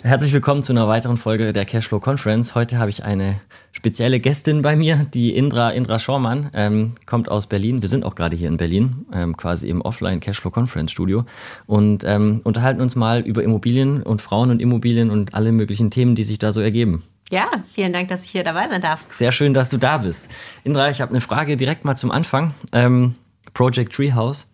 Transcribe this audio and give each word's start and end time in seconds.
Herzlich 0.00 0.32
willkommen 0.32 0.62
zu 0.62 0.72
einer 0.72 0.88
weiteren 0.88 1.16
Folge 1.16 1.52
der 1.52 1.64
Cashflow 1.64 2.00
Conference. 2.00 2.54
Heute 2.54 2.78
habe 2.78 2.90
ich 2.90 3.04
eine 3.04 3.40
spezielle 3.72 4.18
Gästin 4.18 4.62
bei 4.62 4.74
mir, 4.74 5.06
die 5.12 5.36
Indra, 5.36 5.70
Indra 5.70 5.98
Schormann, 5.98 6.50
ähm, 6.54 6.94
kommt 7.06 7.28
aus 7.28 7.46
Berlin. 7.46 7.82
Wir 7.82 7.88
sind 7.88 8.04
auch 8.04 8.14
gerade 8.14 8.34
hier 8.34 8.48
in 8.48 8.56
Berlin, 8.56 9.06
ähm, 9.12 9.36
quasi 9.36 9.68
im 9.68 9.80
Offline 9.82 10.20
Cashflow 10.20 10.50
Conference 10.50 10.90
Studio 10.90 11.24
und 11.66 12.02
ähm, 12.04 12.40
unterhalten 12.42 12.80
uns 12.80 12.96
mal 12.96 13.20
über 13.20 13.42
Immobilien 13.42 14.02
und 14.02 14.22
Frauen 14.22 14.50
und 14.50 14.60
Immobilien 14.60 15.10
und 15.10 15.34
alle 15.34 15.52
möglichen 15.52 15.90
Themen, 15.90 16.14
die 16.14 16.24
sich 16.24 16.38
da 16.38 16.52
so 16.52 16.60
ergeben. 16.60 17.04
Ja, 17.30 17.46
vielen 17.72 17.92
Dank, 17.92 18.08
dass 18.08 18.24
ich 18.24 18.30
hier 18.30 18.44
dabei 18.44 18.68
sein 18.68 18.82
darf. 18.82 19.06
Sehr 19.10 19.32
schön, 19.32 19.54
dass 19.54 19.68
du 19.70 19.78
da 19.78 19.98
bist. 19.98 20.30
Indra, 20.64 20.90
ich 20.90 21.00
habe 21.00 21.12
eine 21.12 21.20
Frage 21.20 21.56
direkt 21.56 21.84
mal 21.84 21.96
zum 21.96 22.10
Anfang. 22.10 22.54
Ähm, 22.72 23.14
Project 23.54 23.94
Treehouse 23.94 24.46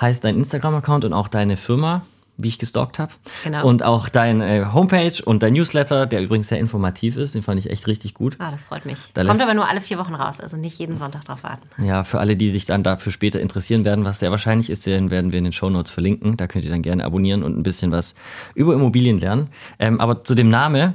heißt 0.00 0.24
dein 0.24 0.36
Instagram-Account 0.36 1.04
und 1.04 1.12
auch 1.12 1.28
deine 1.28 1.56
Firma, 1.56 2.02
wie 2.42 2.48
ich 2.48 2.58
gestalkt 2.58 2.98
habe. 2.98 3.12
Genau. 3.44 3.66
Und 3.66 3.82
auch 3.82 4.08
deine 4.08 4.60
äh, 4.60 4.64
Homepage 4.72 5.12
und 5.24 5.42
dein 5.42 5.54
Newsletter, 5.54 6.06
der 6.06 6.22
übrigens 6.22 6.48
sehr 6.48 6.58
informativ 6.58 7.16
ist, 7.16 7.34
den 7.34 7.42
fand 7.42 7.58
ich 7.58 7.70
echt 7.70 7.86
richtig 7.86 8.14
gut. 8.14 8.36
Ah, 8.38 8.50
das 8.50 8.64
freut 8.64 8.86
mich. 8.86 8.98
Da 9.14 9.24
Kommt 9.24 9.42
aber 9.42 9.54
nur 9.54 9.68
alle 9.68 9.80
vier 9.80 9.98
Wochen 9.98 10.14
raus, 10.14 10.40
also 10.40 10.56
nicht 10.56 10.78
jeden 10.78 10.96
Sonntag 10.96 11.24
drauf 11.24 11.42
warten. 11.42 11.66
Ja, 11.84 12.04
für 12.04 12.20
alle, 12.20 12.36
die 12.36 12.48
sich 12.48 12.64
dann 12.64 12.82
dafür 12.82 13.12
später 13.12 13.40
interessieren 13.40 13.84
werden, 13.84 14.04
was 14.04 14.20
sehr 14.20 14.30
wahrscheinlich 14.30 14.70
ist, 14.70 14.86
den 14.86 15.10
werden 15.10 15.32
wir 15.32 15.38
in 15.38 15.44
den 15.44 15.52
Shownotes 15.52 15.90
verlinken. 15.90 16.36
Da 16.36 16.46
könnt 16.46 16.64
ihr 16.64 16.70
dann 16.70 16.82
gerne 16.82 17.04
abonnieren 17.04 17.42
und 17.42 17.58
ein 17.58 17.62
bisschen 17.62 17.92
was 17.92 18.14
über 18.54 18.74
Immobilien 18.74 19.18
lernen. 19.18 19.48
Ähm, 19.78 20.00
aber 20.00 20.24
zu 20.24 20.34
dem 20.34 20.48
Name 20.48 20.94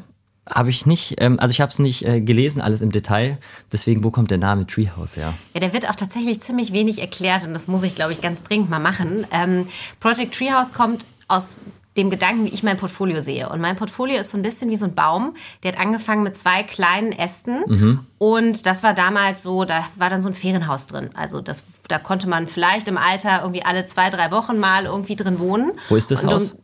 habe 0.50 0.70
ich 0.70 0.86
nicht, 0.86 1.16
ähm, 1.18 1.40
also 1.40 1.52
ich 1.52 1.62
habe 1.62 1.72
es 1.72 1.80
nicht 1.80 2.06
äh, 2.06 2.22
gelesen, 2.22 2.62
alles 2.62 2.82
im 2.82 2.92
Detail. 2.92 3.40
Deswegen, 3.72 4.04
wo 4.04 4.12
kommt 4.12 4.30
der 4.30 4.38
Name 4.38 4.68
Treehouse 4.68 5.18
her? 5.18 5.34
Ja, 5.54 5.60
der 5.60 5.74
wird 5.74 5.90
auch 5.90 5.96
tatsächlich 5.96 6.40
ziemlich 6.42 6.72
wenig 6.72 7.00
erklärt 7.00 7.48
und 7.48 7.54
das 7.54 7.68
muss 7.68 7.84
ich, 7.84 7.96
glaube 7.96 8.14
ich, 8.14 8.22
ganz 8.22 8.44
dringend 8.44 8.70
mal 8.70 8.80
machen. 8.80 9.26
Ähm, 9.32 9.68
Project 10.00 10.36
Treehouse 10.36 10.74
kommt 10.74 11.06
aus 11.28 11.58
dem 11.98 12.10
Gedanken, 12.10 12.46
wie 12.46 12.50
ich 12.50 12.62
mein 12.62 12.78
Portfolio 12.78 13.22
sehe. 13.22 13.48
Und 13.48 13.62
mein 13.62 13.78
Portfolio 13.78 14.20
ist 14.20 14.32
so 14.32 14.38
ein 14.38 14.42
bisschen 14.42 14.70
wie 14.70 14.76
so 14.76 14.86
ein 14.86 14.96
Baum. 14.96 15.34
Der 15.64 15.72
hat 15.72 15.80
angefangen 15.80 16.24
mit 16.24 16.36
zwei 16.36 16.62
kleinen 16.64 17.14
Ästen. 17.14 17.64
Und 18.18 18.66
das 18.66 18.84
war 18.84 18.94
damals 18.94 19.44
so, 19.44 19.64
da 19.64 19.86
war 19.96 20.10
dann 20.10 20.22
so 20.22 20.28
ein 20.28 20.34
Ferienhaus 20.34 20.88
drin. 20.88 21.10
Also 21.14 21.40
das, 21.40 21.64
da 21.88 21.98
konnte 21.98 22.28
man 22.28 22.48
vielleicht 22.48 22.90
im 22.90 22.98
Alter 22.98 23.42
irgendwie 23.42 23.64
alle 23.64 23.86
zwei, 23.86 24.10
drei 24.10 24.30
Wochen 24.32 24.60
mal 24.60 24.86
irgendwie 24.86 25.16
drin 25.16 25.40
wohnen. 25.40 25.72
Wo 25.88 25.96
ist 25.96 26.12
das 26.12 26.22
Und 26.22 26.32
Haus? 26.32 26.58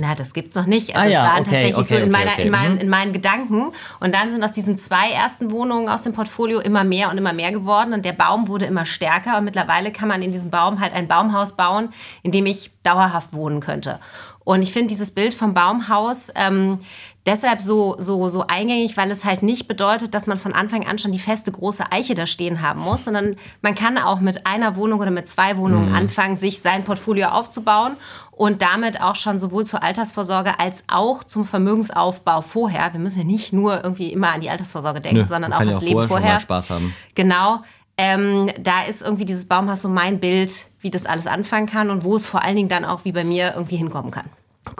Na, 0.00 0.14
das 0.14 0.32
gibt's 0.32 0.54
noch 0.54 0.66
nicht. 0.66 0.96
Also 0.96 1.08
Ah 1.08 1.10
ja, 1.12 1.18
es 1.20 1.24
waren 1.24 1.40
okay, 1.40 1.50
tatsächlich 1.50 1.76
okay, 1.76 1.88
so 1.88 1.96
in, 1.96 2.02
okay, 2.02 2.10
meiner, 2.10 2.30
okay. 2.32 2.42
in, 2.42 2.50
meinen, 2.50 2.74
Mhm. 2.74 2.80
in 2.80 2.88
meinen 2.88 3.12
Gedanken. 3.12 3.72
Und 4.00 4.14
dann 4.14 4.30
sind 4.30 4.42
aus 4.42 4.52
diesen 4.52 4.78
zwei 4.78 5.10
ersten 5.10 5.50
Wohnungen 5.50 5.88
aus 5.88 6.02
dem 6.02 6.12
Portfolio 6.14 6.60
immer 6.60 6.84
mehr 6.84 7.10
und 7.10 7.18
immer 7.18 7.32
mehr 7.34 7.52
geworden. 7.52 7.92
Und 7.92 8.04
der 8.04 8.12
Baum 8.14 8.48
wurde 8.48 8.64
immer 8.64 8.86
stärker. 8.86 9.36
Und 9.38 9.44
mittlerweile 9.44 9.92
kann 9.92 10.08
man 10.08 10.22
in 10.22 10.32
diesem 10.32 10.50
Baum 10.50 10.80
halt 10.80 10.94
ein 10.94 11.06
Baumhaus 11.06 11.52
bauen, 11.52 11.90
in 12.22 12.32
dem 12.32 12.46
ich 12.46 12.70
dauerhaft 12.82 13.34
wohnen 13.34 13.60
könnte. 13.60 14.00
Und 14.42 14.62
ich 14.62 14.72
finde 14.72 14.88
dieses 14.88 15.10
Bild 15.10 15.34
vom 15.34 15.52
Baumhaus 15.52 16.32
ähm, 16.34 16.78
deshalb 17.26 17.60
so, 17.60 17.96
so, 17.98 18.28
so 18.28 18.46
eingängig, 18.46 18.96
weil 18.96 19.10
es 19.10 19.24
halt 19.24 19.42
nicht 19.42 19.68
bedeutet, 19.68 20.14
dass 20.14 20.26
man 20.26 20.38
von 20.38 20.52
Anfang 20.52 20.86
an 20.86 20.98
schon 20.98 21.12
die 21.12 21.18
feste 21.18 21.52
große 21.52 21.92
Eiche 21.92 22.14
da 22.14 22.26
stehen 22.26 22.62
haben 22.62 22.80
muss, 22.80 23.04
sondern 23.04 23.36
man 23.62 23.74
kann 23.74 23.98
auch 23.98 24.20
mit 24.20 24.46
einer 24.46 24.76
Wohnung 24.76 25.00
oder 25.00 25.10
mit 25.10 25.28
zwei 25.28 25.56
Wohnungen 25.56 25.94
anfangen, 25.94 26.36
sich 26.36 26.60
sein 26.60 26.84
Portfolio 26.84 27.28
aufzubauen 27.28 27.96
und 28.30 28.62
damit 28.62 29.02
auch 29.02 29.16
schon 29.16 29.38
sowohl 29.38 29.66
zur 29.66 29.82
Altersvorsorge 29.82 30.58
als 30.58 30.84
auch 30.88 31.24
zum 31.24 31.44
Vermögensaufbau 31.44 32.40
vorher. 32.40 32.92
Wir 32.92 33.00
müssen 33.00 33.18
ja 33.18 33.24
nicht 33.24 33.52
nur 33.52 33.84
irgendwie 33.84 34.12
immer 34.12 34.32
an 34.32 34.40
die 34.40 34.50
Altersvorsorge 34.50 35.00
denken, 35.00 35.18
Nö, 35.18 35.24
sondern 35.24 35.52
auch 35.52 35.58
kann 35.58 35.68
ja 35.68 35.74
ans 35.74 35.86
Leben 35.86 36.08
vorher 36.08 36.32
schon 36.32 36.40
Spaß 36.40 36.70
haben. 36.70 36.94
Genau. 37.14 37.62
Ähm, 37.98 38.48
da 38.58 38.84
ist 38.84 39.02
irgendwie 39.02 39.26
dieses 39.26 39.44
Baumhaus 39.44 39.82
so 39.82 39.88
mein 39.90 40.20
Bild, 40.20 40.64
wie 40.80 40.88
das 40.88 41.04
alles 41.04 41.26
anfangen 41.26 41.66
kann 41.66 41.90
und 41.90 42.02
wo 42.02 42.16
es 42.16 42.24
vor 42.24 42.42
allen 42.42 42.56
Dingen 42.56 42.70
dann 42.70 42.86
auch 42.86 43.04
wie 43.04 43.12
bei 43.12 43.24
mir 43.24 43.52
irgendwie 43.54 43.76
hinkommen 43.76 44.10
kann. 44.10 44.24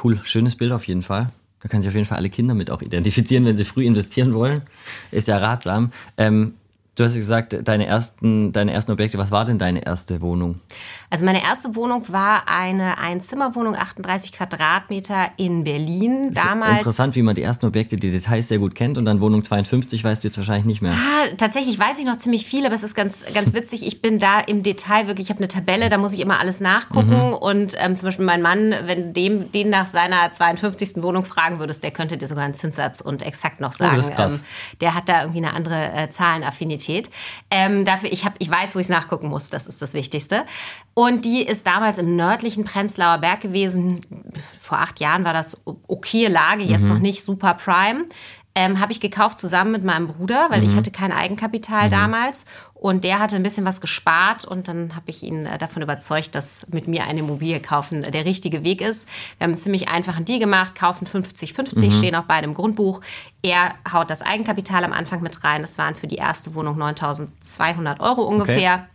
Cool, 0.02 0.20
schönes 0.24 0.56
Bild 0.56 0.72
auf 0.72 0.86
jeden 0.86 1.02
Fall. 1.02 1.30
Da 1.62 1.68
können 1.68 1.82
sich 1.82 1.88
auf 1.88 1.94
jeden 1.94 2.06
Fall 2.06 2.18
alle 2.18 2.30
Kinder 2.30 2.54
mit 2.54 2.70
auch 2.70 2.82
identifizieren, 2.82 3.44
wenn 3.44 3.56
sie 3.56 3.64
früh 3.64 3.84
investieren 3.84 4.34
wollen. 4.34 4.62
Ist 5.10 5.28
ja 5.28 5.38
ratsam. 5.38 5.92
Ähm, 6.16 6.54
du 6.96 7.04
hast 7.04 7.14
gesagt, 7.14 7.56
deine 7.64 7.86
ersten, 7.86 8.52
deine 8.52 8.72
ersten 8.72 8.92
Objekte, 8.92 9.18
was 9.18 9.30
war 9.30 9.44
denn 9.44 9.58
deine 9.58 9.84
erste 9.84 10.20
Wohnung? 10.20 10.60
Also 11.08 11.24
meine 11.24 11.42
erste 11.42 11.74
Wohnung 11.74 12.08
war 12.08 12.48
eine 12.48 12.98
Einzimmerwohnung, 12.98 13.74
38 13.74 14.32
Quadratmeter 14.32 15.30
in 15.36 15.64
Berlin. 15.64 16.32
Damals. 16.34 16.78
Interessant, 16.78 17.16
wie 17.16 17.22
man 17.22 17.34
die 17.34 17.42
ersten 17.42 17.66
Objekte, 17.66 17.96
die 17.96 18.10
Details 18.10 18.48
sehr 18.48 18.58
gut 18.58 18.74
kennt 18.74 18.98
und 18.98 19.04
dann 19.04 19.20
Wohnung 19.20 19.42
52 19.42 20.02
weißt 20.04 20.24
du 20.24 20.28
jetzt 20.28 20.36
wahrscheinlich 20.36 20.66
nicht 20.66 20.82
mehr. 20.82 20.92
Ah, 20.92 21.34
tatsächlich 21.36 21.78
weiß 21.78 21.98
ich 21.98 22.04
noch 22.04 22.18
ziemlich 22.18 22.44
viel, 22.44 22.66
aber 22.66 22.74
es 22.74 22.82
ist 22.82 22.94
ganz, 22.94 23.24
ganz 23.32 23.54
witzig. 23.54 23.86
Ich 23.86 24.02
bin 24.02 24.18
da 24.18 24.40
im 24.40 24.62
Detail 24.62 25.06
wirklich, 25.06 25.28
ich 25.28 25.30
habe 25.30 25.38
eine 25.38 25.48
Tabelle, 25.48 25.88
da 25.88 25.98
muss 25.98 26.12
ich 26.12 26.20
immer 26.20 26.40
alles 26.40 26.60
nachgucken. 26.60 27.32
Und 27.32 27.74
ähm, 27.78 27.96
zum 27.96 28.08
Beispiel 28.08 28.24
mein 28.24 28.42
Mann, 28.42 28.74
wenn 28.84 29.12
dem 29.12 29.50
den 29.52 29.70
nach 29.70 29.86
seiner 29.86 30.30
52. 30.30 31.02
Wohnung 31.02 31.24
fragen 31.24 31.58
würdest, 31.58 31.82
der 31.82 31.92
könnte 31.92 32.18
dir 32.18 32.26
sogar 32.28 32.44
einen 32.44 32.54
Zinssatz 32.54 33.00
und 33.00 33.22
exakt 33.22 33.60
noch 33.60 33.72
sagen. 33.72 33.92
Oh, 33.94 33.96
das 33.96 34.10
ist 34.10 34.14
krass. 34.14 34.34
Ähm, 34.34 34.40
der 34.80 34.94
hat 34.94 35.08
da 35.08 35.22
irgendwie 35.22 35.44
eine 35.44 35.54
andere 35.54 35.92
äh, 35.92 36.08
Zahlenaffinität. 36.08 36.79
Ähm, 37.50 37.84
dafür, 37.84 38.12
ich, 38.12 38.24
hab, 38.24 38.34
ich 38.38 38.50
weiß, 38.50 38.74
wo 38.74 38.78
ich 38.78 38.86
es 38.86 38.90
nachgucken 38.90 39.28
muss, 39.28 39.50
das 39.50 39.66
ist 39.66 39.82
das 39.82 39.94
Wichtigste. 39.94 40.44
Und 40.94 41.24
die 41.24 41.42
ist 41.42 41.66
damals 41.66 41.98
im 41.98 42.16
nördlichen 42.16 42.64
Prenzlauer 42.64 43.18
Berg 43.18 43.40
gewesen. 43.40 44.00
Vor 44.60 44.78
acht 44.78 45.00
Jahren 45.00 45.24
war 45.24 45.32
das 45.32 45.56
okay 45.86 46.26
Lage, 46.26 46.62
jetzt 46.62 46.88
noch 46.88 46.98
nicht 46.98 47.22
super 47.22 47.54
prime. 47.54 48.06
Ähm, 48.56 48.80
habe 48.80 48.90
ich 48.90 49.00
gekauft 49.00 49.38
zusammen 49.38 49.70
mit 49.70 49.84
meinem 49.84 50.08
Bruder, 50.08 50.48
weil 50.50 50.64
ich 50.64 50.74
hatte 50.74 50.90
kein 50.90 51.12
Eigenkapital 51.12 51.88
damals 51.88 52.46
und 52.74 53.04
der 53.04 53.20
hatte 53.20 53.36
ein 53.36 53.42
bisschen 53.42 53.64
was 53.64 53.80
gespart 53.80 54.44
und 54.44 54.66
dann 54.66 54.96
habe 54.96 55.10
ich 55.10 55.22
ihn 55.22 55.46
äh, 55.46 55.56
davon 55.58 55.82
überzeugt, 55.82 56.34
dass 56.34 56.66
mit 56.68 56.88
mir 56.88 57.04
eine 57.04 57.20
Immobilie 57.20 57.60
kaufen 57.60 58.02
der 58.02 58.24
richtige 58.24 58.64
Weg 58.64 58.80
ist. 58.80 59.08
Wir 59.38 59.44
haben 59.44 59.52
einen 59.52 59.58
ziemlich 59.58 59.88
einfachen 59.88 60.24
Deal 60.24 60.40
gemacht, 60.40 60.74
kaufen 60.74 61.06
50-50, 61.06 61.96
stehen 61.96 62.16
auch 62.16 62.24
beide 62.24 62.46
im 62.46 62.54
Grundbuch. 62.54 63.02
Er 63.42 63.74
haut 63.92 64.10
das 64.10 64.22
Eigenkapital 64.22 64.82
am 64.82 64.92
Anfang 64.92 65.22
mit 65.22 65.44
rein. 65.44 65.60
Das 65.60 65.78
waren 65.78 65.94
für 65.94 66.06
die 66.06 66.16
erste 66.16 66.54
Wohnung 66.54 66.80
9.200 66.80 68.00
Euro 68.00 68.22
ungefähr. 68.22 68.88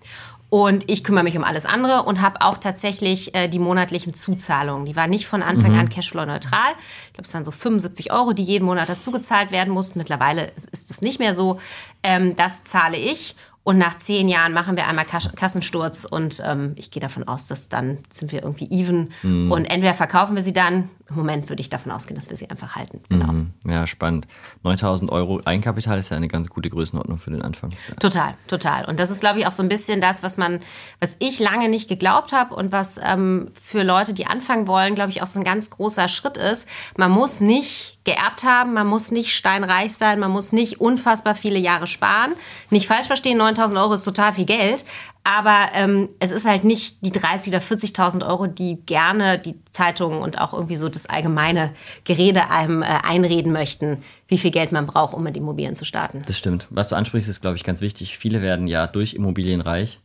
Und 0.50 0.90
ich 0.90 1.04
kümmere 1.04 1.24
mich 1.24 1.36
um 1.38 1.44
alles 1.44 1.66
andere 1.66 2.04
und 2.04 2.22
habe 2.22 2.42
auch 2.42 2.58
tatsächlich 2.58 3.34
äh, 3.36 3.48
die 3.48 3.60
monatlichen 3.60 4.14
Zuzahlungen. 4.14 4.86
Die 4.86 4.96
waren 4.96 5.10
nicht 5.10 5.26
von 5.28 5.42
Anfang 5.44 5.76
an 5.78 5.90
Cashflow-neutral. 5.90 6.72
Ich 7.08 7.14
glaube, 7.14 7.28
es 7.28 7.34
waren 7.34 7.44
so 7.44 7.52
75 7.52 8.14
Euro, 8.14 8.32
die 8.34 8.44
jeden 8.44 8.66
Monat 8.66 8.88
dazugezahlt 8.88 9.52
werden 9.52 9.74
mussten. 9.74 9.98
Mittlerweile 10.00 10.52
ist- 10.72 10.92
es 10.92 11.02
nicht 11.02 11.20
mehr 11.20 11.34
so. 11.34 11.60
Ähm, 12.04 12.36
das 12.36 12.64
zahle 12.64 12.98
ich. 12.98 13.36
Und 13.64 13.80
nach 13.80 13.98
zehn 13.98 14.30
Jahren 14.30 14.54
machen 14.54 14.78
wir 14.78 14.86
einmal 14.88 15.06
Kas 15.06 15.32
Kassensturz 15.36 16.06
und 16.06 16.40
ähm, 16.46 16.74
ich 16.78 16.92
gehe 16.92 17.02
davon 17.02 17.28
aus, 17.28 17.48
dass 17.48 17.68
dann 17.68 17.98
sind 18.12 18.32
wir 18.32 18.44
irgendwie 18.44 18.70
even. 18.70 19.10
Und 19.52 19.66
entweder 19.66 19.96
verkaufen 19.96 20.36
wir 20.36 20.44
sie 20.44 20.54
dann. 20.54 20.92
Im 21.08 21.16
Moment 21.18 21.50
würde 21.50 21.62
ich 21.62 21.70
davon 21.70 21.92
ausgehen, 21.92 22.16
dass 22.16 22.30
wir 22.32 22.38
sie 22.38 22.50
einfach 22.50 22.76
halten. 22.76 23.00
Genau. 23.10 23.28
Hm, 23.28 23.54
Ja, 23.68 23.86
spannend. 23.86 24.26
9000 24.64 25.12
Euro 25.12 25.40
Eigenkapital 25.46 26.00
ist 26.00 26.10
ja 26.10 26.18
eine 26.18 26.28
ganz 26.28 26.50
gute 26.50 26.70
Größenordnung 26.72 27.20
für 27.20 27.30
den 27.30 27.44
Anfang. 27.44 27.70
Total, 28.00 28.34
total. 28.48 28.86
Und 28.86 29.00
das 29.00 29.12
ist, 29.12 29.20
glaube 29.20 29.40
ich, 29.40 29.46
auch 29.46 29.52
so 29.52 29.62
ein 29.62 29.70
bisschen 29.70 30.02
das, 30.02 30.24
was 30.24 30.38
man, 30.38 30.60
was 31.00 31.16
ich 31.20 31.40
lange 31.40 31.70
nicht 31.70 31.88
geglaubt 31.88 32.32
habe 32.32 32.56
und 32.56 32.72
was 32.72 33.00
ähm, 33.04 33.52
für 33.54 33.84
Leute, 33.84 34.14
die 34.14 34.26
anfangen 34.26 34.68
wollen, 34.68 34.96
glaube 34.96 35.12
ich, 35.12 35.22
auch 35.22 35.28
so 35.28 35.40
ein 35.40 35.46
ganz 35.46 35.70
großer 35.70 36.08
Schritt 36.08 36.38
ist. 36.38 36.68
Man 36.98 37.12
muss 37.12 37.40
nicht 37.40 38.00
geerbt 38.04 38.44
haben, 38.44 38.74
man 38.74 38.88
muss 38.88 39.12
nicht 39.12 39.36
steinreich 39.36 39.94
sein, 39.94 40.20
man 40.20 40.32
muss 40.32 40.52
nicht 40.54 40.82
unfassbar 40.82 41.36
viele 41.36 41.60
Jahre 41.60 41.86
sparen. 41.86 42.34
Nicht 42.72 42.88
falsch 42.88 43.08
verstehen, 43.08 43.38
9000 43.38 43.80
Euro 43.80 43.94
ist 43.94 44.04
total 44.04 44.34
viel 44.34 44.46
Geld. 44.46 44.86
Aber 45.26 45.70
ähm, 45.74 46.10
es 46.20 46.30
ist 46.30 46.46
halt 46.46 46.64
nicht 46.64 46.98
die 47.02 47.12
30.000 47.12 47.48
oder 47.48 47.58
40.000 47.58 48.28
Euro, 48.28 48.46
die 48.46 48.78
gerne 48.86 49.40
die 49.40 49.56
Zeitungen 49.72 50.22
und 50.22 50.40
auch 50.40 50.54
irgendwie 50.54 50.76
so 50.76 50.88
das 50.88 51.08
allgemeine 51.08 51.72
Gerede 52.04 52.52
einem 52.52 52.84
äh, 52.84 52.86
einreden 52.86 53.52
möchten, 53.52 54.04
wie 54.28 54.38
viel 54.38 54.52
Geld 54.52 54.72
man 54.72 54.86
braucht, 54.86 55.16
um 55.16 55.24
mit 55.24 55.36
Immobilien 55.36 55.76
zu 55.76 55.84
starten. 55.84 56.20
Das 56.28 56.38
stimmt. 56.38 56.68
Was 56.70 56.90
du 56.90 56.96
ansprichst, 56.96 57.28
ist, 57.28 57.42
glaube 57.42 57.58
ich, 57.58 57.64
ganz 57.64 57.82
wichtig. 57.82 58.20
Viele 58.20 58.44
werden 58.44 58.68
ja 58.68 58.86
durch 58.86 59.16
Immobilien 59.16 59.62
reich 59.62 60.00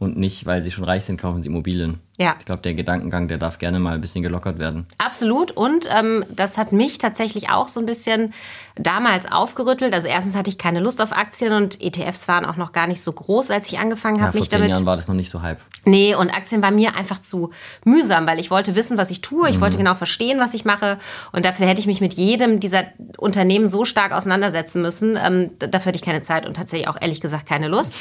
und 0.00 0.16
nicht, 0.16 0.46
weil 0.46 0.62
sie 0.62 0.70
schon 0.70 0.84
reich 0.84 1.04
sind, 1.04 1.20
kaufen 1.20 1.42
sie 1.42 1.48
Immobilien. 1.50 2.00
Ja. 2.16 2.34
Ich 2.38 2.46
glaube, 2.46 2.62
der 2.62 2.72
Gedankengang, 2.74 3.28
der 3.28 3.36
darf 3.36 3.58
gerne 3.58 3.78
mal 3.78 3.94
ein 3.94 4.00
bisschen 4.00 4.22
gelockert 4.22 4.58
werden. 4.58 4.86
Absolut. 4.96 5.52
Und 5.52 5.88
ähm, 5.94 6.24
das 6.34 6.56
hat 6.58 6.72
mich 6.72 6.96
tatsächlich 6.98 7.50
auch 7.50 7.68
so 7.68 7.80
ein 7.80 7.86
bisschen 7.86 8.32
damals 8.76 9.30
aufgerüttelt. 9.30 9.92
Also 9.94 10.08
erstens 10.08 10.34
hatte 10.36 10.48
ich 10.48 10.56
keine 10.56 10.80
Lust 10.80 11.02
auf 11.02 11.12
Aktien 11.12 11.52
und 11.52 11.80
ETFs 11.82 12.28
waren 12.28 12.46
auch 12.46 12.56
noch 12.56 12.72
gar 12.72 12.86
nicht 12.86 13.02
so 13.02 13.12
groß, 13.12 13.50
als 13.50 13.70
ich 13.70 13.78
angefangen 13.78 14.16
Ja, 14.16 14.22
habe, 14.24 14.32
vor 14.32 14.40
mich 14.40 14.50
zehn 14.50 14.60
damit. 14.60 14.74
Jahren 14.74 14.86
war 14.86 14.96
das 14.96 15.06
noch 15.06 15.14
nicht 15.14 15.30
so 15.30 15.42
hype. 15.42 15.60
Nee, 15.84 16.14
und 16.14 16.30
Aktien 16.30 16.62
war 16.62 16.70
mir 16.70 16.96
einfach 16.96 17.20
zu 17.20 17.50
mühsam, 17.84 18.26
weil 18.26 18.38
ich 18.40 18.50
wollte 18.50 18.74
wissen, 18.74 18.96
was 18.96 19.10
ich 19.10 19.20
tue. 19.20 19.48
Ich 19.50 19.60
wollte 19.60 19.76
genau 19.78 19.94
verstehen, 19.94 20.40
was 20.40 20.54
ich 20.54 20.64
mache. 20.64 20.98
Und 21.32 21.44
dafür 21.44 21.66
hätte 21.66 21.80
ich 21.80 21.86
mich 21.86 22.00
mit 22.00 22.14
jedem 22.14 22.58
dieser 22.58 22.84
Unternehmen 23.18 23.66
so 23.66 23.84
stark 23.84 24.12
auseinandersetzen 24.12 24.80
müssen. 24.80 25.18
Ähm, 25.22 25.50
dafür 25.58 25.86
hatte 25.86 25.96
ich 25.96 26.02
keine 26.02 26.22
Zeit 26.22 26.46
und 26.46 26.54
tatsächlich 26.54 26.88
auch 26.88 26.96
ehrlich 27.00 27.20
gesagt 27.20 27.46
keine 27.46 27.68
Lust. 27.68 27.94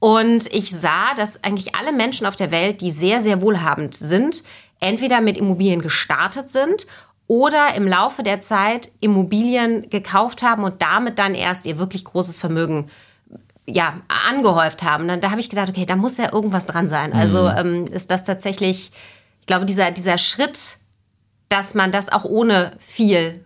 Und 0.00 0.46
ich 0.54 0.70
sah, 0.70 1.14
dass 1.16 1.42
eigentlich 1.42 1.74
alle 1.74 1.92
Menschen 1.92 2.26
auf 2.26 2.36
der 2.36 2.50
Welt, 2.50 2.80
die 2.80 2.90
sehr, 2.92 3.20
sehr 3.20 3.40
wohlhabend 3.40 3.94
sind, 3.96 4.44
entweder 4.80 5.20
mit 5.20 5.36
Immobilien 5.36 5.82
gestartet 5.82 6.48
sind 6.48 6.86
oder 7.26 7.74
im 7.74 7.86
Laufe 7.86 8.22
der 8.22 8.40
Zeit 8.40 8.90
Immobilien 9.00 9.90
gekauft 9.90 10.42
haben 10.42 10.62
und 10.64 10.80
damit 10.82 11.18
dann 11.18 11.34
erst 11.34 11.66
ihr 11.66 11.78
wirklich 11.78 12.04
großes 12.04 12.38
Vermögen 12.38 12.88
ja, 13.66 14.00
angehäuft 14.30 14.82
haben. 14.82 15.08
Dann, 15.08 15.20
da 15.20 15.30
habe 15.30 15.40
ich 15.40 15.50
gedacht, 15.50 15.68
okay, 15.68 15.84
da 15.84 15.96
muss 15.96 16.16
ja 16.16 16.32
irgendwas 16.32 16.64
dran 16.64 16.88
sein. 16.88 17.12
Also 17.12 17.48
ähm, 17.48 17.86
ist 17.86 18.10
das 18.10 18.24
tatsächlich, 18.24 18.90
ich 19.40 19.46
glaube, 19.46 19.66
dieser, 19.66 19.90
dieser 19.90 20.16
Schritt, 20.16 20.78
dass 21.50 21.74
man 21.74 21.92
das 21.92 22.08
auch 22.08 22.24
ohne 22.24 22.70
viel 22.78 23.44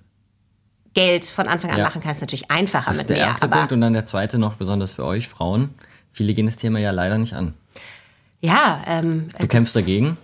Geld 0.95 1.25
von 1.25 1.49
Anfang 1.49 1.71
an 1.71 1.79
Ja. 1.79 1.85
machen 1.85 2.03
kann. 2.03 2.13
Ist 2.13 2.21
natürlich 2.21 2.51
einfacher 2.51 2.87
Das 2.91 2.97
mit 2.99 3.01
ist 3.03 3.09
der 3.11 3.17
mehr. 3.17 3.27
erste 3.27 3.49
Punkt 3.49 3.73
und 3.73 3.81
dann 3.81 3.95
der 3.95 4.07
zweite 4.07 4.39
noch 4.39 4.55
besonders 4.55 4.93
für 4.93 5.05
euch 5.05 5.29
Frauen. 5.29 5.75
Viele 6.13 6.35
gehen 6.35 6.47
das 6.47 6.57
Thema 6.57 6.79
ja 6.79 6.91
leider 6.91 7.19
nicht 7.19 7.33
an. 7.35 7.55
ja, 8.41 8.83
ähm, 8.87 9.29
Du 9.39 9.47
kämpfst 9.47 9.75
dagegen. 9.77 10.17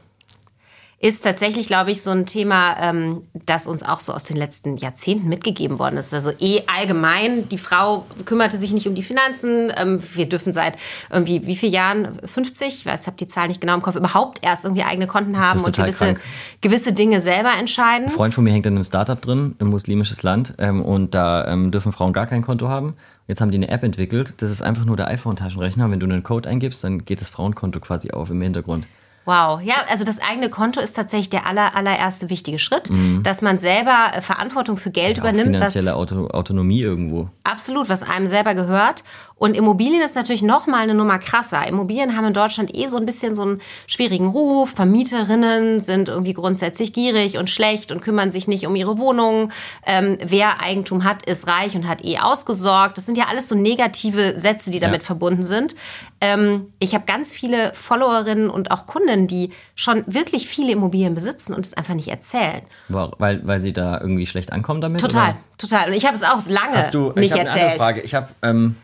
ist 1.00 1.22
tatsächlich, 1.22 1.68
glaube 1.68 1.92
ich, 1.92 2.02
so 2.02 2.10
ein 2.10 2.26
Thema, 2.26 2.76
ähm, 2.80 3.22
das 3.46 3.68
uns 3.68 3.84
auch 3.84 4.00
so 4.00 4.12
aus 4.12 4.24
den 4.24 4.36
letzten 4.36 4.76
Jahrzehnten 4.76 5.28
mitgegeben 5.28 5.78
worden 5.78 5.96
ist. 5.96 6.12
Also 6.12 6.32
eh 6.40 6.62
allgemein, 6.66 7.48
die 7.48 7.56
Frau 7.58 8.04
kümmerte 8.24 8.56
sich 8.56 8.72
nicht 8.72 8.88
um 8.88 8.96
die 8.96 9.04
Finanzen. 9.04 9.72
Ähm, 9.80 10.00
wir 10.14 10.28
dürfen 10.28 10.52
seit 10.52 10.74
irgendwie 11.08 11.46
wie 11.46 11.54
vielen 11.54 11.72
Jahren, 11.72 12.18
50, 12.24 12.66
ich 12.66 12.84
weiß, 12.86 13.02
ich 13.02 13.06
habe 13.06 13.16
die 13.16 13.28
Zahl 13.28 13.46
nicht 13.46 13.60
genau 13.60 13.74
im 13.76 13.82
Kopf, 13.82 13.94
überhaupt 13.94 14.40
erst 14.44 14.64
irgendwie 14.64 14.82
eigene 14.82 15.06
Konten 15.06 15.38
haben 15.38 15.60
und 15.60 15.76
gewisse, 15.76 16.04
krank. 16.04 16.20
gewisse 16.60 16.92
Dinge 16.92 17.20
selber 17.20 17.52
entscheiden. 17.56 18.06
Ein 18.08 18.12
Freund 18.12 18.34
von 18.34 18.42
mir 18.42 18.50
hängt 18.52 18.66
in 18.66 18.74
einem 18.74 18.84
Startup 18.84 19.20
drin, 19.20 19.54
im 19.60 19.68
muslimisches 19.68 20.24
Land, 20.24 20.54
ähm, 20.58 20.82
und 20.82 21.14
da 21.14 21.46
ähm, 21.46 21.70
dürfen 21.70 21.92
Frauen 21.92 22.12
gar 22.12 22.26
kein 22.26 22.42
Konto 22.42 22.68
haben. 22.68 22.96
Jetzt 23.28 23.42
haben 23.42 23.50
die 23.50 23.58
eine 23.58 23.68
App 23.68 23.82
entwickelt, 23.82 24.34
das 24.38 24.50
ist 24.50 24.62
einfach 24.62 24.86
nur 24.86 24.96
der 24.96 25.08
iPhone-Taschenrechner. 25.08 25.90
Wenn 25.90 26.00
du 26.00 26.06
einen 26.06 26.22
Code 26.22 26.48
eingibst, 26.48 26.82
dann 26.82 27.04
geht 27.04 27.20
das 27.20 27.28
Frauenkonto 27.28 27.78
quasi 27.78 28.10
auf 28.10 28.30
im 28.30 28.40
Hintergrund. 28.40 28.86
Wow, 29.28 29.60
ja, 29.62 29.74
also 29.90 30.04
das 30.04 30.20
eigene 30.20 30.48
Konto 30.48 30.80
ist 30.80 30.94
tatsächlich 30.96 31.28
der 31.28 31.44
aller, 31.44 31.76
allererste 31.76 32.30
wichtige 32.30 32.58
Schritt, 32.58 32.88
dass 33.22 33.42
man 33.42 33.58
selber 33.58 34.12
äh, 34.14 34.22
Verantwortung 34.22 34.78
für 34.78 34.90
Geld 34.90 35.18
Mhm. 35.18 35.22
Auch 35.22 35.28
übernimmt, 35.28 35.54
finanzielle 35.56 35.94
Auto 35.96 36.28
Autonomie 36.28 36.80
irgendwo. 36.80 37.28
Absolut, 37.44 37.90
was 37.90 38.02
einem 38.02 38.26
selber 38.26 38.54
gehört. 38.54 39.04
Und 39.34 39.54
Immobilien 39.54 40.00
ist 40.02 40.16
natürlich 40.16 40.40
noch 40.42 40.66
mal 40.66 40.78
eine 40.82 40.94
Nummer 40.94 41.18
krasser. 41.18 41.66
Immobilien 41.68 42.16
haben 42.16 42.24
in 42.24 42.32
Deutschland 42.32 42.74
eh 42.74 42.86
so 42.86 42.96
ein 42.96 43.04
bisschen 43.04 43.34
so 43.34 43.42
einen 43.42 43.60
schwierigen 43.86 44.28
Ruf. 44.28 44.70
Vermieterinnen 44.70 45.80
sind 45.80 46.08
irgendwie 46.08 46.32
grundsätzlich 46.32 46.92
gierig 46.92 47.36
und 47.36 47.50
schlecht 47.50 47.92
und 47.92 48.00
kümmern 48.00 48.30
sich 48.30 48.48
nicht 48.48 48.66
um 48.66 48.74
ihre 48.76 48.96
Wohnungen. 48.98 49.52
Ähm, 49.86 50.16
wer 50.24 50.60
Eigentum 50.62 51.04
hat, 51.04 51.24
ist 51.26 51.46
reich 51.48 51.74
und 51.76 51.86
hat 51.86 52.02
eh 52.04 52.18
ausgesorgt. 52.18 52.96
Das 52.96 53.04
sind 53.06 53.18
ja 53.18 53.26
alles 53.28 53.48
so 53.48 53.54
negative 53.54 54.38
Sätze, 54.38 54.70
die 54.70 54.80
damit 54.80 55.02
Ja. 55.02 55.06
verbunden 55.06 55.42
sind. 55.42 55.74
Ähm, 56.20 56.72
ich 56.78 56.94
habe 56.94 57.04
ganz 57.06 57.32
viele 57.34 57.72
Followerinnen 57.74 58.50
und 58.50 58.70
auch 58.70 58.86
Kunden, 58.86 59.17
die 59.26 59.50
schon 59.74 60.04
wirklich 60.06 60.46
viele 60.46 60.72
Immobilien 60.72 61.14
besitzen 61.14 61.54
und 61.54 61.66
es 61.66 61.74
einfach 61.74 61.94
nicht 61.94 62.08
erzählen. 62.08 62.62
Weil, 62.88 63.46
weil 63.46 63.60
sie 63.60 63.72
da 63.72 64.00
irgendwie 64.00 64.26
schlecht 64.26 64.52
ankommen 64.52 64.80
damit? 64.80 65.00
Total, 65.00 65.30
Oder? 65.30 65.38
total. 65.58 65.88
Und 65.88 65.94
ich 65.94 66.06
habe 66.06 66.14
es 66.14 66.22
auch 66.22 66.46
lange 66.48 66.76
Hast 66.76 66.94
du, 66.94 67.12
nicht 67.12 67.26
ich 67.26 67.32
habe 67.32 67.40
eine 67.40 67.48
erzählt. 67.50 67.64
andere 67.64 67.78
Frage. 67.78 68.00
Ich 68.02 68.14
habe 68.14 68.28
ähm, 68.42 68.76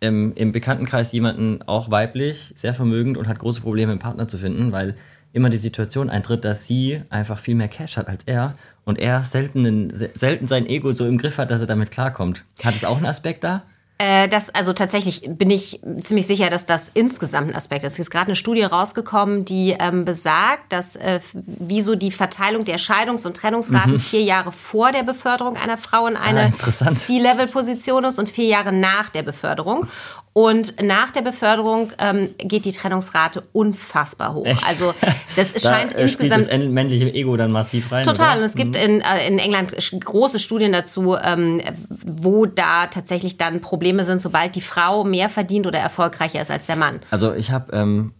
im, 0.00 0.32
im 0.34 0.52
Bekanntenkreis 0.52 1.12
jemanden, 1.12 1.62
auch 1.66 1.90
weiblich, 1.90 2.52
sehr 2.56 2.74
vermögend 2.74 3.16
und 3.16 3.28
hat 3.28 3.38
große 3.38 3.60
Probleme, 3.60 3.92
einen 3.92 4.00
Partner 4.00 4.28
zu 4.28 4.38
finden, 4.38 4.72
weil 4.72 4.96
immer 5.32 5.48
die 5.48 5.58
Situation 5.58 6.10
eintritt, 6.10 6.44
dass 6.44 6.66
sie 6.66 7.02
einfach 7.08 7.38
viel 7.38 7.54
mehr 7.54 7.68
Cash 7.68 7.96
hat 7.96 8.08
als 8.08 8.24
er 8.24 8.54
und 8.84 8.98
er 8.98 9.24
selten, 9.24 9.92
selten 10.14 10.46
sein 10.46 10.66
Ego 10.66 10.92
so 10.92 11.06
im 11.06 11.18
Griff 11.18 11.38
hat, 11.38 11.50
dass 11.50 11.60
er 11.60 11.66
damit 11.66 11.90
klarkommt. 11.90 12.44
Hat 12.62 12.74
es 12.74 12.84
auch 12.84 12.96
einen 12.96 13.06
Aspekt 13.06 13.44
da? 13.44 13.62
Äh, 14.02 14.28
das, 14.28 14.50
also 14.52 14.72
tatsächlich 14.72 15.22
bin 15.28 15.48
ich 15.48 15.80
ziemlich 16.00 16.26
sicher, 16.26 16.50
dass 16.50 16.66
das 16.66 16.90
insgesamt 16.92 17.50
ein 17.50 17.54
Aspekt 17.54 17.84
ist. 17.84 17.92
Es 17.92 17.98
ist 18.00 18.10
gerade 18.10 18.26
eine 18.26 18.36
Studie 18.36 18.64
rausgekommen, 18.64 19.44
die 19.44 19.76
ähm, 19.78 20.04
besagt, 20.04 20.72
dass 20.72 20.96
äh, 20.96 21.20
wie 21.34 21.82
so 21.82 21.94
die 21.94 22.10
Verteilung 22.10 22.64
der 22.64 22.78
Scheidungs- 22.78 23.24
und 23.24 23.36
Trennungsraten 23.36 24.00
vier 24.00 24.22
Jahre 24.22 24.50
vor 24.50 24.90
der 24.90 25.04
Beförderung 25.04 25.56
einer 25.56 25.78
Frau 25.78 26.08
in 26.08 26.14
Mhm. 26.14 26.18
Ah, 26.18 26.24
eine 26.24 26.46
interessant. 26.46 26.98
C-Level-Position 26.98 28.04
ist 28.04 28.18
und 28.18 28.28
vier 28.28 28.46
Jahre 28.46 28.72
nach 28.72 29.08
der 29.08 29.22
Beförderung. 29.22 29.86
Und 30.34 30.82
nach 30.82 31.10
der 31.10 31.20
Beförderung 31.20 31.92
ähm, 31.98 32.30
geht 32.38 32.64
die 32.64 32.72
Trennungsrate 32.72 33.42
unfassbar 33.52 34.32
hoch. 34.32 34.46
Echt? 34.46 34.66
Also 34.66 34.94
das 35.36 35.52
Da 35.52 35.60
scheint 35.60 35.94
äh, 35.94 36.02
insgesamt 36.02 36.50
das 36.50 36.68
männliche 36.68 37.12
Ego 37.12 37.36
dann 37.36 37.52
massiv 37.52 37.92
rein. 37.92 38.04
Total. 38.04 38.32
Und 38.32 38.38
Oder? 38.38 38.46
es 38.46 38.54
gibt 38.54 38.76
in, 38.76 39.02
äh, 39.02 39.26
in 39.26 39.38
England 39.38 39.74
große 39.76 40.38
Studien 40.38 40.72
dazu, 40.72 41.16
ähm, 41.22 41.60
wo 41.88 42.46
da 42.46 42.86
tatsächlich 42.86 43.36
dann 43.36 43.60
Probleme 43.60 44.04
sind, 44.04 44.22
sobald 44.22 44.54
die 44.54 44.62
Frau 44.62 45.04
mehr 45.04 45.28
verdient 45.28 45.66
oder 45.66 45.78
erfolgreicher 45.78 46.40
ist 46.40 46.50
als 46.50 46.64
der 46.64 46.76
Mann. 46.76 47.00
Also 47.10 47.34
ich 47.34 47.50
habe, 47.50 47.70
ähm, 47.76 48.14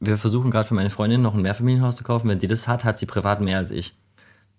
wir 0.00 0.16
versuchen 0.16 0.50
gerade 0.50 0.66
für 0.66 0.74
meine 0.74 0.90
Freundin 0.90 1.20
noch 1.20 1.34
ein 1.34 1.42
Mehrfamilienhaus 1.42 1.96
zu 1.96 2.04
kaufen. 2.04 2.30
Wenn 2.30 2.40
sie 2.40 2.46
das 2.46 2.66
hat, 2.66 2.84
hat 2.84 2.98
sie 2.98 3.06
privat 3.06 3.42
mehr 3.42 3.58
als 3.58 3.70
ich. 3.70 3.94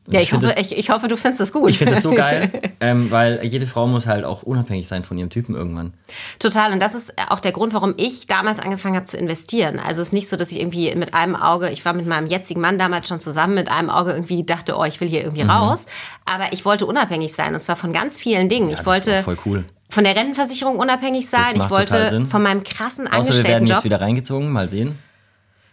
Ja, 0.08 0.20
ich, 0.20 0.32
find 0.32 0.44
hoffe, 0.44 0.54
das- 0.54 0.62
ich, 0.66 0.78
ich 0.78 0.90
hoffe, 0.90 1.08
du 1.08 1.16
findest 1.16 1.40
das 1.40 1.54
gut. 1.54 1.70
Ich 1.70 1.78
finde 1.78 1.94
das 1.94 2.04
so 2.04 2.12
geil, 2.12 2.52
ähm, 2.82 3.10
weil 3.10 3.40
jede 3.46 3.66
Frau 3.66 3.88
muss 3.88 4.06
halt 4.06 4.26
auch 4.26 4.44
unabhängig 4.44 4.86
sein 4.88 5.04
von 5.04 5.18
ihrem 5.18 5.30
Typen 5.30 5.56
irgendwann. 5.56 5.94
Total. 6.40 6.74
Und 6.74 6.82
das 6.82 6.94
ist 6.94 7.14
auch 7.30 7.40
der 7.40 7.54
Grund, 7.54 7.74
warum 7.74 7.94
ich 7.96 8.28
damals 8.28 8.60
angefangen 8.60 8.96
habe 8.96 9.06
zu 9.06 9.16
investieren. 9.18 9.80
Also 9.80 10.02
es 10.02 10.08
ist 10.10 10.14
nicht 10.14 10.28
so, 10.28 10.36
dass 10.36 10.52
ich 10.52 10.60
irgendwie 10.60 10.94
mit 10.96 11.14
einem 11.14 11.38
Auge, 11.38 11.70
ich 11.70 11.86
war 11.86 11.94
mit 11.94 12.06
meinem 12.06 12.28
jetzigen 12.28 12.60
Mann 12.60 12.78
damals 12.78 13.08
schon 13.08 13.22
zusammen, 13.22 13.54
mit 13.54 13.70
einem 13.72 13.90
Auge 13.90 14.12
irgendwie 14.12 14.44
dachte, 14.44 14.76
oh, 14.78 14.84
ich 14.84 15.00
will 15.00 15.08
hier 15.08 15.20
Mhm. 15.22 15.26
irgendwie 15.38 15.44
raus. 15.44 15.86
Aber 16.26 16.52
ich 16.52 16.66
wollte 16.66 16.86
unabhängig 16.86 17.34
sein 17.34 17.54
und 17.54 17.62
zwar 17.62 17.78
von 17.78 17.94
ganz 17.94 18.18
vielen 18.18 18.50
Dingen. 18.50 18.68
ich 18.70 18.80
das 18.80 18.82
ist 18.82 18.86
wollte 19.08 19.24
voll 19.24 19.38
cool. 19.46 19.64
von 19.90 20.04
der 20.04 20.18
Rentenversicherung 20.18 20.80
unabhängig 20.80 21.30
sein. 21.30 21.56
Ich 21.56 21.70
wollte 21.70 22.26
von 22.26 22.42
meinem 22.44 22.64
krassen 22.66 23.08
Außer 23.08 23.14
wir 23.14 23.16
werden 23.16 23.24
Angestelltenjob. 23.30 23.76
jetzt 23.78 23.84
wieder 23.86 24.02
reingezogen, 24.02 24.52
mal 24.52 24.70
sehen. 24.70 25.00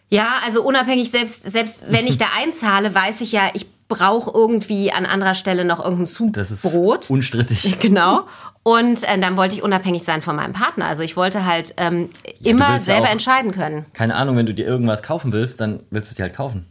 Ja, 0.09 0.39
also 0.45 0.63
unabhängig, 0.63 1.11
selbst, 1.11 1.45
selbst 1.51 1.85
wenn 1.89 2.07
ich 2.07 2.19
da 2.19 2.27
einzahle, 2.39 2.95
weiß 2.95 3.21
ich 3.23 3.33
ja, 3.33 3.51
ich 3.55 3.67
brauche 3.91 4.31
irgendwie 4.35 4.91
an 4.93 5.05
anderer 5.05 5.35
Stelle 5.35 5.67
noch 5.67 5.85
irgendein 5.85 6.33
Das 6.33 6.51
ist 6.51 6.63
Zubrot. 6.63 7.11
unstrittig. 7.11 7.77
Genau. 7.81 8.23
Und 8.63 9.05
äh, 9.05 9.19
dann 9.19 9.37
wollte 9.37 9.55
ich 9.57 9.63
unabhängig 9.63 10.05
sein 10.05 10.23
von 10.23 10.37
meinem 10.37 10.53
Partner. 10.55 10.87
Also 10.87 11.03
ich 11.03 11.17
wollte 11.17 11.45
halt 11.45 11.75
ähm, 11.77 12.09
immer 12.43 12.71
ja 12.75 12.81
selber 12.81 13.09
auch- 13.09 13.13
entscheiden 13.13 13.53
können. 13.53 13.85
Keine 13.93 14.15
Ahnung, 14.15 14.37
wenn 14.39 14.47
du 14.47 14.55
dir 14.55 14.67
irgendwas 14.67 15.03
kaufen 15.03 15.33
willst, 15.33 15.61
dann 15.61 15.81
willst 15.91 16.11
du 16.11 16.13
es 16.13 16.17
dir 16.17 16.23
halt 16.23 16.35
kaufen. 16.35 16.67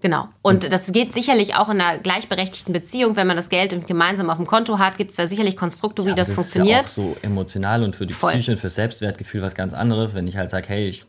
Genau. 0.00 0.28
Und 0.42 0.70
das 0.72 0.92
geht 0.92 1.12
sicherlich 1.14 1.54
auch 1.54 1.68
in 1.70 1.80
einer 1.80 1.98
gleichberechtigten 1.98 2.72
Beziehung, 2.72 3.16
wenn 3.16 3.26
man 3.26 3.34
das 3.36 3.48
Geld 3.48 3.86
gemeinsam 3.86 4.28
auf 4.30 4.36
dem 4.36 4.46
Konto 4.46 4.78
hat, 4.78 4.98
gibt 4.98 5.10
es 5.10 5.16
da 5.16 5.26
sicherlich 5.26 5.56
Konstrukte, 5.56 6.04
wie 6.04 6.10
Aber 6.10 6.16
das, 6.16 6.28
Ist 6.28 6.34
funktioniert. 6.34 6.76
ja 6.76 6.82
auch 6.84 6.88
so 6.88 7.16
emotional 7.22 7.82
und 7.82 7.96
für 7.96 8.06
die 8.06 8.12
Voll. 8.12 8.32
Psyche 8.32 8.52
und 8.52 8.58
für 8.58 8.68
Selbstwertgefühl 8.68 9.40
was 9.42 9.54
ganz 9.54 9.72
anderes, 9.72 10.14
wenn 10.14 10.26
ich 10.28 10.36
halt 10.36 10.50
sage, 10.50 10.68
hey, 10.68 10.86
ich 10.88 11.06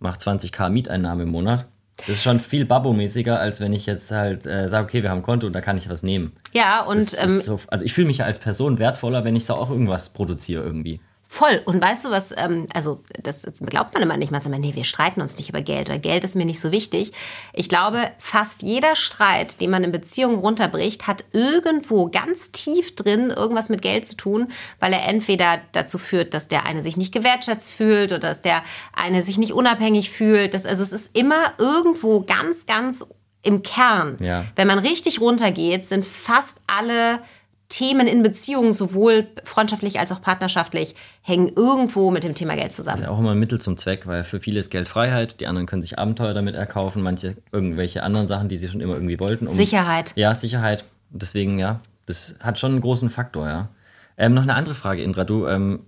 mache 0.00 0.18
20k 0.18 0.68
Mieteinnahme 0.68 1.22
im 1.22 1.30
Monat. 1.30 1.66
Das 1.96 2.08
ist 2.08 2.22
schon 2.22 2.40
viel 2.40 2.64
Babbo-mäßiger, 2.64 3.38
als 3.38 3.60
wenn 3.60 3.72
ich 3.72 3.86
jetzt 3.86 4.10
halt 4.10 4.46
äh, 4.46 4.68
sage, 4.68 4.84
okay, 4.84 5.02
wir 5.02 5.10
haben 5.10 5.18
ein 5.18 5.22
Konto 5.22 5.46
und 5.46 5.52
da 5.52 5.60
kann 5.60 5.76
ich 5.76 5.88
was 5.88 6.02
nehmen. 6.02 6.32
ja, 6.52 6.82
und 6.82 6.98
Das 6.98 7.22
ähm, 7.22 7.28
so, 7.28 7.60
also 7.68 7.84
ich 7.84 7.92
fühle 7.92 8.08
mich 8.08 8.18
ja 8.18 8.24
als 8.24 8.38
Person 8.38 8.78
wertvoller, 8.78 9.24
wenn 9.24 9.36
ich 9.36 9.46
so 9.46 9.54
auch 9.54 9.70
irgendwas 9.70 10.10
produziere 10.10 10.64
irgendwie. 10.64 11.00
Voll. 11.34 11.60
Und 11.64 11.82
weißt 11.82 12.04
du 12.04 12.10
was, 12.10 12.32
ähm, 12.36 12.68
also 12.74 13.02
das, 13.20 13.42
das 13.42 13.58
glaubt 13.58 13.92
man 13.92 14.04
immer 14.04 14.16
nicht. 14.16 14.30
Man 14.30 14.40
sagt 14.40 14.54
immer, 14.54 14.64
nee, 14.64 14.76
wir 14.76 14.84
streiten 14.84 15.20
uns 15.20 15.36
nicht 15.36 15.48
über 15.48 15.62
Geld, 15.62 15.88
weil 15.88 15.98
Geld 15.98 16.22
ist 16.22 16.36
mir 16.36 16.44
nicht 16.44 16.60
so 16.60 16.70
wichtig. 16.70 17.10
Ich 17.52 17.68
glaube, 17.68 18.12
fast 18.18 18.62
jeder 18.62 18.94
Streit, 18.94 19.60
den 19.60 19.70
man 19.70 19.82
in 19.82 19.90
Beziehungen 19.90 20.38
runterbricht, 20.38 21.08
hat 21.08 21.24
irgendwo 21.32 22.08
ganz 22.08 22.52
tief 22.52 22.94
drin 22.94 23.30
irgendwas 23.36 23.68
mit 23.68 23.82
Geld 23.82 24.06
zu 24.06 24.16
tun, 24.16 24.52
weil 24.78 24.92
er 24.92 25.08
entweder 25.08 25.58
dazu 25.72 25.98
führt, 25.98 26.34
dass 26.34 26.46
der 26.46 26.66
eine 26.66 26.82
sich 26.82 26.96
nicht 26.96 27.12
gewertschätzt 27.12 27.72
fühlt 27.72 28.12
oder 28.12 28.28
dass 28.28 28.40
der 28.40 28.62
eine 28.92 29.24
sich 29.24 29.36
nicht 29.36 29.54
unabhängig 29.54 30.10
fühlt. 30.12 30.54
Das, 30.54 30.64
also 30.66 30.84
es 30.84 30.92
ist 30.92 31.18
immer 31.18 31.52
irgendwo 31.58 32.20
ganz, 32.20 32.66
ganz 32.66 33.08
im 33.42 33.64
Kern. 33.64 34.18
Ja. 34.20 34.44
Wenn 34.54 34.68
man 34.68 34.78
richtig 34.78 35.20
runtergeht, 35.20 35.84
sind 35.84 36.06
fast 36.06 36.58
alle 36.68 37.18
Themen 37.68 38.06
in 38.06 38.22
Beziehungen, 38.22 38.72
sowohl 38.72 39.26
freundschaftlich 39.42 39.98
als 39.98 40.12
auch 40.12 40.20
partnerschaftlich, 40.20 40.94
hängen 41.22 41.50
irgendwo 41.56 42.10
mit 42.10 42.22
dem 42.22 42.34
Thema 42.34 42.54
Geld 42.54 42.72
zusammen. 42.72 43.02
Ja, 43.02 43.08
auch 43.08 43.18
immer 43.18 43.32
ein 43.32 43.38
Mittel 43.38 43.60
zum 43.60 43.76
Zweck, 43.76 44.06
weil 44.06 44.22
für 44.22 44.40
viele 44.40 44.60
ist 44.60 44.70
Geld 44.70 44.86
Freiheit, 44.86 45.40
die 45.40 45.46
anderen 45.46 45.66
können 45.66 45.82
sich 45.82 45.98
Abenteuer 45.98 46.34
damit 46.34 46.54
erkaufen, 46.54 47.02
manche 47.02 47.36
irgendwelche 47.52 48.02
anderen 48.02 48.26
Sachen, 48.26 48.48
die 48.48 48.56
sie 48.56 48.68
schon 48.68 48.80
immer 48.80 48.94
irgendwie 48.94 49.18
wollten. 49.18 49.46
Um, 49.46 49.54
Sicherheit. 49.54 50.12
Ja, 50.14 50.34
Sicherheit. 50.34 50.84
Deswegen, 51.10 51.58
ja, 51.58 51.80
das 52.06 52.34
hat 52.40 52.58
schon 52.58 52.72
einen 52.72 52.80
großen 52.80 53.10
Faktor, 53.10 53.48
ja. 53.48 53.68
Ähm, 54.16 54.34
noch 54.34 54.42
eine 54.42 54.54
andere 54.54 54.74
Frage, 54.74 55.02
Indra. 55.02 55.24
Du 55.24 55.46
ähm, 55.46 55.80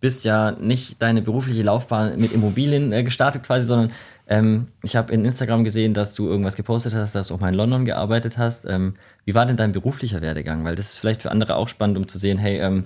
bist 0.00 0.24
ja 0.24 0.52
nicht 0.52 1.00
deine 1.02 1.22
berufliche 1.22 1.62
Laufbahn 1.62 2.16
mit 2.18 2.32
Immobilien 2.32 2.92
äh, 2.92 3.02
gestartet 3.02 3.42
quasi, 3.42 3.66
sondern 3.66 3.92
ähm, 4.30 4.68
ich 4.84 4.94
habe 4.94 5.12
in 5.12 5.24
Instagram 5.24 5.64
gesehen, 5.64 5.92
dass 5.92 6.14
du 6.14 6.28
irgendwas 6.28 6.54
gepostet 6.54 6.94
hast, 6.94 7.16
dass 7.16 7.28
du 7.28 7.34
auch 7.34 7.40
mal 7.40 7.48
in 7.48 7.56
London 7.56 7.84
gearbeitet 7.84 8.38
hast. 8.38 8.64
Ähm, 8.64 8.94
wie 9.24 9.34
war 9.34 9.44
denn 9.44 9.56
dein 9.56 9.72
beruflicher 9.72 10.22
Werdegang? 10.22 10.64
Weil 10.64 10.76
das 10.76 10.86
ist 10.86 10.98
vielleicht 10.98 11.20
für 11.20 11.32
andere 11.32 11.56
auch 11.56 11.66
spannend, 11.66 11.98
um 11.98 12.06
zu 12.06 12.16
sehen, 12.16 12.38
hey, 12.38 12.60
ähm, 12.60 12.84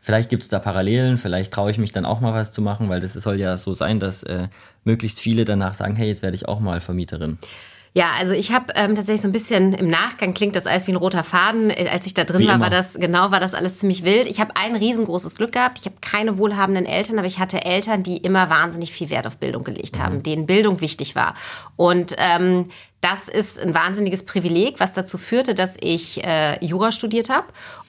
vielleicht 0.00 0.28
gibt 0.28 0.42
es 0.42 0.48
da 0.48 0.58
Parallelen, 0.58 1.18
vielleicht 1.18 1.52
traue 1.52 1.70
ich 1.70 1.78
mich 1.78 1.92
dann 1.92 2.04
auch 2.04 2.20
mal 2.20 2.34
was 2.34 2.50
zu 2.50 2.62
machen, 2.62 2.88
weil 2.88 2.98
das 2.98 3.12
soll 3.12 3.38
ja 3.38 3.56
so 3.56 3.72
sein, 3.74 4.00
dass 4.00 4.24
äh, 4.24 4.48
möglichst 4.82 5.20
viele 5.20 5.44
danach 5.44 5.74
sagen, 5.74 5.94
hey, 5.94 6.08
jetzt 6.08 6.22
werde 6.22 6.34
ich 6.34 6.48
auch 6.48 6.58
mal 6.58 6.80
Vermieterin. 6.80 7.38
Ja, 7.94 8.12
also 8.18 8.32
ich 8.32 8.52
habe 8.52 8.72
ähm, 8.74 8.94
tatsächlich 8.94 9.20
so 9.20 9.28
ein 9.28 9.32
bisschen 9.32 9.74
im 9.74 9.88
Nachgang 9.88 10.32
klingt 10.32 10.56
das 10.56 10.66
alles 10.66 10.86
wie 10.86 10.92
ein 10.92 10.96
roter 10.96 11.22
Faden. 11.24 11.68
Äh, 11.68 11.88
Als 11.92 12.06
ich 12.06 12.14
da 12.14 12.24
drin 12.24 12.40
Wie 12.40 12.46
war, 12.48 12.54
immer. 12.54 12.64
war 12.64 12.70
das 12.70 12.94
genau, 12.94 13.30
war 13.30 13.40
das 13.40 13.52
alles 13.54 13.76
ziemlich 13.78 14.02
wild. 14.02 14.26
Ich 14.26 14.40
habe 14.40 14.56
ein 14.56 14.74
riesengroßes 14.74 15.34
Glück 15.36 15.52
gehabt. 15.52 15.78
Ich 15.78 15.84
habe 15.84 15.96
keine 16.00 16.38
wohlhabenden 16.38 16.86
Eltern, 16.86 17.18
aber 17.18 17.26
ich 17.26 17.38
hatte 17.38 17.64
Eltern, 17.64 18.02
die 18.02 18.16
immer 18.16 18.48
wahnsinnig 18.48 18.92
viel 18.92 19.10
Wert 19.10 19.26
auf 19.26 19.36
Bildung 19.36 19.62
gelegt 19.64 19.98
haben, 19.98 20.22
denen 20.22 20.46
Bildung 20.46 20.80
wichtig 20.80 21.14
war. 21.14 21.34
Und 21.76 22.14
ähm, 22.16 22.70
Das 23.02 23.28
ist 23.28 23.58
ein 23.58 23.74
wahnsinniges 23.74 24.24
Privileg, 24.24 24.78
was 24.78 24.92
dazu 24.92 25.18
führte, 25.18 25.56
dass 25.56 25.76
ich 25.80 26.24
äh, 26.24 26.64
Jura 26.64 26.92
studiert 26.92 27.30
habe 27.30 27.46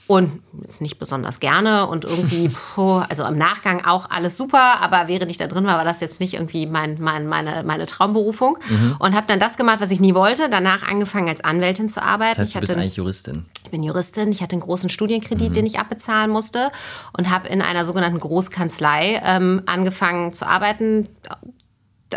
und 0.08 0.42
jetzt 0.64 0.82
nicht 0.82 0.98
besonders 0.98 1.40
gerne 1.40 1.86
und 1.86 2.04
irgendwie, 2.04 2.50
puh, 2.76 3.04
also 3.08 3.24
im 3.24 3.38
Nachgang 3.38 3.86
auch 3.86 4.10
alles 4.10 4.36
super, 4.36 4.82
aber 4.82 5.08
während 5.08 5.30
ich 5.30 5.38
da 5.38 5.46
drin 5.46 5.66
war, 5.66 5.78
war 5.78 5.86
das 5.86 6.00
jetzt 6.00 6.20
nicht 6.20 6.34
irgendwie 6.34 6.66
mein, 6.66 6.98
mein, 7.00 7.28
meine, 7.28 7.64
meine 7.64 7.86
Traumberufung. 7.86 8.58
Mhm. 8.68 8.96
Und 8.98 9.16
habe 9.16 9.28
dann 9.28 9.40
das 9.40 9.56
gemacht, 9.56 9.82
was 9.82 9.92
ich 9.92 10.00
nie 10.00 10.16
wollte. 10.16 10.50
Danach 10.50 10.82
angefangen 10.82 11.30
als 11.30 11.44
Anwältin 11.44 11.90
zu 11.90 12.02
arbeiten. 12.02 12.36
Das 12.38 12.48
heißt, 12.48 12.56
du 12.56 12.60
bist 12.62 12.76
eigentlich 12.76 12.96
Juristin. 12.96 13.46
Ich 13.64 13.70
bin 13.70 13.84
Juristin. 13.84 14.32
Ich 14.32 14.42
hatte 14.42 14.54
einen 14.54 14.62
großen 14.62 14.90
Studienkredit, 14.90 15.50
mhm. 15.50 15.54
den 15.54 15.66
ich 15.68 15.78
abbezahlen 15.78 16.32
musste 16.32 16.72
und 17.16 17.30
habe 17.30 17.48
in 17.50 17.62
einer 17.62 17.86
sogenannten 17.86 18.20
Großkanzlei 18.20 19.22
ähm, 19.24 19.62
angefangen 19.68 20.34
zu 20.34 20.48
arbeiten 20.48 21.08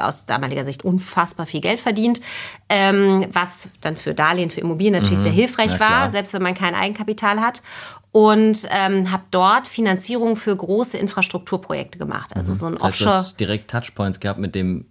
aus 0.00 0.26
damaliger 0.26 0.64
Sicht 0.64 0.84
unfassbar 0.84 1.46
viel 1.46 1.60
Geld 1.60 1.80
verdient, 1.80 2.20
ähm, 2.68 3.26
was 3.32 3.68
dann 3.80 3.96
für 3.96 4.14
Darlehen, 4.14 4.50
für 4.50 4.60
Immobilien 4.60 4.94
natürlich 4.94 5.18
mhm. 5.18 5.24
sehr 5.24 5.32
hilfreich 5.32 5.78
war, 5.80 6.10
selbst 6.10 6.32
wenn 6.34 6.42
man 6.42 6.54
kein 6.54 6.74
Eigenkapital 6.74 7.40
hat. 7.40 7.62
Und 8.12 8.66
ähm, 8.70 9.10
habe 9.10 9.24
dort 9.30 9.66
Finanzierung 9.66 10.36
für 10.36 10.56
große 10.56 10.96
Infrastrukturprojekte 10.96 11.98
gemacht. 11.98 12.34
Also 12.34 12.52
mhm. 12.52 12.56
so 12.56 12.66
ein 12.66 12.74
das 12.74 12.82
heißt, 12.82 12.92
Offshore. 12.92 13.10
Du 13.10 13.16
hast 13.16 13.40
direkt 13.40 13.70
Touchpoints 13.70 14.20
gehabt 14.20 14.40
mit 14.40 14.54
dem 14.54 14.86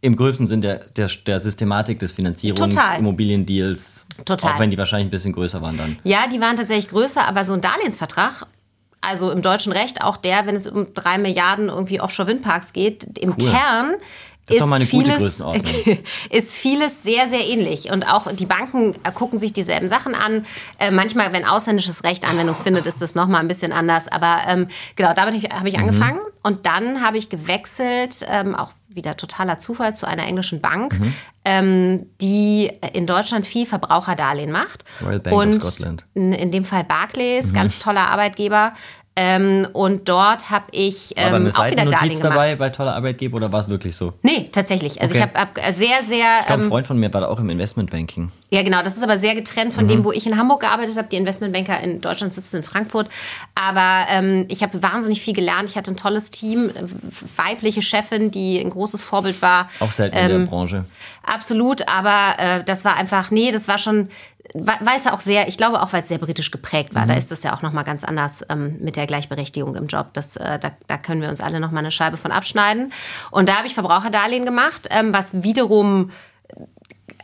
im 0.00 0.14
größten 0.14 0.46
Sinn 0.46 0.60
der, 0.60 0.78
der, 0.96 1.08
der 1.26 1.40
Systematik 1.40 1.98
des 1.98 2.12
Finanzierungs, 2.12 2.74
Total. 2.74 2.98
Immobiliendeals. 2.98 4.06
Total. 4.24 4.52
Auch 4.52 4.60
wenn 4.60 4.70
die 4.70 4.78
wahrscheinlich 4.78 5.08
ein 5.08 5.10
bisschen 5.10 5.32
größer 5.32 5.60
waren 5.60 5.76
dann. 5.76 5.98
Ja, 6.04 6.28
die 6.28 6.40
waren 6.40 6.56
tatsächlich 6.56 6.88
größer, 6.88 7.26
aber 7.26 7.44
so 7.44 7.54
ein 7.54 7.60
Darlehensvertrag 7.60 8.46
also 9.00 9.30
im 9.30 9.42
deutschen 9.42 9.72
Recht 9.72 10.02
auch 10.02 10.16
der, 10.16 10.46
wenn 10.46 10.56
es 10.56 10.66
um 10.66 10.92
drei 10.94 11.18
Milliarden 11.18 11.68
irgendwie 11.68 12.00
Offshore-Windparks 12.00 12.72
geht, 12.72 13.18
im 13.18 13.34
cool. 13.38 13.50
Kern 13.50 13.94
das 14.48 14.56
ist, 14.56 14.80
ist 14.80 14.88
vieles, 14.88 15.42
ist 16.30 16.54
vieles 16.54 17.02
sehr, 17.02 17.28
sehr 17.28 17.46
ähnlich. 17.46 17.90
Und 17.90 18.04
auch 18.04 18.32
die 18.32 18.46
Banken 18.46 18.94
gucken 19.14 19.38
sich 19.38 19.52
dieselben 19.52 19.88
Sachen 19.88 20.14
an. 20.14 20.46
Äh, 20.78 20.90
manchmal, 20.90 21.32
wenn 21.32 21.44
ausländisches 21.44 22.04
Recht 22.04 22.26
Anwendung 22.26 22.56
findet, 22.56 22.86
ist 22.86 23.02
das 23.02 23.14
nochmal 23.14 23.40
ein 23.40 23.48
bisschen 23.48 23.72
anders. 23.72 24.08
Aber 24.08 24.38
ähm, 24.48 24.68
genau, 24.96 25.12
damit 25.14 25.50
habe 25.52 25.68
ich 25.68 25.76
mhm. 25.76 25.82
angefangen. 25.82 26.20
Und 26.42 26.66
dann 26.66 27.02
habe 27.02 27.18
ich 27.18 27.28
gewechselt, 27.28 28.26
ähm, 28.30 28.54
auch 28.54 28.72
wieder 28.88 29.16
totaler 29.16 29.58
Zufall, 29.58 29.94
zu 29.94 30.06
einer 30.06 30.26
englischen 30.26 30.60
Bank, 30.60 30.98
mhm. 30.98 31.14
ähm, 31.44 32.06
die 32.20 32.70
in 32.94 33.06
Deutschland 33.06 33.46
viel 33.46 33.66
Verbraucherdarlehen 33.66 34.50
macht. 34.50 34.84
Royal 35.02 35.20
Bank 35.20 35.36
Und 35.36 35.56
of 35.58 35.62
Scotland. 35.62 36.06
In, 36.14 36.32
in 36.32 36.50
dem 36.50 36.64
Fall 36.64 36.84
Barclays, 36.84 37.50
mhm. 37.50 37.54
ganz 37.54 37.78
toller 37.78 38.08
Arbeitgeber. 38.08 38.72
Ähm, 39.20 39.66
und 39.72 40.08
dort 40.08 40.48
habe 40.48 40.66
ich 40.70 41.12
ähm, 41.16 41.24
war 41.24 41.30
da 41.30 41.36
eine 41.36 41.48
auch 41.48 41.70
wieder 41.72 41.84
Darlehen 41.86 42.20
gemacht. 42.20 42.36
dabei 42.36 42.54
bei 42.54 42.70
toller 42.70 42.94
Arbeitgeber 42.94 43.38
oder 43.38 43.52
war 43.52 43.58
es 43.58 43.68
wirklich 43.68 43.96
so? 43.96 44.12
Nee, 44.22 44.48
tatsächlich. 44.52 45.02
Also 45.02 45.12
okay. 45.12 45.28
ich 45.34 45.40
habe 45.40 45.60
hab 45.64 45.74
sehr, 45.74 46.04
sehr. 46.04 46.24
Ich 46.40 46.46
glaube, 46.46 46.62
ein 46.62 46.66
ähm, 46.66 46.68
Freund 46.68 46.86
von 46.86 46.98
mir 47.00 47.12
war 47.12 47.22
da 47.22 47.26
auch 47.26 47.40
im 47.40 47.50
Investmentbanking. 47.50 48.30
Ja, 48.50 48.62
genau. 48.62 48.80
Das 48.84 48.96
ist 48.96 49.02
aber 49.02 49.18
sehr 49.18 49.34
getrennt 49.34 49.74
von 49.74 49.84
mhm. 49.84 49.88
dem, 49.88 50.04
wo 50.04 50.12
ich 50.12 50.24
in 50.24 50.36
Hamburg 50.36 50.60
gearbeitet 50.60 50.96
habe. 50.96 51.08
Die 51.08 51.16
Investmentbanker 51.16 51.80
in 51.80 52.00
Deutschland 52.00 52.32
sitzen 52.32 52.58
in 52.58 52.62
Frankfurt. 52.62 53.08
Aber 53.56 54.06
ähm, 54.08 54.46
ich 54.48 54.62
habe 54.62 54.80
wahnsinnig 54.84 55.20
viel 55.20 55.34
gelernt. 55.34 55.68
Ich 55.68 55.76
hatte 55.76 55.90
ein 55.90 55.96
tolles 55.96 56.30
Team, 56.30 56.70
weibliche 57.34 57.82
Chefin, 57.82 58.30
die 58.30 58.60
ein 58.60 58.70
großes 58.70 59.02
Vorbild 59.02 59.42
war. 59.42 59.68
Auch 59.80 59.90
selten 59.90 60.16
in 60.16 60.28
der 60.28 60.36
ähm, 60.36 60.44
Branche. 60.44 60.84
Absolut. 61.24 61.88
Aber 61.88 62.36
äh, 62.38 62.62
das 62.62 62.84
war 62.84 62.94
einfach, 62.94 63.32
nee, 63.32 63.50
das 63.50 63.66
war 63.66 63.78
schon 63.78 64.10
weil 64.54 64.98
es 64.98 65.06
auch 65.06 65.20
sehr, 65.20 65.48
ich 65.48 65.56
glaube 65.56 65.82
auch, 65.82 65.92
weil 65.92 66.00
es 66.00 66.08
sehr 66.08 66.18
britisch 66.18 66.50
geprägt 66.50 66.94
war. 66.94 67.04
Mhm. 67.04 67.08
Da 67.08 67.14
ist 67.14 67.32
es 67.32 67.42
ja 67.42 67.54
auch 67.54 67.62
nochmal 67.62 67.84
ganz 67.84 68.04
anders 68.04 68.44
ähm, 68.48 68.76
mit 68.80 68.96
der 68.96 69.06
Gleichberechtigung 69.06 69.76
im 69.76 69.86
Job. 69.86 70.08
Das, 70.14 70.36
äh, 70.36 70.58
da, 70.58 70.72
da 70.86 70.98
können 70.98 71.20
wir 71.20 71.28
uns 71.28 71.40
alle 71.40 71.60
nochmal 71.60 71.80
eine 71.80 71.90
Scheibe 71.90 72.16
von 72.16 72.32
abschneiden. 72.32 72.92
Und 73.30 73.48
da 73.48 73.56
habe 73.56 73.66
ich 73.66 73.74
Verbraucherdarlehen 73.74 74.44
gemacht, 74.44 74.88
ähm, 74.90 75.12
was 75.12 75.42
wiederum 75.42 76.10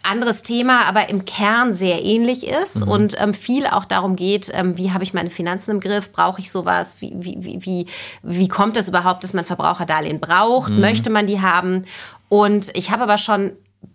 anderes 0.03 0.43
Thema, 0.43 0.85
aber 0.87 1.09
im 1.09 1.25
Kern 1.25 1.73
sehr 1.73 2.05
ähnlich 2.05 2.47
ist 2.47 2.85
mhm. 2.85 2.93
und 2.93 3.17
ähm, 3.21 3.33
viel 3.33 3.67
auch 3.67 3.85
darum 3.85 4.17
geht, 4.17 4.51
ähm, 4.53 4.77
wie 4.77 4.93
habe 4.93 5.03
ich 5.03 5.15
meine 5.15 5.31
Finanzen 5.31 5.73
im 5.73 5.81
Griff, 5.81 6.13
brauche 6.13 6.41
ich 6.41 6.51
sowas, 6.51 6.99
wie, 7.01 7.15
wie, 7.17 7.65
wie, 7.65 7.87
wie 8.23 8.49
kommt 8.49 8.77
es 8.77 8.89
überhaupt, 8.89 9.25
dass 9.25 9.33
man 9.33 9.47
Verbraucherdarlehen 9.47 10.21
braucht, 10.21 10.73
mhm. 10.73 10.81
möchte 10.81 11.11
man 11.11 11.27
die 11.27 11.41
haben? 11.41 11.85
Und 12.29 12.71
ich 12.75 12.91
habe 12.91 13.05
aber 13.05 13.19
schon 13.19 13.53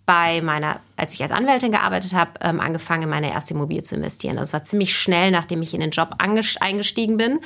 bei 0.10 0.42
meiner, 0.42 0.80
als 0.96 1.14
ich 1.14 1.22
als 1.22 1.30
Anwältin 1.30 1.72
gearbeitet 1.72 2.16
habe, 2.16 2.32
ähm, 2.42 2.60
angefangen, 2.60 3.04
in 3.04 3.10
meine 3.10 3.32
erste 3.32 3.54
Immobilie 3.54 3.84
zu 3.84 3.94
investieren. 3.94 4.38
Das 4.38 4.54
war 4.54 4.64
ziemlich 4.64 4.98
schnell, 4.98 5.30
nachdem 5.30 5.62
ich 5.62 5.76
in 5.76 5.82
den 5.82 5.92
Job 5.92 6.16
eingestiegen 6.18 7.18
bin 7.18 7.42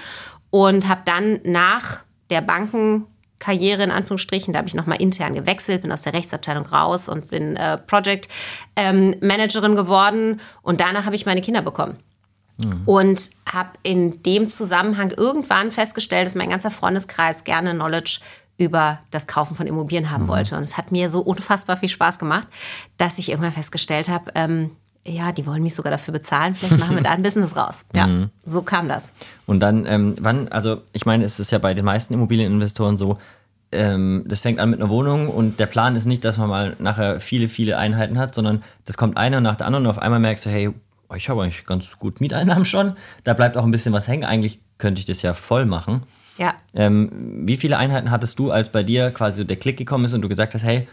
und 0.50 0.88
habe 0.88 1.02
dann 1.04 1.42
nach 1.44 2.00
der 2.30 2.40
Bankenkarriere 2.40 3.84
in 3.84 3.92
Anführungsstrichen, 3.92 4.54
da 4.54 4.60
habe 4.60 4.70
ich 4.70 4.76
nochmal 4.76 5.02
intern 5.02 5.36
gewechselt, 5.36 5.82
bin 5.82 5.92
aus 5.92 6.04
der 6.04 6.14
Rechtsabteilung 6.14 6.66
raus 6.66 7.10
und 7.10 7.32
bin 7.32 7.58
äh, 7.58 7.80
Project 7.80 8.30
ähm, 8.78 9.14
Managerin 9.20 9.76
geworden 9.76 10.40
und 10.62 10.80
danach 10.80 11.06
habe 11.06 11.18
ich 11.18 11.26
meine 11.26 11.42
Kinder 11.42 11.64
bekommen. 11.64 11.98
Mhm. 12.64 12.84
Und 12.86 13.32
habe 13.52 13.72
in 13.84 14.24
dem 14.24 14.48
Zusammenhang 14.48 15.12
irgendwann 15.12 15.74
festgestellt, 15.74 16.28
dass 16.28 16.36
mein 16.36 16.52
ganzer 16.52 16.72
Freundeskreis 16.72 17.44
gerne 17.44 17.74
Knowledge 17.74 18.20
über 18.58 19.00
das 19.12 19.28
Kaufen 19.28 19.56
von 19.56 19.68
Immobilien 19.68 20.12
haben 20.12 20.24
mhm. 20.24 20.30
wollte. 20.30 20.56
Und 20.56 20.64
es 20.64 20.78
hat 20.78 20.92
mir 20.92 21.10
so 21.10 21.22
unfassbar 21.22 21.78
viel 21.78 21.90
Spaß 21.90 22.20
gemacht, 22.20 22.48
dass 22.98 23.18
ich 23.18 23.30
irgendwann 23.30 23.52
festgestellt 23.52 24.10
habe, 24.10 24.32
ähm, 24.36 24.72
ja, 25.06 25.34
die 25.34 25.46
wollen 25.46 25.62
mich 25.62 25.76
sogar 25.76 25.92
dafür 25.92 26.14
bezahlen, 26.14 26.56
vielleicht 26.56 26.80
machen 26.80 26.96
wir 26.96 27.04
da 27.04 27.12
ein 27.12 27.24
Business 27.24 27.56
raus. 27.56 27.86
Ja, 27.94 28.08
mhm. 28.08 28.30
so 28.44 28.62
kam 28.62 28.88
das. 28.88 29.12
Und 29.46 29.60
dann, 29.60 29.86
ähm, 29.86 30.16
wann, 30.20 30.48
also 30.50 30.82
ich 30.94 31.06
meine, 31.06 31.26
es 31.26 31.40
ist 31.40 31.52
ja 31.52 31.58
bei 31.58 31.74
den 31.74 31.86
meisten 31.86 32.14
Immobilieninvestoren 32.14 32.96
so, 32.96 33.18
ähm, 33.72 34.24
das 34.28 34.42
fängt 34.42 34.60
an 34.60 34.70
mit 34.70 34.80
einer 34.80 34.90
Wohnung 34.90 35.28
und 35.28 35.60
der 35.60 35.66
Plan 35.66 35.96
ist 35.96 36.06
nicht, 36.06 36.24
dass 36.24 36.38
man 36.38 36.50
mal 36.50 36.76
nachher 36.80 37.20
viele, 37.20 37.48
viele 37.48 37.78
Einheiten 37.78 38.18
hat, 38.18 38.36
sondern 38.36 38.64
das 38.86 38.98
kommt 38.98 39.18
einer 39.18 39.42
nach 39.42 39.56
der 39.56 39.68
anderen 39.68 39.86
und 39.86 39.90
auf 39.90 40.00
einmal 40.00 40.20
merkst 40.20 40.46
du, 40.46 40.50
hey, 40.50 40.72
ich 41.16 41.30
habe 41.30 41.44
eigentlich 41.44 41.66
ganz 41.66 41.98
gut 41.98 42.22
Mieteinnahmen 42.22 42.66
schon, 42.66 42.94
da 43.24 43.34
bleibt 43.34 43.58
auch 43.58 43.64
ein 43.64 43.72
bisschen 43.72 43.94
was 43.94 44.08
hängen, 44.08 44.24
eigentlich 44.24 44.62
könnte 44.78 45.00
ich 45.00 45.06
das 45.06 45.22
ja 45.22 45.34
voll 45.34 45.66
machen. 45.66 46.04
Ja. 46.38 46.56
Ähm, 46.74 47.10
wie 47.46 47.58
viele 47.58 47.78
Einheiten 47.78 48.12
hattest 48.12 48.40
du, 48.40 48.52
als 48.52 48.70
bei 48.70 48.84
dir 48.84 49.12
quasi 49.12 49.46
der 49.46 49.58
Klick 49.58 49.78
gekommen 49.78 50.06
ist 50.06 50.14
und 50.14 50.22
du 50.22 50.30
gesagt 50.30 50.54
hast, 50.54 50.64
hey, 50.64 50.88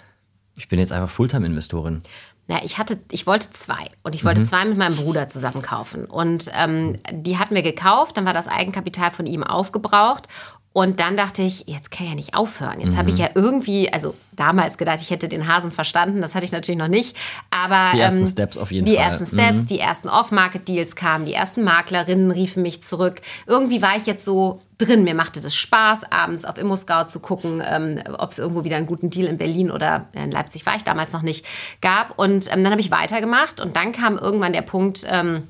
ich 0.58 0.68
bin 0.68 0.78
jetzt 0.78 0.92
einfach 0.92 1.08
Fulltime-Investorin? 1.08 2.02
Ja, 2.48 2.58
ich 2.64 2.78
hatte, 2.78 2.98
ich 3.12 3.26
wollte 3.26 3.50
zwei 3.50 3.86
und 4.02 4.14
ich 4.14 4.24
wollte 4.24 4.40
mhm. 4.40 4.44
zwei 4.44 4.64
mit 4.64 4.76
meinem 4.76 4.96
Bruder 4.96 5.28
zusammen 5.28 5.62
kaufen 5.62 6.04
und 6.04 6.50
ähm, 6.60 6.98
die 7.12 7.38
hatten 7.38 7.54
wir 7.54 7.62
gekauft, 7.62 8.16
dann 8.16 8.26
war 8.26 8.34
das 8.34 8.48
Eigenkapital 8.48 9.12
von 9.12 9.26
ihm 9.26 9.44
aufgebraucht 9.44 10.26
und 10.72 11.00
dann 11.00 11.16
dachte 11.16 11.42
ich, 11.42 11.64
jetzt 11.66 11.90
kann 11.90 12.04
ich 12.04 12.10
ja 12.10 12.16
nicht 12.16 12.34
aufhören. 12.34 12.80
Jetzt 12.80 12.92
mhm. 12.92 12.98
habe 12.98 13.10
ich 13.10 13.18
ja 13.18 13.28
irgendwie, 13.34 13.92
also 13.92 14.14
damals 14.30 14.78
gedacht, 14.78 15.00
ich 15.00 15.10
hätte 15.10 15.28
den 15.28 15.48
Hasen 15.48 15.72
verstanden. 15.72 16.22
Das 16.22 16.36
hatte 16.36 16.44
ich 16.44 16.52
natürlich 16.52 16.78
noch 16.78 16.86
nicht. 16.86 17.16
Aber 17.50 17.90
die 17.92 18.00
ersten 18.00 18.20
ähm, 18.20 18.26
Steps 18.26 18.56
auf 18.56 18.70
jeden 18.70 18.86
die 18.86 18.94
Fall. 18.94 19.04
Die 19.04 19.04
ersten 19.04 19.26
Steps, 19.26 19.62
mhm. 19.62 19.66
die 19.66 19.80
ersten 19.80 20.08
Off-Market-Deals 20.08 20.94
kamen, 20.94 21.26
die 21.26 21.34
ersten 21.34 21.64
Maklerinnen 21.64 22.30
riefen 22.30 22.62
mich 22.62 22.84
zurück. 22.84 23.20
Irgendwie 23.48 23.82
war 23.82 23.96
ich 23.96 24.06
jetzt 24.06 24.24
so 24.24 24.60
drin. 24.78 25.02
Mir 25.02 25.16
machte 25.16 25.40
das 25.40 25.56
Spaß, 25.56 26.12
abends 26.12 26.44
auf 26.44 26.56
ImmoScout 26.56 27.08
zu 27.08 27.18
gucken, 27.18 27.60
ähm, 27.66 28.00
ob 28.18 28.30
es 28.30 28.38
irgendwo 28.38 28.62
wieder 28.62 28.76
einen 28.76 28.86
guten 28.86 29.10
Deal 29.10 29.26
in 29.26 29.38
Berlin 29.38 29.72
oder 29.72 30.06
in 30.12 30.30
Leipzig 30.30 30.66
war 30.66 30.76
ich 30.76 30.84
damals 30.84 31.12
noch 31.12 31.22
nicht 31.22 31.44
gab. 31.80 32.16
Und 32.16 32.46
ähm, 32.46 32.62
dann 32.62 32.70
habe 32.70 32.80
ich 32.80 32.92
weitergemacht 32.92 33.60
und 33.60 33.74
dann 33.74 33.90
kam 33.90 34.16
irgendwann 34.18 34.52
der 34.52 34.62
Punkt, 34.62 35.04
ähm, 35.10 35.48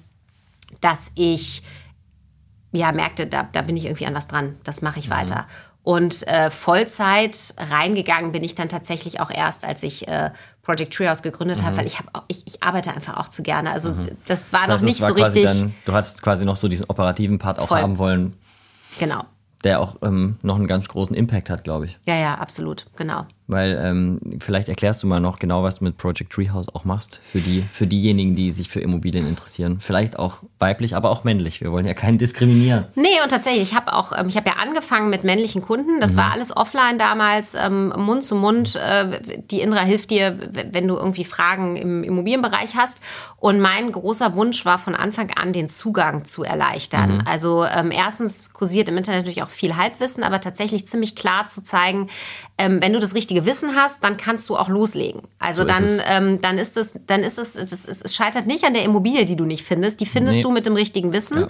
dass 0.81 1.13
ich 1.15 1.63
ja, 2.73 2.93
merkte, 2.93 3.27
da, 3.27 3.49
da 3.51 3.63
bin 3.63 3.77
ich 3.77 3.85
irgendwie 3.85 4.07
an 4.07 4.15
was 4.15 4.29
dran, 4.29 4.57
das 4.65 4.83
mache 4.83 4.99
ich 4.99 5.09
mhm. 5.09 5.15
weiter. 5.15 5.47
Und 5.83 6.27
äh, 6.29 6.51
Vollzeit 6.51 7.55
reingegangen 7.57 8.33
bin 8.33 8.45
ich 8.45 8.55
dann 8.55 8.69
tatsächlich 8.69 9.19
auch 9.21 9.31
erst, 9.31 9.65
als 9.65 9.83
ich 9.83 10.07
äh, 10.09 10.31
Project 10.63 10.93
Treehouse 10.95 11.23
gegründet 11.23 11.61
mhm. 11.61 11.65
habe, 11.65 11.79
weil 11.79 11.87
ich, 11.87 11.99
hab, 11.99 12.25
ich, 12.29 12.47
ich 12.47 12.63
arbeite 12.63 12.95
einfach 12.95 13.17
auch 13.17 13.29
zu 13.29 13.43
gerne. 13.43 13.71
Also 13.71 13.95
mhm. 13.95 14.09
das 14.27 14.53
war 14.53 14.61
das 14.67 14.69
heißt, 14.69 14.83
noch 14.83 14.89
nicht 14.89 15.01
war 15.01 15.09
so 15.09 15.15
richtig. 15.15 15.45
Dann, 15.47 15.75
du 15.87 15.93
hast 15.93 16.23
quasi 16.23 16.45
noch 16.45 16.57
so 16.57 16.69
diesen 16.69 16.87
operativen 16.87 17.39
Part 17.39 17.59
auch 17.59 17.69
Voll. 17.69 17.81
haben 17.81 17.97
wollen. 17.97 18.37
Genau. 18.99 19.25
Der 19.65 19.81
auch 19.81 19.97
ähm, 20.03 20.37
noch 20.43 20.57
einen 20.57 20.67
ganz 20.67 20.87
großen 20.89 21.15
Impact 21.17 21.49
hat, 21.51 21.65
glaube 21.65 21.87
ich. 21.87 21.99
Ja, 22.05 22.17
ja, 22.17 22.35
absolut, 22.35 22.87
genau. 22.97 23.27
Weil 23.51 23.81
ähm, 23.83 24.21
vielleicht 24.41 24.69
erklärst 24.69 25.03
du 25.03 25.07
mal 25.07 25.21
noch 25.21 25.39
genau, 25.39 25.63
was 25.63 25.79
du 25.79 25.85
mit 25.85 25.97
Project 25.97 26.33
Treehouse 26.33 26.75
auch 26.75 26.85
machst 26.85 27.21
für 27.25 27.41
die 27.41 27.65
für 27.73 27.87
diejenigen, 27.87 28.35
die 28.35 28.53
sich 28.53 28.69
für 28.69 28.81
Immobilien 28.81 29.27
interessieren. 29.27 29.79
Vielleicht 29.81 30.19
auch 30.19 30.37
weiblich, 30.59 30.95
aber 30.95 31.11
auch 31.11 31.25
männlich. 31.25 31.61
Wir 31.61 31.73
wollen 31.73 31.87
ja 31.87 31.95
keinen 31.95 32.19
diskriminieren. 32.19 32.87
Nee, 32.95 33.09
und 33.23 33.31
tatsächlich, 33.31 33.63
ich 33.63 33.75
habe 33.75 33.93
auch, 33.93 34.13
ähm, 34.17 34.29
ich 34.29 34.37
habe 34.37 34.49
ja 34.49 34.57
angefangen 34.57 35.11
mit 35.11 35.25
männlichen 35.25 35.63
Kunden. 35.63 36.01
Das 36.01 36.13
mhm. 36.13 36.19
war 36.19 36.33
alles 36.33 36.57
offline 36.57 36.99
damals, 36.99 37.55
ähm, 37.55 37.93
Mund 37.97 38.23
zu 38.23 38.37
Mund. 38.37 38.77
Äh, 38.77 39.21
die 39.51 39.61
Indra 39.61 39.81
hilft 39.81 40.11
dir, 40.11 40.39
wenn 40.73 40.87
du 40.87 40.97
irgendwie 40.97 41.25
Fragen 41.25 41.77
im 41.77 42.05
Immobilienbereich 42.05 42.77
hast. 42.77 42.99
Und 43.37 43.61
mein 43.61 43.91
großer 43.91 44.35
Wunsch 44.35 44.65
war 44.65 44.79
von 44.79 44.95
Anfang 44.95 45.31
an, 45.33 45.53
den 45.53 45.69
Zugang 45.69 46.25
zu 46.25 46.45
erleichtern. 46.45 47.15
Mhm. 47.15 47.23
Also 47.27 47.65
ähm, 47.65 47.91
erstens 47.91 48.53
kursiert 48.53 48.89
im 48.89 48.97
Internet 48.97 49.21
natürlich 49.21 49.43
auch 49.43 49.51
viel 49.51 49.77
Halbwissen, 49.77 50.23
aber 50.23 50.41
tatsächlich 50.41 50.87
ziemlich 50.87 51.17
klar 51.17 51.47
zu 51.47 51.63
zeigen, 51.63 52.09
ähm, 52.59 52.83
wenn 52.83 52.93
du 52.93 53.01
das 53.01 53.15
richtige 53.15 53.40
richtige 53.41 53.51
Wissen 53.69 53.77
hast, 53.77 54.03
dann 54.05 54.17
kannst 54.17 54.49
du 54.49 54.57
auch 54.57 54.69
loslegen. 54.69 55.23
Also 55.39 55.63
So 55.63 55.69
dann, 55.69 55.85
es. 55.85 55.99
ähm, 56.09 56.41
dann 56.41 56.59
ist 56.59 56.77
es, 56.77 56.95
dann 57.07 57.21
ist 57.23 57.39
es, 57.39 57.55
das 57.55 57.73
ist, 57.85 58.05
es 58.05 58.15
scheitert 58.15 58.47
nicht 58.47 58.65
an 58.65 58.75
der 58.75 58.85
Immobilie, 58.85 59.25
die 59.25 59.37
du 59.37 59.45
nicht 59.45 59.65
findest. 59.65 60.01
Die 60.01 60.07
findest 60.07 60.37
Nee. 60.37 60.43
du 60.43 60.51
mit 60.51 60.67
dem 60.67 60.75
richtigen 60.75 61.13
Wissen. 61.13 61.41
Ja. 61.41 61.49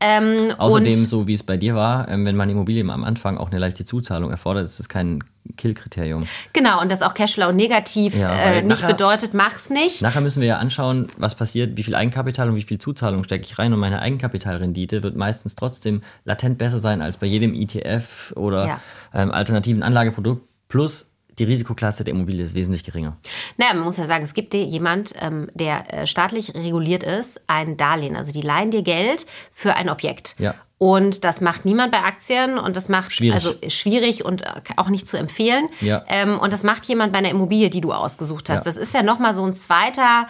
Ähm, 0.00 0.52
Außerdem, 0.58 0.92
so 0.92 1.26
wie 1.28 1.34
es 1.34 1.44
bei 1.44 1.56
dir 1.56 1.76
war, 1.76 2.08
ähm, 2.08 2.26
wenn 2.26 2.36
man 2.36 2.50
Immobilien 2.50 2.90
am 2.90 3.04
Anfang 3.04 3.38
auch 3.38 3.50
eine 3.50 3.58
leichte 3.60 3.84
Zuzahlung 3.84 4.30
erfordert, 4.30 4.64
ist 4.64 4.78
das 4.80 4.88
kein 4.88 5.22
Kill-Kriterium. 5.56 6.26
genau, 6.52 6.80
und 6.82 6.90
dass 6.90 7.00
auch 7.02 7.14
Cashflow 7.14 7.52
negativ 7.52 8.14
Ja, 8.16 8.30
äh, 8.34 8.62
nicht 8.62 8.82
nachher- 8.82 8.88
bedeutet, 8.88 9.34
mach's 9.34 9.70
nicht. 9.70 10.02
Nachher 10.02 10.20
müssen 10.20 10.40
wir 10.40 10.48
ja 10.48 10.58
anschauen, 10.58 11.06
was 11.16 11.36
passiert, 11.36 11.76
wie 11.76 11.82
viel 11.84 11.94
Eigenkapital 11.94 12.50
und 12.50 12.56
wie 12.56 12.62
viel 12.62 12.78
Zuzahlung 12.78 13.22
stecke 13.24 13.44
ich 13.44 13.58
rein 13.58 13.72
und 13.72 13.78
meine 13.78 14.00
Eigenkapitalrendite 14.02 15.02
wird 15.04 15.16
meistens 15.16 15.54
trotzdem 15.54 16.02
latent 16.24 16.58
besser 16.58 16.80
sein 16.80 17.00
als 17.00 17.16
bei 17.16 17.26
jedem 17.26 17.54
ETF 17.54 18.32
oder 18.36 18.66
Ja. 18.66 18.80
ähm, 19.14 19.30
alternativen 19.30 19.82
Anlageprodukt. 19.82 20.42
Plus 20.68 21.12
die 21.38 21.44
Risikoklasse 21.44 22.04
der 22.04 22.14
Immobilie 22.14 22.44
ist 22.44 22.54
wesentlich 22.54 22.84
geringer. 22.84 23.16
Naja, 23.56 23.74
man 23.74 23.84
muss 23.84 23.96
ja 23.96 24.06
sagen, 24.06 24.24
es 24.24 24.34
gibt 24.34 24.52
dir 24.52 24.62
jemand, 24.62 25.14
ähm, 25.20 25.50
der 25.54 25.92
äh, 25.92 26.06
staatlich 26.06 26.54
reguliert 26.54 27.02
ist, 27.02 27.42
ein 27.46 27.76
Darlehen. 27.76 28.16
Also 28.16 28.32
die 28.32 28.42
leihen 28.42 28.70
dir 28.70 28.82
Geld 28.82 29.26
für 29.52 29.74
ein 29.74 29.88
Objekt. 29.88 30.36
Ja. 30.38 30.54
Und 30.78 31.24
das 31.24 31.40
macht 31.40 31.64
niemand 31.64 31.92
bei 31.92 32.02
Aktien 32.02 32.58
und 32.58 32.76
das 32.76 32.88
macht 32.88 33.12
Schwierig. 33.12 33.34
also 33.34 33.54
schwierig 33.68 34.24
und 34.24 34.42
äh, 34.42 34.48
auch 34.76 34.88
nicht 34.88 35.06
zu 35.06 35.16
empfehlen. 35.16 35.68
Ja. 35.80 36.04
Ähm, 36.08 36.38
und 36.38 36.52
das 36.52 36.62
macht 36.62 36.84
jemand 36.84 37.12
bei 37.12 37.20
einer 37.20 37.30
Immobilie, 37.30 37.70
die 37.70 37.80
du 37.80 37.92
ausgesucht 37.92 38.50
hast. 38.50 38.66
Ja. 38.66 38.72
Das 38.72 38.76
ist 38.76 38.92
ja 38.92 39.02
nochmal 39.02 39.34
so 39.34 39.44
ein 39.44 39.54
zweiter, 39.54 40.26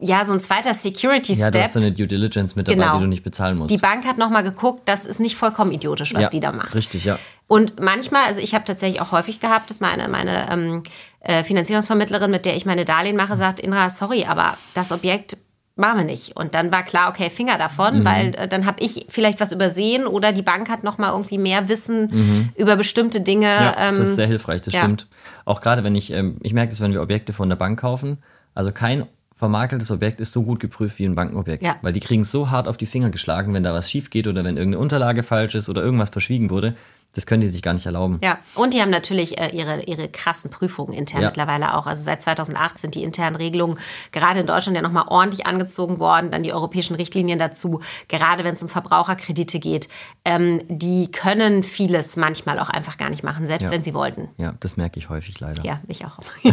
ja, 0.00 0.24
so 0.24 0.32
ein 0.32 0.40
zweiter 0.40 0.68
Ja, 0.68 0.72
du 0.74 0.78
Security-Step. 0.78 1.54
hast 1.62 1.72
so 1.72 1.80
eine 1.80 1.92
Due 1.92 2.06
Diligence 2.06 2.54
mit 2.56 2.68
dabei, 2.68 2.76
Genau. 2.76 2.94
die 2.96 3.02
du 3.02 3.08
nicht 3.08 3.22
bezahlen 3.24 3.58
musst. 3.58 3.70
die 3.70 3.78
Bank 3.78 4.06
hat 4.06 4.18
nochmal 4.18 4.42
geguckt, 4.42 4.82
das 4.86 5.04
ist 5.06 5.18
nicht 5.20 5.36
vollkommen 5.36 5.72
idiotisch, 5.72 6.14
was 6.14 6.22
ja, 6.22 6.28
die 6.28 6.40
da 6.40 6.52
macht. 6.52 6.74
Richtig, 6.74 7.04
ja. 7.04 7.18
Und 7.46 7.80
manchmal, 7.80 8.24
also 8.26 8.40
ich 8.40 8.54
habe 8.54 8.64
tatsächlich 8.64 9.00
auch 9.00 9.12
häufig 9.12 9.40
gehabt, 9.40 9.70
dass 9.70 9.80
meine, 9.80 10.06
meine 10.08 10.50
ähm, 10.52 10.82
äh, 11.20 11.42
Finanzierungsvermittlerin, 11.44 12.30
mit 12.30 12.44
der 12.46 12.56
ich 12.56 12.64
meine 12.66 12.84
Darlehen 12.84 13.16
mache, 13.16 13.36
sagt, 13.36 13.58
Inra, 13.60 13.90
sorry, 13.90 14.24
aber 14.28 14.56
das 14.74 14.92
Objekt 14.92 15.36
machen 15.74 15.98
wir 15.98 16.04
nicht. 16.04 16.36
Und 16.36 16.54
dann 16.54 16.70
war 16.72 16.82
klar, 16.82 17.08
okay, 17.08 17.30
Finger 17.30 17.54
Mhm. 17.54 17.58
davon, 17.58 18.04
weil 18.04 18.34
äh, 18.34 18.48
dann 18.48 18.66
habe 18.66 18.80
ich 18.80 19.06
vielleicht 19.08 19.40
was 19.40 19.52
übersehen 19.52 20.06
oder 20.06 20.32
die 20.32 20.42
Bank 20.42 20.68
hat 20.68 20.82
noch 20.84 20.98
mal 20.98 21.10
irgendwie 21.12 21.38
mehr 21.38 21.68
Wissen 21.68 22.50
über 22.56 22.76
bestimmte 22.76 23.20
Dinge. 23.20 23.46
Mhm. 23.46 23.64
Ja, 23.64 23.74
ähm, 23.88 23.96
das 23.98 24.10
ist 24.10 24.16
sehr 24.16 24.26
hilfreich, 24.26 24.60
das 24.62 24.74
ja. 24.74 24.80
stimmt. 24.80 25.06
Auch 25.44 25.60
gerade 25.60 25.84
wenn 25.84 25.94
ich, 25.94 26.12
ähm, 26.12 26.36
ich 26.42 26.52
merke 26.52 26.70
das, 26.70 26.80
wenn 26.80 26.92
wir 26.92 27.00
Objekte 27.00 27.32
von 27.32 27.48
der 27.48 27.56
Bank 27.56 27.80
kaufen, 27.80 28.18
also 28.54 28.72
kein 28.72 29.06
vermakeltes 29.38 29.92
Objekt 29.92 30.20
ist 30.20 30.32
so 30.32 30.42
gut 30.42 30.58
geprüft 30.58 30.98
wie 30.98 31.04
ein 31.04 31.14
Bankenobjekt. 31.14 31.62
Ja. 31.62 31.76
Weil 31.80 31.92
die 31.92 32.00
kriegen 32.00 32.22
es 32.22 32.32
so 32.32 32.50
hart 32.50 32.66
auf 32.66 32.76
die 32.76 32.86
Finger 32.86 33.10
geschlagen, 33.10 33.54
wenn 33.54 33.62
da 33.62 33.72
was 33.72 33.88
schief 33.88 34.10
geht 34.10 34.26
oder 34.26 34.42
wenn 34.42 34.56
irgendeine 34.56 34.82
Unterlage 34.82 35.22
falsch 35.22 35.54
ist 35.54 35.68
oder 35.68 35.80
irgendwas 35.82 36.10
verschwiegen 36.10 36.50
wurde. 36.50 36.74
Das 37.14 37.26
können 37.26 37.40
die 37.40 37.48
sich 37.48 37.62
gar 37.62 37.72
nicht 37.72 37.86
erlauben. 37.86 38.20
Ja, 38.22 38.38
und 38.54 38.74
die 38.74 38.80
haben 38.80 38.90
natürlich 38.90 39.38
äh, 39.38 39.48
ihre, 39.56 39.82
ihre 39.84 40.08
krassen 40.08 40.50
Prüfungen 40.50 40.92
intern 40.92 41.22
Ja. 41.22 41.28
mittlerweile 41.28 41.74
auch. 41.76 41.86
Also 41.86 42.02
seit 42.02 42.20
2008 42.22 42.78
sind 42.78 42.94
die 42.94 43.02
internen 43.02 43.34
Regelungen 43.34 43.78
gerade 44.12 44.40
in 44.40 44.46
Deutschland 44.46 44.76
ja 44.76 44.82
nochmal 44.82 45.04
ordentlich 45.08 45.46
angezogen 45.46 45.98
worden. 45.98 46.30
Dann 46.30 46.42
die 46.42 46.52
europäischen 46.52 46.94
Richtlinien 46.94 47.38
dazu, 47.38 47.80
gerade 48.08 48.44
wenn 48.44 48.54
es 48.54 48.62
um 48.62 48.68
Verbraucherkredite 48.68 49.58
geht. 49.58 49.88
Ähm, 50.24 50.60
die 50.68 51.10
können 51.10 51.64
vieles 51.64 52.16
manchmal 52.16 52.58
auch 52.60 52.68
einfach 52.68 52.98
gar 52.98 53.10
nicht 53.10 53.24
machen, 53.24 53.46
selbst 53.46 53.66
Ja. 53.66 53.72
wenn 53.72 53.82
sie 53.82 53.94
wollten. 53.94 54.28
Ja, 54.36 54.54
das 54.60 54.76
merke 54.76 54.98
ich 55.00 55.08
häufig 55.08 55.40
leider. 55.40 55.64
Ja, 55.64 55.80
ich 55.88 56.04
auch. 56.04 56.18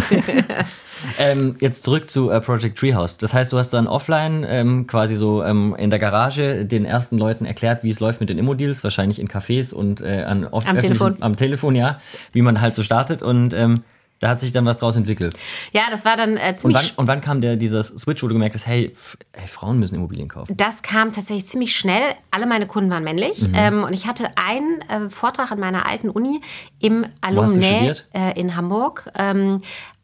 Ähm, 1.20 1.58
jetzt 1.60 1.84
zurück 1.84 2.10
zu 2.10 2.30
äh, 2.32 2.40
Project 2.40 2.80
Treehouse. 2.80 3.18
Das 3.18 3.34
heißt, 3.34 3.52
du 3.52 3.58
hast 3.58 3.70
dann 3.72 3.86
offline 3.86 4.46
ähm, 4.48 4.88
quasi 4.88 5.16
so 5.16 5.44
ähm, 5.44 5.76
in 5.78 5.90
der 5.90 6.00
Garage 6.00 6.66
den 6.66 6.86
ersten 6.86 7.18
Leuten 7.18 7.46
erklärt, 7.46 7.84
wie 7.84 7.92
es 7.92 8.00
läuft 8.00 8.22
mit 8.22 8.30
den 8.30 8.38
Immo-Deals, 8.38 8.84
wahrscheinlich 8.84 9.20
in 9.20 9.28
Cafés 9.28 9.74
und 9.74 10.02
äh, 10.02 10.24
an 10.24 10.45
oft 10.48 10.68
Am 10.68 10.78
öffentlichen- 10.78 11.00
Telefon. 11.00 11.22
Am 11.24 11.36
Telefon, 11.36 11.76
ja, 11.76 12.00
wie 12.32 12.42
man 12.42 12.62
halt 12.62 12.76
so 12.76 12.84
startet 12.84 13.22
und 13.22 13.54
ähm, 13.54 13.84
da 14.22 14.30
hat 14.30 14.40
sich 14.40 14.54
dann 14.54 14.66
was 14.66 14.78
draus 14.78 14.96
entwickelt. 14.96 15.38
ja, 15.74 15.84
das 15.92 16.06
war 16.06 16.16
dann 16.16 16.38
äh, 16.38 16.50
Und 16.52 16.58
ziemlich 16.58 16.78
wann, 16.78 16.86
und 16.96 17.08
wann 17.08 17.20
kam 17.20 17.42
der, 17.42 17.58
dieser 17.58 17.84
Switch, 17.84 18.24
wo 18.24 18.28
du 18.28 18.34
gemerkt 18.34 18.56
hast, 18.56 18.66
hey, 18.66 18.94
hey 19.34 19.48
Frauen 19.48 19.78
müssen 19.78 19.96
Immobilien 19.96 20.30
kaufen? 20.30 20.56
Das 20.56 20.82
kam 20.84 21.12
tatsächlich 21.12 21.46
ziemlich 21.46 21.76
schnell. 21.76 22.02
Alle 22.32 22.46
meine 22.46 22.66
Kunden 22.66 22.90
waren 22.90 23.04
männlich. 23.04 23.42
Mhm. 23.42 23.52
Ähm, 23.54 23.84
und 23.84 23.92
ich 23.92 24.08
hatte 24.08 24.30
einen 24.38 24.80
äh, 24.90 25.10
Vortrag 25.10 25.52
an 25.52 25.60
meiner 25.60 25.86
alten 25.86 26.10
Uni 26.10 26.40
im 26.80 27.06
Alumni 27.20 27.92
äh, 28.14 28.40
in 28.40 28.56
Hamburg. 28.56 29.12
Ähm, 29.18 29.62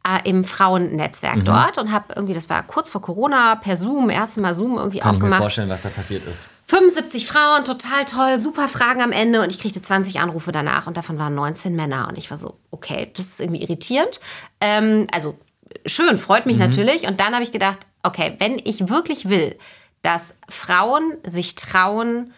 äh, 0.08 0.28
im 0.30 0.44
Frauennetzwerk 0.44 1.38
Mhm. 1.38 1.46
dort 1.46 1.78
und 1.78 1.92
habe 1.92 2.14
irgendwie, 2.16 2.34
das 2.34 2.50
war 2.50 2.64
kurz 2.64 2.90
vor 2.90 3.02
Corona, 3.02 3.56
per 3.56 3.78
Zoom, 3.78 4.10
erstes 4.10 4.42
Mal 4.42 4.54
Zoom 4.54 4.78
irgendwie 4.78 5.00
Kann 5.00 5.12
ich 5.14 5.20
mir 5.20 5.26
aufgemacht. 5.26 5.42
vorstellen, 5.42 5.70
was 5.70 5.82
da 5.84 5.90
passiert 5.90 6.26
ist. 6.26 6.48
75 6.68 7.28
Frauen, 7.28 7.66
total 7.66 8.06
toll, 8.06 8.40
super 8.40 8.68
Fragen 8.68 9.02
am 9.02 9.12
Ende 9.12 9.42
und 9.42 9.50
ich 9.52 9.60
kriegte 9.60 9.82
20 9.82 10.20
Anrufe 10.20 10.52
danach 10.52 10.88
und 10.88 10.98
davon 10.98 11.20
waren 11.20 11.36
19 11.36 11.76
Männer 11.76 12.08
und 12.10 12.18
ich 12.18 12.32
war 12.32 12.38
so, 12.38 12.58
okay, 12.72 13.12
das 13.16 13.28
ist 13.28 13.40
irgendwie 13.42 13.62
irritierend. 13.62 14.20
Ähm, 14.62 15.08
also 15.14 15.38
schön, 15.86 16.18
freut 16.18 16.46
Mhm. 16.46 16.52
mich 16.54 16.60
natürlich 16.60 17.08
und 17.08 17.20
dann 17.20 17.34
habe 17.34 17.44
ich 17.44 17.52
gedacht, 17.52 17.80
okay, 18.04 18.36
wenn 18.40 18.58
ich 18.64 18.90
wirklich 18.90 19.30
will, 19.30 19.58
dass 20.02 20.36
Frauen 20.50 21.18
sich 21.24 21.56
trauen, 21.56 22.34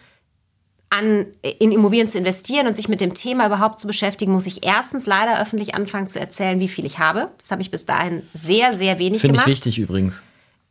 an, 0.90 1.26
in 1.58 1.72
Immobilien 1.72 2.08
zu 2.08 2.18
investieren 2.18 2.66
und 2.68 2.76
sich 2.76 2.88
mit 2.88 3.00
dem 3.00 3.14
Thema 3.14 3.46
überhaupt 3.46 3.80
zu 3.80 3.86
beschäftigen, 3.86 4.32
muss 4.32 4.46
ich 4.46 4.64
erstens 4.64 5.06
leider 5.06 5.40
öffentlich 5.40 5.74
anfangen 5.74 6.08
zu 6.08 6.20
erzählen, 6.20 6.60
wie 6.60 6.68
viel 6.68 6.84
ich 6.84 6.98
habe. 6.98 7.30
Das 7.38 7.50
habe 7.50 7.62
ich 7.62 7.70
bis 7.70 7.84
dahin 7.86 8.22
sehr, 8.32 8.74
sehr 8.74 8.98
wenig 8.98 9.20
Finde 9.20 9.36
ich 9.36 9.42
gemacht. 9.44 9.46
wichtig 9.46 9.78
übrigens. 9.78 10.22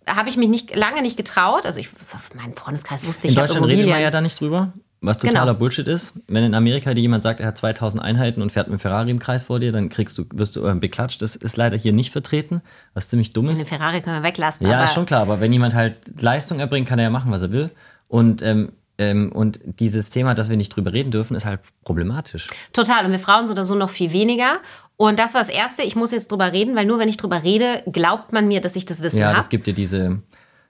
Habe 0.07 0.29
ich 0.29 0.37
mich 0.37 0.49
nicht, 0.49 0.75
lange 0.75 1.01
nicht 1.01 1.17
getraut. 1.17 1.65
Also 1.65 1.79
ich, 1.79 1.89
mein 2.35 2.53
Freundeskreis 2.55 3.05
wusste, 3.05 3.27
ich 3.27 3.33
In 3.33 3.39
Deutschland 3.39 3.65
redet 3.65 3.79
Immobilien. 3.79 3.89
man 3.95 4.01
ja 4.01 4.11
da 4.11 4.19
nicht 4.21 4.39
drüber, 4.39 4.73
was 5.01 5.17
totaler 5.17 5.45
Genau. 5.47 5.59
Bullshit 5.59 5.87
ist. 5.87 6.13
Wenn 6.27 6.43
in 6.43 6.55
Amerika 6.55 6.93
dir 6.93 7.01
jemand 7.01 7.23
sagt, 7.23 7.39
er 7.41 7.47
hat 7.47 7.57
2000 7.57 8.01
Einheiten 8.03 8.41
und 8.41 8.51
fährt 8.51 8.67
mit 8.69 8.81
Ferrari 8.81 9.09
im 9.11 9.19
Kreis 9.19 9.45
vor 9.45 9.59
dir, 9.59 9.71
dann 9.71 9.87
kriegst 9.89 10.17
du, 10.17 10.25
wirst 10.33 10.55
du 10.57 10.65
äh, 10.65 10.73
beklatscht. 10.75 11.21
Das 11.21 11.35
ist 11.37 11.55
leider 11.57 11.77
hier 11.77 11.93
nicht 11.93 12.11
vertreten, 12.11 12.61
was 12.93 13.09
ziemlich 13.09 13.31
dumm 13.33 13.47
ist. 13.49 13.59
Den 13.59 13.67
Ferrari 13.67 14.01
können 14.01 14.21
wir 14.21 14.27
weglassen. 14.27 14.67
Ja, 14.67 14.83
ist 14.83 14.93
schon 14.93 15.05
klar, 15.05 15.21
aber 15.21 15.39
wenn 15.39 15.51
jemand 15.53 15.73
halt 15.73 16.21
Leistung 16.21 16.59
erbringt, 16.59 16.87
kann 16.87 16.99
er 16.99 17.03
ja 17.03 17.09
machen, 17.09 17.31
was 17.31 17.41
er 17.41 17.51
will. 17.51 17.71
Und, 18.09 18.41
ähm, 18.41 18.71
ähm, 18.97 19.31
und 19.31 19.59
dieses 19.63 20.09
Thema, 20.09 20.35
dass 20.35 20.49
wir 20.49 20.57
nicht 20.57 20.75
drüber 20.75 20.93
reden 20.93 21.11
dürfen, 21.11 21.35
ist 21.35 21.45
halt 21.45 21.61
problematisch. 21.83 22.47
Total. 22.73 23.05
Und 23.05 23.11
wir 23.11 23.19
Frauen 23.19 23.47
so 23.47 23.53
oder 23.53 23.63
so 23.63 23.75
noch 23.75 23.89
viel 23.89 24.13
weniger. 24.13 24.59
Und 24.97 25.17
das 25.19 25.33
war 25.33 25.41
das 25.41 25.49
Erste. 25.49 25.81
Ich 25.81 25.95
muss 25.95 26.11
jetzt 26.11 26.31
drüber 26.31 26.51
reden, 26.53 26.75
weil 26.75 26.85
nur 26.85 26.99
wenn 26.99 27.09
ich 27.09 27.17
drüber 27.17 27.43
rede, 27.43 27.83
glaubt 27.91 28.31
man 28.33 28.47
mir, 28.47 28.61
dass 28.61 28.75
ich 28.75 28.85
das 28.85 29.01
Wissen 29.01 29.19
Ja, 29.19 29.27
habe. 29.29 29.37
das 29.37 29.49
gibt 29.49 29.65
dir 29.65 29.73
diese, 29.73 30.21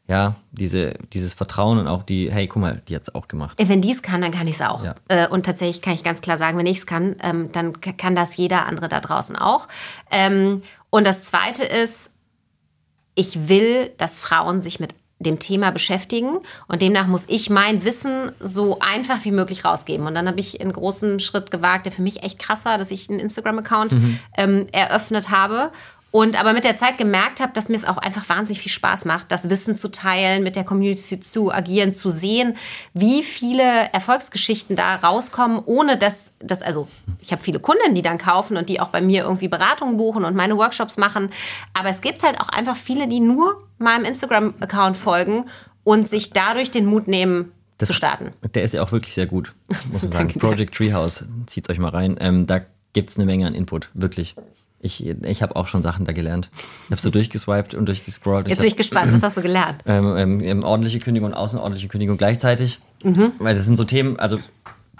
ja, 0.07 0.35
diese, 0.51 0.93
dieses 1.11 1.33
Vertrauen 1.33 1.77
und 1.79 1.87
auch 1.87 2.03
die, 2.03 2.31
hey, 2.31 2.47
guck 2.47 2.61
mal, 2.61 2.81
die 2.87 2.95
hat's 2.95 3.13
auch 3.13 3.27
gemacht. 3.27 3.57
Wenn 3.61 3.81
die 3.81 3.91
es 3.91 4.01
kann, 4.01 4.21
dann 4.21 4.31
kann 4.31 4.47
ich 4.47 4.55
es 4.55 4.61
auch. 4.61 4.83
Ja. 4.85 4.95
Äh, 5.09 5.27
Und 5.27 5.45
tatsächlich 5.45 5.81
kann 5.81 5.93
ich 5.93 6.03
ganz 6.05 6.21
klar 6.21 6.37
sagen, 6.37 6.57
wenn 6.57 6.65
ich 6.65 6.77
es 6.77 6.85
kann, 6.85 7.17
ähm, 7.21 7.51
dann 7.51 7.79
kann 7.81 8.15
das 8.15 8.37
jeder 8.37 8.65
andere 8.65 8.87
da 8.87 9.01
draußen 9.01 9.35
auch. 9.35 9.67
Ähm, 10.09 10.63
Und 10.89 11.05
das 11.05 11.23
Zweite 11.23 11.63
ist, 11.65 12.11
ich 13.15 13.49
will, 13.49 13.91
dass 13.97 14.17
Frauen 14.17 14.61
sich 14.61 14.79
mit 14.79 14.95
dem 15.23 15.39
Thema 15.39 15.71
beschäftigen 15.71 16.39
und 16.67 16.81
demnach 16.81 17.07
muss 17.07 17.25
ich 17.27 17.49
mein 17.49 17.83
Wissen 17.83 18.31
so 18.39 18.79
einfach 18.79 19.23
wie 19.25 19.31
möglich 19.31 19.65
rausgeben. 19.65 20.05
Und 20.05 20.15
dann 20.15 20.27
habe 20.27 20.39
ich 20.39 20.61
einen 20.61 20.73
großen 20.73 21.19
Schritt 21.19 21.51
gewagt, 21.51 21.85
der 21.85 21.91
für 21.91 22.01
mich 22.01 22.23
echt 22.23 22.39
krass 22.39 22.65
war, 22.65 22.77
dass 22.77 22.91
ich 22.91 23.09
einen 23.09 23.19
Instagram-Account 23.19 23.95
ähm, 24.37 24.67
eröffnet 24.71 25.29
habe 25.29 25.71
und 26.13 26.39
aber 26.39 26.53
mit 26.53 26.63
der 26.63 26.75
Zeit 26.75 26.99
gemerkt 26.99 27.39
habe, 27.39 27.53
dass 27.53 27.69
mir 27.69 27.75
es 27.75 27.85
auch 27.85 27.97
einfach 27.97 28.29
wahnsinnig 28.29 28.61
viel 28.61 28.71
Spaß 28.71 29.05
macht, 29.05 29.31
das 29.31 29.49
Wissen 29.49 29.73
zu 29.73 29.89
teilen, 29.89 30.43
mit 30.43 30.55
der 30.55 30.63
Community 30.63 31.19
zu 31.19 31.51
agieren, 31.51 31.91
zu 31.91 32.11
sehen, 32.11 32.55
wie 32.93 33.23
viele 33.23 33.63
Erfolgsgeschichten 33.91 34.75
da 34.75 34.97
rauskommen, 34.97 35.59
ohne 35.65 35.97
dass 35.97 36.31
das, 36.37 36.61
also 36.61 36.87
ich 37.19 37.31
habe 37.31 37.41
viele 37.41 37.59
Kunden, 37.59 37.95
die 37.95 38.03
dann 38.03 38.19
kaufen 38.19 38.57
und 38.57 38.69
die 38.69 38.79
auch 38.79 38.89
bei 38.89 39.01
mir 39.01 39.23
irgendwie 39.23 39.47
Beratungen 39.47 39.97
buchen 39.97 40.23
und 40.23 40.35
meine 40.35 40.55
Workshops 40.55 40.97
machen. 40.97 41.31
Aber 41.73 41.89
es 41.89 42.01
gibt 42.01 42.21
halt 42.21 42.39
auch 42.39 42.49
einfach 42.49 42.75
viele, 42.75 43.07
die 43.07 43.19
nur 43.19 43.63
meinem 43.83 44.05
Instagram-Account 44.05 44.97
folgen 44.97 45.45
und 45.83 46.07
sich 46.07 46.31
dadurch 46.31 46.71
den 46.71 46.85
Mut 46.85 47.07
nehmen, 47.07 47.51
zu 47.79 47.93
starten. 47.93 48.31
Der 48.53 48.63
ist 48.63 48.73
ja 48.73 48.81
auch 48.81 48.91
wirklich 48.91 49.13
sehr 49.13 49.25
gut, 49.25 49.53
muss 49.91 50.03
man 50.03 50.11
sagen. 50.13 50.33
Project 50.39 50.75
Treehouse, 50.75 51.25
zieht's 51.47 51.69
euch 51.69 51.79
mal 51.79 51.89
rein. 51.89 52.17
Ähm, 52.19 52.47
da 52.47 52.61
gibt's 52.93 53.17
eine 53.17 53.25
Menge 53.25 53.47
an 53.47 53.55
Input, 53.55 53.89
wirklich. 53.93 54.35
Ich, 54.79 55.05
ich 55.05 55.41
habe 55.41 55.55
auch 55.55 55.67
schon 55.67 55.81
Sachen 55.81 56.05
da 56.05 56.11
gelernt. 56.11 56.49
Ich 56.85 56.91
habe 56.91 56.99
so 56.99 57.09
durchgeswiped 57.09 57.73
und 57.73 57.87
durchgescrollt. 57.87 58.49
Jetzt 58.49 58.59
bin 58.59 58.67
ich 58.67 58.75
gespannt, 58.75 59.13
was 59.13 59.23
hast 59.23 59.37
du 59.37 59.41
gelernt? 59.41 59.81
ähm, 59.85 60.15
ähm, 60.17 60.39
ähm, 60.41 60.63
ordentliche 60.63 60.99
Kündigung 60.99 61.29
und 61.29 61.33
außerordentliche 61.35 61.87
Kündigung 61.87 62.17
gleichzeitig. 62.17 62.79
Weil 63.03 63.55
das 63.55 63.65
sind 63.65 63.77
so 63.77 63.85
Themen, 63.85 64.19
also 64.19 64.39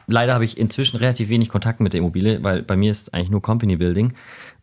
leider 0.08 0.34
habe 0.34 0.46
ich 0.46 0.58
inzwischen 0.58 0.98
relativ 0.98 1.30
wenig 1.30 1.50
Kontakt 1.50 1.80
mit 1.80 1.94
der 1.94 2.00
Immobilie, 2.00 2.44
weil 2.44 2.64
bei 2.64 2.78
mir 2.78 2.92
ist 2.92 3.14
eigentlich 3.14 3.30
nur 3.30 3.42
Company 3.42 3.76
Building. 3.76 4.14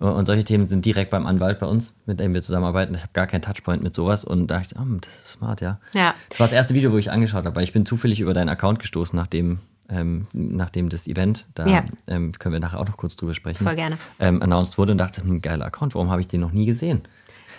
Und 0.01 0.25
solche 0.25 0.45
Themen 0.45 0.65
sind 0.67 0.85
direkt 0.87 1.11
beim 1.11 1.27
Anwalt 1.27 1.59
bei 1.59 1.67
uns, 1.67 1.95
mit 2.07 2.21
dem 2.21 2.33
wir 2.35 2.43
zusammenarbeiten. 2.43 2.95
Ich 2.95 3.03
habe 3.03 3.13
gar 3.13 3.27
keinen 3.27 3.43
Touchpoint 3.43 3.83
mit 3.83 3.95
sowas 3.95 4.25
und 4.25 4.47
da 4.47 4.57
dachte 4.59 4.75
ich, 4.75 4.81
oh, 4.81 4.97
das 5.01 5.15
ist 5.15 5.27
smart, 5.33 5.61
ja. 5.61 5.79
Ja. 5.95 6.15
Das 6.31 6.41
war 6.41 6.47
das 6.47 6.55
erste 6.55 6.75
Video, 6.75 6.91
wo 6.91 6.97
ich 6.97 7.11
angeschaut 7.11 7.45
habe, 7.45 7.55
weil 7.55 7.65
ich 7.65 7.73
bin 7.75 7.85
zufällig 7.85 8.21
über 8.21 8.33
deinen 8.33 8.49
Account 8.49 8.79
gestoßen, 8.79 9.15
nachdem, 9.15 9.59
ähm, 9.91 10.27
nachdem 10.33 10.89
das 10.89 11.07
Event, 11.07 11.45
da 11.55 11.67
Ja. 11.67 11.85
ähm, 12.07 12.33
können 12.39 12.55
wir 12.55 12.61
nachher 12.61 12.81
auch 12.81 12.89
noch 12.89 12.97
kurz 12.97 13.15
drüber 13.17 13.35
sprechen, 13.35 13.63
Voll 13.65 13.77
gerne. 13.77 13.99
ähm, 14.19 14.41
announced 14.43 14.79
wurde 14.79 14.93
und 14.93 14.99
dachte, 14.99 15.21
hm, 15.23 15.43
geiler 15.43 15.67
Account, 15.67 15.95
warum 15.95 16.11
habe 16.11 16.23
ich 16.23 16.29
den 16.29 16.41
noch 16.41 16.53
nie 16.53 16.65
gesehen? 16.65 17.03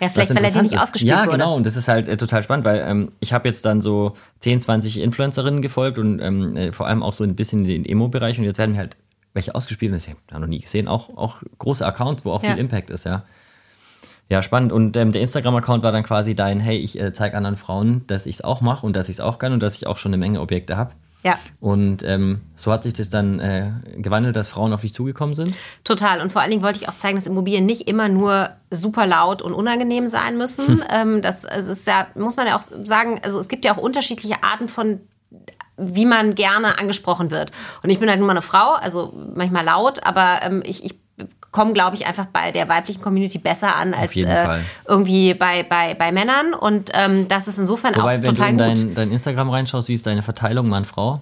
Ja, 0.00 0.08
vielleicht, 0.08 0.30
weil 0.30 0.38
er 0.38 0.42
dir 0.42 0.46
interessant 0.48 0.70
nicht 0.72 0.80
ausgespielt 0.82 1.10
Ja, 1.12 1.20
wurde. 1.26 1.32
genau. 1.38 1.54
Und 1.54 1.64
das 1.64 1.76
ist 1.76 1.86
halt 1.86 2.08
äh, 2.08 2.16
total 2.16 2.42
spannend, 2.42 2.64
weil 2.64 2.82
ähm, 2.84 3.10
ich 3.20 3.32
habe 3.32 3.46
jetzt 3.46 3.64
dann 3.64 3.80
so 3.80 4.14
10, 4.40 4.60
20 4.62 4.98
Influencerinnen 4.98 5.62
gefolgt 5.62 5.98
und 6.00 6.18
ähm, 6.18 6.56
äh, 6.56 6.72
vor 6.72 6.88
allem 6.88 7.04
auch 7.04 7.12
so 7.12 7.22
ein 7.22 7.36
bisschen 7.36 7.60
in 7.60 7.66
den 7.68 7.84
Emo-Bereich. 7.84 8.36
Und 8.36 8.44
jetzt 8.44 8.58
werden 8.58 8.72
mir 8.72 8.78
halt 8.78 8.96
welche 9.34 9.54
ausgespielt 9.54 9.92
sind. 10.00 10.16
Ich 10.26 10.32
habe 10.32 10.40
noch 10.42 10.48
nie 10.48 10.60
gesehen. 10.60 10.88
Auch, 10.88 11.16
auch 11.16 11.36
große 11.58 11.84
Accounts, 11.86 12.24
wo 12.24 12.32
auch 12.32 12.42
Ja. 12.42 12.50
viel 12.50 12.58
Impact 12.60 12.90
ist, 12.90 13.04
ja. 13.04 13.24
Ja, 14.28 14.40
spannend. 14.40 14.72
Und 14.72 14.96
ähm, 14.96 15.12
der 15.12 15.20
Instagram-Account 15.22 15.82
war 15.82 15.92
dann 15.92 16.04
quasi 16.04 16.34
dein, 16.34 16.58
hey, 16.60 16.78
ich 16.78 16.98
äh, 16.98 17.12
zeige 17.12 17.36
anderen 17.36 17.56
Frauen, 17.56 18.06
dass 18.06 18.24
ich 18.26 18.36
es 18.36 18.44
auch 18.44 18.60
mache 18.62 18.86
und 18.86 18.96
dass 18.96 19.08
ich 19.08 19.16
es 19.16 19.20
auch 19.20 19.38
kann 19.38 19.52
und 19.52 19.62
dass 19.62 19.76
ich 19.76 19.86
auch 19.86 19.98
schon 19.98 20.10
eine 20.10 20.18
Menge 20.18 20.40
Objekte 20.40 20.76
habe. 20.76 20.92
Ja, 21.24 21.38
Und 21.60 22.02
ähm, 22.02 22.40
so 22.56 22.72
hat 22.72 22.82
sich 22.82 22.94
das 22.94 23.08
dann 23.08 23.38
äh, 23.38 23.70
gewandelt, 23.96 24.34
dass 24.34 24.48
Frauen 24.50 24.72
auf 24.72 24.80
dich 24.80 24.92
zugekommen 24.92 25.34
sind. 25.36 25.54
total. 25.84 26.20
Und 26.20 26.32
vor 26.32 26.40
allen 26.42 26.50
Dingen 26.50 26.64
wollte 26.64 26.78
ich 26.78 26.88
auch 26.88 26.94
zeigen, 26.94 27.14
dass 27.16 27.28
Immobilien 27.28 27.64
nicht 27.64 27.88
immer 27.88 28.08
nur 28.08 28.50
super 28.72 29.06
laut 29.06 29.40
und 29.40 29.52
unangenehm 29.52 30.08
sein 30.08 30.36
müssen. 30.36 30.82
Ähm, 30.90 31.22
das 31.22 31.44
also 31.44 31.70
ist 31.70 31.86
ja, 31.86 32.08
muss 32.16 32.36
man 32.36 32.48
ja 32.48 32.56
auch 32.56 32.62
sagen, 32.62 33.20
also 33.22 33.38
es 33.38 33.46
gibt 33.48 33.64
ja 33.64 33.72
auch 33.72 33.78
unterschiedliche 33.78 34.42
Arten 34.42 34.66
von 34.68 35.00
wie 35.76 36.06
man 36.06 36.34
gerne 36.34 36.78
angesprochen 36.78 37.30
wird. 37.30 37.50
Und 37.82 37.90
ich 37.90 37.98
bin 37.98 38.08
halt 38.08 38.18
nur 38.18 38.26
mal 38.26 38.32
eine 38.32 38.42
Frau, 38.42 38.72
also 38.74 39.12
manchmal 39.34 39.64
laut, 39.64 40.04
aber 40.04 40.40
ähm, 40.42 40.62
ich, 40.64 40.84
ich 40.84 40.94
komme, 41.52 41.72
glaube 41.74 41.96
ich, 41.96 42.06
einfach 42.06 42.26
bei 42.26 42.50
der 42.50 42.68
weiblichen 42.68 43.02
Community 43.02 43.38
besser 43.38 43.76
an 43.76 43.94
als 43.94 44.16
äh, 44.16 44.58
irgendwie 44.88 45.34
bei, 45.34 45.62
bei, 45.62 45.94
bei 45.94 46.10
Männern. 46.10 46.54
Und 46.54 46.90
ähm, 46.94 47.28
das 47.28 47.46
ist 47.46 47.58
insofern 47.58 47.94
Wobei, 47.94 48.02
auch 48.02 48.22
wenn 48.22 48.22
du 48.22 48.26
total 48.28 48.50
in 48.50 48.58
gut. 48.58 48.66
dein, 48.66 48.94
dein 48.94 49.12
Instagram 49.12 49.50
reinschaust, 49.50 49.88
wie 49.88 49.94
ist 49.94 50.06
deine 50.06 50.22
Verteilung 50.22 50.68
Mann-Frau? 50.68 51.20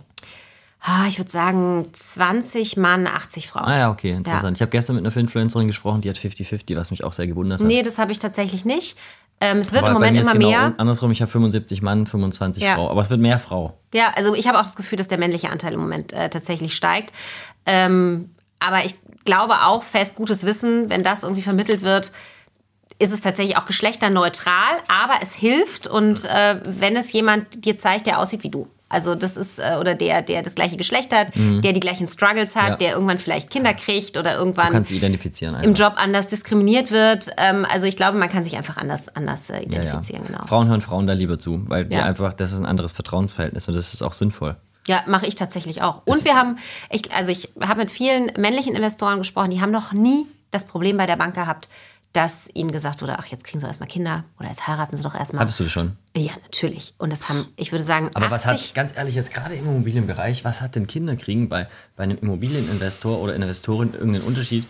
Ich 1.09 1.19
würde 1.19 1.31
sagen 1.31 1.89
20 1.93 2.79
Mann, 2.79 3.07
80 3.07 3.49
Frauen. 3.49 3.65
Ah 3.65 3.79
ja, 3.79 3.91
okay, 3.91 4.13
interessant. 4.13 4.57
Ich 4.57 4.63
habe 4.63 4.71
gestern 4.71 4.97
mit 4.97 5.05
einer 5.05 5.15
Influencerin 5.15 5.67
gesprochen, 5.67 6.01
die 6.01 6.09
hat 6.09 6.17
50-50, 6.17 6.75
was 6.77 6.91
mich 6.91 7.05
auch 7.05 7.13
sehr 7.13 7.27
gewundert 7.27 7.61
hat. 7.61 7.67
Nee, 7.67 7.83
das 7.83 7.99
habe 7.99 8.13
ich 8.13 8.19
tatsächlich 8.19 8.65
nicht. 8.65 8.97
Ähm, 9.43 9.59
es 9.59 9.73
wird 9.73 9.83
Aber 9.83 9.91
im 9.91 9.95
Moment 9.95 10.19
immer 10.19 10.33
genau 10.33 10.49
mehr. 10.49 10.75
andersrum, 10.79 11.11
ich 11.11 11.21
habe 11.21 11.31
75 11.31 11.83
Mann, 11.83 12.07
25 12.07 12.63
Ja. 12.63 12.75
Frau. 12.77 12.91
Aber 12.91 13.01
es 13.03 13.11
wird 13.11 13.21
mehr 13.21 13.39
Frau. 13.39 13.79
Ja, 13.95 14.13
also 14.15 14.35
ich 14.35 14.47
habe 14.49 14.59
auch 14.59 14.63
das 14.65 14.77
Gefühl, 14.77 14.97
dass 14.97 15.09
der 15.09 15.19
männliche 15.19 15.51
Anteil 15.51 15.75
im 15.75 15.81
Moment 15.81 16.13
äh, 16.13 16.29
tatsächlich 16.31 16.75
steigt. 16.75 17.15
Ähm, 17.67 18.31
aber 18.59 18.85
ich 18.85 18.97
glaube 19.25 19.55
auch 19.65 19.83
fest, 19.83 20.17
gutes 20.17 20.45
Wissen, 20.45 20.89
wenn 20.91 21.03
das 21.03 21.23
irgendwie 21.23 21.43
vermittelt 21.43 21.83
wird, 21.83 22.13
ist 22.99 23.13
es 23.13 23.23
tatsächlich 23.23 23.57
auch 23.57 23.65
geschlechterneutral, 23.65 24.53
aber 24.89 25.15
es 25.23 25.33
hilft 25.35 25.87
und 25.87 26.27
äh, 26.27 26.61
wenn 26.65 26.97
es 26.97 27.13
jemand 27.13 27.65
dir 27.65 27.77
zeigt, 27.79 28.07
der 28.07 28.19
aussieht 28.19 28.43
wie 28.43 28.51
du. 28.51 28.69
Also 28.91 29.15
das 29.15 29.37
ist, 29.39 29.59
äh, 29.59 29.77
oder 29.81 29.95
der, 29.95 30.21
der 30.21 30.43
das 30.43 30.55
gleiche 30.55 30.77
Geschlecht 30.77 31.15
hat, 31.15 31.29
der 31.35 31.73
die 31.73 31.81
gleichen 31.81 32.07
Struggles 32.09 32.57
hat, 32.57 32.65
Mhm. 32.65 32.69
Ja. 32.71 32.77
der 32.77 32.93
irgendwann 32.93 33.19
vielleicht 33.19 33.49
Kinder 33.49 33.73
kriegt 33.73 34.17
oder 34.19 34.37
irgendwann 34.37 34.85
identifizieren. 34.85 35.55
im. 35.63 35.75
Job 35.75 35.95
anders 35.97 36.27
diskriminiert 36.29 36.91
wird. 36.91 37.29
Ähm, 37.39 37.65
also 37.71 37.87
ich 37.87 37.97
glaube, 37.97 38.19
man 38.19 38.29
kann 38.29 38.45
sich 38.45 38.57
einfach 38.57 38.77
anders, 38.77 39.09
anders 39.15 39.49
äh, 39.49 39.55
Ja, 39.55 39.61
ja. 39.61 39.67
identifizieren, 39.67 40.25
genau. 40.27 40.45
Frauen 40.47 40.69
hören 40.69 40.81
Frauen 40.83 41.07
da 41.07 41.13
lieber 41.15 41.39
zu, 41.39 41.63
weil 41.69 41.85
die 41.87 41.97
einfach, 41.97 42.33
das 42.35 42.53
ist 42.53 42.59
ein 42.59 42.67
anderes 42.67 42.93
Vertrauensverhältnis 42.93 43.69
und 43.69 43.75
das 43.75 43.95
ist 43.95 44.03
auch 44.03 44.13
sinnvoll. 44.13 44.57
Ja, 44.87 45.03
mache 45.07 45.27
ich 45.27 45.35
tatsächlich 45.37 45.83
auch. 45.83 46.03
Und 46.07 46.25
wir 46.25 46.35
haben, 46.35 46.57
ich, 46.91 47.13
also 47.13 47.31
ich 47.31 47.51
habe 47.61 47.81
mit 47.81 47.91
vielen 47.91 48.33
männlichen 48.39 48.75
Investoren 48.75 49.19
gesprochen, 49.19 49.51
die 49.51 49.61
haben 49.61 49.71
noch 49.71 49.93
nie 49.93 50.27
das 50.51 50.65
Problem 50.65 50.97
bei 50.97 51.07
der 51.07 51.17
Bank 51.17 51.35
gehabt, 51.35 51.69
dass 52.13 52.51
ihnen 52.55 52.73
gesagt 52.73 53.03
wurde, 53.03 53.19
ach, 53.19 53.27
jetzt 53.27 53.45
kriegen 53.45 53.61
sie 53.61 53.67
erstmal 53.67 53.89
Kinder 53.89 54.25
oder 54.39 54.49
jetzt 54.49 54.67
heiraten 54.67 54.97
sie 54.97 55.03
doch 55.03 55.15
erstmal. 55.15 55.43
Hattest 55.43 55.61
du 55.61 55.65
das 55.65 55.73
schon? 55.73 55.97
Ja, 56.17 56.33
natürlich. 56.43 56.95
Und 56.99 57.11
das 57.13 57.29
haben, 57.29 57.47
ich 57.57 57.71
würde 57.71 57.85
sagen, 57.85 58.11
Aber 58.15 58.27
80, 58.27 58.33
was 58.33 58.47
hat, 58.47 58.75
ganz 58.75 58.97
ehrlich, 58.97 59.15
jetzt 59.15 59.33
gerade 59.33 59.55
im 59.55 59.65
Immobilienbereich, 59.65 60.45
was 60.45 60.61
hat 60.61 60.75
denn 60.75 60.89
Kinderkriegen 60.89 61.49
bei, 61.49 61.69
bei 61.97 62.03
einem 62.05 62.19
Immobilieninvestor 62.19 63.21
oder 63.21 63.35
Investorin 63.35 63.93
irgendeinen 63.93 64.25
Unterschied? 64.25 64.65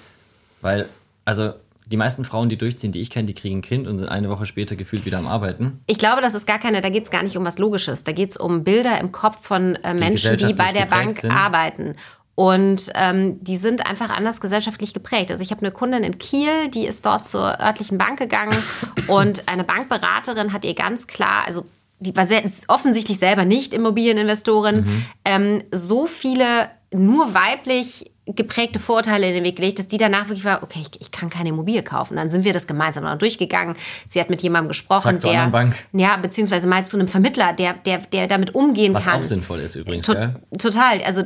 Weil, 0.61 0.87
also 1.25 1.55
die 1.91 1.97
meisten 1.97 2.25
Frauen, 2.25 2.49
die 2.49 2.57
durchziehen, 2.57 2.93
die 2.93 3.01
ich 3.01 3.11
kenne, 3.11 3.27
die 3.27 3.35
kriegen 3.35 3.59
ein 3.59 3.63
Kind 3.63 3.89
und 3.89 3.99
sind 3.99 4.09
eine 4.09 4.29
Woche 4.31 4.47
später 4.47 4.77
gefühlt 4.77 5.07
wieder 5.07 5.19
am 5.19 5.27
Arbeiten. 5.27 5.81
Ich 5.87 5.99
glaube, 5.99 6.23
das 6.23 6.35
ist 6.35 6.47
gar 6.47 6.61
keine, 6.61 6.83
da 6.83 6.89
geht 6.89 7.03
es 7.05 7.11
gar 7.11 7.25
nicht 7.25 7.37
um 7.37 7.45
was 7.45 7.59
Logisches. 7.59 8.05
Da 8.05 8.13
geht 8.13 8.31
es 8.31 8.37
um 8.37 8.63
Bilder 8.63 9.01
im 9.01 9.11
Kopf 9.11 9.43
von 9.43 9.75
äh, 9.77 9.95
Menschen, 9.95 10.37
die 10.37 10.45
gesellschaftlich 10.45 10.57
bei 10.57 10.73
der 10.73 10.87
Bank 10.87 11.19
sind. 11.19 11.33
arbeiten. 11.33 11.97
Und 12.35 12.91
ähm, 12.95 13.43
die 13.45 13.57
sind 13.57 13.87
einfach 13.87 14.09
anders 14.11 14.41
gesellschaftlich 14.41 14.95
geprägt. 14.95 15.31
Also 15.31 15.43
ich 15.43 15.51
habe 15.51 15.61
eine 15.63 15.73
Kundin 15.73 16.05
in 16.05 16.17
Kiel, 16.19 16.69
die 16.69 16.87
ist 16.87 17.05
dort 17.05 17.27
zur 17.27 17.61
örtlichen 17.61 17.99
Bank 17.99 18.19
gegangen 18.19 18.57
und 19.09 19.47
eine 19.49 19.65
Bankberaterin 19.65 20.53
hat 20.53 20.65
ihr 20.65 20.75
ganz 20.75 21.07
klar, 21.07 21.45
also 21.47 21.65
die 21.99 22.17
war 22.17 22.25
sehr, 22.25 22.43
offensichtlich 22.69 23.19
selber 23.19 23.45
nicht 23.45 23.75
Immobilieninvestorin, 23.75 24.77
Mhm. 24.87 25.05
ähm, 25.27 25.63
so 25.71 26.07
viele 26.07 26.71
nur 26.93 27.35
weiblich 27.35 28.11
geprägte 28.27 28.79
Vorurteile 28.79 29.27
in 29.29 29.35
den 29.35 29.45
Weg 29.45 29.57
gelegt, 29.57 29.79
dass 29.79 29.89
die 29.89 29.99
danach 29.99 30.29
wirklich 30.29 30.45
war, 30.45 30.63
okay, 30.63 30.81
ich, 30.83 31.01
ich 31.01 31.11
kann 31.11 31.29
keine 31.31 31.49
Immobilie 31.51 31.83
kaufen. 31.83 32.17
Dann 32.17 32.31
sind 32.31 32.45
wir 32.45 32.53
das 32.53 32.67
gemeinsam 32.67 33.05
noch 33.05 33.19
durchgegangen. 33.19 33.75
Sie 34.07 34.21
hat 34.21 34.31
mit 34.31 34.41
jemandem 34.41 34.69
gesprochen, 34.69 35.21
Zack, 35.21 35.31
der 35.33 35.47
Bank. 35.49 35.75
ja, 35.93 36.17
beziehungsweise 36.17 36.69
mal 36.69 36.87
zu 36.87 36.97
einem 36.97 37.09
Vermittler, 37.09 37.53
der, 37.53 37.75
der, 37.75 37.99
der 37.99 38.29
damit 38.29 38.55
umgehen 38.55 38.95
Was 38.95 39.05
kann. 39.05 39.21
auch 39.21 39.25
sinnvoll 39.25 39.61
ist 39.61 39.75
übrigens, 39.75 40.07
To 40.07 40.13
gell? 40.15 40.35
total. 40.59 41.03
Also 41.03 41.23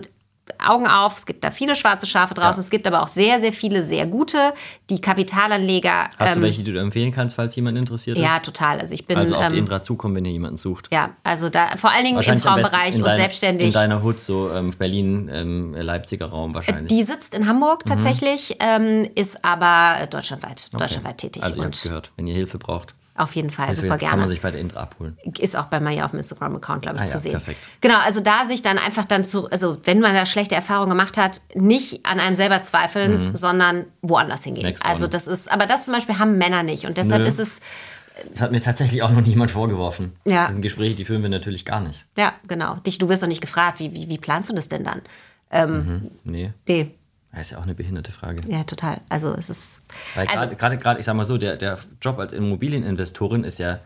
Augen 0.58 0.86
auf, 0.86 1.16
es 1.16 1.26
gibt 1.26 1.42
da 1.44 1.50
viele 1.50 1.74
schwarze 1.76 2.06
Schafe 2.06 2.34
draußen, 2.34 2.60
Ja. 2.60 2.64
es 2.64 2.70
gibt 2.70 2.86
aber 2.86 3.02
auch 3.02 3.08
sehr, 3.08 3.40
sehr 3.40 3.52
viele 3.52 3.82
sehr 3.82 4.06
gute, 4.06 4.52
die 4.90 5.00
Kapitalanleger. 5.00 6.04
Hast 6.18 6.34
du 6.34 6.40
ähm, 6.40 6.42
welche, 6.42 6.62
die 6.62 6.72
du 6.72 6.78
empfehlen 6.80 7.12
kannst, 7.12 7.36
falls 7.36 7.56
jemand 7.56 7.78
interessiert 7.78 8.18
ja, 8.18 8.36
ist? 8.36 8.44
total. 8.44 8.78
Also 8.80 8.94
ich 8.94 9.04
bin 9.06 9.16
Also 9.16 9.34
auf 9.36 9.44
ähm, 9.50 9.54
Indra 9.54 9.82
zukommen, 9.82 10.16
wenn 10.16 10.24
ihr 10.24 10.32
jemanden 10.32 10.56
sucht. 10.56 10.88
ja, 10.92 11.10
also 11.22 11.48
da 11.50 11.76
vor 11.76 11.90
allen 11.90 12.04
Dingen 12.04 12.20
im 12.20 12.38
Frauenbereich 12.40 12.94
und 12.96 13.02
dein- 13.06 13.16
selbstständig. 13.16 13.68
In 13.68 13.72
deiner 13.72 14.02
Hut, 14.02 14.20
so 14.20 14.50
ähm, 14.52 14.72
Berlin, 14.78 15.30
ähm, 15.32 15.74
Leipziger 15.74 16.26
Raum 16.26 16.54
wahrscheinlich. 16.54 16.88
Die 16.88 17.02
sitzt 17.02 17.34
in 17.34 17.46
Hamburg 17.48 17.84
tatsächlich, 17.86 18.56
ähm, 18.60 19.08
ist 19.14 19.44
aber 19.44 20.06
deutschlandweit, 20.06 20.70
deutschlandweit 20.72 21.18
tätig. 21.18 21.42
also 21.42 21.58
ihr 21.60 21.64
habt 21.64 21.82
gehört, 21.82 22.10
wenn 22.16 22.26
ihr 22.26 22.34
Hilfe 22.34 22.58
braucht. 22.58 22.94
Auf 23.16 23.36
jeden 23.36 23.50
Fall, 23.50 23.66
Hilfe 23.66 23.82
super 23.82 23.98
kann 23.98 24.10
man 24.10 24.18
gerne. 24.20 24.28
sich 24.30 24.40
bei 24.40 24.50
der 24.50 24.60
Indra 24.60 24.80
abholen. 24.80 25.16
Ist 25.38 25.56
auch 25.56 25.66
bei 25.66 25.78
mir 25.80 26.04
auf 26.04 26.10
dem 26.10 26.18
Instagram-Account, 26.18 26.82
glaube 26.82 26.96
ich, 26.96 27.02
Ah 27.02 27.06
zu 27.06 27.12
ja, 27.14 27.18
sehen. 27.20 27.32
perfekt. 27.32 27.68
Genau, 27.80 27.98
also 27.98 28.20
da 28.20 28.44
sich 28.46 28.62
dann 28.62 28.76
einfach 28.78 29.04
dann 29.04 29.24
zu, 29.24 29.48
also 29.50 29.78
wenn 29.84 30.00
man 30.00 30.14
da 30.14 30.26
schlechte 30.26 30.54
Erfahrungen 30.56 30.90
gemacht 30.90 31.16
hat, 31.16 31.40
nicht 31.54 32.04
an 32.06 32.18
einem 32.18 32.34
selber 32.34 32.62
zweifeln, 32.62 33.34
sondern 33.36 33.84
woanders 34.02 34.42
hingehen. 34.44 34.62
Mhm. 34.64 34.68
Next 34.70 34.84
also 34.84 35.06
das 35.06 35.26
ist, 35.28 35.50
aber 35.52 35.66
das 35.66 35.84
zum 35.84 35.94
Beispiel 35.94 36.18
haben 36.18 36.38
Männer 36.38 36.62
nicht. 36.64 36.86
Und 36.86 36.96
deshalb 36.98 37.22
Nö. 37.22 37.28
ist 37.28 37.38
es, 37.38 37.60
Das 38.32 38.40
hat 38.40 38.50
mir 38.52 38.60
tatsächlich 38.60 39.02
auch 39.02 39.10
noch 39.10 39.20
niemand 39.22 39.50
vorgeworfen. 39.52 40.16
Ja. 40.24 40.44
Das 40.44 40.52
sind 40.52 40.62
Gespräche, 40.62 40.96
die 40.96 41.04
führen 41.04 41.22
wir 41.22 41.30
natürlich 41.30 41.64
gar 41.64 41.80
nicht. 41.80 42.04
ja, 42.18 42.32
genau. 42.48 42.76
Dich, 42.86 42.98
du 42.98 43.08
wirst 43.08 43.22
doch 43.22 43.28
nicht 43.28 43.40
gefragt, 43.40 43.78
wie, 43.78 43.92
wie, 43.94 44.08
wie 44.08 44.18
planst 44.18 44.50
du 44.50 44.54
das 44.54 44.68
denn 44.68 44.82
dann? 44.84 45.02
Nee, 46.24 46.52
Nee, 46.66 46.94
das 47.38 47.48
ist 47.48 47.50
ja 47.52 47.58
auch 47.58 47.62
eine 47.64 47.74
behinderte 47.74 48.12
Frage. 48.12 48.40
ja, 48.48 48.64
total. 48.64 49.00
Also 49.08 49.32
es 49.34 49.50
ist. 49.50 49.82
Weil 50.14 50.26
also, 50.28 50.54
gerade, 50.54 50.76
gerade, 50.76 51.00
ich 51.00 51.06
sag 51.06 51.14
mal 51.14 51.24
so, 51.24 51.38
der, 51.38 51.56
der 51.56 51.78
Job 52.00 52.18
als 52.18 52.32
Immobilieninvestorin 52.32 53.44
ist 53.44 53.58
ja, 53.58 53.80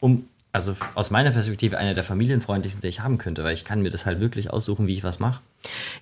um, 0.00 0.28
also 0.52 0.74
aus 0.94 1.10
meiner 1.10 1.30
Perspektive, 1.30 1.78
einer 1.78 1.94
der 1.94 2.04
familienfreundlichsten, 2.04 2.80
die 2.80 2.88
ich 2.88 3.00
haben 3.00 3.18
könnte, 3.18 3.44
weil 3.44 3.54
ich 3.54 3.64
kann 3.64 3.82
mir 3.82 3.90
das 3.90 4.06
halt 4.06 4.20
wirklich 4.20 4.50
aussuchen, 4.50 4.86
wie 4.86 4.94
ich 4.94 5.04
was 5.04 5.18
mache. 5.18 5.40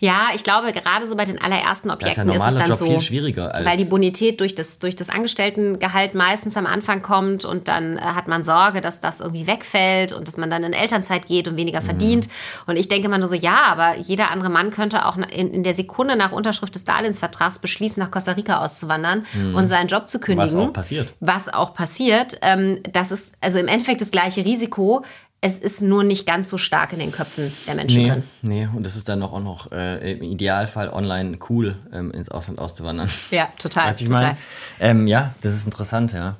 Ja, 0.00 0.28
ich 0.34 0.42
glaube, 0.42 0.72
gerade 0.72 1.06
so 1.06 1.16
bei 1.16 1.24
den 1.24 1.40
allerersten 1.40 1.88
Da 1.88 1.94
ist 1.94 2.16
ja 2.16 2.22
Objekten 2.24 2.28
ist, 2.30 2.46
es 2.46 2.54
dann 2.54 2.68
Job 2.68 2.78
so. 2.78 2.86
viel 2.86 3.00
schwieriger 3.00 3.54
als. 3.54 3.64
weil 3.66 3.76
die 3.78 3.84
Bonität 3.86 4.40
durch 4.40 4.54
das, 4.54 4.78
durch 4.78 4.94
das 4.96 5.08
Angestelltengehalt 5.08 6.14
meistens 6.14 6.56
am 6.56 6.66
Anfang 6.66 7.00
kommt 7.02 7.44
und 7.44 7.68
dann 7.68 7.96
äh, 7.96 8.00
hat 8.00 8.28
man 8.28 8.44
Sorge, 8.44 8.80
dass 8.80 9.00
das 9.00 9.20
irgendwie 9.20 9.46
wegfällt 9.46 10.12
und 10.12 10.28
dass 10.28 10.36
man 10.36 10.50
dann 10.50 10.64
in 10.64 10.72
Elternzeit 10.72 11.26
geht 11.26 11.48
und 11.48 11.56
weniger 11.56 11.80
Mhm. 11.80 11.84
verdient. 11.86 12.28
Und 12.66 12.76
ich 12.76 12.88
denke 12.88 13.06
immer 13.06 13.18
nur 13.18 13.28
so, 13.28 13.34
ja, 13.34 13.62
aber 13.66 13.96
jeder 13.96 14.30
andere 14.30 14.50
Mann 14.50 14.70
könnte 14.70 15.06
auch 15.06 15.16
in, 15.16 15.50
in 15.52 15.62
der 15.62 15.74
Sekunde 15.74 16.16
nach 16.16 16.32
Unterschrift 16.32 16.74
des 16.74 16.84
Darlehensvertrags 16.84 17.58
beschließen, 17.58 18.02
nach 18.02 18.10
Costa 18.10 18.32
Rica 18.32 18.62
auszuwandern 18.64 19.24
und 19.54 19.66
seinen 19.66 19.88
Job 19.88 20.08
zu 20.08 20.18
kündigen. 20.18 20.54
Mhm. 20.54 20.68
auch 20.68 20.72
passiert. 20.72 21.14
Was 21.20 21.48
auch 21.52 21.74
passiert. 21.74 22.38
Ähm, 22.42 22.80
das 22.92 23.10
ist 23.10 23.34
also 23.40 23.58
im 23.58 23.68
Endeffekt 23.68 24.00
das 24.00 24.10
gleiche 24.10 24.44
Risiko. 24.44 25.04
Es 25.46 25.58
ist 25.58 25.82
nur 25.82 26.04
nicht 26.04 26.24
ganz 26.24 26.48
so 26.48 26.56
stark 26.56 26.94
in 26.94 26.98
den 27.00 27.12
Köpfen 27.12 27.52
der 27.66 27.74
Menschen 27.74 28.02
Nee, 28.02 28.08
drin. 28.08 28.22
nee, 28.40 28.66
und 28.74 28.86
das 28.86 28.96
ist 28.96 29.10
dann 29.10 29.22
auch 29.22 29.38
noch 29.40 29.70
äh, 29.72 30.12
im 30.12 30.22
Idealfall 30.22 30.88
online 30.88 31.36
cool, 31.50 31.76
ähm, 31.92 32.10
ins 32.12 32.30
Ausland 32.30 32.58
auszuwandern. 32.58 33.10
Ja, 33.30 33.48
total. 33.58 33.90
Weißt 33.90 34.00
du, 34.00 34.04
ich 34.04 34.10
total. 34.10 34.38
Ähm, 34.80 35.06
ja, 35.06 35.34
das 35.42 35.54
ist 35.54 35.66
interessant, 35.66 36.14
ja. 36.14 36.36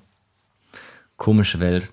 Komische 1.19 1.61
Welt. 1.61 1.91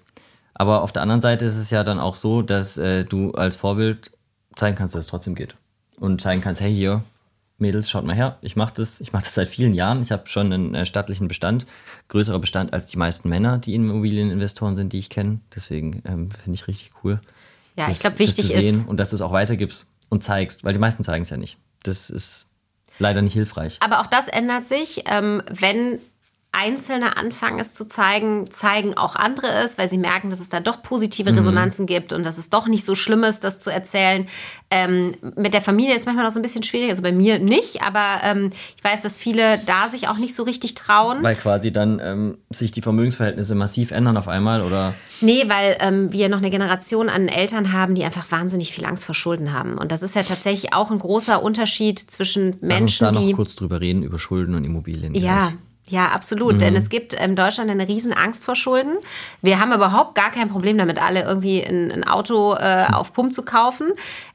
Aber 0.54 0.84
auf 0.84 0.94
der 0.94 1.02
anderen 1.02 1.22
Seite 1.22 1.44
ist 1.44 1.58
es 1.58 1.70
ja 1.70 1.84
dann 1.84 2.00
auch 2.00 2.16
so, 2.16 2.42
dass 2.44 2.78
äh, 2.78 3.04
du 3.04 3.32
als 3.34 3.58
Vorbild 3.58 4.12
zeigen 4.56 4.78
kannst, 4.78 4.96
dass 4.96 5.02
es 5.02 5.08
trotzdem 5.08 5.36
geht. 5.36 5.56
Und 6.00 6.22
zeigen 6.22 6.42
kannst, 6.42 6.62
hey 6.62 6.74
hier, 6.74 7.04
Mädels, 7.58 7.90
schaut 7.90 8.06
mal 8.06 8.16
her, 8.16 8.38
ich 8.42 8.56
mache 8.56 8.74
das, 8.76 9.02
ich 9.02 9.12
mache 9.12 9.24
das 9.26 9.36
seit 9.36 9.50
vielen 9.50 9.74
Jahren. 9.74 10.02
Ich 10.02 10.14
habe 10.14 10.28
schon 10.28 10.52
einen 10.54 10.76
äh, 10.76 10.86
stattlichen 10.86 11.28
Bestand, 11.28 11.66
größerer 12.12 12.40
Bestand 12.40 12.74
als 12.74 12.86
die 12.86 12.98
meisten 12.98 13.28
Männer, 13.30 13.58
die 13.58 13.74
Immobilieninvestoren 13.74 14.76
sind, 14.76 14.94
die 14.94 15.00
ich 15.00 15.10
kenne. 15.10 15.40
Deswegen 15.56 16.04
ähm, 16.06 16.30
finde 16.32 16.54
ich 16.56 16.68
richtig 16.68 16.92
cool. 17.04 17.20
Ja, 17.76 17.88
das- 17.88 17.96
ich 17.96 18.00
glaube, 18.02 18.16
das 18.18 18.20
wichtig 18.20 18.46
zu 18.48 18.52
sehen 18.52 18.76
ist. 18.76 18.88
und 18.88 18.98
dass 18.98 19.10
du 19.10 19.16
es 19.16 19.22
auch 19.22 19.32
weitergibst 19.32 19.86
und 20.10 20.24
zeigst, 20.24 20.64
weil 20.64 20.74
die 20.74 20.80
meisten 20.80 21.04
zeigen 21.04 21.24
es 21.24 21.30
ja 21.30 21.38
nicht. 21.38 21.58
Das 21.84 22.10
ist 22.10 22.46
leider 23.00 23.22
nicht 23.22 23.34
hilfreich. 23.34 23.78
Aber 23.82 24.02
auch 24.02 24.08
das 24.08 24.28
ändert 24.28 24.68
sich, 24.68 25.04
ähm, 25.08 25.42
wenn 25.50 26.00
Einzelne 26.54 27.16
anfangen, 27.16 27.60
es 27.60 27.74
zu 27.74 27.88
zeigen, 27.88 28.52
zeigen 28.52 28.98
auch 28.98 29.16
andere 29.16 29.48
es, 29.64 29.78
weil 29.78 29.88
sie 29.88 29.98
merken, 29.98 30.30
dass 30.30 30.42
es 30.42 30.50
da 30.50 30.60
doch 30.60 30.84
positive 30.84 31.36
Resonanzen 31.36 31.84
mhm. 31.84 31.88
gibt 31.88 32.12
und 32.12 32.26
dass 32.26 32.38
es 32.38 32.50
doch 32.50 32.68
nicht 32.68 32.86
so 32.86 32.94
schlimm 32.94 33.24
ist, 33.24 33.46
das 33.46 33.62
zu 33.62 33.70
erzählen. 33.70 34.28
Ähm, 34.70 35.14
mit 35.38 35.54
der 35.54 35.62
Familie 35.62 35.96
ist 35.96 36.06
manchmal 36.06 36.26
noch 36.26 36.32
so 36.32 36.40
ein 36.40 36.42
bisschen 36.42 36.64
schwierig, 36.64 36.90
also 36.90 37.04
bei 37.04 37.14
mir 37.14 37.40
nicht, 37.40 37.82
aber 37.84 38.22
ähm, 38.26 38.50
ich 38.76 38.84
weiß, 38.84 39.02
dass 39.02 39.18
viele 39.18 39.60
da 39.66 39.88
sich 39.88 40.10
auch 40.10 40.18
nicht 40.18 40.36
so 40.36 40.44
richtig 40.44 40.76
trauen. 40.76 41.24
Weil 41.24 41.38
quasi 41.38 41.72
dann 41.72 42.02
ähm, 42.04 42.38
sich 42.50 42.72
die 42.74 42.82
Vermögensverhältnisse 42.82 43.56
massiv 43.56 43.92
ändern 43.92 44.18
auf 44.18 44.28
einmal, 44.28 44.62
oder? 44.62 44.94
Nee, 45.22 45.46
weil 45.48 45.78
ähm, 45.80 46.12
wir 46.12 46.28
noch 46.28 46.40
eine 46.40 46.50
Generation 46.50 47.08
an 47.08 47.30
Eltern 47.30 47.72
haben, 47.72 47.96
die 47.96 48.04
einfach 48.04 48.30
wahnsinnig 48.30 48.74
viel 48.74 48.84
Angst 48.84 49.06
vor 49.06 49.16
Schulden 49.16 49.54
haben. 49.54 49.78
Und 49.78 49.94
das 49.94 50.04
ist 50.04 50.16
ja 50.16 50.24
tatsächlich 50.24 50.74
auch 50.74 50.92
ein 50.92 51.00
großer 51.00 51.42
Unterschied 51.42 51.98
zwischen 51.98 52.58
Menschen, 52.60 53.06
Lass 53.06 53.16
uns 53.16 53.18
da 53.18 53.30
noch 53.30 53.36
kurz 53.36 53.56
drüber 53.56 53.80
reden, 53.80 54.04
über 54.04 54.20
Schulden 54.20 54.54
und 54.56 54.66
Immobilien. 54.66 55.16
Ja, 55.16 55.54
ja, 55.92 56.10
absolut. 56.10 56.56
Mhm. 56.56 56.60
Denn 56.60 56.76
es 56.76 56.90
gibt 56.90 57.14
in 57.14 57.36
Deutschland 57.36 57.70
eine 57.70 57.88
riesen 57.88 58.14
Angst 58.14 58.46
vor 58.46 58.56
Schulden. 58.56 58.98
Wir 59.42 59.60
haben 59.60 59.74
überhaupt 59.74 60.16
gar 60.16 60.32
kein 60.32 60.50
Problem 60.50 60.78
damit, 60.78 61.02
alle 61.02 61.24
irgendwie 61.24 61.62
ein, 61.64 61.92
ein 61.92 62.04
Auto 62.04 62.56
äh, 62.56 62.86
auf 62.92 63.14
Pump 63.14 63.34
zu 63.34 63.44
kaufen. 63.44 63.92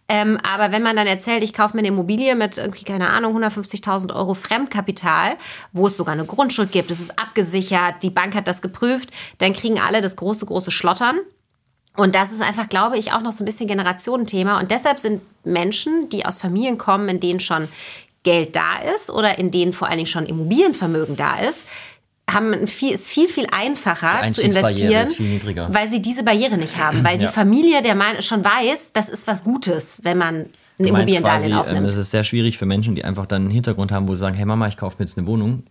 Ähm, 0.08 0.38
aber 0.42 0.70
wenn 0.70 0.82
man 0.82 0.94
dann 0.94 1.06
erzählt, 1.06 1.42
ich 1.42 1.52
kaufe 1.52 1.74
mir 1.74 1.80
eine 1.80 1.88
Immobilie 1.88 2.36
mit 2.36 2.58
irgendwie, 2.58 2.84
keine 2.84 3.10
Ahnung, 3.10 3.36
150.000 3.36 4.14
Euro 4.14 4.34
Fremdkapital, 4.34 5.36
wo 5.72 5.88
es 5.88 5.96
sogar 5.96 6.12
eine 6.12 6.26
Grundschuld 6.26 6.70
gibt, 6.70 6.90
es 6.90 7.00
ist 7.00 7.18
abgesichert, 7.18 8.02
die 8.02 8.10
Bank 8.10 8.34
hat 8.34 8.46
das 8.46 8.62
geprüft, 8.62 9.10
dann 9.38 9.52
kriegen 9.52 9.80
alle 9.80 10.00
das 10.02 10.14
große, 10.14 10.46
große 10.46 10.70
Schlottern. 10.70 11.18
Und 11.96 12.14
das 12.14 12.30
ist 12.30 12.42
einfach, 12.42 12.68
glaube 12.68 12.98
ich, 12.98 13.12
auch 13.12 13.22
noch 13.22 13.32
so 13.32 13.42
ein 13.42 13.46
bisschen 13.46 13.68
Generationenthema. 13.68 14.60
Und 14.60 14.70
deshalb 14.70 14.98
sind 14.98 15.22
Menschen, 15.44 16.10
die 16.10 16.26
aus 16.26 16.38
Familien 16.38 16.76
kommen, 16.76 17.08
in 17.08 17.20
denen 17.20 17.40
schon 17.40 17.68
Geld 18.26 18.56
da 18.56 18.80
ist 18.94 19.08
oder 19.08 19.38
in 19.38 19.52
denen 19.52 19.72
vor 19.72 19.86
allen 19.86 19.98
Dingen 19.98 20.08
schon 20.08 20.26
Immobilienvermögen 20.26 21.14
da 21.14 21.36
ist, 21.36 21.64
haben 22.28 22.66
viel, 22.66 22.92
ist 22.92 23.06
viel, 23.06 23.28
viel 23.28 23.46
einfacher 23.52 24.28
zu 24.30 24.42
investieren, 24.42 25.06
weil 25.68 25.86
sie 25.86 26.02
diese 26.02 26.24
Barriere 26.24 26.58
nicht 26.58 26.76
haben. 26.76 27.04
Weil 27.04 27.20
ja. 27.20 27.28
die 27.28 27.32
Familie 27.32 27.82
der 27.82 27.94
Meinung 27.94 28.20
schon 28.22 28.44
weiß, 28.44 28.92
das 28.92 29.08
ist 29.08 29.28
was 29.28 29.44
Gutes, 29.44 30.00
wenn 30.02 30.18
man 30.18 30.46
ein 30.78 30.84
Immobiliendarlehen 30.86 31.54
aufnimmt. 31.54 31.78
Ähm, 31.78 31.84
es 31.84 31.96
ist 31.96 32.10
sehr 32.10 32.24
schwierig 32.24 32.58
für 32.58 32.66
Menschen, 32.66 32.96
die 32.96 33.04
einfach 33.04 33.26
dann 33.26 33.42
einen 33.42 33.50
Hintergrund 33.52 33.92
haben, 33.92 34.08
wo 34.08 34.14
sie 34.14 34.20
sagen, 34.20 34.36
hey 34.36 34.44
Mama, 34.44 34.66
ich 34.66 34.76
kaufe 34.76 34.96
mir 34.98 35.04
jetzt 35.04 35.16
eine 35.16 35.28
Wohnung 35.28 35.62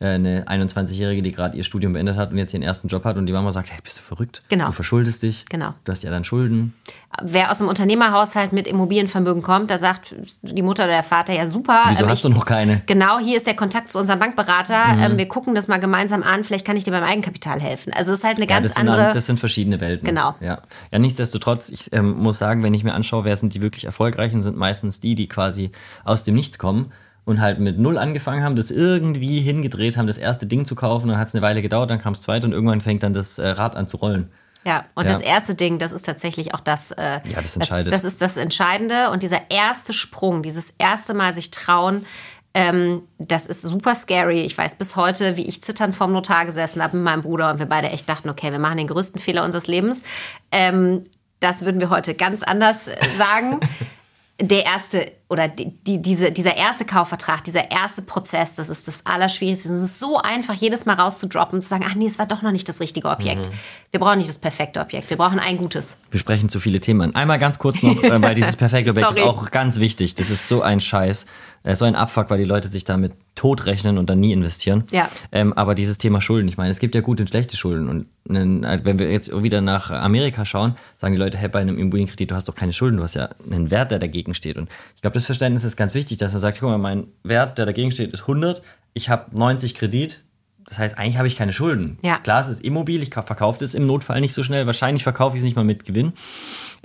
eine 0.00 0.44
21-Jährige, 0.44 1.20
die 1.20 1.30
gerade 1.30 1.56
ihr 1.56 1.62
Studium 1.62 1.92
beendet 1.92 2.16
hat 2.16 2.30
und 2.32 2.38
jetzt 2.38 2.54
ihren 2.54 2.62
ersten 2.62 2.88
Job 2.88 3.04
hat 3.04 3.18
und 3.18 3.26
die 3.26 3.32
Mama 3.32 3.52
sagt, 3.52 3.70
hey, 3.70 3.78
bist 3.82 3.98
du 3.98 4.02
verrückt? 4.02 4.42
Genau. 4.48 4.66
Du 4.66 4.72
verschuldest 4.72 5.22
dich. 5.22 5.44
Genau. 5.50 5.74
Du 5.84 5.92
hast 5.92 6.02
ja 6.02 6.10
dann 6.10 6.24
Schulden. 6.24 6.74
Wer 7.22 7.50
aus 7.50 7.60
einem 7.60 7.68
Unternehmerhaushalt 7.68 8.52
mit 8.52 8.66
Immobilienvermögen 8.66 9.42
kommt, 9.42 9.70
da 9.70 9.76
sagt 9.76 10.14
die 10.42 10.62
Mutter 10.62 10.84
oder 10.84 10.92
der 10.94 11.02
Vater, 11.02 11.34
ja 11.34 11.46
super. 11.46 11.82
Wieso 11.88 12.04
ähm, 12.04 12.08
hast 12.08 12.24
du 12.24 12.30
noch 12.30 12.46
keine? 12.46 12.80
Genau, 12.86 13.18
hier 13.18 13.36
ist 13.36 13.46
der 13.46 13.54
Kontakt 13.54 13.90
zu 13.90 13.98
unserem 13.98 14.18
Bankberater. 14.18 14.94
Mhm. 14.94 15.02
Ähm, 15.02 15.18
wir 15.18 15.28
gucken 15.28 15.54
das 15.54 15.68
mal 15.68 15.78
gemeinsam 15.78 16.22
an, 16.22 16.44
vielleicht 16.44 16.64
kann 16.64 16.78
ich 16.78 16.84
dir 16.84 16.92
beim 16.92 17.04
Eigenkapital 17.04 17.60
helfen. 17.60 17.92
Also 17.92 18.12
es 18.12 18.18
ist 18.18 18.24
halt 18.24 18.38
eine 18.38 18.46
ganz 18.46 18.64
ja, 18.64 18.68
das 18.68 18.76
andere... 18.78 19.04
Sind, 19.06 19.16
das 19.16 19.26
sind 19.26 19.38
verschiedene 19.38 19.80
Welten. 19.80 20.06
Genau. 20.06 20.34
Ja, 20.40 20.62
ja 20.90 20.98
nichtsdestotrotz, 20.98 21.68
ich 21.68 21.92
ähm, 21.92 22.16
muss 22.16 22.38
sagen, 22.38 22.62
wenn 22.62 22.72
ich 22.72 22.84
mir 22.84 22.94
anschaue, 22.94 23.24
wer 23.24 23.36
sind 23.36 23.54
die 23.54 23.60
wirklich 23.60 23.84
erfolgreichen, 23.84 24.42
sind 24.42 24.56
meistens 24.56 24.98
die, 24.98 25.14
die 25.14 25.28
quasi 25.28 25.72
aus 26.04 26.24
dem 26.24 26.36
Nichts 26.36 26.58
kommen 26.58 26.90
und 27.30 27.40
halt 27.40 27.58
mit 27.58 27.78
null 27.78 27.96
angefangen 27.96 28.42
haben, 28.42 28.56
das 28.56 28.70
irgendwie 28.70 29.40
hingedreht 29.40 29.96
haben, 29.96 30.06
das 30.06 30.18
erste 30.18 30.46
Ding 30.46 30.64
zu 30.64 30.74
kaufen, 30.74 31.08
dann 31.08 31.18
hat 31.18 31.28
es 31.28 31.34
eine 31.34 31.42
Weile 31.42 31.62
gedauert, 31.62 31.90
dann 31.90 32.00
kam 32.00 32.12
es 32.12 32.22
zweite 32.22 32.46
und 32.46 32.52
irgendwann 32.52 32.80
fängt 32.80 33.02
dann 33.02 33.12
das 33.12 33.38
äh, 33.38 33.48
Rad 33.48 33.76
an 33.76 33.88
zu 33.88 33.96
rollen. 33.96 34.30
Ja, 34.64 34.84
und 34.94 35.06
ja. 35.06 35.12
das 35.12 35.22
erste 35.22 35.54
Ding, 35.54 35.78
das 35.78 35.92
ist 35.92 36.04
tatsächlich 36.04 36.52
auch 36.52 36.60
das, 36.60 36.90
äh, 36.90 37.02
ja, 37.02 37.20
das, 37.36 37.56
entscheidet. 37.56 37.92
Das, 37.92 38.02
das 38.02 38.12
ist 38.12 38.20
das 38.20 38.36
Entscheidende. 38.36 39.10
Und 39.10 39.22
dieser 39.22 39.50
erste 39.50 39.94
Sprung, 39.94 40.42
dieses 40.42 40.74
erste 40.76 41.14
Mal 41.14 41.32
sich 41.32 41.50
trauen, 41.50 42.04
ähm, 42.52 43.02
das 43.18 43.46
ist 43.46 43.62
super 43.62 43.94
scary. 43.94 44.40
Ich 44.40 44.58
weiß 44.58 44.74
bis 44.74 44.96
heute, 44.96 45.36
wie 45.36 45.46
ich 45.46 45.62
zitternd 45.62 45.94
vorm 45.94 46.12
Notar 46.12 46.44
gesessen 46.44 46.82
habe 46.82 46.96
mit 46.96 47.04
meinem 47.04 47.22
Bruder 47.22 47.50
und 47.50 47.58
wir 47.58 47.66
beide 47.66 47.88
echt 47.88 48.08
dachten, 48.08 48.28
okay, 48.28 48.50
wir 48.50 48.58
machen 48.58 48.76
den 48.76 48.88
größten 48.88 49.20
Fehler 49.20 49.44
unseres 49.44 49.66
Lebens. 49.66 50.02
Ähm, 50.50 51.06
das 51.38 51.64
würden 51.64 51.80
wir 51.80 51.88
heute 51.88 52.14
ganz 52.14 52.42
anders 52.42 52.88
äh, 52.88 52.96
sagen. 53.16 53.60
der 54.40 54.64
erste 54.64 55.10
oder 55.30 55.46
die, 55.46 55.70
die, 55.70 56.02
diese, 56.02 56.32
dieser 56.32 56.56
erste 56.56 56.84
Kaufvertrag, 56.84 57.44
dieser 57.44 57.70
erste 57.70 58.02
Prozess, 58.02 58.56
das 58.56 58.68
ist 58.68 58.88
das 58.88 59.06
Allerschwierigste. 59.06 59.72
Es 59.72 59.84
ist 59.84 60.00
so 60.00 60.18
einfach, 60.18 60.54
jedes 60.54 60.86
Mal 60.86 60.94
rauszudroppen 60.94 61.58
und 61.58 61.62
zu 61.62 61.68
sagen, 61.68 61.84
ach 61.88 61.94
nee, 61.94 62.06
es 62.06 62.18
war 62.18 62.26
doch 62.26 62.42
noch 62.42 62.50
nicht 62.50 62.68
das 62.68 62.80
richtige 62.80 63.08
Objekt. 63.08 63.48
Mhm. 63.48 63.54
Wir 63.92 64.00
brauchen 64.00 64.18
nicht 64.18 64.28
das 64.28 64.40
perfekte 64.40 64.80
Objekt, 64.80 65.08
wir 65.08 65.16
brauchen 65.16 65.38
ein 65.38 65.56
gutes. 65.56 65.98
Wir 66.10 66.18
sprechen 66.18 66.48
zu 66.48 66.58
viele 66.58 66.80
Themen. 66.80 67.14
Einmal 67.14 67.38
ganz 67.38 67.60
kurz 67.60 67.80
noch, 67.80 68.02
äh, 68.02 68.20
weil 68.20 68.34
dieses 68.34 68.56
perfekte 68.56 68.90
Objekt 68.90 69.10
ist 69.10 69.18
auch 69.22 69.52
ganz 69.52 69.78
wichtig. 69.78 70.16
Das 70.16 70.30
ist 70.30 70.48
so 70.48 70.62
ein 70.62 70.80
Scheiß, 70.80 71.26
so 71.74 71.84
ein 71.84 71.94
Abfuck, 71.94 72.28
weil 72.30 72.38
die 72.38 72.44
Leute 72.44 72.66
sich 72.66 72.84
damit 72.84 73.12
totrechnen 73.34 73.98
und 73.98 74.10
dann 74.10 74.20
nie 74.20 74.32
investieren. 74.32 74.84
Ja. 74.90 75.08
Ähm, 75.30 75.52
aber 75.52 75.74
dieses 75.74 75.98
Thema 75.98 76.20
Schulden, 76.20 76.48
ich 76.48 76.56
meine, 76.56 76.70
es 76.70 76.78
gibt 76.78 76.94
ja 76.94 77.00
gute 77.00 77.22
und 77.22 77.28
schlechte 77.28 77.56
Schulden. 77.56 77.88
Und 77.88 78.06
äh, 78.28 78.78
wenn 78.84 78.98
wir 78.98 79.10
jetzt 79.10 79.30
wieder 79.42 79.60
nach 79.60 79.90
Amerika 79.90 80.44
schauen, 80.44 80.74
sagen 80.96 81.14
die 81.14 81.20
Leute, 81.20 81.38
hey, 81.38 81.48
bei 81.48 81.60
einem 81.60 81.78
Immobilienkredit, 81.78 82.30
du 82.30 82.34
hast 82.34 82.48
doch 82.48 82.54
keine 82.54 82.72
Schulden, 82.72 82.96
du 82.96 83.02
hast 83.02 83.14
ja 83.14 83.30
einen 83.50 83.70
Wert, 83.70 83.92
der 83.92 83.98
dagegen 83.98 84.34
steht. 84.34 84.58
Und 84.58 84.68
ich 84.96 85.02
glaube, 85.02 85.14
das 85.20 85.26
Verständnis 85.26 85.64
ist 85.64 85.76
ganz 85.76 85.94
wichtig, 85.94 86.18
dass 86.18 86.32
man 86.32 86.40
sagt, 86.40 86.60
guck 86.60 86.70
mal, 86.70 86.78
mein 86.78 87.06
Wert, 87.22 87.58
der 87.58 87.66
dagegen 87.66 87.90
steht, 87.90 88.12
ist 88.12 88.22
100, 88.22 88.62
ich 88.94 89.08
habe 89.08 89.36
90 89.36 89.74
Kredit, 89.74 90.24
das 90.66 90.78
heißt, 90.78 90.98
eigentlich 90.98 91.18
habe 91.18 91.26
ich 91.26 91.36
keine 91.36 91.52
Schulden. 91.52 91.98
Ja. 92.00 92.18
Klar, 92.18 92.40
es 92.40 92.48
ist 92.48 92.62
immobil, 92.62 93.02
ich 93.02 93.12
verkaufe 93.12 93.58
das 93.58 93.74
im 93.74 93.86
Notfall 93.86 94.20
nicht 94.20 94.32
so 94.32 94.44
schnell. 94.44 94.66
Wahrscheinlich 94.66 95.02
verkaufe 95.02 95.36
ich 95.36 95.40
es 95.40 95.44
nicht 95.44 95.56
mal 95.56 95.64
mit 95.64 95.84
Gewinn. 95.84 96.12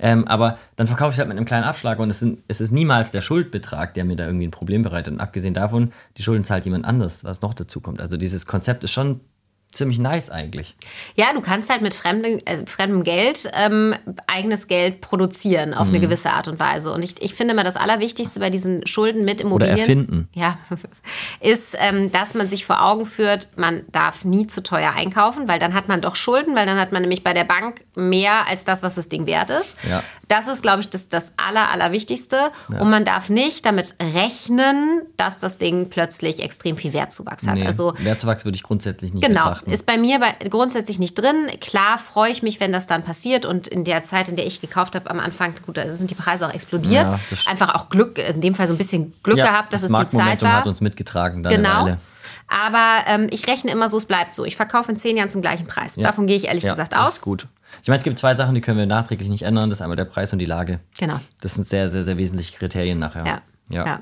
Ähm, 0.00 0.26
aber 0.26 0.58
dann 0.74 0.88
verkaufe 0.88 1.10
ich 1.10 1.14
es 1.14 1.18
halt 1.20 1.28
mit 1.28 1.36
einem 1.36 1.46
kleinen 1.46 1.62
Abschlag 1.62 2.00
und 2.00 2.10
es, 2.10 2.18
sind, 2.18 2.42
es, 2.48 2.60
ist 2.60 2.72
niemals 2.72 3.12
der 3.12 3.20
Schuldbetrag, 3.20 3.94
der 3.94 4.04
mir 4.04 4.16
da 4.16 4.26
irgendwie 4.26 4.48
ein 4.48 4.50
Problem 4.50 4.82
bereitet. 4.82 5.14
Und 5.14 5.20
abgesehen 5.20 5.54
davon, 5.54 5.92
die 6.16 6.24
Schulden 6.24 6.42
zahlt 6.42 6.64
jemand 6.64 6.84
anders, 6.84 7.22
was 7.22 7.42
noch 7.42 7.54
dazu 7.54 7.80
kommt. 7.80 8.00
Also 8.00 8.16
dieses 8.16 8.44
Konzept 8.44 8.82
ist 8.82 8.90
schon 8.90 9.20
ziemlich 9.76 9.98
nice 9.98 10.30
eigentlich. 10.30 10.76
Ja, 11.14 11.32
du 11.32 11.40
kannst 11.40 11.70
halt 11.70 11.82
mit 11.82 11.94
fremdem, 11.94 12.38
äh, 12.44 12.66
fremdem 12.66 13.04
Geld 13.04 13.48
ähm, 13.54 13.94
eigenes 14.26 14.66
Geld 14.66 15.00
produzieren 15.00 15.74
auf 15.74 15.88
mhm. 15.88 15.94
eine 15.94 16.00
gewisse 16.00 16.30
Art 16.30 16.48
und 16.48 16.58
Weise. 16.58 16.92
Und 16.92 17.04
ich, 17.04 17.22
ich 17.22 17.34
finde 17.34 17.54
mal 17.54 17.64
das 17.64 17.76
Allerwichtigste 17.76 18.40
bei 18.40 18.50
diesen 18.50 18.86
Schulden 18.86 19.24
mit 19.24 19.40
Immobilien. 19.40 19.74
Oder 19.74 19.80
erfinden. 19.80 20.28
Ja, 20.34 20.58
ist, 21.40 21.76
ähm, 21.78 22.10
dass 22.10 22.34
man 22.34 22.48
sich 22.48 22.64
vor 22.64 22.82
Augen 22.82 23.06
führt, 23.06 23.48
man 23.56 23.82
darf 23.92 24.24
nie 24.24 24.46
zu 24.46 24.62
teuer 24.62 24.92
einkaufen, 24.94 25.48
weil 25.48 25.58
dann 25.58 25.74
hat 25.74 25.88
man 25.88 26.00
doch 26.00 26.16
Schulden, 26.16 26.56
weil 26.56 26.66
dann 26.66 26.78
hat 26.78 26.92
man 26.92 27.02
nämlich 27.02 27.22
bei 27.22 27.32
der 27.32 27.44
Bank 27.44 27.84
mehr 27.94 28.48
als 28.48 28.64
das, 28.64 28.82
was 28.82 28.94
das 28.96 29.08
Ding 29.08 29.26
wert 29.26 29.50
ist. 29.50 29.76
Ja. 29.88 30.02
Das 30.28 30.48
ist, 30.48 30.62
glaube 30.62 30.80
ich, 30.80 30.88
das, 30.88 31.08
das 31.08 31.32
Aller, 31.36 31.70
Allerwichtigste. 31.70 32.36
Ja. 32.72 32.80
Und 32.80 32.90
man 32.90 33.04
darf 33.04 33.28
nicht 33.28 33.64
damit 33.66 33.94
rechnen, 34.14 35.02
dass 35.16 35.38
das 35.38 35.58
Ding 35.58 35.88
plötzlich 35.88 36.42
extrem 36.42 36.76
viel 36.76 36.92
Wertzuwachs 36.92 37.46
hat. 37.46 37.56
Nee, 37.56 37.66
also, 37.66 37.94
Wertzuwachs 37.98 38.44
würde 38.44 38.56
ich 38.56 38.62
grundsätzlich 38.62 39.14
nicht 39.14 39.26
genau, 39.26 39.44
betrachten. 39.44 39.65
Ist 39.72 39.86
bei 39.86 39.98
mir 39.98 40.20
grundsätzlich 40.50 40.98
nicht 40.98 41.14
drin. 41.14 41.48
Klar 41.60 41.98
freue 41.98 42.30
ich 42.30 42.42
mich, 42.42 42.60
wenn 42.60 42.72
das 42.72 42.86
dann 42.86 43.04
passiert. 43.04 43.44
Und 43.44 43.66
in 43.66 43.84
der 43.84 44.04
Zeit, 44.04 44.28
in 44.28 44.36
der 44.36 44.46
ich 44.46 44.60
gekauft 44.60 44.94
habe, 44.94 45.10
am 45.10 45.20
Anfang, 45.20 45.54
gut, 45.64 45.76
da 45.76 45.94
sind 45.94 46.10
die 46.10 46.14
Preise 46.14 46.46
auch 46.46 46.54
explodiert. 46.54 47.06
Ja, 47.06 47.18
Einfach 47.46 47.74
auch 47.74 47.88
Glück, 47.88 48.18
in 48.18 48.40
dem 48.40 48.54
Fall 48.54 48.68
so 48.68 48.74
ein 48.74 48.78
bisschen 48.78 49.12
Glück 49.22 49.38
ja, 49.38 49.46
gehabt, 49.46 49.72
dass 49.72 49.82
das 49.82 49.90
es 49.90 49.98
die 49.98 50.16
Zeit 50.16 50.42
war. 50.42 50.52
hat 50.52 50.66
uns 50.66 50.80
mitgetragen. 50.80 51.42
Dann 51.42 51.54
genau. 51.54 51.96
Aber 52.48 53.04
ähm, 53.08 53.26
ich 53.30 53.48
rechne 53.48 53.72
immer 53.72 53.88
so, 53.88 53.98
es 53.98 54.04
bleibt 54.04 54.34
so. 54.34 54.44
Ich 54.44 54.56
verkaufe 54.56 54.90
in 54.90 54.96
zehn 54.96 55.16
Jahren 55.16 55.30
zum 55.30 55.42
gleichen 55.42 55.66
Preis. 55.66 55.96
Ja. 55.96 56.04
Davon 56.04 56.26
gehe 56.26 56.36
ich 56.36 56.46
ehrlich 56.46 56.64
gesagt 56.64 56.94
aus. 56.94 57.06
Das 57.06 57.14
ist 57.16 57.22
gut. 57.22 57.48
Ich 57.82 57.88
meine, 57.88 57.98
es 57.98 58.04
gibt 58.04 58.18
zwei 58.18 58.34
Sachen, 58.34 58.54
die 58.54 58.60
können 58.60 58.78
wir 58.78 58.86
nachträglich 58.86 59.28
nicht 59.28 59.42
ändern. 59.42 59.68
Das 59.70 59.78
ist 59.78 59.82
einmal 59.82 59.96
der 59.96 60.04
Preis 60.04 60.32
und 60.32 60.38
die 60.38 60.46
Lage. 60.46 60.80
Genau. 60.98 61.20
Das 61.40 61.54
sind 61.54 61.66
sehr, 61.66 61.88
sehr, 61.88 62.04
sehr 62.04 62.16
wesentliche 62.16 62.56
Kriterien 62.56 62.98
nachher. 62.98 63.26
Ja. 63.26 63.40
ja. 63.70 63.86
ja. 63.86 64.00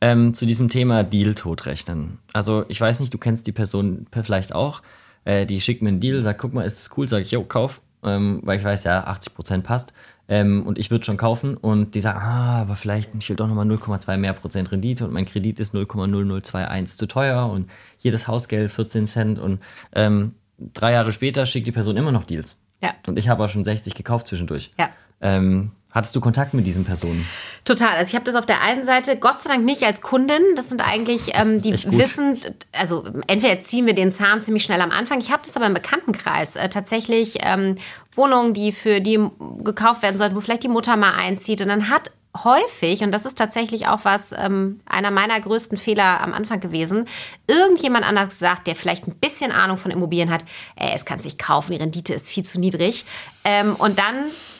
Ähm, 0.00 0.34
zu 0.34 0.46
diesem 0.46 0.68
Thema 0.68 1.04
Deal 1.04 1.34
totrechnen. 1.34 2.18
Also 2.32 2.64
ich 2.68 2.80
weiß 2.80 3.00
nicht, 3.00 3.14
du 3.14 3.18
kennst 3.18 3.46
die 3.46 3.52
Person 3.52 4.06
vielleicht 4.10 4.54
auch. 4.54 4.82
Äh, 5.24 5.46
die 5.46 5.60
schickt 5.60 5.82
mir 5.82 5.88
einen 5.88 6.00
Deal, 6.00 6.22
sagt, 6.22 6.40
guck 6.40 6.52
mal, 6.52 6.64
ist 6.64 6.78
das 6.78 6.96
cool? 6.96 7.08
Sag 7.08 7.22
ich, 7.22 7.30
jo, 7.30 7.44
kauf. 7.44 7.80
Ähm, 8.04 8.40
weil 8.42 8.58
ich 8.58 8.64
weiß, 8.64 8.84
ja, 8.84 9.06
80% 9.06 9.62
passt. 9.62 9.92
Ähm, 10.28 10.66
und 10.66 10.78
ich 10.78 10.90
würde 10.90 11.04
schon 11.04 11.16
kaufen. 11.16 11.56
Und 11.56 11.94
die 11.94 12.00
sagen, 12.00 12.18
ah, 12.20 12.62
aber 12.62 12.74
vielleicht, 12.74 13.14
ich 13.14 13.28
will 13.28 13.36
doch 13.36 13.46
nochmal 13.46 13.66
0,2 13.66 14.16
mehr 14.16 14.32
Prozent 14.32 14.72
Rendite 14.72 15.04
und 15.04 15.12
mein 15.12 15.26
Kredit 15.26 15.60
ist 15.60 15.74
0,0021 15.74 16.96
zu 16.96 17.06
teuer 17.06 17.48
und 17.48 17.70
jedes 17.98 18.26
Hausgeld 18.26 18.70
14 18.70 19.06
Cent. 19.06 19.38
Und 19.38 19.60
ähm, 19.94 20.34
drei 20.58 20.92
Jahre 20.92 21.12
später 21.12 21.46
schickt 21.46 21.66
die 21.66 21.72
Person 21.72 21.96
immer 21.96 22.12
noch 22.12 22.24
Deals. 22.24 22.56
Ja. 22.82 22.94
Und 23.06 23.18
ich 23.18 23.28
habe 23.28 23.44
auch 23.44 23.48
schon 23.48 23.64
60 23.64 23.94
gekauft 23.94 24.26
zwischendurch. 24.26 24.72
Ja. 24.78 24.90
Ähm, 25.20 25.70
Hattest 25.92 26.16
du 26.16 26.20
Kontakt 26.20 26.54
mit 26.54 26.66
diesen 26.66 26.84
Personen? 26.84 27.26
Total. 27.66 27.96
Also 27.96 28.08
ich 28.10 28.14
habe 28.14 28.24
das 28.24 28.34
auf 28.34 28.46
der 28.46 28.62
einen 28.62 28.82
Seite, 28.82 29.16
Gott 29.18 29.40
sei 29.40 29.50
Dank 29.50 29.64
nicht 29.64 29.82
als 29.82 30.00
Kundin. 30.00 30.40
Das 30.56 30.70
sind 30.70 30.80
eigentlich, 30.80 31.32
ähm, 31.34 31.60
die 31.60 31.72
wissen, 31.92 32.40
also 32.72 33.04
entweder 33.26 33.60
ziehen 33.60 33.86
wir 33.86 33.94
den 33.94 34.10
Zahn 34.10 34.40
ziemlich 34.40 34.64
schnell 34.64 34.80
am 34.80 34.90
Anfang. 34.90 35.20
Ich 35.20 35.30
habe 35.30 35.42
das 35.44 35.54
aber 35.54 35.66
im 35.66 35.74
Bekanntenkreis. 35.74 36.56
Äh, 36.56 36.70
tatsächlich 36.70 37.38
ähm, 37.42 37.74
Wohnungen, 38.14 38.54
die 38.54 38.72
für 38.72 39.02
die 39.02 39.20
gekauft 39.62 40.02
werden 40.02 40.16
sollten, 40.16 40.34
wo 40.34 40.40
vielleicht 40.40 40.62
die 40.62 40.68
Mutter 40.68 40.96
mal 40.96 41.14
einzieht. 41.14 41.60
Und 41.60 41.68
dann 41.68 41.90
hat 41.90 42.10
häufig, 42.42 43.02
und 43.02 43.12
das 43.12 43.26
ist 43.26 43.36
tatsächlich 43.36 43.86
auch 43.88 44.00
was, 44.04 44.32
ähm, 44.32 44.80
einer 44.86 45.10
meiner 45.10 45.38
größten 45.38 45.76
Fehler 45.76 46.22
am 46.22 46.32
Anfang 46.32 46.60
gewesen, 46.60 47.04
irgendjemand 47.46 48.08
anders 48.08 48.30
gesagt, 48.30 48.66
der 48.66 48.76
vielleicht 48.76 49.06
ein 49.06 49.14
bisschen 49.16 49.52
Ahnung 49.52 49.76
von 49.76 49.90
Immobilien 49.90 50.30
hat, 50.30 50.42
ey, 50.76 50.92
es 50.94 51.04
kann 51.04 51.18
sich 51.18 51.36
kaufen, 51.36 51.72
die 51.72 51.78
Rendite 51.78 52.14
ist 52.14 52.30
viel 52.30 52.44
zu 52.44 52.58
niedrig. 52.58 53.04
Ähm, 53.44 53.76
und 53.76 53.98
dann 53.98 54.14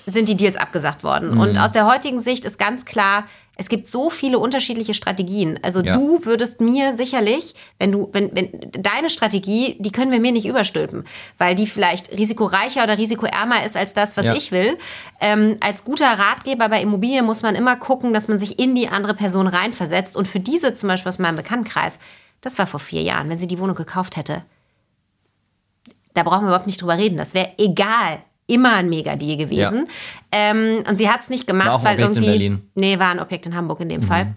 sind 0.06 0.28
die 0.28 0.36
Deals 0.36 0.56
abgesagt 0.56 1.04
worden. 1.04 1.34
Mhm. 1.34 1.40
Und 1.40 1.58
aus 1.58 1.72
der 1.72 1.86
heutigen 1.86 2.18
Sicht 2.18 2.44
ist 2.44 2.58
ganz 2.58 2.84
klar, 2.84 3.24
es 3.56 3.68
gibt 3.68 3.86
so 3.86 4.08
viele 4.08 4.38
unterschiedliche 4.38 4.94
Strategien. 4.94 5.58
Also 5.62 5.82
ja. 5.82 5.92
du 5.92 6.24
würdest 6.24 6.60
mir 6.60 6.94
sicherlich, 6.94 7.54
wenn 7.78 7.92
du, 7.92 8.08
wenn, 8.12 8.34
wenn 8.34 8.50
deine 8.72 9.10
Strategie, 9.10 9.76
die 9.78 9.92
können 9.92 10.10
wir 10.10 10.20
mir 10.20 10.32
nicht 10.32 10.46
überstülpen, 10.46 11.04
weil 11.38 11.54
die 11.54 11.66
vielleicht 11.66 12.10
risikoreicher 12.12 12.82
oder 12.82 12.96
risikoärmer 12.96 13.64
ist 13.64 13.76
als 13.76 13.92
das, 13.94 14.16
was 14.16 14.26
ja. 14.26 14.34
ich 14.34 14.52
will. 14.52 14.78
Ähm, 15.20 15.58
als 15.60 15.84
guter 15.84 16.06
Ratgeber 16.06 16.68
bei 16.70 16.80
Immobilien 16.80 17.26
muss 17.26 17.42
man 17.42 17.54
immer 17.54 17.76
gucken, 17.76 18.14
dass 18.14 18.26
man 18.26 18.38
sich 18.38 18.58
in 18.58 18.74
die 18.74 18.88
andere 18.88 19.14
Person 19.14 19.46
reinversetzt. 19.46 20.16
Und 20.16 20.26
für 20.26 20.40
diese 20.40 20.72
zum 20.72 20.88
Beispiel 20.88 21.10
aus 21.10 21.18
meinem 21.18 21.36
Bekanntenkreis, 21.36 21.98
das 22.40 22.58
war 22.58 22.66
vor 22.66 22.80
vier 22.80 23.02
Jahren, 23.02 23.28
wenn 23.28 23.38
sie 23.38 23.46
die 23.46 23.58
Wohnung 23.58 23.76
gekauft 23.76 24.16
hätte, 24.16 24.42
da 26.14 26.22
brauchen 26.22 26.42
wir 26.42 26.48
überhaupt 26.48 26.66
nicht 26.66 26.80
drüber 26.80 26.96
reden. 26.96 27.16
Das 27.16 27.34
wäre 27.34 27.52
egal, 27.58 28.22
immer 28.46 28.74
ein 28.74 28.88
Mega-Deal 28.88 29.36
gewesen. 29.36 29.88
Ja. 30.32 30.50
Ähm, 30.50 30.84
und 30.88 30.96
sie 30.96 31.08
hat 31.08 31.20
es 31.20 31.30
nicht 31.30 31.46
gemacht, 31.46 31.68
war 31.68 31.74
auch 31.76 31.84
weil 31.84 31.94
Objekt 31.94 32.16
irgendwie. 32.16 32.26
In 32.26 32.32
Berlin. 32.32 32.70
Nee, 32.74 32.98
war 32.98 33.10
ein 33.10 33.20
Objekt 33.20 33.46
in 33.46 33.54
Hamburg 33.54 33.80
in 33.80 33.88
dem 33.88 34.00
mhm. 34.00 34.06
Fall. 34.06 34.34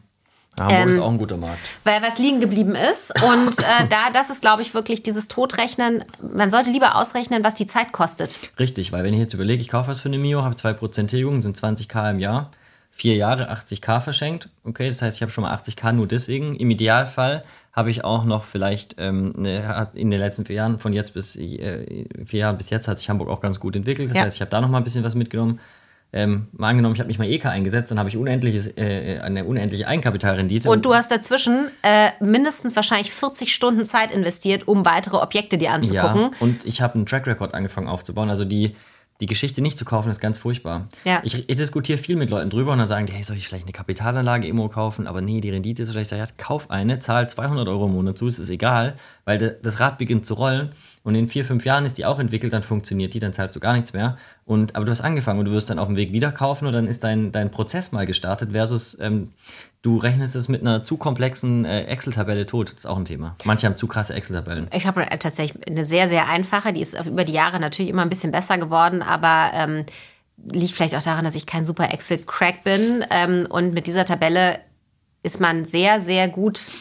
Hamburg 0.60 0.78
ähm, 0.80 0.90
ist 0.90 1.00
auch 1.00 1.12
ein 1.12 1.18
guter 1.18 1.38
Markt. 1.38 1.60
Weil 1.84 2.02
was 2.02 2.18
liegen 2.18 2.40
geblieben 2.40 2.76
ist. 2.76 3.14
Und 3.22 3.60
äh, 3.60 3.88
da, 3.90 4.10
das 4.14 4.30
ist, 4.30 4.42
glaube 4.42 4.62
ich, 4.62 4.74
wirklich 4.74 5.04
dieses 5.04 5.28
Totrechnen. 5.28 6.04
Man 6.22 6.50
sollte 6.50 6.72
lieber 6.72 6.96
ausrechnen, 6.96 7.44
was 7.44 7.56
die 7.56 7.68
Zeit 7.68 7.92
kostet. 7.92 8.40
Richtig, 8.58 8.92
weil 8.92 9.04
wenn 9.04 9.14
ich 9.14 9.20
jetzt 9.20 9.34
überlege, 9.34 9.62
ich 9.62 9.68
kaufe 9.68 9.90
was 9.90 10.02
für 10.02 10.10
eine 10.10 10.18
Mio, 10.18 10.44
habe 10.44 10.56
2% 10.56 11.08
Tilgung, 11.08 11.42
sind 11.42 11.58
20k 11.58 12.12
im 12.12 12.20
Jahr, 12.20 12.52
vier 12.90 13.16
Jahre 13.16 13.52
80k 13.52 14.00
verschenkt. 14.00 14.50
Okay, 14.64 14.88
das 14.88 15.02
heißt, 15.02 15.18
ich 15.18 15.22
habe 15.22 15.32
schon 15.32 15.42
mal 15.42 15.54
80k 15.54 15.92
nur 15.92 16.08
deswegen. 16.08 16.56
Im 16.56 16.70
Idealfall 16.72 17.44
habe 17.76 17.90
ich 17.90 18.06
auch 18.06 18.24
noch 18.24 18.46
vielleicht 18.46 18.96
ähm, 19.00 19.34
eine, 19.38 19.90
in 19.96 20.10
den 20.10 20.20
letzten 20.20 20.46
vier 20.46 20.56
Jahren, 20.56 20.80
von 20.80 20.94
jetzt 20.94 21.14
bis 21.14 21.36
äh, 21.36 22.06
vier 22.26 22.40
Jahre 22.40 22.56
bis 22.56 22.70
jetzt, 22.70 22.88
hat 22.88 22.98
sich 23.00 23.10
Hamburg 23.10 23.28
auch 23.28 23.42
ganz 23.42 23.60
gut 23.60 23.76
entwickelt. 23.76 24.10
Das 24.10 24.18
ja. 24.18 24.24
heißt, 24.24 24.38
ich 24.38 24.42
habe 24.42 24.50
da 24.50 24.62
noch 24.62 24.70
mal 24.70 24.78
ein 24.78 24.84
bisschen 24.86 25.04
was 25.04 25.14
mitgenommen. 25.14 25.60
Ähm, 26.14 26.48
mal 26.54 26.70
angenommen, 26.70 26.96
ich 26.96 27.02
habe 27.02 27.10
mich 27.10 27.20
mal 27.20 27.28
EK 27.28 27.48
eingesetzt, 27.48 27.92
dann 27.92 28.00
habe 28.00 28.08
ich 28.08 28.16
unendliches, 28.16 28.68
äh, 28.78 29.20
eine 29.22 29.44
unendliche 29.44 29.86
Eigenkapitalrendite. 29.86 30.70
Und 30.70 30.86
du 30.86 30.94
hast 30.94 31.12
dazwischen 31.12 31.68
äh, 31.82 32.12
mindestens 32.22 32.78
wahrscheinlich 32.78 33.12
40 33.12 33.54
Stunden 33.54 33.84
Zeit 33.84 34.14
investiert, 34.14 34.66
um 34.70 34.86
weitere 34.86 35.18
Objekte 35.18 35.58
dir 35.58 35.74
anzugucken. 35.74 36.22
Ja, 36.22 36.32
und 36.40 36.64
ich 36.64 36.82
habe 36.82 36.96
einen 36.96 37.06
Track 37.06 37.28
Record 37.28 37.54
angefangen 37.54 37.90
aufzubauen. 37.90 38.30
Also 38.30 38.46
die, 38.46 38.78
die 39.22 39.28
Geschichte 39.28 39.62
nicht 39.62 39.78
zu 39.78 39.86
kaufen, 39.86 40.10
ist 40.10 40.20
ganz 40.20 40.38
furchtbar. 40.38 40.90
Ja. 41.06 41.22
Ich, 41.24 41.48
ich, 41.48 41.56
diskutiere 41.56 41.98
viel 41.98 42.18
mit 42.18 42.30
Leuten 42.30 42.50
drüber 42.50 42.74
und 42.74 42.80
dann 42.80 42.90
sagen 42.90 43.06
die, 43.06 43.14
hey, 43.14 43.24
soll 43.24 43.38
ich 43.38 43.48
vielleicht 43.48 43.64
eine 43.64 43.72
Kapitalanlage 43.72 44.46
Immo 44.46 44.68
kaufen? 44.68 45.08
Aber 45.08 45.22
nee, 45.22 45.40
die 45.40 45.52
Rendite 45.52 45.84
ist 45.84 45.88
so 45.88 45.94
schlecht. 45.94 46.08
Ich 46.08 46.10
sage, 46.10 46.22
ja, 46.22 46.28
kauf 46.36 46.70
eine, 46.70 47.00
zahl 47.00 47.30
200 47.30 47.68
Euro 47.70 47.86
im 47.86 47.94
Monat 47.94 48.18
zu, 48.18 48.28
es 48.28 48.40
ist 48.40 48.50
egal, 48.50 48.96
weil 49.24 49.38
de, 49.38 49.56
das 49.62 49.80
Rad 49.80 49.98
beginnt 49.98 50.26
zu 50.26 50.34
rollen 50.34 50.72
und 51.04 51.16
in 51.16 51.30
vier, 51.30 51.46
fünf 51.46 51.64
Jahren 51.66 51.86
ist 51.86 51.98
die 51.98 52.06
auch 52.06 52.20
entwickelt, 52.20 52.52
dann 52.52 52.64
funktioniert 52.64 53.14
die, 53.14 53.20
dann 53.20 53.32
zahlst 53.32 53.56
du 53.56 53.62
gar 53.62 53.74
nichts 53.74 53.94
mehr. 53.94 54.18
Und, 54.44 54.76
aber 54.76 54.84
du 54.84 54.92
hast 54.92 55.02
angefangen 55.02 55.40
und 55.40 55.46
du 55.46 55.52
wirst 55.52 55.70
dann 55.70 55.80
auf 55.80 55.88
dem 55.88 55.96
Weg 55.96 56.12
wieder 56.12 56.32
kaufen 56.32 56.68
und 56.68 56.74
dann 56.74 56.88
ist 56.88 57.04
dein, 57.04 57.32
dein 57.32 57.52
Prozess 57.52 57.94
mal 57.94 58.06
gestartet 58.06 58.52
versus 58.52 58.98
ähm, 59.00 59.32
Du 59.86 59.98
rechnest 59.98 60.36
es 60.36 60.48
mit 60.48 60.62
einer 60.62 60.82
zu 60.82 60.98
komplexen 60.98 61.64
äh, 61.64 61.84
Excel-Tabelle 61.84 62.48
tot. 62.48 62.70
Das 62.70 62.80
ist 62.80 62.86
auch 62.88 62.98
ein 62.98 63.06
Thema. 63.06 63.36
Manche 63.44 63.68
haben 63.68 63.78
zu 63.78 63.86
krasse 63.86 64.16
Excel-Tabellen. 64.16 64.68
Ich 64.74 64.88
habe 64.88 65.06
tatsächlich 65.20 65.68
eine 65.68 65.86
sehr, 65.86 66.10
sehr 66.10 66.28
einfache. 66.28 66.74
Die 66.74 66.82
ist 66.82 67.00
über 67.06 67.24
die 67.24 67.34
Jahre 67.34 67.60
natürlich 67.60 67.92
immer 67.92 68.02
ein 68.02 68.10
bisschen 68.10 68.32
besser 68.32 68.58
geworden, 68.58 69.04
aber 69.04 69.52
ähm, 69.54 69.86
liegt 70.52 70.74
vielleicht 70.74 70.96
auch 70.96 71.04
daran, 71.04 71.24
dass 71.24 71.36
ich 71.36 71.46
kein 71.46 71.66
super 71.66 71.94
Excel-Crack 71.94 72.64
bin. 72.64 73.06
Ähm, 73.12 73.46
und 73.48 73.76
mit 73.76 73.86
dieser 73.86 74.06
Tabelle 74.06 74.58
ist 75.22 75.40
man 75.40 75.66
sehr, 75.66 76.00
sehr 76.02 76.30
gut 76.30 76.72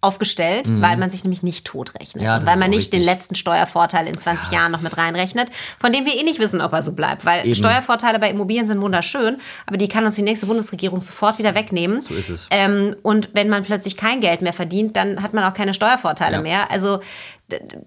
aufgestellt, 0.00 0.68
mhm. 0.68 0.80
weil 0.80 0.96
man 0.96 1.10
sich 1.10 1.24
nämlich 1.24 1.42
nicht 1.42 1.66
totrechnet. 1.66 2.22
Ja, 2.22 2.44
weil 2.46 2.56
man 2.56 2.70
nicht 2.70 2.78
richtig. 2.78 3.00
den 3.00 3.02
letzten 3.02 3.34
Steuervorteil 3.34 4.06
in 4.06 4.16
20 4.16 4.52
ja, 4.52 4.60
Jahren 4.60 4.72
noch 4.72 4.80
mit 4.80 4.96
reinrechnet, 4.96 5.50
von 5.78 5.92
dem 5.92 6.06
wir 6.06 6.14
eh 6.16 6.22
nicht 6.22 6.38
wissen, 6.38 6.60
ob 6.60 6.72
er 6.72 6.82
so 6.82 6.92
bleibt. 6.92 7.24
Weil 7.24 7.44
Eben. 7.44 7.54
Steuervorteile 7.56 8.20
bei 8.20 8.30
Immobilien 8.30 8.68
sind 8.68 8.80
wunderschön, 8.80 9.38
aber 9.66 9.76
die 9.76 9.88
kann 9.88 10.06
uns 10.06 10.14
die 10.14 10.22
nächste 10.22 10.46
Bundesregierung 10.46 11.00
sofort 11.00 11.38
wieder 11.38 11.56
wegnehmen. 11.56 12.00
So 12.00 12.14
ist 12.14 12.28
es. 12.28 12.46
Ähm, 12.50 12.94
und 13.02 13.30
wenn 13.34 13.48
man 13.48 13.64
plötzlich 13.64 13.96
kein 13.96 14.20
Geld 14.20 14.40
mehr 14.40 14.52
verdient, 14.52 14.96
dann 14.96 15.20
hat 15.20 15.34
man 15.34 15.42
auch 15.42 15.54
keine 15.54 15.74
Steuervorteile 15.74 16.36
ja. 16.36 16.42
mehr. 16.42 16.70
Also 16.70 17.00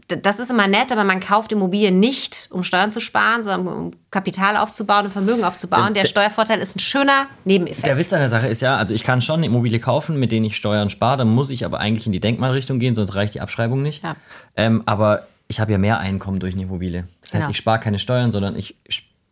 das 0.08 0.40
ist 0.40 0.50
immer 0.50 0.68
nett, 0.68 0.92
aber 0.92 1.04
man 1.04 1.20
kauft 1.20 1.52
Immobilien 1.52 2.00
nicht, 2.00 2.50
um 2.52 2.64
Steuern 2.64 2.92
zu 2.92 3.00
sparen, 3.00 3.44
sondern 3.44 3.68
um 3.68 3.92
Kapital 4.10 4.58
aufzubauen 4.58 5.06
und 5.06 5.12
Vermögen 5.12 5.44
aufzubauen. 5.44 5.94
Der, 5.94 6.04
der 6.04 6.10
Steuervorteil 6.10 6.60
ist 6.60 6.76
ein 6.76 6.80
schöner 6.80 7.28
Nebeneffekt. 7.46 7.86
Der 7.86 7.98
Witz 7.98 8.12
an 8.12 8.20
der 8.20 8.30
Sache 8.30 8.48
ist 8.48 8.62
ja, 8.62 8.78
also 8.78 8.96
ich 8.96 9.04
kann 9.04 9.22
schon 9.22 9.38
eine 9.38 9.46
Immobilie 9.46 9.80
kaufen, 9.80 10.20
mit 10.20 10.32
denen 10.32 10.46
ich 10.46 10.56
Steuern 10.56 10.90
spare, 10.90 11.18
dann 11.18 11.30
muss 11.30 11.52
ich 11.52 11.64
aber 11.64 11.80
eigentlich 11.80 12.08
in 12.08 12.12
die 12.12 12.20
Denkmalrichtung 12.20 12.80
gehen, 12.80 12.96
sonst 12.96 13.14
reicht 13.14 13.36
die 13.36 13.42
Abschreibung 13.42 13.84
nicht. 13.84 14.04
Ja. 14.04 14.16
Ähm, 14.56 14.82
aber 14.88 15.28
ich 15.48 15.60
habe 15.60 15.72
ja 15.72 15.78
mehr 15.78 16.00
Einkommen 16.00 16.40
durch 16.40 16.54
eine 16.54 16.64
Immobilie. 16.64 17.08
Das 17.22 17.34
heißt, 17.34 17.42
genau. 17.42 17.50
ich 17.52 17.58
spare 17.58 17.80
keine 17.80 18.00
Steuern, 18.00 18.32
sondern 18.32 18.56
ich 18.56 18.78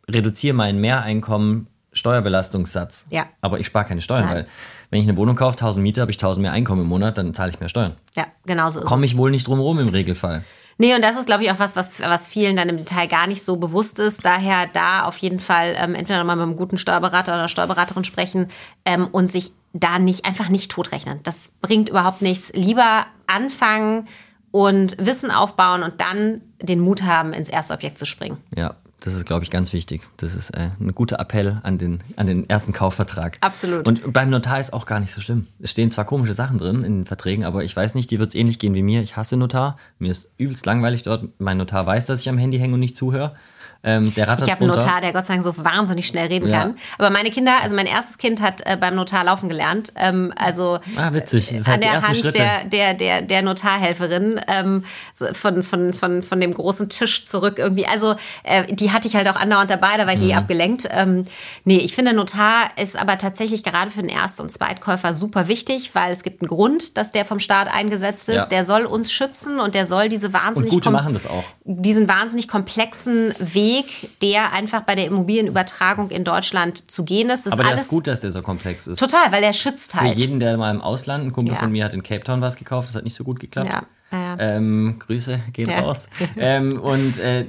reduziere 0.08 0.54
mein 0.54 0.80
Mehreinkommen 0.80 1.68
Steuerbelastungssatz. 1.92 3.08
Ja. 3.10 3.26
Aber 3.42 3.60
ich 3.60 3.66
spare 3.66 3.86
keine 3.86 4.02
Steuern, 4.02 4.26
Nein. 4.26 4.36
weil 4.36 4.48
wenn 4.90 5.02
ich 5.02 5.08
eine 5.08 5.18
Wohnung 5.18 5.36
kaufe, 5.36 5.58
1000 5.58 5.84
Miete, 5.84 6.02
habe 6.02 6.12
ich 6.12 6.18
1000 6.18 6.42
mehr 6.42 6.52
Einkommen 6.52 6.82
im 6.82 6.88
Monat, 6.88 7.18
dann 7.18 7.34
zahle 7.34 7.52
ich 7.52 7.60
mehr 7.60 7.70
Steuern. 7.70 7.96
Ja, 8.16 8.26
genau 8.46 8.70
so 8.70 8.80
ist 8.80 8.86
Komme 8.86 9.06
ich 9.06 9.18
wohl 9.18 9.32
nicht 9.32 9.48
drum 9.48 9.60
rum 9.60 9.80
im 9.80 9.90
Regelfall. 9.90 10.44
Nee, 10.82 10.96
und 10.96 11.04
das 11.04 11.18
ist, 11.18 11.26
glaube 11.26 11.44
ich, 11.44 11.52
auch 11.52 11.60
was, 11.60 11.76
was, 11.76 12.00
was 12.00 12.30
vielen 12.30 12.56
dann 12.56 12.70
im 12.70 12.78
Detail 12.78 13.08
gar 13.08 13.28
nicht 13.28 13.44
so 13.44 13.58
bewusst 13.58 14.00
ist. 14.00 14.24
Daher 14.24 14.68
da 14.72 15.04
auf 15.04 15.18
jeden 15.18 15.42
Fall 15.42 15.76
ähm, 15.78 15.94
entweder 15.94 16.24
mal 16.24 16.38
mit 16.38 16.44
einem 16.44 16.56
guten 16.56 16.78
Steuerberater 16.78 17.34
oder 17.34 17.50
Steuerberaterin 17.50 18.06
sprechen 18.06 18.48
ähm, 18.86 19.08
und 19.12 19.30
sich 19.30 19.52
da 19.74 20.00
nicht 20.00 20.26
einfach 20.26 20.48
nicht 20.48 20.72
totrechnen. 20.72 21.20
Das 21.24 21.52
bringt 21.62 21.90
überhaupt 21.90 22.22
nichts. 22.22 22.54
Lieber 22.56 23.06
anfangen 23.28 24.08
und 24.52 24.96
Wissen 25.06 25.32
aufbauen 25.32 25.84
und 25.84 26.00
dann 26.00 26.42
den 26.62 26.80
Mut 26.80 27.04
haben, 27.04 27.34
ins 27.34 27.50
erste 27.50 27.74
Objekt 27.74 27.98
zu 27.98 28.06
springen. 28.06 28.38
Ja, 28.56 28.76
das 29.02 29.14
ist, 29.14 29.26
glaube 29.26 29.44
ich, 29.44 29.50
ganz 29.50 29.74
wichtig. 29.74 30.02
Das 30.18 30.36
ist 30.36 30.52
äh, 30.52 30.70
ein 30.80 30.94
guter 30.94 31.20
Appell 31.20 31.60
an 31.64 31.78
den, 31.78 32.00
an 32.16 32.28
den 32.28 32.50
ersten 32.50 32.74
Kaufvertrag. 32.74 33.38
Absolut. 33.42 33.88
Und 33.88 34.14
beim 34.14 34.30
Notar 34.30 34.60
ist 34.60 34.74
auch 34.74 34.86
gar 34.86 35.00
nicht 35.00 35.12
so 35.12 35.22
schlimm. 35.22 35.48
Es 35.60 35.72
stehen 35.72 35.92
zwar 35.92 36.06
komische 36.06 36.34
Sachen 36.34 36.58
drin 36.58 36.84
in 36.84 37.00
den 37.00 37.06
Verträgen, 37.06 37.46
aber 37.46 37.64
ich 37.64 37.76
weiß 37.76 37.96
nicht, 37.96 38.12
dir 38.12 38.20
wird 38.20 38.30
es 38.30 38.36
ähnlich 38.36 38.60
gehen 38.60 38.74
wie 38.76 38.84
mir. 38.84 39.02
Ich 39.02 39.16
hasse 39.16 39.38
Notar. 39.38 39.78
Mir 40.00 40.12
ist 40.12 40.30
übelst 40.38 40.66
langweilig 40.66 41.04
dort. 41.04 41.28
Mein 41.40 41.58
Notar 41.58 41.86
weiß, 41.86 42.06
dass 42.06 42.22
ich 42.22 42.30
am 42.30 42.38
Handy 42.38 42.60
hänge 42.60 42.74
und 42.74 42.80
nicht 42.80 42.96
zuhöre. 42.96 43.36
Ähm, 43.82 44.14
der 44.14 44.26
ich 44.26 44.52
habe 44.52 44.60
einen 44.60 44.72
Notar, 44.72 45.00
der 45.00 45.14
Gott 45.14 45.26
sei 45.26 45.36
Dank 45.36 45.46
so 45.46 45.54
wahnsinnig 45.64 46.06
schnell 46.06 46.28
reden 46.28 46.50
ja. 46.50 46.60
kann. 46.60 46.76
Aber 46.98 47.12
meine 47.12 47.32
Kinder, 47.32 47.54
also 47.64 47.78
mein 47.78 47.86
erstes 47.86 48.18
Kind 48.18 48.42
hat 48.42 48.62
äh, 48.66 48.76
beim 48.76 48.94
Notar 48.94 49.24
laufen 49.24 49.48
gelernt. 49.48 49.94
Ähm, 49.96 50.34
also 50.36 50.80
ah, 50.98 51.14
witzig. 51.14 51.54
Das 51.56 51.66
an 51.70 51.80
der 51.80 52.02
Hand 52.02 52.18
Schritte. 52.18 52.40
der, 52.40 52.66
der, 52.66 52.94
der, 52.94 53.22
der 53.22 53.42
Notarhelferin 53.42 54.42
ähm, 54.50 54.84
von, 55.32 55.64
von, 55.64 55.94
von, 55.94 56.24
von 56.24 56.42
dem 56.42 56.54
großen 56.54 56.90
Tisch 56.90 57.24
zurück 57.24 57.58
irgendwie. 57.58 57.88
Also 57.88 58.16
äh, 58.44 58.64
die 58.64 58.92
hatte 58.92 59.08
ich 59.08 59.16
halt 59.16 59.30
auch 59.30 59.38
andauernd 59.38 59.72
dabei, 59.72 59.96
da 59.96 60.06
war 60.06 60.14
ich 60.14 60.20
eh 60.20 60.26
mhm. 60.26 60.32
eh 60.32 60.36
abgelenkt. 60.36 60.90
Ähm, 60.92 61.24
nee, 61.64 61.78
ich 61.78 61.96
finde 61.96 62.12
Notar 62.12 62.68
ist 62.76 63.00
aber 63.00 63.18
tatsächlich 63.18 63.64
gerade 63.64 63.92
für 63.92 64.02
den 64.02 64.10
Erst- 64.10 64.42
und 64.42 64.52
Zweitkäufer 64.52 65.14
super 65.14 65.48
wichtig, 65.48 65.96
weil 65.96 66.12
es 66.12 66.24
gibt 66.24 66.42
einen 66.42 66.50
Grund, 66.50 66.98
dass 66.98 67.14
der 67.14 67.24
vom 67.24 67.40
Staat 67.40 67.70
eingesetzt 67.70 68.28
ist. 68.28 68.36
Ja. 68.36 68.46
Der 68.46 68.66
soll 68.66 68.84
uns 68.84 69.10
schützen 69.10 69.62
und 69.62 69.74
der 69.74 69.86
soll 69.86 70.10
diese 70.10 70.34
wahnsinnig 70.34 70.74
und 70.74 70.80
gute 70.80 70.92
machen 70.92 71.14
das 71.14 71.28
auch. 71.28 71.46
diesen 71.64 72.10
wahnsinnig 72.10 72.50
komplexen 72.50 73.34
Weg 73.40 73.69
Weg, 73.70 74.10
der 74.22 74.52
einfach 74.52 74.82
bei 74.82 74.96
der 74.96 75.06
Immobilienübertragung 75.06 76.10
in 76.10 76.24
Deutschland 76.24 76.90
zu 76.90 77.04
gehen 77.04 77.30
ist. 77.30 77.46
Das 77.46 77.54
Aber 77.54 77.64
das 77.64 77.84
ist 77.84 77.88
gut, 77.90 78.08
dass 78.08 78.22
der 78.22 78.32
so 78.32 78.42
komplex 78.42 78.88
ist. 78.88 79.00
Total, 79.00 79.32
weil 79.32 79.42
der 79.42 79.54
schützt 79.54 79.96
halt. 79.96 80.14
Für 80.14 80.20
jeden, 80.20 80.40
der 80.40 80.58
mal 80.58 80.72
im 80.72 80.82
Ausland, 80.82 81.26
ein 81.26 81.32
Kumpel 81.32 81.54
ja. 81.54 81.60
von 81.60 81.72
mir 81.72 81.86
hat 81.86 81.94
in 81.94 82.04
Cape 82.04 82.24
Town 82.24 82.42
was 82.42 82.56
gekauft, 82.56 82.88
das 82.90 82.96
hat 82.96 83.04
nicht 83.04 83.16
so 83.16 83.24
gut 83.24 83.40
geklappt. 83.40 83.70
Ja. 83.70 83.84
Ja, 84.12 84.38
ähm, 84.40 84.96
Grüße 84.98 85.40
gehen 85.54 85.70
raus. 85.70 86.08
ähm, 86.36 86.80
und 86.80 87.20
äh, 87.20 87.46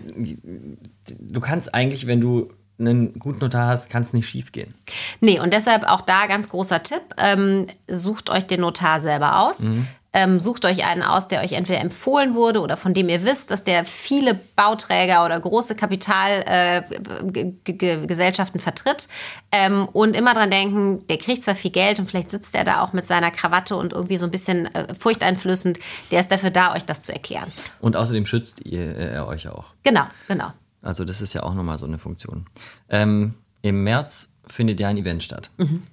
du 1.19 1.41
kannst 1.41 1.75
eigentlich, 1.75 2.07
wenn 2.07 2.21
du 2.21 2.53
einen 2.79 3.19
guten 3.19 3.39
Notar 3.39 3.69
hast, 3.69 3.89
kann 3.89 4.03
es 4.03 4.13
nicht 4.13 4.29
schief 4.29 4.53
gehen. 4.53 4.75
Nee, 5.21 5.41
und 5.41 5.55
deshalb 5.55 5.85
auch 5.85 6.03
da 6.03 6.27
ganz 6.27 6.51
großer 6.51 6.83
Tipp: 6.83 7.03
ähm, 7.19 7.67
Sucht 7.89 8.29
euch 8.29 8.47
den 8.47 8.61
Notar 8.61 9.01
selber 9.01 9.41
aus. 9.41 9.61
Mhm. 9.61 9.87
Ähm, 10.13 10.41
sucht 10.41 10.65
euch 10.65 10.85
einen 10.85 11.03
aus, 11.03 11.29
der 11.29 11.41
euch 11.41 11.53
entweder 11.53 11.81
empfohlen 11.81 12.35
wurde 12.35 12.61
oder 12.61 12.77
von 12.77 12.95
dem 12.95 13.09
ihr 13.09 13.25
wisst, 13.25 13.53
dass 13.53 13.63
der 13.63 13.85
viele 13.85 14.35
Bauträger 14.35 15.25
oder 15.25 15.39
große 15.39 15.77
Kapitalgesellschaften 15.77 18.59
äh, 18.59 18.63
vertritt. 18.63 19.07
Ähm, 19.53 19.87
und 19.93 20.17
immer 20.17 20.35
dran 20.35 20.51
denken, 20.51 21.07
der 21.07 21.19
kriegt 21.19 21.45
zwar 21.45 21.55
viel 21.55 21.71
Geld 21.71 22.01
und 22.01 22.11
vielleicht 22.11 22.31
sitzt 22.31 22.57
er 22.57 22.65
da 22.65 22.81
auch 22.81 22.93
mit 22.93 23.07
seiner 23.07 23.31
Krawatte 23.31 23.77
und 23.77 23.93
irgendwie 23.93 24.17
so 24.17 24.25
ein 24.25 24.33
bisschen 24.33 24.67
äh, 24.75 24.93
furchteinflößend. 24.97 25.79
Der 26.11 26.19
ist 26.21 26.33
dafür 26.33 26.51
da, 26.51 26.75
euch 26.75 26.85
das 26.85 27.03
zu 27.03 27.13
erklären. 27.13 27.53
Und 27.81 27.95
außerdem 27.95 28.27
schützt 28.27 28.67
ihr 28.67 28.99
äh, 28.99 29.21
euch 29.21 29.47
auch. 29.49 29.67
Genau, 29.85 30.07
genau. 30.27 30.53
Also 30.83 31.05
das 31.05 31.21
ist 31.21 31.35
ja 31.35 31.45
auch 31.45 31.55
nochmal 31.55 31.79
so 31.79 31.87
eine 31.87 31.99
Funktion. 31.99 32.47
Ähm, 32.89 33.35
Im 33.63 33.85
März 33.85 34.29
findet 34.47 34.81
ja 34.81 34.89
ein 34.89 34.97
Event 34.97 35.23
statt. 35.23 35.51
Mhm. 35.59 35.87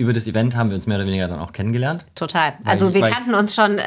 Über 0.00 0.14
das 0.14 0.26
Event 0.26 0.56
haben 0.56 0.70
wir 0.70 0.76
uns 0.76 0.86
mehr 0.86 0.96
oder 0.96 1.06
weniger 1.06 1.28
dann 1.28 1.40
auch 1.40 1.52
kennengelernt. 1.52 2.06
Total. 2.14 2.54
Also 2.64 2.88
ich, 2.88 2.94
wir 2.94 3.02
kannten 3.02 3.34
uns 3.34 3.54
schon 3.54 3.76
äh, 3.76 3.82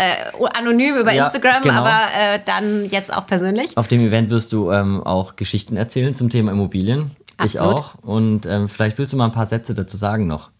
anonym 0.53 0.97
über 0.97 1.11
ja, 1.11 1.25
Instagram, 1.25 1.63
genau. 1.63 1.79
aber 1.79 2.03
äh, 2.15 2.39
dann 2.45 2.87
jetzt 2.91 3.11
auch 3.11 3.25
persönlich. 3.25 3.75
Auf 3.75 3.87
dem 3.87 4.05
Event 4.05 4.29
wirst 4.29 4.53
du 4.53 4.71
ähm, 4.71 5.01
auch 5.01 5.35
Geschichten 5.35 5.75
erzählen 5.75 6.13
zum 6.13 6.29
Thema 6.29 6.51
Immobilien. 6.51 7.09
Absolut. 7.37 7.79
Ich 7.79 7.79
auch. 7.79 7.95
Und 8.03 8.45
ähm, 8.45 8.67
vielleicht 8.67 8.99
willst 8.99 9.11
du 9.11 9.17
mal 9.17 9.25
ein 9.25 9.31
paar 9.31 9.47
Sätze 9.47 9.73
dazu 9.73 9.97
sagen 9.97 10.27
noch. 10.27 10.51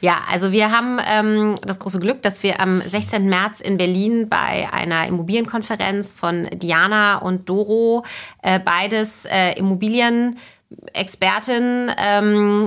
Ja, 0.00 0.20
also 0.30 0.50
wir 0.50 0.72
haben 0.72 0.98
ähm, 1.14 1.56
das 1.60 1.78
große 1.78 2.00
Glück, 2.00 2.22
dass 2.22 2.42
wir 2.42 2.58
am 2.58 2.80
16. 2.80 3.28
März 3.28 3.60
in 3.60 3.76
Berlin 3.76 4.30
bei 4.30 4.72
einer 4.72 5.06
Immobilienkonferenz 5.08 6.14
von 6.14 6.48
Diana 6.54 7.18
und 7.18 7.50
Doro 7.50 8.02
äh, 8.42 8.58
beides 8.58 9.26
äh, 9.26 9.58
Immobilien 9.58 10.38
Expertin 10.94 11.90
ähm, 11.98 12.64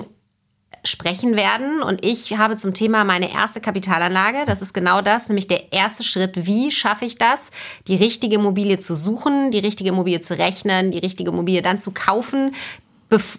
sprechen 0.85 1.35
werden. 1.35 1.81
Und 1.81 2.05
ich 2.05 2.37
habe 2.37 2.55
zum 2.57 2.73
Thema 2.73 3.03
meine 3.03 3.33
erste 3.33 3.61
Kapitalanlage. 3.61 4.45
Das 4.45 4.61
ist 4.61 4.73
genau 4.73 5.01
das, 5.01 5.29
nämlich 5.29 5.47
der 5.47 5.73
erste 5.73 6.03
Schritt. 6.03 6.45
Wie 6.45 6.71
schaffe 6.71 7.05
ich 7.05 7.17
das, 7.17 7.51
die 7.87 7.95
richtige 7.95 8.35
Immobilie 8.35 8.79
zu 8.79 8.95
suchen, 8.95 9.51
die 9.51 9.59
richtige 9.59 9.89
Immobilie 9.89 10.21
zu 10.21 10.37
rechnen, 10.37 10.91
die 10.91 10.99
richtige 10.99 11.31
Immobilie 11.31 11.61
dann 11.61 11.79
zu 11.79 11.91
kaufen, 11.91 12.51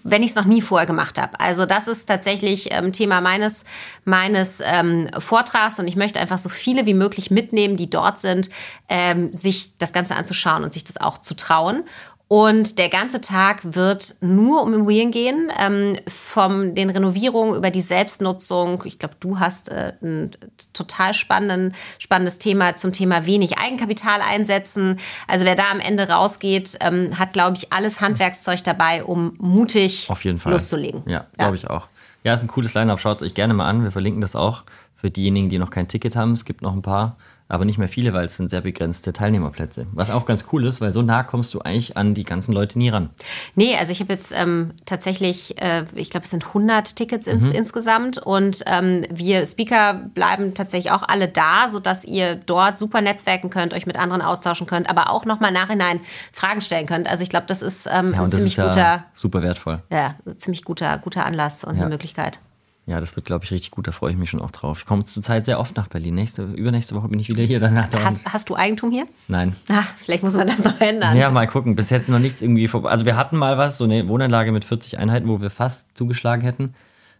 wenn 0.04 0.22
ich 0.22 0.30
es 0.30 0.36
noch 0.36 0.44
nie 0.44 0.62
vorher 0.62 0.86
gemacht 0.86 1.20
habe. 1.20 1.38
Also 1.40 1.66
das 1.66 1.88
ist 1.88 2.06
tatsächlich 2.06 2.72
ähm, 2.72 2.92
Thema 2.92 3.20
meines, 3.20 3.64
meines 4.04 4.62
ähm, 4.64 5.08
Vortrags 5.18 5.78
und 5.78 5.88
ich 5.88 5.96
möchte 5.96 6.20
einfach 6.20 6.38
so 6.38 6.48
viele 6.48 6.86
wie 6.86 6.94
möglich 6.94 7.30
mitnehmen, 7.30 7.76
die 7.76 7.90
dort 7.90 8.20
sind, 8.20 8.48
ähm, 8.88 9.32
sich 9.32 9.76
das 9.78 9.92
Ganze 9.92 10.14
anzuschauen 10.14 10.62
und 10.62 10.72
sich 10.72 10.84
das 10.84 11.00
auch 11.00 11.18
zu 11.18 11.34
trauen. 11.34 11.82
Und 12.28 12.80
der 12.80 12.88
ganze 12.88 13.20
Tag 13.20 13.60
wird 13.62 14.16
nur 14.20 14.62
um 14.62 14.74
Immobilien 14.74 15.12
gehen, 15.12 15.48
ähm, 15.60 15.94
von 16.08 16.74
den 16.74 16.90
Renovierungen 16.90 17.54
über 17.54 17.70
die 17.70 17.80
Selbstnutzung. 17.80 18.82
Ich 18.84 18.98
glaube, 18.98 19.14
du 19.20 19.38
hast 19.38 19.68
äh, 19.68 19.92
ein 20.02 20.32
total 20.72 21.14
spannendes 21.14 22.38
Thema 22.38 22.74
zum 22.74 22.92
Thema 22.92 23.26
wenig 23.26 23.58
Eigenkapital 23.58 24.20
einsetzen. 24.22 24.98
Also 25.28 25.44
wer 25.44 25.54
da 25.54 25.70
am 25.70 25.78
Ende 25.78 26.08
rausgeht, 26.08 26.76
ähm, 26.80 27.16
hat, 27.16 27.32
glaube 27.32 27.58
ich, 27.58 27.72
alles 27.72 28.00
Handwerkszeug 28.00 28.64
dabei, 28.64 29.04
um 29.04 29.34
mutig 29.38 30.10
Auf 30.10 30.24
jeden 30.24 30.38
Fall. 30.38 30.52
loszulegen. 30.52 31.04
Ja, 31.06 31.26
glaube 31.38 31.54
ich 31.54 31.70
auch. 31.70 31.86
Ja, 32.24 32.34
ist 32.34 32.42
ein 32.42 32.48
cooles 32.48 32.74
Line-Up. 32.74 32.98
Schaut 32.98 33.22
es 33.22 33.28
euch 33.28 33.34
gerne 33.34 33.54
mal 33.54 33.68
an. 33.68 33.84
Wir 33.84 33.92
verlinken 33.92 34.20
das 34.20 34.34
auch 34.34 34.64
für 34.96 35.10
diejenigen, 35.10 35.48
die 35.48 35.58
noch 35.58 35.70
kein 35.70 35.86
Ticket 35.86 36.16
haben. 36.16 36.32
Es 36.32 36.44
gibt 36.44 36.60
noch 36.60 36.72
ein 36.72 36.82
paar 36.82 37.16
aber 37.48 37.64
nicht 37.64 37.78
mehr 37.78 37.88
viele, 37.88 38.12
weil 38.12 38.26
es 38.26 38.36
sind 38.36 38.50
sehr 38.50 38.60
begrenzte 38.60 39.12
Teilnehmerplätze. 39.12 39.86
Was 39.92 40.10
auch 40.10 40.26
ganz 40.26 40.46
cool 40.52 40.66
ist, 40.66 40.80
weil 40.80 40.92
so 40.92 41.02
nah 41.02 41.22
kommst 41.22 41.54
du 41.54 41.60
eigentlich 41.60 41.96
an 41.96 42.14
die 42.14 42.24
ganzen 42.24 42.52
Leute 42.52 42.78
nie 42.78 42.88
ran. 42.88 43.10
Nee, 43.54 43.76
also 43.76 43.92
ich 43.92 44.00
habe 44.00 44.12
jetzt 44.12 44.32
ähm, 44.36 44.70
tatsächlich, 44.84 45.60
äh, 45.62 45.84
ich 45.94 46.10
glaube, 46.10 46.24
es 46.24 46.30
sind 46.30 46.46
100 46.46 46.96
Tickets 46.96 47.26
ins, 47.26 47.46
mhm. 47.46 47.52
insgesamt 47.52 48.18
und 48.18 48.64
ähm, 48.66 49.04
wir 49.12 49.46
Speaker 49.46 49.94
bleiben 49.94 50.54
tatsächlich 50.54 50.92
auch 50.92 51.04
alle 51.06 51.28
da, 51.28 51.68
sodass 51.68 52.04
ihr 52.04 52.34
dort 52.34 52.76
super 52.76 53.00
netzwerken 53.00 53.50
könnt, 53.50 53.74
euch 53.74 53.86
mit 53.86 53.96
anderen 53.96 54.22
austauschen 54.22 54.66
könnt, 54.66 54.90
aber 54.90 55.10
auch 55.10 55.24
nochmal 55.24 55.52
nachhinein 55.52 56.00
Fragen 56.32 56.62
stellen 56.62 56.86
könnt. 56.86 57.08
Also 57.08 57.22
ich 57.22 57.30
glaube, 57.30 57.46
das 57.46 57.62
ist 57.62 57.86
ähm, 57.86 58.12
ja, 58.12 58.22
ein 58.22 58.30
ziemlich 58.30 58.58
ist 58.58 58.64
guter, 58.64 59.04
super 59.12 59.42
wertvoll. 59.42 59.82
Ja, 59.90 60.16
ziemlich 60.36 60.64
guter, 60.64 60.98
guter 60.98 61.24
Anlass 61.24 61.62
und 61.62 61.76
ja. 61.76 61.82
eine 61.82 61.90
Möglichkeit. 61.90 62.40
Ja, 62.88 63.00
das 63.00 63.16
wird, 63.16 63.26
glaube 63.26 63.44
ich, 63.44 63.50
richtig 63.50 63.72
gut. 63.72 63.88
Da 63.88 63.92
freue 63.92 64.12
ich 64.12 64.16
mich 64.16 64.30
schon 64.30 64.40
auch 64.40 64.52
drauf. 64.52 64.78
Ich 64.80 64.86
komme 64.86 65.02
zurzeit 65.02 65.44
sehr 65.44 65.58
oft 65.58 65.76
nach 65.76 65.88
Berlin. 65.88 66.14
Nächste, 66.14 66.44
übernächste 66.44 66.94
Woche 66.94 67.08
bin 67.08 67.18
ich 67.18 67.28
wieder 67.28 67.42
hier. 67.42 67.58
Danach 67.58 67.88
hast, 67.92 68.24
hast 68.32 68.48
du 68.48 68.54
Eigentum 68.54 68.92
hier? 68.92 69.08
Nein. 69.26 69.56
Ach, 69.68 69.92
vielleicht 69.96 70.22
muss 70.22 70.36
man 70.36 70.46
das 70.46 70.62
noch 70.62 70.80
ändern. 70.80 71.16
Ja, 71.16 71.28
mal 71.30 71.48
gucken. 71.48 71.74
Bis 71.74 71.90
jetzt 71.90 72.08
noch 72.08 72.20
nichts 72.20 72.42
irgendwie 72.42 72.68
vorbei. 72.68 72.90
Also 72.90 73.04
wir 73.04 73.16
hatten 73.16 73.36
mal 73.36 73.58
was, 73.58 73.78
so 73.78 73.84
eine 73.84 74.06
Wohnanlage 74.06 74.52
mit 74.52 74.64
40 74.64 74.98
Einheiten, 75.00 75.26
wo 75.26 75.40
wir 75.40 75.50
fast 75.50 75.96
zugeschlagen 75.98 76.42
hätten. 76.42 76.74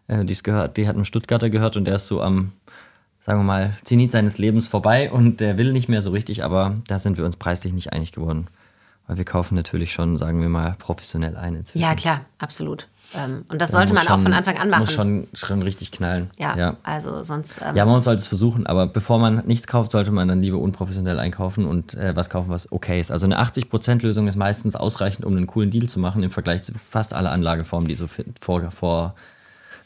Äh, 0.06 0.24
die's 0.24 0.44
gehört, 0.44 0.76
die 0.76 0.86
hat 0.86 0.94
einem 0.94 1.04
Stuttgarter 1.04 1.50
gehört 1.50 1.76
und 1.76 1.84
der 1.84 1.96
ist 1.96 2.06
so 2.06 2.22
am, 2.22 2.52
sagen 3.20 3.40
wir 3.40 3.44
mal, 3.44 3.72
Zenit 3.82 4.12
seines 4.12 4.38
Lebens 4.38 4.68
vorbei 4.68 5.10
und 5.10 5.40
der 5.40 5.58
will 5.58 5.72
nicht 5.72 5.88
mehr 5.88 6.00
so 6.00 6.12
richtig, 6.12 6.44
aber 6.44 6.76
da 6.86 7.00
sind 7.00 7.18
wir 7.18 7.24
uns 7.24 7.34
preislich 7.34 7.72
nicht 7.72 7.92
einig 7.92 8.12
geworden. 8.12 8.46
Weil 9.08 9.18
wir 9.18 9.24
kaufen 9.24 9.56
natürlich 9.56 9.92
schon, 9.92 10.16
sagen 10.16 10.40
wir 10.40 10.48
mal, 10.48 10.76
professionell 10.78 11.36
ein 11.36 11.56
inzwischen. 11.56 11.82
Ja, 11.82 11.96
klar, 11.96 12.20
absolut. 12.38 12.86
Ähm, 13.14 13.44
und 13.48 13.61
das 13.61 13.70
sollte 13.70 13.94
man 13.94 14.04
schon, 14.04 14.12
auch 14.14 14.20
von 14.20 14.32
Anfang 14.32 14.59
an 14.59 14.70
machen. 14.70 14.80
Muss 14.80 14.92
schon, 14.92 15.26
schon 15.32 15.62
richtig 15.62 15.92
knallen. 15.92 16.30
Ja, 16.38 16.57
ja. 16.57 16.76
also 16.82 17.22
sonst. 17.22 17.61
Ähm, 17.62 17.76
ja, 17.76 17.84
man 17.84 18.00
sollte 18.00 18.20
es 18.20 18.26
versuchen, 18.26 18.66
aber 18.66 18.86
bevor 18.86 19.18
man 19.18 19.46
nichts 19.46 19.66
kauft, 19.66 19.90
sollte 19.90 20.11
man 20.11 20.28
dann 20.28 20.40
lieber 20.40 20.59
unprofessionell 20.59 21.18
einkaufen 21.18 21.66
und 21.66 21.94
äh, 21.94 22.16
was 22.16 22.30
kaufen, 22.30 22.50
was 22.50 22.70
okay 22.72 23.00
ist. 23.00 23.11
Also 23.11 23.26
eine 23.26 23.40
80%-Lösung 23.40 24.28
ist 24.28 24.36
meistens 24.36 24.76
ausreichend, 24.76 25.24
um 25.24 25.36
einen 25.36 25.46
coolen 25.46 25.70
Deal 25.70 25.88
zu 25.88 26.00
machen 26.00 26.22
im 26.22 26.30
Vergleich 26.30 26.62
zu 26.62 26.72
fast 26.90 27.14
alle 27.14 27.30
Anlageformen, 27.30 27.88
die 27.88 27.94
so 27.94 28.07
vor, 28.40 28.70
vor 28.70 29.14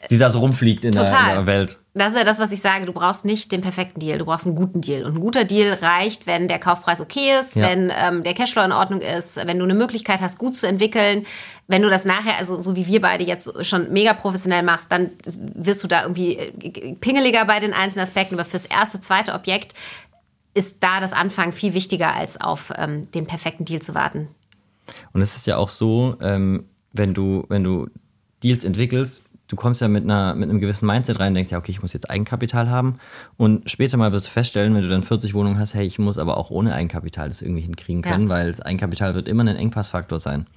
die 0.09 0.17
da 0.17 0.29
so 0.29 0.39
rumfliegt 0.39 0.83
in 0.83 0.91
der, 0.93 1.03
in 1.03 1.07
der, 1.09 1.45
Welt. 1.45 1.77
Das 1.93 2.13
ist 2.13 2.17
ja 2.17 2.23
das, 2.23 2.39
was 2.39 2.51
ich 2.51 2.61
sage. 2.61 2.85
Du 2.85 2.93
brauchst 2.93 3.25
nicht 3.25 3.51
den 3.51 3.61
perfekten 3.61 3.99
Deal, 3.99 4.17
du 4.17 4.25
brauchst 4.25 4.47
einen 4.47 4.55
guten 4.55 4.81
Deal. 4.81 5.03
Und 5.03 5.15
ein 5.15 5.19
guter 5.19 5.43
Deal 5.43 5.77
reicht, 5.81 6.25
wenn 6.25 6.47
der 6.47 6.57
Kaufpreis 6.57 7.01
okay 7.01 7.39
ist, 7.39 7.55
ja. 7.55 7.67
wenn 7.67 7.91
ähm, 7.95 8.23
der 8.23 8.33
Cashflow 8.33 8.63
in 8.63 8.71
Ordnung 8.71 9.01
ist, 9.01 9.37
wenn 9.45 9.59
du 9.59 9.65
eine 9.65 9.75
Möglichkeit 9.75 10.21
hast, 10.21 10.37
gut 10.37 10.55
zu 10.55 10.67
entwickeln. 10.67 11.25
Wenn 11.67 11.81
du 11.81 11.89
das 11.89 12.05
nachher, 12.05 12.37
also 12.37 12.59
so 12.59 12.75
wie 12.75 12.87
wir 12.87 13.01
beide 13.01 13.23
jetzt 13.23 13.65
schon 13.65 13.91
mega 13.91 14.13
professionell 14.13 14.63
machst, 14.63 14.91
dann 14.91 15.11
wirst 15.25 15.83
du 15.83 15.87
da 15.87 16.03
irgendwie 16.03 16.37
äh, 16.37 16.95
pingeliger 16.95 17.45
bei 17.45 17.59
den 17.59 17.73
einzelnen 17.73 18.03
Aspekten. 18.03 18.35
Aber 18.35 18.45
fürs 18.45 18.65
erste, 18.65 18.99
zweite 18.99 19.33
Objekt 19.33 19.73
ist 20.53 20.83
da 20.83 20.99
das 20.99 21.13
Anfang 21.13 21.51
viel 21.51 21.73
wichtiger, 21.73 22.15
als 22.15 22.39
auf 22.39 22.73
ähm, 22.77 23.09
den 23.11 23.27
perfekten 23.27 23.65
Deal 23.65 23.81
zu 23.81 23.93
warten. 23.95 24.27
Und 25.13 25.21
es 25.21 25.35
ist 25.35 25.47
ja 25.47 25.57
auch 25.57 25.69
so, 25.69 26.15
ähm, 26.21 26.65
wenn 26.93 27.13
du, 27.13 27.45
wenn 27.49 27.63
du 27.63 27.87
Deals 28.43 28.63
entwickelst, 28.63 29.23
du 29.51 29.57
kommst 29.57 29.81
ja 29.81 29.89
mit, 29.89 30.05
einer, 30.05 30.33
mit 30.33 30.49
einem 30.49 30.59
gewissen 30.59 30.87
Mindset 30.87 31.19
rein 31.19 31.29
und 31.29 31.35
denkst, 31.35 31.51
ja, 31.51 31.57
okay, 31.57 31.71
ich 31.71 31.81
muss 31.81 31.91
jetzt 31.91 32.09
Eigenkapital 32.09 32.69
haben. 32.69 32.95
Und 33.35 33.69
später 33.69 33.97
mal 33.97 34.13
wirst 34.13 34.27
du 34.27 34.31
feststellen, 34.31 34.73
wenn 34.73 34.81
du 34.81 34.87
dann 34.87 35.03
40 35.03 35.33
Wohnungen 35.33 35.59
hast, 35.59 35.73
hey, 35.73 35.85
ich 35.85 35.99
muss 35.99 36.17
aber 36.17 36.37
auch 36.37 36.51
ohne 36.51 36.73
Eigenkapital 36.73 37.27
das 37.27 37.41
irgendwie 37.41 37.61
hinkriegen 37.61 38.01
können, 38.01 38.23
ja. 38.23 38.29
weil 38.29 38.47
das 38.47 38.61
Eigenkapital 38.61 39.13
wird 39.13 39.27
immer 39.27 39.43
ein 39.43 39.57
Engpassfaktor 39.57 40.19
sein. 40.19 40.47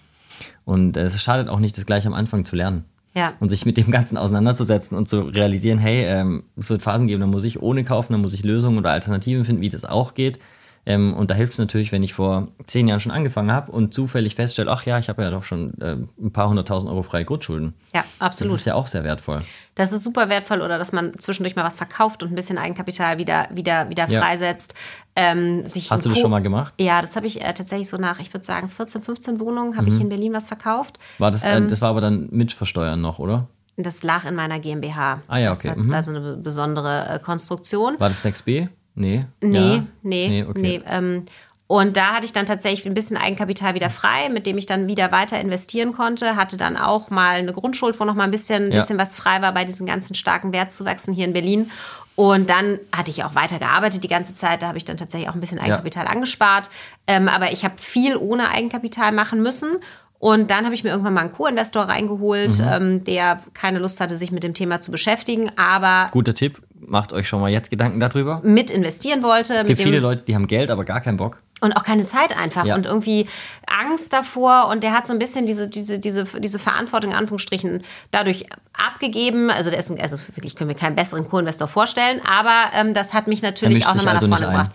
Und 0.65 0.97
es 0.97 1.21
schadet 1.21 1.49
auch 1.49 1.59
nicht, 1.59 1.77
das 1.77 1.87
gleich 1.87 2.07
am 2.07 2.15
Anfang 2.15 2.45
zu 2.45 2.55
lernen. 2.55 2.85
Ja. 3.17 3.33
Und 3.41 3.49
sich 3.49 3.67
mit 3.67 3.77
dem 3.77 3.91
Ganzen 3.91 4.17
auseinanderzusetzen 4.17 4.97
und 4.97 5.09
zu 5.09 5.23
realisieren, 5.23 5.79
hey, 5.79 6.05
ähm, 6.05 6.45
es 6.57 6.71
wird 6.71 6.83
Phasen 6.83 7.09
geben, 7.09 7.21
da 7.21 7.27
muss 7.27 7.45
ich 7.45 7.61
ohne 7.61 7.83
kaufen, 7.83 8.13
da 8.13 8.19
muss 8.19 8.33
ich 8.33 8.45
Lösungen 8.45 8.79
oder 8.79 8.93
Alternativen 8.93 9.45
finden, 9.45 9.63
wie 9.63 9.69
das 9.69 9.85
auch 9.85 10.15
geht. 10.15 10.39
Ähm, 10.87 11.15
und 11.15 11.31
da 11.31 11.35
hilft 11.35 11.55
es 11.55 11.59
natürlich, 11.59 11.93
wenn 11.93 12.03
ich 12.03 12.13
vor 12.13 12.49
zehn 12.67 12.87
Jahren 12.89 13.01
schon 13.01 13.13
angefangen 13.13 13.51
habe 13.51 13.73
und 13.73 13.95
zufällig 13.95 14.35
feststelle, 14.35 14.71
ach 14.71 14.85
ja, 14.85 14.99
ich 14.99 15.09
habe 15.09 15.23
ja 15.23 15.31
doch 15.31 15.43
schon 15.43 15.73
äh, 15.81 15.97
ein 16.21 16.33
paar 16.33 16.49
hunderttausend 16.49 16.91
Euro 16.91 17.03
freie 17.03 17.25
Grundschulden. 17.25 17.75
Ja, 17.95 18.05
absolut. 18.19 18.55
Das 18.55 18.61
ist 18.61 18.67
ja 18.67 18.75
auch 18.75 18.87
sehr 18.87 19.05
wertvoll. 19.05 19.43
Das 19.75 19.93
ist 19.93 20.03
super 20.03 20.29
wertvoll 20.29 20.61
oder 20.61 20.79
dass 20.79 20.93
man 20.93 21.15
zwischendurch 21.19 21.57
mal 21.57 21.65
was 21.65 21.77
verkauft 21.77 22.23
und 22.23 22.33
ein 22.33 22.35
bisschen 22.35 22.59
Eigenkapital 22.59 23.19
wieder, 23.19 23.49
wieder, 23.53 23.89
wieder 23.89 24.09
ja. 24.09 24.21
freisetzt. 24.21 24.75
Ähm, 25.17 25.63
Hast 25.65 26.05
du 26.05 26.11
das 26.11 26.19
schon 26.19 26.31
mal 26.31 26.43
gemacht? 26.43 26.75
Ja, 26.79 27.01
das 27.01 27.17
habe 27.17 27.27
ich 27.27 27.43
äh, 27.43 27.55
tatsächlich 27.55 27.89
so 27.89 27.97
nach, 27.97 28.21
ich 28.21 28.33
würde 28.33 28.45
sagen, 28.45 28.69
14, 28.69 29.03
15 29.03 29.41
Wohnungen 29.41 29.77
habe 29.77 29.89
mhm. 29.89 29.97
ich 29.97 30.03
in 30.03 30.09
Berlin 30.09 30.33
was 30.35 30.49
verkauft. 30.49 30.99
War 31.19 31.31
das, 31.31 31.45
äh, 31.45 31.57
ähm, 31.57 31.69
das 31.69 31.81
war 31.81 31.91
aber 31.91 32.01
dann 32.01 32.29
mit 32.31 32.53
Versteuern 32.53 33.01
noch, 33.01 33.19
oder? 33.19 33.49
Das 33.77 34.03
lag 34.05 34.25
in 34.25 34.37
meiner 34.37 34.61
GmbH. 34.61 35.23
Ah 35.27 35.39
ja, 35.39 35.53
okay. 35.53 35.73
Das 35.77 35.87
mhm. 35.87 35.93
war 35.93 36.03
so 36.03 36.15
eine 36.15 36.37
besondere 36.37 37.09
äh, 37.09 37.19
Konstruktion. 37.19 37.99
War 37.99 38.09
das 38.09 38.25
6b? 38.25 38.69
Nee. 38.95 39.27
Nee, 39.41 39.59
ja. 39.59 39.87
nee, 40.03 40.29
nee, 40.29 40.45
okay. 40.45 40.61
nee. 40.61 40.83
Ähm, 40.87 41.25
und 41.67 41.97
da 41.97 42.15
hatte 42.15 42.27
ich 42.27 42.33
dann 42.33 42.45
tatsächlich 42.45 42.87
ein 42.87 42.95
bisschen 42.95 43.17
Eigenkapital 43.17 43.75
wieder 43.75 43.89
frei, 43.89 44.29
mit 44.29 44.47
dem 44.47 44.59
ich 44.59 44.67
dann 44.67 44.87
wieder 44.87 45.11
weiter 45.13 45.41
investieren 45.41 45.93
konnte. 45.93 46.37
Hatte 46.37 46.57
dann 46.57 46.77
auch 46.77 47.09
mal 47.09 47.37
eine 47.37 47.53
Grundschuld, 47.53 47.99
wo 47.99 48.05
noch 48.05 48.15
mal 48.15 48.25
ein 48.25 48.31
bisschen, 48.31 48.71
ja. 48.71 48.81
bisschen 48.81 48.99
was 48.99 49.17
frei 49.17 49.41
war 49.41 49.53
bei 49.53 49.65
diesen 49.65 49.87
ganzen 49.87 50.15
starken 50.15 50.53
Wertzuwachsen 50.53 51.15
hier 51.15 51.25
in 51.25 51.33
Berlin. 51.33 51.71
Und 52.17 52.51
dann 52.51 52.79
hatte 52.95 53.11
ich 53.11 53.25
auch 53.25 53.35
weiter 53.35 53.59
gearbeitet 53.59 54.05
die 54.05 54.09
ganze 54.09 54.35
Zeit. 54.35 54.63
Da 54.63 54.69
habe 54.69 54.79
ich 54.79 54.85
dann 54.85 54.99
tatsächlich 54.99 55.29
auch 55.31 55.35
ein 55.35 55.41
bisschen 55.41 55.59
Eigenkapital 55.59 56.05
ja. 56.05 56.11
angespart. 56.11 56.71
Ähm, 57.07 57.29
aber 57.29 57.51
ich 57.53 57.65
habe 57.65 57.75
viel 57.79 58.17
ohne 58.17 58.51
Eigenkapital 58.51 59.11
machen 59.11 59.43
müssen. 59.43 59.79
Und 60.19 60.51
dann 60.51 60.65
habe 60.65 60.75
ich 60.75 60.85
mir 60.85 60.91
irgendwann 60.91 61.15
mal 61.15 61.23
einen 61.23 61.33
Co-Investor 61.33 61.83
reingeholt, 61.83 62.59
mhm. 62.59 62.69
ähm, 62.71 63.05
der 63.05 63.43
keine 63.53 63.79
Lust 63.79 64.01
hatte, 64.01 64.17
sich 64.17 64.33
mit 64.33 64.43
dem 64.43 64.55
Thema 64.55 64.81
zu 64.81 64.91
beschäftigen. 64.91 65.51
Aber 65.57 66.09
guter 66.13 66.35
Tipp, 66.35 66.63
macht 66.87 67.13
euch 67.13 67.29
schon 67.29 67.41
mal 67.41 67.51
jetzt 67.51 67.71
Gedanken 67.71 68.01
darüber. 68.01 68.41
Mit 68.43 68.71
investieren 68.71 69.23
wollte. 69.23 69.55
Es 69.55 69.67
gibt 69.67 69.81
viele 69.81 70.01
Leute, 70.01 70.25
die 70.25 70.35
haben 70.35 70.47
Geld, 70.47 70.71
aber 70.71 70.85
gar 70.85 71.01
keinen 71.01 71.17
Bock. 71.17 71.39
Und 71.61 71.77
auch 71.77 71.85
keine 71.85 72.05
Zeit 72.05 72.37
einfach 72.37 72.67
ja. 72.67 72.75
und 72.75 72.85
irgendwie 72.85 73.27
Angst 73.67 74.13
davor. 74.13 74.69
Und 74.69 74.83
der 74.83 74.93
hat 74.93 75.07
so 75.07 75.13
ein 75.13 75.19
bisschen 75.19 75.47
diese, 75.47 75.69
diese, 75.69 75.99
diese, 75.99 76.25
diese 76.41 76.59
Verantwortung 76.59 77.13
in 77.13 77.17
Anführungsstrichen 77.17 77.83
dadurch 78.11 78.47
abgegeben. 78.73 79.51
Also 79.51 79.71
der 79.71 79.79
ist 79.79 79.91
ein, 79.91 80.01
also 80.01 80.19
wirklich 80.35 80.57
können 80.57 80.69
wir 80.69 80.77
keinen 80.77 80.97
besseren 80.97 81.29
Co-Investor 81.29 81.69
vorstellen, 81.69 82.21
aber 82.29 82.77
ähm, 82.79 82.93
das 82.93 83.15
hat 83.15 83.29
mich 83.29 83.41
natürlich 83.41 83.87
auch 83.87 83.95
nochmal 83.95 84.17
also 84.17 84.27
nach 84.27 84.39
vorne 84.39 84.53
gebracht. 84.53 84.71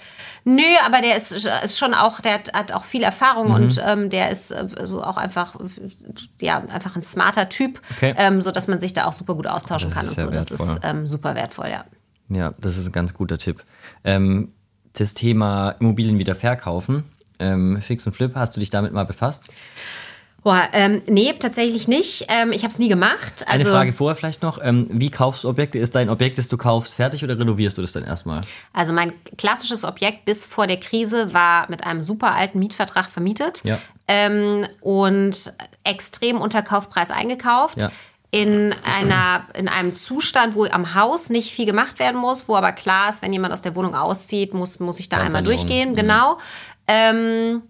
Nö, 0.45 0.63
aber 0.85 1.01
der 1.01 1.17
ist, 1.17 1.31
ist 1.31 1.77
schon 1.77 1.93
auch, 1.93 2.21
der 2.21 2.35
hat, 2.35 2.53
hat 2.53 2.71
auch 2.71 2.85
viel 2.85 3.03
Erfahrung 3.03 3.49
mhm. 3.49 3.53
und 3.55 3.81
ähm, 3.85 4.09
der 4.09 4.31
ist 4.31 4.51
äh, 4.51 4.67
so 4.83 5.03
auch 5.03 5.17
einfach, 5.17 5.55
ja, 6.39 6.63
einfach 6.69 6.95
ein 6.95 7.01
smarter 7.01 7.49
Typ, 7.49 7.81
okay. 7.97 8.13
ähm, 8.17 8.41
so 8.41 8.51
man 8.67 8.79
sich 8.79 8.93
da 8.93 9.05
auch 9.05 9.13
super 9.13 9.35
gut 9.35 9.47
austauschen 9.47 9.91
kann 9.91 10.07
und 10.07 10.19
so. 10.19 10.31
Wertvoll. 10.31 10.33
Das 10.33 10.51
ist 10.51 10.79
ähm, 10.83 11.05
super 11.05 11.35
wertvoll, 11.35 11.67
ja. 11.69 11.85
Ja, 12.29 12.53
das 12.59 12.77
ist 12.77 12.85
ein 12.85 12.91
ganz 12.91 13.13
guter 13.13 13.37
Tipp. 13.37 13.63
Ähm, 14.03 14.49
das 14.93 15.13
Thema 15.13 15.71
Immobilien 15.79 16.17
wieder 16.19 16.35
verkaufen, 16.35 17.03
ähm, 17.39 17.81
Fix 17.81 18.05
und 18.05 18.13
Flip, 18.13 18.33
hast 18.35 18.55
du 18.55 18.59
dich 18.59 18.69
damit 18.69 18.93
mal 18.93 19.05
befasst? 19.05 19.49
Boah, 20.41 20.69
ähm, 20.71 21.01
nee, 21.05 21.33
tatsächlich 21.33 21.89
nicht. 21.89 22.25
Ähm, 22.29 22.53
ich 22.53 22.63
habe 22.63 22.71
es 22.71 22.79
nie 22.79 22.87
gemacht. 22.87 23.45
Also, 23.45 23.65
Eine 23.65 23.65
Frage 23.65 23.93
vorher 23.93 24.15
vielleicht 24.15 24.41
noch. 24.41 24.57
Ähm, 24.61 24.87
wie 24.89 25.09
kaufst 25.09 25.43
du 25.43 25.49
Objekte? 25.49 25.79
Ist 25.79 25.95
dein 25.95 26.09
Objekt, 26.09 26.37
das 26.37 26.47
du 26.47 26.55
kaufst, 26.55 26.95
fertig 26.95 27.23
oder 27.25 27.37
renovierst 27.37 27.77
du 27.77 27.81
das 27.81 27.91
dann 27.91 28.05
erstmal? 28.05 28.41
Also 28.71 28.93
mein 28.93 29.11
klassisches 29.37 29.83
Objekt 29.83 30.23
bis 30.23 30.45
vor 30.45 30.65
der 30.65 30.79
Krise 30.79 31.33
war 31.33 31.69
mit 31.69 31.83
einem 31.83 32.01
super 32.01 32.35
alten 32.35 32.59
Mietvertrag 32.59 33.09
vermietet 33.09 33.61
ja. 33.65 33.79
ähm, 34.07 34.65
und 34.79 35.53
extrem 35.83 36.39
unter 36.39 36.61
Kaufpreis 36.61 37.11
eingekauft. 37.11 37.81
Ja 37.81 37.91
in, 38.31 38.75
einer, 38.83 39.47
in 39.55 39.67
einem 39.67 39.93
Zustand, 39.95 40.53
wo 40.53 40.65
am 40.65 40.93
Haus 40.93 41.29
nicht 41.29 41.51
viel 41.51 41.65
gemacht 41.65 41.97
werden 41.99 42.19
muss, 42.19 42.47
wo 42.47 42.55
aber 42.55 42.71
klar 42.71 43.09
ist, 43.09 43.23
wenn 43.23 43.33
jemand 43.33 43.53
aus 43.53 43.63
der 43.63 43.75
Wohnung 43.75 43.95
auszieht, 43.95 44.53
muss, 44.53 44.79
muss 44.79 44.99
ich 44.99 45.09
da 45.09 45.17
einmal 45.17 45.41
durchgehen. 45.43 45.91
Mhm. 45.91 45.95
Genau. 45.95 46.37
Ähm, 46.87 47.63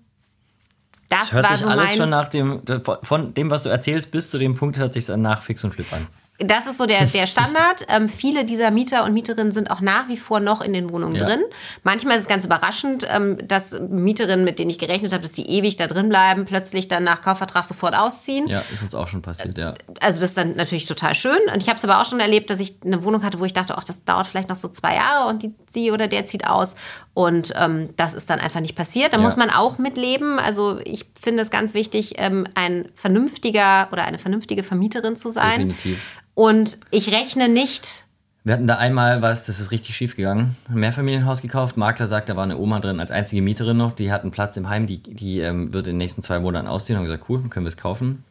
das, 1.07 1.30
Das 1.30 1.34
hört 1.34 1.43
war 1.45 1.57
sich 1.57 1.66
so 1.66 1.72
alles 1.72 1.86
mein. 1.86 1.97
schon 1.97 2.10
nach 2.10 2.28
dem, 2.28 2.62
von 3.03 3.34
dem, 3.34 3.49
was 3.49 3.64
du 3.64 3.70
erzählst, 3.70 4.12
bis 4.12 4.30
zu 4.30 4.38
dem 4.38 4.53
Punkt 4.55 4.78
hört 4.78 4.93
sich 4.93 5.07
nach 5.07 5.41
Fix 5.41 5.64
und 5.64 5.74
Flip 5.74 5.91
an. 5.93 6.07
Das 6.39 6.67
ist 6.67 6.77
so 6.77 6.85
der, 6.85 7.05
der 7.13 7.27
Standard. 7.27 7.85
Ähm, 7.89 8.07
viele 8.09 8.45
dieser 8.45 8.71
Mieter 8.71 9.03
und 9.03 9.13
Mieterinnen 9.13 9.51
sind 9.51 9.69
auch 9.71 9.81
nach 9.81 10.07
wie 10.07 10.17
vor 10.17 10.39
noch 10.39 10.61
in 10.61 10.73
den 10.73 10.89
Wohnungen 10.89 11.15
Ja. 11.15 11.25
drin. 11.25 11.41
Manchmal 11.83 12.15
ist 12.15 12.23
es 12.23 12.27
ganz 12.27 12.45
überraschend, 12.45 13.05
ähm, 13.13 13.37
dass 13.47 13.79
Mieterinnen, 13.79 14.45
mit 14.45 14.57
denen 14.59 14.69
ich 14.71 14.79
gerechnet 14.79 15.11
habe, 15.13 15.21
dass 15.21 15.33
die 15.33 15.49
ewig 15.49 15.75
da 15.75 15.87
drin 15.87 16.09
bleiben, 16.09 16.45
plötzlich 16.45 16.87
dann 16.87 17.03
nach 17.03 17.21
Kaufvertrag 17.21 17.65
sofort 17.65 17.93
ausziehen. 17.95 18.47
Ja, 18.47 18.63
ist 18.73 18.81
uns 18.83 18.95
auch 18.95 19.07
schon 19.07 19.21
passiert, 19.21 19.57
ja. 19.57 19.73
Also 19.99 20.19
das 20.21 20.29
ist 20.31 20.37
dann 20.37 20.55
natürlich 20.55 20.85
total 20.85 21.13
schön. 21.15 21.37
Und 21.53 21.61
ich 21.61 21.67
habe 21.67 21.77
es 21.77 21.83
aber 21.83 21.99
auch 22.01 22.05
schon 22.05 22.19
erlebt, 22.19 22.49
dass 22.49 22.59
ich 22.59 22.77
eine 22.85 23.03
Wohnung 23.03 23.23
hatte, 23.23 23.39
wo 23.39 23.45
ich 23.45 23.53
dachte, 23.53 23.77
ach, 23.77 23.83
das 23.83 24.05
dauert 24.05 24.27
vielleicht 24.27 24.49
noch 24.49 24.55
so 24.55 24.67
zwei 24.69 24.95
Jahre 24.95 25.27
und 25.29 25.43
die, 25.43 25.53
sie 25.69 25.91
oder 25.91 26.07
der 26.07 26.25
zieht 26.25 26.47
aus. 26.47 26.75
Und 27.13 27.51
ähm, 27.57 27.89
das 27.97 28.13
ist 28.13 28.29
dann 28.29 28.39
einfach 28.39 28.61
nicht 28.61 28.75
passiert. 28.75 29.11
Da 29.11 29.17
Ja. 29.17 29.23
muss 29.23 29.35
man 29.35 29.49
auch 29.49 29.77
mitleben. 29.77 30.39
Also 30.39 30.79
ich 30.85 31.05
finde 31.19 31.41
es 31.41 31.51
ganz 31.51 31.73
wichtig, 31.73 32.13
ähm, 32.17 32.47
ein 32.55 32.85
vernünftiger 32.95 33.89
oder 33.91 34.05
eine 34.05 34.19
vernünftige 34.19 34.63
Vermieterin 34.63 35.15
zu 35.17 35.29
sein. 35.29 35.67
Definitiv. 35.67 36.21
Und 36.39 36.77
ich 36.89 37.11
rechne 37.11 37.49
nicht. 37.49 38.05
Wir 38.45 38.53
hatten 38.53 38.65
da 38.65 38.77
einmal 38.77 39.21
was, 39.21 39.45
das 39.45 39.59
ist 39.59 39.71
richtig 39.71 39.97
schief 39.97 40.15
gegangen. 40.15 40.55
Ein 40.69 40.75
Mehrfamilienhaus 40.79 41.41
gekauft. 41.41 41.75
Makler 41.75 42.07
sagt, 42.07 42.29
da 42.29 42.37
war 42.37 42.45
eine 42.45 42.57
Oma 42.57 42.79
drin 42.79 43.01
als 43.01 43.11
einzige 43.11 43.41
Mieterin 43.41 43.75
noch. 43.75 43.91
Die 43.91 44.09
hat 44.09 44.21
einen 44.21 44.31
Platz 44.31 44.55
im 44.55 44.69
Heim, 44.69 44.85
die, 44.85 44.99
die 45.03 45.41
ähm, 45.41 45.73
wird 45.73 45.87
in 45.87 45.95
den 45.95 45.97
nächsten 45.97 46.21
zwei 46.21 46.39
Monaten 46.39 46.65
ausziehen. 46.69 46.95
Haben 46.95 47.03
gesagt, 47.03 47.25
cool, 47.27 47.41
können 47.49 47.65
wir 47.65 47.69
es 47.69 47.75
kaufen. 47.75 48.23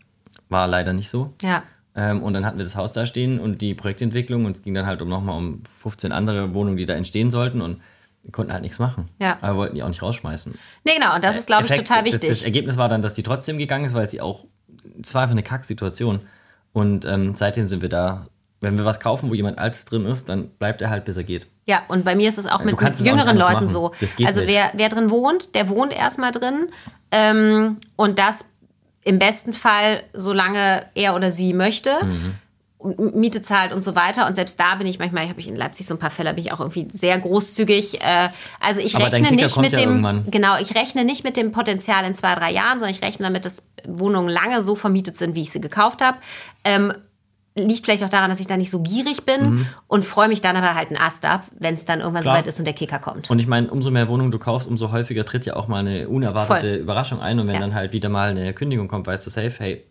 War 0.48 0.66
leider 0.66 0.94
nicht 0.94 1.10
so. 1.10 1.34
Ja. 1.42 1.64
Ähm, 1.94 2.22
und 2.22 2.32
dann 2.32 2.46
hatten 2.46 2.56
wir 2.56 2.64
das 2.64 2.76
Haus 2.76 2.92
da 2.92 3.04
stehen 3.04 3.38
und 3.38 3.60
die 3.60 3.74
Projektentwicklung 3.74 4.46
und 4.46 4.56
es 4.56 4.62
ging 4.62 4.72
dann 4.72 4.86
halt 4.86 5.02
um 5.02 5.10
nochmal 5.10 5.36
um 5.36 5.62
15 5.82 6.10
andere 6.10 6.54
Wohnungen, 6.54 6.78
die 6.78 6.86
da 6.86 6.94
entstehen 6.94 7.30
sollten 7.30 7.60
und 7.60 7.82
wir 8.22 8.32
konnten 8.32 8.54
halt 8.54 8.62
nichts 8.62 8.78
machen. 8.78 9.10
Ja. 9.20 9.36
Aber 9.42 9.52
wir 9.52 9.56
wollten 9.58 9.74
die 9.74 9.82
auch 9.82 9.88
nicht 9.88 10.00
rausschmeißen. 10.00 10.54
Nee, 10.84 10.92
genau. 10.96 11.14
Und 11.14 11.22
das 11.22 11.36
ist, 11.36 11.46
glaube 11.46 11.66
ich, 11.66 11.70
Effekt- 11.72 11.88
total 11.88 12.04
Das, 12.04 12.14
wichtig. 12.14 12.30
das 12.30 12.42
Ergebnis 12.42 12.78
war 12.78 12.88
dann, 12.88 13.02
dass 13.02 13.12
die 13.12 13.22
trotzdem 13.22 13.58
gegangen 13.58 13.84
ist, 13.84 13.92
weil 13.92 14.08
sie 14.08 14.22
auch, 14.22 14.46
es 15.02 15.14
war 15.14 15.20
einfach 15.24 15.34
eine 15.34 15.42
Kacksituation. 15.42 16.20
Und 16.72 17.04
ähm, 17.04 17.34
seitdem 17.34 17.64
sind 17.64 17.82
wir 17.82 17.88
da, 17.88 18.26
wenn 18.60 18.76
wir 18.78 18.84
was 18.84 19.00
kaufen, 19.00 19.30
wo 19.30 19.34
jemand 19.34 19.58
Altes 19.58 19.84
drin 19.84 20.06
ist, 20.06 20.28
dann 20.28 20.48
bleibt 20.48 20.82
er 20.82 20.90
halt, 20.90 21.04
bis 21.04 21.16
er 21.16 21.24
geht. 21.24 21.46
Ja, 21.66 21.82
und 21.88 22.04
bei 22.04 22.14
mir 22.16 22.28
ist 22.28 22.38
es 22.38 22.46
auch 22.46 22.64
mit, 22.64 22.80
mit 22.80 22.94
auch 22.94 22.98
jüngeren 22.98 23.28
anders 23.28 23.48
Leuten 23.48 23.64
machen. 23.64 23.68
so. 23.68 23.92
Also 24.24 24.40
nicht. 24.40 24.50
wer, 24.50 24.72
wer 24.74 24.88
drin 24.88 25.10
wohnt, 25.10 25.54
der 25.54 25.68
wohnt 25.68 25.92
erstmal 25.92 26.32
drin. 26.32 26.68
Ähm, 27.10 27.76
und 27.96 28.18
das 28.18 28.46
im 29.04 29.18
besten 29.18 29.52
Fall, 29.52 30.02
solange 30.12 30.84
er 30.94 31.14
oder 31.14 31.30
sie 31.30 31.52
möchte. 31.52 32.04
Mhm. 32.04 32.34
Miete 32.80 33.42
zahlt 33.42 33.72
und 33.72 33.82
so 33.82 33.96
weiter. 33.96 34.26
Und 34.28 34.34
selbst 34.34 34.58
da 34.60 34.76
bin 34.76 34.86
ich 34.86 34.98
manchmal, 35.00 35.28
habe 35.28 35.40
ich 35.40 35.48
in 35.48 35.56
Leipzig 35.56 35.86
so 35.86 35.94
ein 35.94 35.98
paar 35.98 36.10
Fälle, 36.10 36.32
bin 36.34 36.44
ich 36.44 36.52
auch 36.52 36.60
irgendwie 36.60 36.86
sehr 36.92 37.18
großzügig. 37.18 38.00
Äh, 38.00 38.28
also 38.60 38.80
ich 38.80 38.94
Aber 38.94 39.06
rechne 39.12 39.32
nicht 39.32 39.56
mit 39.56 39.72
ja 39.72 39.80
dem, 39.80 39.88
irgendwann. 39.90 40.24
genau, 40.30 40.56
ich 40.60 40.74
rechne 40.76 41.04
nicht 41.04 41.24
mit 41.24 41.36
dem 41.36 41.50
Potenzial 41.50 42.04
in 42.04 42.14
zwei, 42.14 42.34
drei 42.36 42.52
Jahren, 42.52 42.78
sondern 42.78 42.94
ich 42.94 43.02
rechne 43.02 43.24
damit, 43.26 43.44
dass 43.44 43.64
Wohnungen 43.86 44.28
lange 44.28 44.62
so 44.62 44.76
vermietet 44.76 45.16
sind, 45.16 45.34
wie 45.34 45.42
ich 45.42 45.50
sie 45.50 45.60
gekauft 45.60 46.00
habe. 46.02 46.18
Ähm, 46.64 46.92
liegt 47.56 47.84
vielleicht 47.86 48.04
auch 48.04 48.08
daran, 48.08 48.30
dass 48.30 48.38
ich 48.38 48.46
da 48.46 48.56
nicht 48.56 48.70
so 48.70 48.80
gierig 48.82 49.24
bin 49.26 49.50
Mhm. 49.56 49.66
und 49.88 50.04
freue 50.04 50.28
mich 50.28 50.40
dann 50.40 50.54
aber 50.54 50.76
halt 50.76 50.90
einen 50.90 50.98
Ast 50.98 51.24
ab, 51.24 51.42
wenn 51.58 51.74
es 51.74 51.84
dann 51.84 51.98
irgendwann 51.98 52.22
soweit 52.22 52.46
ist 52.46 52.60
und 52.60 52.64
der 52.66 52.74
Kicker 52.74 53.00
kommt. 53.00 53.28
Und 53.30 53.40
ich 53.40 53.48
meine, 53.48 53.68
umso 53.72 53.90
mehr 53.90 54.06
Wohnungen 54.06 54.30
du 54.30 54.38
kaufst, 54.38 54.68
umso 54.68 54.92
häufiger 54.92 55.24
tritt 55.24 55.44
ja 55.46 55.56
auch 55.56 55.66
mal 55.66 55.78
eine 55.80 56.08
unerwartete 56.08 56.74
Voll. 56.74 56.76
Überraschung 56.82 57.20
ein. 57.20 57.40
Und 57.40 57.48
wenn 57.48 57.54
Ja. 57.56 57.60
dann 57.60 57.74
halt 57.74 57.92
wieder 57.92 58.08
mal 58.08 58.30
eine 58.30 58.52
Kündigung 58.54 58.86
kommt, 58.86 59.08
weißt 59.08 59.26
du 59.26 59.30
safe, 59.30 59.52
hey, 59.58 59.84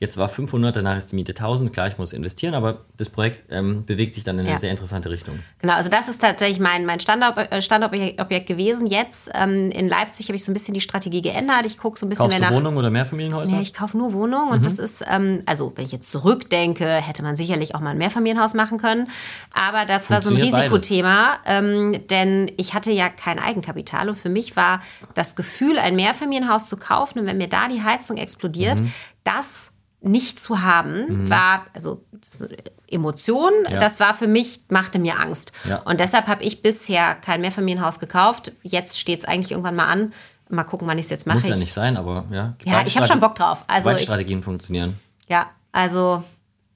jetzt 0.00 0.16
war 0.18 0.28
500, 0.28 0.76
danach 0.76 0.96
ist 0.96 1.12
die 1.12 1.16
Miete 1.16 1.32
1000. 1.32 1.72
Klar, 1.72 1.86
ich 1.88 1.96
muss 1.98 2.12
investieren, 2.12 2.54
aber 2.54 2.84
das 2.98 3.08
Projekt 3.08 3.44
ähm, 3.50 3.84
bewegt 3.86 4.14
sich 4.14 4.24
dann 4.24 4.36
in 4.38 4.44
eine 4.44 4.50
Ja. 4.54 4.58
sehr 4.58 4.70
interessante 4.70 5.08
Richtung. 5.08 5.38
Genau, 5.60 5.74
also 5.74 5.88
das 5.88 6.08
ist 6.08 6.20
tatsächlich 6.20 6.58
mein, 6.60 6.84
mein 6.84 7.00
Standort, 7.00 7.38
äh, 7.50 7.62
Standortobjekt 7.62 8.46
gewesen. 8.46 8.86
Jetzt 8.86 9.30
ähm, 9.34 9.70
in 9.70 9.88
Leipzig 9.88 10.26
habe 10.28 10.36
ich 10.36 10.44
so 10.44 10.50
ein 10.50 10.54
bisschen 10.54 10.74
die 10.74 10.80
Strategie 10.80 11.22
geändert. 11.22 11.64
Ich 11.66 11.78
gucke 11.78 11.98
so 11.98 12.04
ein 12.06 12.08
bisschen 12.10 12.24
Kaufst 12.26 12.38
mehr 12.40 12.50
nach. 12.50 12.54
Wohnungen 12.56 12.76
oder 12.76 12.90
Mehrfamilienhäuser? 12.90 13.56
Ja, 13.56 13.62
ich 13.62 13.72
kaufe 13.72 13.96
nur 13.96 14.12
Wohnungen 14.12 14.50
und 14.52 14.66
das 14.66 14.78
ist, 14.78 15.02
ähm, 15.08 15.40
also 15.46 15.72
wenn 15.76 15.84
ich 15.86 15.92
jetzt 15.92 16.10
zurückdenke, 16.10 16.86
hätte 16.86 17.22
man 17.22 17.36
sicherlich 17.36 17.74
auch 17.74 17.80
mal 17.80 17.90
ein 17.90 17.98
Mehrfamilienhaus 17.98 18.54
machen 18.54 18.78
können. 18.78 19.08
Aber 19.52 19.84
das 19.86 20.10
war 20.10 20.20
so 20.20 20.30
ein. 20.30 20.36
Risikothema, 20.36 21.38
ähm, 21.46 22.06
denn 22.08 22.50
ich 22.56 22.74
hatte 22.74 22.90
ja 22.92 23.08
kein 23.08 23.38
Eigenkapital 23.38 24.08
und 24.08 24.18
für 24.18 24.28
mich 24.28 24.56
war 24.56 24.80
das 25.14 25.36
Gefühl, 25.36 25.78
ein 25.78 25.96
Mehrfamilienhaus 25.96 26.68
zu 26.68 26.76
kaufen 26.76 27.20
und 27.20 27.26
wenn 27.26 27.38
mir 27.38 27.48
da 27.48 27.68
die 27.68 27.82
Heizung 27.82 28.16
explodiert, 28.16 28.80
Mhm. 28.80 28.92
das 29.24 29.70
nicht 30.04 30.38
zu 30.38 30.62
haben, 30.62 31.28
war, 31.30 31.66
also 31.74 32.04
das 32.12 32.34
ist 32.36 32.42
eine 32.42 32.56
Emotion, 32.88 33.50
Ja. 33.68 33.78
das 33.78 33.98
war 34.00 34.14
für 34.14 34.26
mich, 34.28 34.60
machte 34.68 34.98
mir 34.98 35.18
Angst. 35.18 35.52
Ja. 35.68 35.78
Und 35.78 35.98
deshalb 36.00 36.26
habe 36.26 36.42
ich 36.44 36.62
bisher 36.62 37.14
kein 37.16 37.40
Mehrfamilienhaus 37.40 37.98
gekauft. 37.98 38.52
Jetzt 38.62 39.00
steht 39.00 39.20
es 39.20 39.24
eigentlich 39.24 39.50
irgendwann 39.52 39.76
mal 39.76 39.86
an. 39.86 40.12
Mal 40.50 40.64
gucken, 40.64 40.86
wann 40.86 40.98
ich 40.98 41.06
es 41.06 41.10
jetzt 41.10 41.26
mache. 41.26 41.38
Muss 41.38 41.48
ja 41.48 41.56
nicht 41.56 41.72
sein, 41.72 41.96
aber 41.96 42.26
ja. 42.30 42.54
Ja, 42.64 42.82
ich 42.86 42.96
habe 42.96 43.06
schon 43.06 43.18
Bock 43.20 43.34
drauf. 43.34 43.64
Also 43.66 43.88
Beide 43.88 44.00
Strategien 44.02 44.42
funktionieren. 44.42 45.00
ja, 45.26 45.50
also 45.72 46.22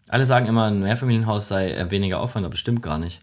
Alle 0.09 0.25
sagen 0.25 0.47
immer, 0.47 0.65
ein 0.65 0.81
Mehrfamilienhaus 0.81 1.49
sei 1.49 1.73
äh, 1.73 1.91
weniger 1.91 2.19
Aufwand, 2.21 2.47
aber 2.47 2.57
stimmt 2.57 2.83
gar 2.83 2.99
nicht. 2.99 3.21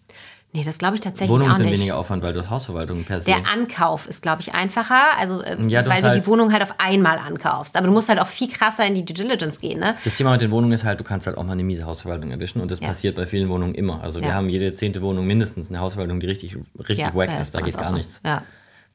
Nee, 0.56 0.64
das 0.64 0.78
glaube 0.78 0.96
ich 0.96 1.02
tatsächlich 1.02 1.30
Wohnungen 1.30 1.52
auch 1.52 1.56
sind 1.58 1.66
nicht. 1.68 1.76
weniger 1.78 1.98
Aufwand, 1.98 2.24
weil 2.24 2.34
du 2.34 2.50
Hausverwaltung 2.50 3.04
per 3.04 3.20
se. 3.20 3.26
Der 3.26 3.42
Ankauf 3.52 4.08
ist, 4.08 4.22
glaube 4.24 4.42
ich, 4.42 4.54
einfacher, 4.54 5.00
also 5.20 5.42
äh, 5.42 5.58
Ja, 5.68 5.82
du 5.84 5.90
weil 5.90 6.02
du 6.02 6.08
halt- 6.08 6.16
die 6.24 6.26
Wohnung 6.28 6.52
halt 6.54 6.64
auf 6.64 6.74
einmal 6.80 7.18
ankaufst. 7.20 7.76
Aber 7.78 7.88
du 7.88 7.94
musst 7.94 8.10
halt 8.10 8.20
auch 8.20 8.28
viel 8.28 8.48
krasser 8.50 8.86
in 8.88 8.96
die 8.96 9.06
Due 9.06 9.14
Diligence 9.14 9.60
gehen, 9.60 9.80
ne? 9.80 9.96
Das 10.04 10.16
Thema 10.16 10.32
mit 10.32 10.42
den 10.42 10.52
Wohnungen 10.52 10.74
ist 10.74 10.84
halt, 10.86 11.00
du 11.00 11.04
kannst 11.04 11.28
halt 11.28 11.38
auch 11.38 11.44
mal 11.44 11.52
eine 11.54 11.64
miese 11.64 11.86
Hausverwaltung 11.86 12.32
erwischen 12.32 12.62
und 12.62 12.72
das 12.72 12.80
Ja. 12.80 12.88
passiert 12.88 13.16
bei 13.16 13.26
vielen 13.26 13.50
Wohnungen 13.50 13.76
immer. 13.76 14.02
Also 14.02 14.22
wir 14.22 14.30
Ja. 14.30 14.34
haben 14.34 14.50
jede 14.50 14.74
zehnte 14.74 15.02
Wohnung 15.02 15.28
mindestens 15.28 15.70
eine 15.70 15.80
Hausverwaltung, 15.80 16.20
die 16.20 16.28
richtig, 16.28 16.56
richtig 16.80 17.00
Ja, 17.00 17.14
wack 17.14 17.30
ist. 17.40 17.54
Da 17.54 17.62
geht 17.62 17.76
gar 17.76 17.86
so. 17.86 17.96
nichts. 17.96 18.22
Ja. 18.26 18.44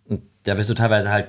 Und 0.08 0.22
da 0.44 0.54
bist 0.54 0.70
du 0.70 0.74
teilweise 0.74 1.10
halt 1.10 1.28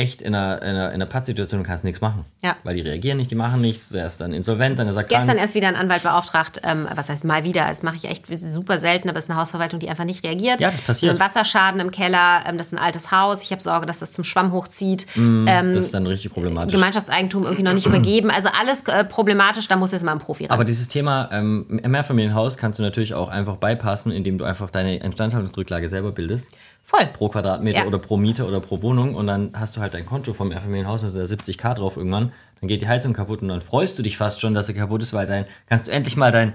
echt 0.00 0.22
in 0.22 0.34
einer, 0.34 0.62
in 0.62 0.68
einer, 0.68 0.88
in 0.88 0.94
einer 0.94 1.06
Pattsituation 1.06 1.60
und 1.60 1.66
kannst 1.66 1.84
nichts 1.84 2.00
machen. 2.00 2.24
Ja. 2.42 2.56
Weil 2.64 2.74
die 2.74 2.80
reagieren 2.80 3.18
nicht, 3.18 3.30
die 3.30 3.34
machen 3.34 3.60
nichts. 3.60 3.90
Der 3.90 4.06
ist 4.06 4.20
dann 4.20 4.32
insolvent, 4.32 4.78
dann 4.78 4.88
ist 4.88 4.96
er. 4.96 5.04
Gestern 5.04 5.36
erst 5.36 5.54
wieder 5.54 5.68
ein 5.68 5.76
Anwalt 5.76 6.02
beauftragt, 6.02 6.60
ähm, 6.64 6.88
was 6.94 7.10
heißt 7.10 7.24
mal 7.24 7.44
wieder, 7.44 7.66
das 7.68 7.82
mache 7.82 7.96
ich 7.96 8.06
echt 8.06 8.26
super 8.28 8.78
selten, 8.78 9.08
aber 9.10 9.18
es 9.18 9.24
ist 9.26 9.30
eine 9.30 9.38
Hausverwaltung, 9.38 9.78
die 9.78 9.90
einfach 9.90 10.04
nicht 10.04 10.24
reagiert. 10.24 10.60
Ja, 10.60 10.70
das 10.70 10.80
passiert. 10.80 11.14
Ein 11.14 11.20
Wasserschaden 11.20 11.80
im 11.80 11.90
Keller, 11.90 12.44
ähm, 12.46 12.56
das 12.56 12.68
ist 12.68 12.72
ein 12.72 12.78
altes 12.78 13.10
Haus, 13.10 13.42
ich 13.42 13.52
habe 13.52 13.62
Sorge, 13.62 13.86
dass 13.86 13.98
das 13.98 14.12
zum 14.12 14.24
Schwamm 14.24 14.52
hochzieht. 14.52 15.06
ähm, 15.16 15.44
das 15.46 15.76
ist 15.76 15.94
dann 15.94 16.06
richtig 16.06 16.32
problematisch. 16.32 16.72
Gemeinschaftseigentum 16.72 17.44
irgendwie 17.44 17.62
noch 17.62 17.74
nicht 17.74 17.86
übergeben. 17.86 18.30
Also 18.30 18.48
alles 18.58 18.82
äh, 18.84 19.04
problematisch, 19.04 19.68
da 19.68 19.76
muss 19.76 19.92
jetzt 19.92 20.04
mal 20.04 20.12
ein 20.12 20.18
Profi 20.18 20.46
ran. 20.46 20.52
Aber 20.52 20.64
dieses 20.64 20.88
Thema 20.88 21.28
ähm, 21.32 21.66
Mehrfamilienhaus 21.68 22.56
kannst 22.56 22.78
du 22.78 22.82
natürlich 22.82 23.12
auch 23.12 23.28
einfach 23.28 23.56
beipassen, 23.56 24.12
indem 24.12 24.38
du 24.38 24.44
einfach 24.44 24.70
deine 24.70 24.96
Instandhaltungsrücklage 24.96 25.88
selber 25.88 26.12
bildest. 26.12 26.52
Voll. 26.90 27.06
Pro 27.12 27.28
Quadratmeter 27.28 27.78
Ja. 27.80 27.86
oder 27.86 27.98
pro 27.98 28.16
Miete 28.16 28.44
oder 28.44 28.58
pro 28.58 28.82
Wohnung. 28.82 29.14
Und 29.14 29.28
dann 29.28 29.52
hast 29.54 29.76
du 29.76 29.80
halt 29.80 29.94
dein 29.94 30.04
Konto 30.04 30.32
vom 30.32 30.48
Mehrfamilienhaus, 30.48 31.02
da 31.02 31.06
ist 31.06 31.16
da 31.16 31.22
70k 31.22 31.74
drauf 31.74 31.96
irgendwann. 31.96 32.32
Dann 32.60 32.66
geht 32.68 32.82
die 32.82 32.88
Heizung 32.88 33.12
kaputt 33.12 33.42
und 33.42 33.48
dann 33.48 33.60
freust 33.60 33.96
du 33.96 34.02
dich 34.02 34.16
fast 34.16 34.40
schon, 34.40 34.54
dass 34.54 34.66
sie 34.66 34.74
kaputt 34.74 35.00
ist, 35.02 35.12
weil 35.12 35.26
dann 35.26 35.44
kannst 35.68 35.86
du 35.86 35.92
endlich 35.92 36.16
mal 36.16 36.32
dein 36.32 36.52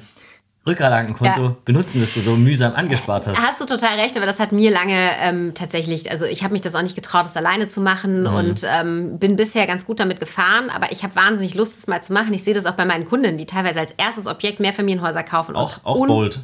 Rücklagenkonto 0.68 1.41
Ja. 1.43 1.55
benutzen, 1.63 2.01
das 2.01 2.13
du 2.13 2.22
so 2.22 2.36
mühsam 2.36 2.74
angespart 2.76 3.28
hast. 3.28 3.39
Hast 3.41 3.61
du 3.61 3.66
total 3.66 3.99
recht, 3.99 4.18
aber 4.18 4.26
das 4.26 4.39
hat 4.39 4.51
mir 4.51 4.72
lange 4.72 4.97
ähm, 5.22 5.53
tatsächlich, 5.53 6.09
also 6.11 6.26
ich 6.26 6.43
habe 6.43 6.53
mich 6.53 6.61
das 6.61 6.74
auch 6.76 6.82
nicht 6.82 6.95
getraut, 6.95 7.26
das 7.26 7.38
alleine 7.38 7.68
zu 7.68 7.82
machen 7.82 8.22
Mhm. 8.22 8.28
und 8.36 8.61
ähm, 8.66 9.20
bin 9.20 9.36
bisher 9.36 9.68
ganz 9.68 9.86
gut 9.86 9.99
damit 9.99 10.20
gefahren, 10.20 10.70
aber 10.70 10.91
ich 10.91 11.03
habe 11.03 11.16
wahnsinnig 11.16 11.53
Lust, 11.53 11.78
das 11.78 11.88
mal 11.88 12.01
zu 12.01 12.13
machen. 12.13 12.34
Ich 12.34 12.43
sehe 12.43 12.53
das 12.53 12.66
auch 12.66 12.74
bei 12.74 12.86
meinen 12.86 13.05
Kunden, 13.05 13.38
die 13.38 13.45
teilweise 13.45 13.80
als 13.80 13.91
erstes 13.91 14.26
Objekt 14.28 14.59
Mehrfamilienhäuser 14.59 15.24
kaufen. 15.24 15.55
Auch- 15.55 15.78
und 15.78 15.86
auch 15.86 15.95
un- 15.99 16.07
bold. 16.07 16.39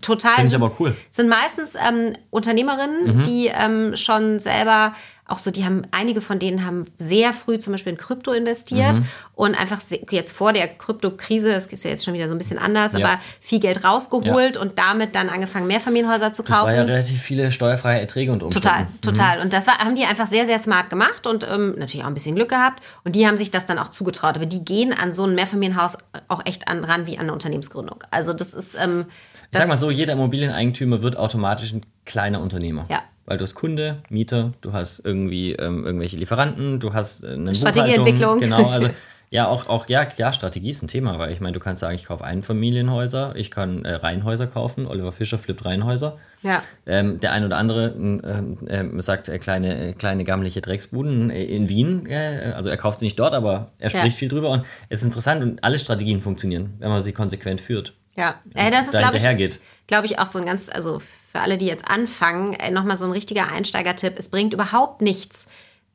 Total. 0.00 0.34
Finde 0.36 0.48
ich 0.48 0.54
aber 0.54 0.72
cool. 0.80 0.96
Sind 1.10 1.28
meistens 1.28 1.74
ähm, 1.74 2.14
Unternehmerinnen, 2.30 3.22
die 3.24 3.48
ähm, 3.52 3.96
schon 3.96 4.40
selber 4.40 4.92
auch 5.28 5.38
so, 5.38 5.50
die 5.50 5.64
haben, 5.64 5.82
einige 5.92 6.20
von 6.20 6.38
denen 6.38 6.64
haben 6.64 6.86
sehr 6.96 7.32
früh 7.32 7.58
zum 7.58 7.72
Beispiel 7.72 7.92
in 7.92 7.98
Krypto 7.98 8.32
investiert 8.32 9.00
und 9.34 9.54
einfach 9.54 9.80
jetzt 10.10 10.32
vor 10.32 10.52
der 10.52 10.66
Kryptokrise, 10.66 11.52
es 11.52 11.66
ist 11.66 11.84
ja 11.84 11.90
jetzt 11.90 12.04
schon 12.04 12.14
wieder 12.14 12.28
so 12.28 12.34
ein 12.34 12.38
bisschen 12.38 12.58
anders, 12.58 12.94
Ja. 12.94 13.06
aber 13.06 13.20
viel 13.40 13.60
Geld 13.60 13.84
rausgeholt 13.84 14.56
und 14.56 14.78
damit 14.78 15.14
dann 15.14 15.28
angefangen, 15.28 15.66
Mehrfamilienhäuser 15.66 16.32
zu 16.32 16.42
Das 16.42 16.50
war 16.52 16.60
kaufen. 16.62 16.74
ja 16.74 16.82
relativ 16.82 17.20
viele 17.20 17.52
steuerfreie 17.52 18.00
Erträge 18.00 18.32
und 18.32 18.42
Umstände. 18.42 18.66
Total, 18.68 18.86
total. 19.02 19.40
Und 19.40 19.52
das 19.52 19.66
war, 19.66 19.78
haben 19.78 19.94
die 19.96 20.04
einfach 20.04 20.26
sehr, 20.26 20.46
sehr 20.46 20.58
smart 20.58 20.90
gemacht 20.90 21.26
und 21.26 21.46
ähm, 21.48 21.74
natürlich 21.78 22.02
auch 22.04 22.08
ein 22.08 22.14
bisschen 22.14 22.34
Glück 22.34 22.48
gehabt. 22.48 22.82
Und 23.04 23.14
die 23.14 23.26
haben 23.26 23.36
sich 23.36 23.50
das 23.50 23.66
dann 23.66 23.78
auch 23.78 23.88
zugetraut. 23.90 24.36
Aber 24.36 24.46
die 24.46 24.64
gehen 24.64 24.92
an 24.92 25.12
so 25.12 25.24
ein 25.24 25.34
Mehrfamilienhaus 25.34 25.98
auch 26.28 26.44
echt 26.46 26.68
an, 26.68 26.84
ran 26.84 27.06
wie 27.06 27.16
an 27.16 27.24
eine 27.24 27.32
Unternehmensgründung. 27.34 28.02
Also 28.10 28.32
das 28.32 28.54
ist. 28.54 28.76
Ähm, 28.82 29.04
Ich 29.10 29.48
das 29.52 29.60
sag 29.60 29.68
mal 29.68 29.76
so, 29.76 29.90
jeder 29.90 30.14
Immobilieneigentümer 30.14 31.02
wird 31.02 31.16
automatisch 31.16 31.72
ein 31.72 31.82
kleiner 32.06 32.40
Unternehmer. 32.40 32.84
Ja. 32.88 33.02
Weil 33.28 33.36
du 33.36 33.44
hast 33.44 33.54
Kunde, 33.54 33.98
Mieter, 34.08 34.54
du 34.62 34.72
hast 34.72 35.00
irgendwie 35.04 35.52
ähm, 35.52 35.84
irgendwelche 35.84 36.16
Lieferanten, 36.16 36.80
du 36.80 36.94
hast 36.94 37.22
äh, 37.24 37.34
eine 37.34 37.54
Strategieentwicklung. 37.54 38.40
Genau, 38.40 38.70
also 38.70 38.88
ja, 39.30 39.46
auch, 39.46 39.68
auch 39.68 39.86
ja, 39.86 40.08
ja, 40.16 40.32
Strategie 40.32 40.70
ist 40.70 40.82
ein 40.82 40.88
Thema, 40.88 41.18
weil 41.18 41.30
ich 41.30 41.40
meine, 41.42 41.52
du 41.52 41.60
kannst 41.60 41.80
sagen, 41.80 41.94
ich 41.94 42.06
kaufe 42.06 42.24
Einfamilienhäuser, 42.24 43.34
ich 43.36 43.50
kann 43.50 43.84
äh, 43.84 43.92
Reihenhäuser 43.96 44.46
kaufen, 44.46 44.86
Oliver 44.86 45.12
Fischer 45.12 45.36
flippt 45.36 45.66
Reihenhäuser. 45.66 46.16
Ja. 46.42 46.62
Ähm, 46.86 47.20
der 47.20 47.32
ein 47.32 47.44
oder 47.44 47.58
andere 47.58 47.88
ähm, 47.98 48.58
ähm, 48.66 48.98
sagt 49.02 49.28
äh, 49.28 49.38
kleine, 49.38 49.92
kleine 49.92 50.24
gammelige 50.24 50.62
Drecksbuden 50.62 51.28
äh, 51.28 51.44
in 51.44 51.68
Wien. 51.68 52.06
Äh, 52.06 52.54
also 52.56 52.70
er 52.70 52.78
kauft 52.78 53.00
sie 53.00 53.04
nicht 53.04 53.18
dort, 53.18 53.34
aber 53.34 53.72
er 53.78 53.90
Ja. 53.90 53.98
spricht 53.98 54.16
viel 54.16 54.30
drüber 54.30 54.48
und 54.48 54.62
es 54.88 55.00
ist 55.00 55.04
interessant 55.04 55.42
und 55.42 55.62
alle 55.62 55.78
Strategien 55.78 56.22
funktionieren, 56.22 56.74
wenn 56.78 56.88
man 56.88 57.02
sie 57.02 57.12
konsequent 57.12 57.60
führt. 57.60 57.92
Ja, 58.18 58.34
äh, 58.54 58.72
das 58.72 58.88
ist, 58.88 58.98
glaube 58.98 59.16
ich, 59.16 59.58
glaube 59.86 60.06
ich, 60.06 60.18
auch 60.18 60.26
so 60.26 60.40
ein 60.40 60.44
ganz, 60.44 60.68
also 60.68 60.98
für 60.98 61.38
alle, 61.38 61.56
die 61.56 61.66
jetzt 61.66 61.86
anfangen, 61.86 62.54
äh, 62.54 62.72
nochmal 62.72 62.96
so 62.96 63.04
ein 63.04 63.12
richtiger 63.12 63.52
Einsteigertipp. 63.52 64.14
Es 64.18 64.28
bringt 64.28 64.52
überhaupt 64.52 65.02
nichts, 65.02 65.46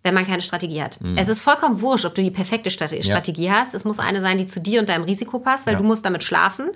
wenn 0.03 0.13
man 0.13 0.25
keine 0.25 0.41
Strategie 0.41 0.81
hat. 0.81 1.01
Mhm. 1.01 1.17
Es 1.17 1.27
ist 1.27 1.41
vollkommen 1.41 1.81
wurscht, 1.81 2.05
ob 2.05 2.15
du 2.15 2.23
die 2.23 2.31
perfekte 2.31 2.71
Strategie 2.71 3.43
ja. 3.43 3.59
hast. 3.59 3.73
Es 3.73 3.83
muss 3.83 3.99
eine 3.99 4.21
sein, 4.21 4.37
die 4.37 4.47
zu 4.47 4.61
dir 4.61 4.79
und 4.79 4.87
deinem 4.87 5.03
Risiko 5.03 5.39
passt, 5.39 5.67
weil 5.67 5.73
ja. 5.73 5.79
du 5.79 5.85
musst 5.85 6.05
damit 6.05 6.23
schlafen 6.23 6.69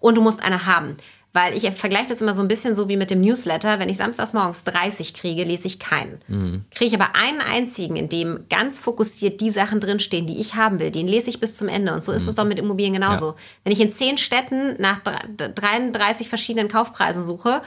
und 0.00 0.14
du 0.14 0.22
musst 0.22 0.42
eine 0.42 0.64
haben. 0.64 0.96
Weil 1.34 1.56
ich 1.56 1.68
vergleiche 1.72 2.10
das 2.10 2.20
immer 2.20 2.32
so 2.32 2.42
ein 2.42 2.48
bisschen 2.48 2.76
so 2.76 2.88
wie 2.88 2.96
mit 2.96 3.10
dem 3.10 3.20
Newsletter. 3.20 3.80
Wenn 3.80 3.88
ich 3.88 3.96
samstags 3.96 4.32
morgens 4.32 4.62
30 4.64 5.14
kriege, 5.14 5.42
lese 5.42 5.66
ich 5.66 5.80
keinen. 5.80 6.20
Mhm. 6.28 6.64
Kriege 6.70 6.94
ich 6.94 6.94
aber 6.94 7.16
einen 7.16 7.40
einzigen, 7.40 7.96
in 7.96 8.08
dem 8.08 8.46
ganz 8.48 8.78
fokussiert 8.78 9.40
die 9.40 9.50
Sachen 9.50 9.80
drinstehen, 9.80 10.28
die 10.28 10.40
ich 10.40 10.54
haben 10.54 10.78
will, 10.78 10.92
den 10.92 11.08
lese 11.08 11.30
ich 11.30 11.40
bis 11.40 11.56
zum 11.56 11.66
Ende. 11.66 11.92
Und 11.92 12.04
so 12.04 12.12
ist 12.12 12.22
mhm. 12.22 12.28
es 12.28 12.34
doch 12.36 12.44
mit 12.44 12.60
Immobilien 12.60 12.94
genauso. 12.94 13.30
Ja. 13.30 13.34
Wenn 13.64 13.72
ich 13.72 13.80
in 13.80 13.90
zehn 13.90 14.16
Städten 14.16 14.80
nach 14.80 15.00
33 15.00 16.28
verschiedenen 16.28 16.68
Kaufpreisen 16.68 17.24
suche, 17.24 17.62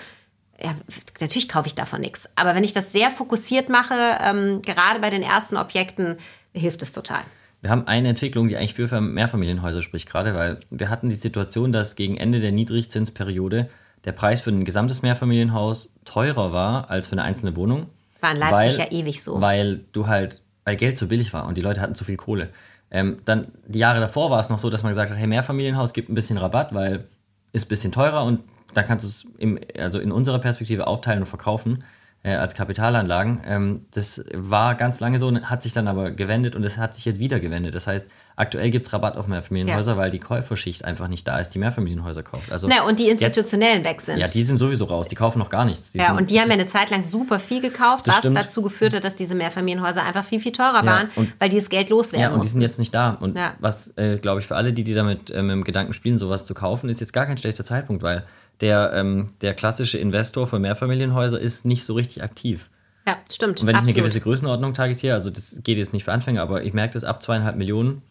ja, 0.64 0.74
natürlich 1.20 1.50
kaufe 1.50 1.68
ich 1.68 1.76
davon 1.76 2.00
nichts. 2.00 2.30
Aber 2.36 2.56
wenn 2.56 2.64
ich 2.64 2.72
das 2.72 2.94
sehr 2.94 3.12
fokussiert 3.12 3.68
mache, 3.68 4.18
ähm, 4.22 4.62
gerade 4.62 5.02
bei 5.02 5.10
den 5.10 5.24
ersten 5.24 5.58
Objekten, 5.58 6.18
hilft 6.54 6.82
es 6.82 6.94
total. 6.94 7.22
Wir 7.68 7.72
haben 7.72 7.86
eine 7.86 8.08
Entwicklung, 8.08 8.48
die 8.48 8.56
eigentlich 8.56 8.76
für 8.76 9.02
Mehrfamilienhäuser 9.02 9.82
spricht, 9.82 10.10
gerade 10.10 10.34
weil 10.36 10.62
wir 10.70 10.90
hatten 10.90 11.10
die 11.10 11.16
Situation, 11.16 11.74
dass 11.74 11.98
gegen 11.98 12.16
Ende 12.16 12.40
der 12.40 12.54
Niedrigzinsperiode 12.54 13.68
der 14.06 14.12
Preis 14.14 14.42
für 14.42 14.52
ein 14.52 14.64
gesamtes 14.64 15.02
Mehrfamilienhaus 15.02 15.90
teurer 16.06 16.54
war 16.54 16.90
als 16.90 17.08
für 17.08 17.12
eine 17.12 17.24
einzelne 17.24 17.58
Wohnung. 17.58 17.88
War 18.22 18.32
in 18.32 18.38
Leipzig 18.38 18.80
weil, 18.80 18.86
ja 18.86 18.92
ewig 18.94 19.22
so. 19.22 19.42
Weil 19.42 19.82
du 19.92 20.08
halt, 20.08 20.42
weil 20.64 20.78
Geld 20.78 20.98
zu 20.98 21.10
billig 21.10 21.34
war 21.34 21.46
und 21.46 21.58
die 21.58 21.62
Leute 21.62 21.82
hatten 21.82 21.94
zu 21.94 22.06
viel 22.06 22.16
Kohle. 22.16 22.52
Ähm, 22.90 23.18
dann 23.26 23.50
die 23.66 23.80
Jahre 23.80 24.00
davor 24.00 24.32
war 24.32 24.40
es 24.40 24.48
noch 24.48 24.60
so, 24.60 24.70
dass 24.70 24.84
man 24.84 24.92
gesagt 24.92 25.12
hat, 25.12 25.18
hey, 25.18 25.28
Mehrfamilienhaus 25.28 25.92
gibt 25.92 26.08
ein 26.08 26.14
bisschen 26.16 26.38
Rabatt, 26.38 26.74
weil 26.74 27.04
ist 27.52 27.66
ein 27.66 27.68
bisschen 27.68 27.92
teurer 27.92 28.24
und 28.24 28.40
dann 28.76 28.86
kannst 28.86 29.04
du 29.04 29.10
es 29.10 29.78
also 29.78 30.00
in 30.00 30.14
unserer 30.14 30.40
Perspektive 30.40 30.88
aufteilen 30.88 31.20
und 31.20 31.28
verkaufen 31.28 31.84
äh, 32.28 32.36
als 32.36 32.56
Kapitalanlagen. 32.56 33.40
Ähm, 33.46 33.86
das 33.92 34.24
war 34.34 34.76
ganz 34.76 35.00
lange 35.00 35.18
so, 35.18 35.34
hat 35.44 35.64
sich 35.64 35.72
dann 35.72 35.88
aber 35.88 36.12
gewendet 36.12 36.58
und 36.58 36.64
es 36.66 36.78
hat 36.78 36.94
sich 36.94 37.06
jetzt 37.06 37.22
wieder 37.22 37.40
gewendet. 37.40 37.74
Das 37.74 37.88
heißt, 37.88 38.06
aktuell 38.36 38.70
gibt 38.70 38.86
es 38.86 38.92
Rabatt 38.92 39.16
auf 39.16 39.28
Mehrfamilienhäuser, 39.28 39.94
ja. 39.94 39.98
weil 39.98 40.12
die 40.12 40.20
Käuferschicht 40.20 40.84
einfach 40.84 41.08
nicht 41.08 41.26
da 41.26 41.40
ist, 41.40 41.52
die 41.52 41.60
Mehrfamilienhäuser 41.60 42.24
kauft. 42.24 42.52
Also, 42.52 42.68
Na, 42.68 42.84
und 42.86 43.00
die 43.00 43.08
institutionellen 43.08 43.78
jetzt, 43.78 43.90
weg 43.90 44.02
sind. 44.02 44.18
Ja, 44.18 44.28
die 44.28 44.44
sind 44.44 44.58
sowieso 44.58 44.86
raus, 44.86 45.08
die 45.08 45.16
kaufen 45.16 45.40
noch 45.40 45.50
gar 45.50 45.64
nichts. 45.64 45.94
Die 45.94 46.00
ja, 46.00 46.08
sind, 46.08 46.18
und 46.18 46.30
die 46.30 46.42
haben 46.42 46.48
ja 46.48 46.56
eine 46.56 46.66
Zeit 46.66 46.90
lang 46.90 47.04
super 47.04 47.40
viel 47.40 47.62
gekauft, 47.62 48.08
was 48.08 48.18
stimmt. 48.18 48.36
dazu 48.36 48.62
geführt 48.62 48.94
hat, 48.94 49.06
dass 49.06 49.16
diese 49.16 49.36
Mehrfamilienhäuser 49.36 50.04
einfach 50.04 50.26
viel, 50.26 50.42
viel 50.42 50.52
teurer 50.52 50.84
ja, 50.84 50.86
waren, 50.86 51.10
weil 51.40 51.48
die 51.48 51.56
das 51.56 51.70
Geld 51.70 51.90
loswerden 51.90 52.22
Ja, 52.22 52.28
und 52.28 52.40
mussten. 52.40 52.48
die 52.48 52.52
sind 52.52 52.62
jetzt 52.62 52.80
nicht 52.80 52.94
da. 52.94 53.12
Und 53.12 53.40
was, 53.60 53.94
äh, 53.96 54.18
glaube 54.18 54.42
ich, 54.42 54.48
für 54.48 54.58
alle, 54.58 54.74
die, 54.74 54.84
die 54.84 54.94
damit 54.94 55.30
äh, 55.30 55.42
mit 55.42 55.52
dem 55.54 55.64
Gedanken 55.64 55.94
spielen, 55.94 56.18
sowas 56.18 56.44
zu 56.44 56.54
kaufen, 56.54 56.90
ist 56.90 57.00
jetzt 57.00 57.14
gar 57.14 57.26
kein 57.26 57.38
schlechter 57.38 57.64
Zeitpunkt, 57.64 58.04
weil 58.04 58.26
der, 58.62 58.92
ähm, 58.94 59.28
der 59.42 59.54
klassische 59.54 59.98
Investor 59.98 60.48
für 60.48 60.60
Mehrfamilienhäuser 60.60 61.40
ist 61.40 61.66
nicht 61.66 61.86
so 61.86 61.94
richtig 61.94 62.24
aktiv. 62.24 62.70
Ja, 63.08 63.18
stimmt. 63.32 63.62
Und 63.62 63.68
wenn 63.68 63.76
absolut. 63.76 63.90
ich 63.90 63.96
eine 63.96 64.04
gewisse 64.04 64.22
Größenordnung 64.22 64.74
targetiere, 64.74 65.14
also 65.14 65.30
das 65.30 65.60
geht 65.64 65.78
jetzt 65.78 65.94
nicht 65.94 66.04
für 66.04 66.12
Anfänger, 66.12 66.42
aber 66.42 66.64
ich 66.64 66.74
merke 66.74 66.94
das 66.94 67.04
ab 67.04 67.22
zweieinhalb 67.22 67.56
Millionen 67.56 68.02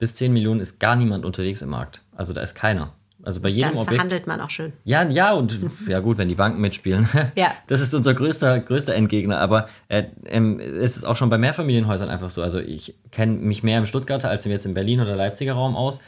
bis 0.00 0.14
zehn 0.14 0.32
Millionen 0.32 0.60
ist 0.60 0.80
gar 0.80 0.96
niemand 0.96 1.24
unterwegs 1.24 1.62
im 1.62 1.68
Markt. 1.68 2.00
Also 2.16 2.32
da 2.32 2.40
ist 2.40 2.54
keiner. 2.54 2.94
Also 3.22 3.42
bei 3.42 3.50
jedem 3.50 3.72
Dann 3.72 3.78
Objekt. 3.78 3.94
verhandelt 3.96 4.26
man 4.26 4.40
auch 4.40 4.48
schön. 4.48 4.72
Ja, 4.84 5.02
ja, 5.02 5.34
und 5.34 5.60
ja 5.86 6.00
gut, 6.00 6.16
wenn 6.16 6.28
die 6.28 6.34
Banken 6.34 6.60
mitspielen. 6.60 7.06
Ja. 7.36 7.52
Das 7.66 7.82
ist 7.82 7.94
unser 7.94 8.14
größter, 8.14 8.58
größter 8.60 8.94
Endgegner. 8.94 9.38
Aber 9.38 9.68
äh, 9.88 10.04
ähm, 10.24 10.58
es 10.58 10.96
ist 10.96 11.04
auch 11.04 11.16
schon 11.16 11.28
bei 11.28 11.36
Mehrfamilienhäusern 11.38 12.08
einfach 12.08 12.30
so. 12.30 12.42
Also 12.42 12.58
ich 12.58 12.94
kenne 13.12 13.34
mich 13.34 13.62
mehr 13.62 13.78
im 13.78 13.86
Stuttgarter 13.86 14.30
als 14.30 14.46
jetzt 14.46 14.64
im 14.64 14.74
Berlin 14.74 15.00
oder 15.00 15.14
Leipziger 15.14 15.52
Raum 15.52 15.76
aus 15.76 16.00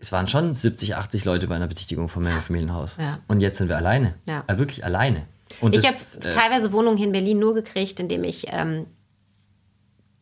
es 0.00 0.12
waren 0.12 0.26
schon 0.26 0.54
70, 0.54 0.96
80 0.96 1.24
Leute 1.24 1.48
bei 1.48 1.56
einer 1.56 1.66
Besichtigung 1.66 2.08
vom 2.08 2.22
Mehrfamilienhaus. 2.24 2.96
Ja. 2.98 3.20
Und 3.26 3.40
jetzt 3.40 3.58
sind 3.58 3.68
wir 3.68 3.76
alleine. 3.76 4.14
Ja. 4.26 4.44
ja 4.48 4.58
wirklich 4.58 4.84
alleine. 4.84 5.26
Und 5.60 5.74
ich 5.74 5.84
habe 5.86 5.96
äh, 5.96 6.30
teilweise 6.30 6.72
Wohnungen 6.72 6.96
hier 6.96 7.06
in 7.06 7.12
Berlin 7.12 7.38
nur 7.38 7.54
gekriegt, 7.54 7.98
indem 8.00 8.22
ich 8.24 8.46
ähm, 8.50 8.86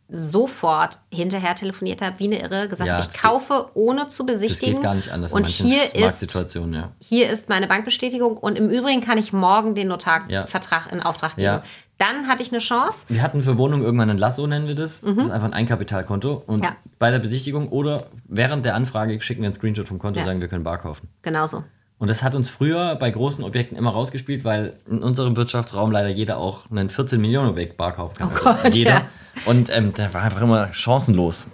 sofort 0.08 1.00
hinterher 1.12 1.54
telefoniert 1.54 2.00
habe, 2.00 2.18
wie 2.18 2.24
eine 2.24 2.40
Irre, 2.40 2.68
gesagt 2.68 2.88
ja, 2.88 3.00
ich 3.00 3.12
kaufe 3.12 3.66
geht, 3.66 3.76
ohne 3.76 4.08
zu 4.08 4.24
besichtigen. 4.24 4.74
Das 4.74 4.80
geht 4.80 4.82
gar 4.82 4.94
nicht 4.94 5.10
anders 5.10 5.32
und 5.32 5.46
hier 5.46 5.94
ist, 5.94 6.32
ja. 6.32 6.92
hier 7.00 7.28
ist 7.28 7.48
meine 7.48 7.66
Bankbestätigung 7.66 8.36
und 8.36 8.56
im 8.56 8.68
Übrigen 8.68 9.00
kann 9.00 9.18
ich 9.18 9.32
morgen 9.32 9.74
den 9.74 9.88
Notarvertrag 9.88 10.92
in 10.92 11.02
Auftrag 11.02 11.36
geben. 11.36 11.62
Dann 11.98 12.28
hatte 12.28 12.42
ich 12.42 12.52
eine 12.52 12.58
Chance. 12.58 13.06
Wir 13.08 13.22
hatten 13.22 13.42
für 13.42 13.56
Wohnungen 13.56 13.82
irgendwann 13.82 14.10
ein 14.10 14.18
Lasso, 14.18 14.46
nennen 14.46 14.68
wir 14.68 14.74
das. 14.74 15.00
Mhm. 15.00 15.16
Das 15.16 15.24
ist 15.26 15.30
einfach 15.30 15.48
ein 15.48 15.54
Einkapitalkonto. 15.54 16.42
Und 16.46 16.62
ja. 16.62 16.76
bei 16.98 17.10
der 17.10 17.18
Besichtigung 17.18 17.70
oder 17.70 18.04
während 18.26 18.66
der 18.66 18.74
Anfrage 18.74 19.18
schicken 19.22 19.40
wir 19.40 19.46
einen 19.46 19.54
Screenshot 19.54 19.88
vom 19.88 19.98
Konto 19.98 20.20
und 20.20 20.26
ja. 20.26 20.26
sagen, 20.26 20.42
wir 20.42 20.48
können 20.48 20.62
bar 20.62 20.76
kaufen. 20.76 21.08
Genauso. 21.22 21.64
Und 21.98 22.10
das 22.10 22.22
hat 22.22 22.34
uns 22.34 22.50
früher 22.50 22.94
bei 22.96 23.10
großen 23.10 23.42
Objekten 23.42 23.76
immer 23.76 23.90
rausgespielt, 23.90 24.44
weil 24.44 24.74
in 24.88 25.02
unserem 25.02 25.36
Wirtschaftsraum 25.36 25.90
leider 25.90 26.08
jeder 26.08 26.36
auch 26.36 26.70
einen 26.70 26.90
14 26.90 27.20
Millionen 27.20 27.48
Objekt 27.48 27.76
bar 27.76 27.92
kaufen 27.92 28.16
kann. 28.18 28.28
Oh 28.28 28.46
also 28.46 28.62
Gott, 28.62 28.74
jeder. 28.74 28.90
Ja. 28.90 29.04
Und 29.46 29.74
ähm, 29.74 29.94
der 29.94 30.12
war 30.12 30.22
einfach 30.22 30.42
immer 30.42 30.72
chancenlos. 30.72 31.46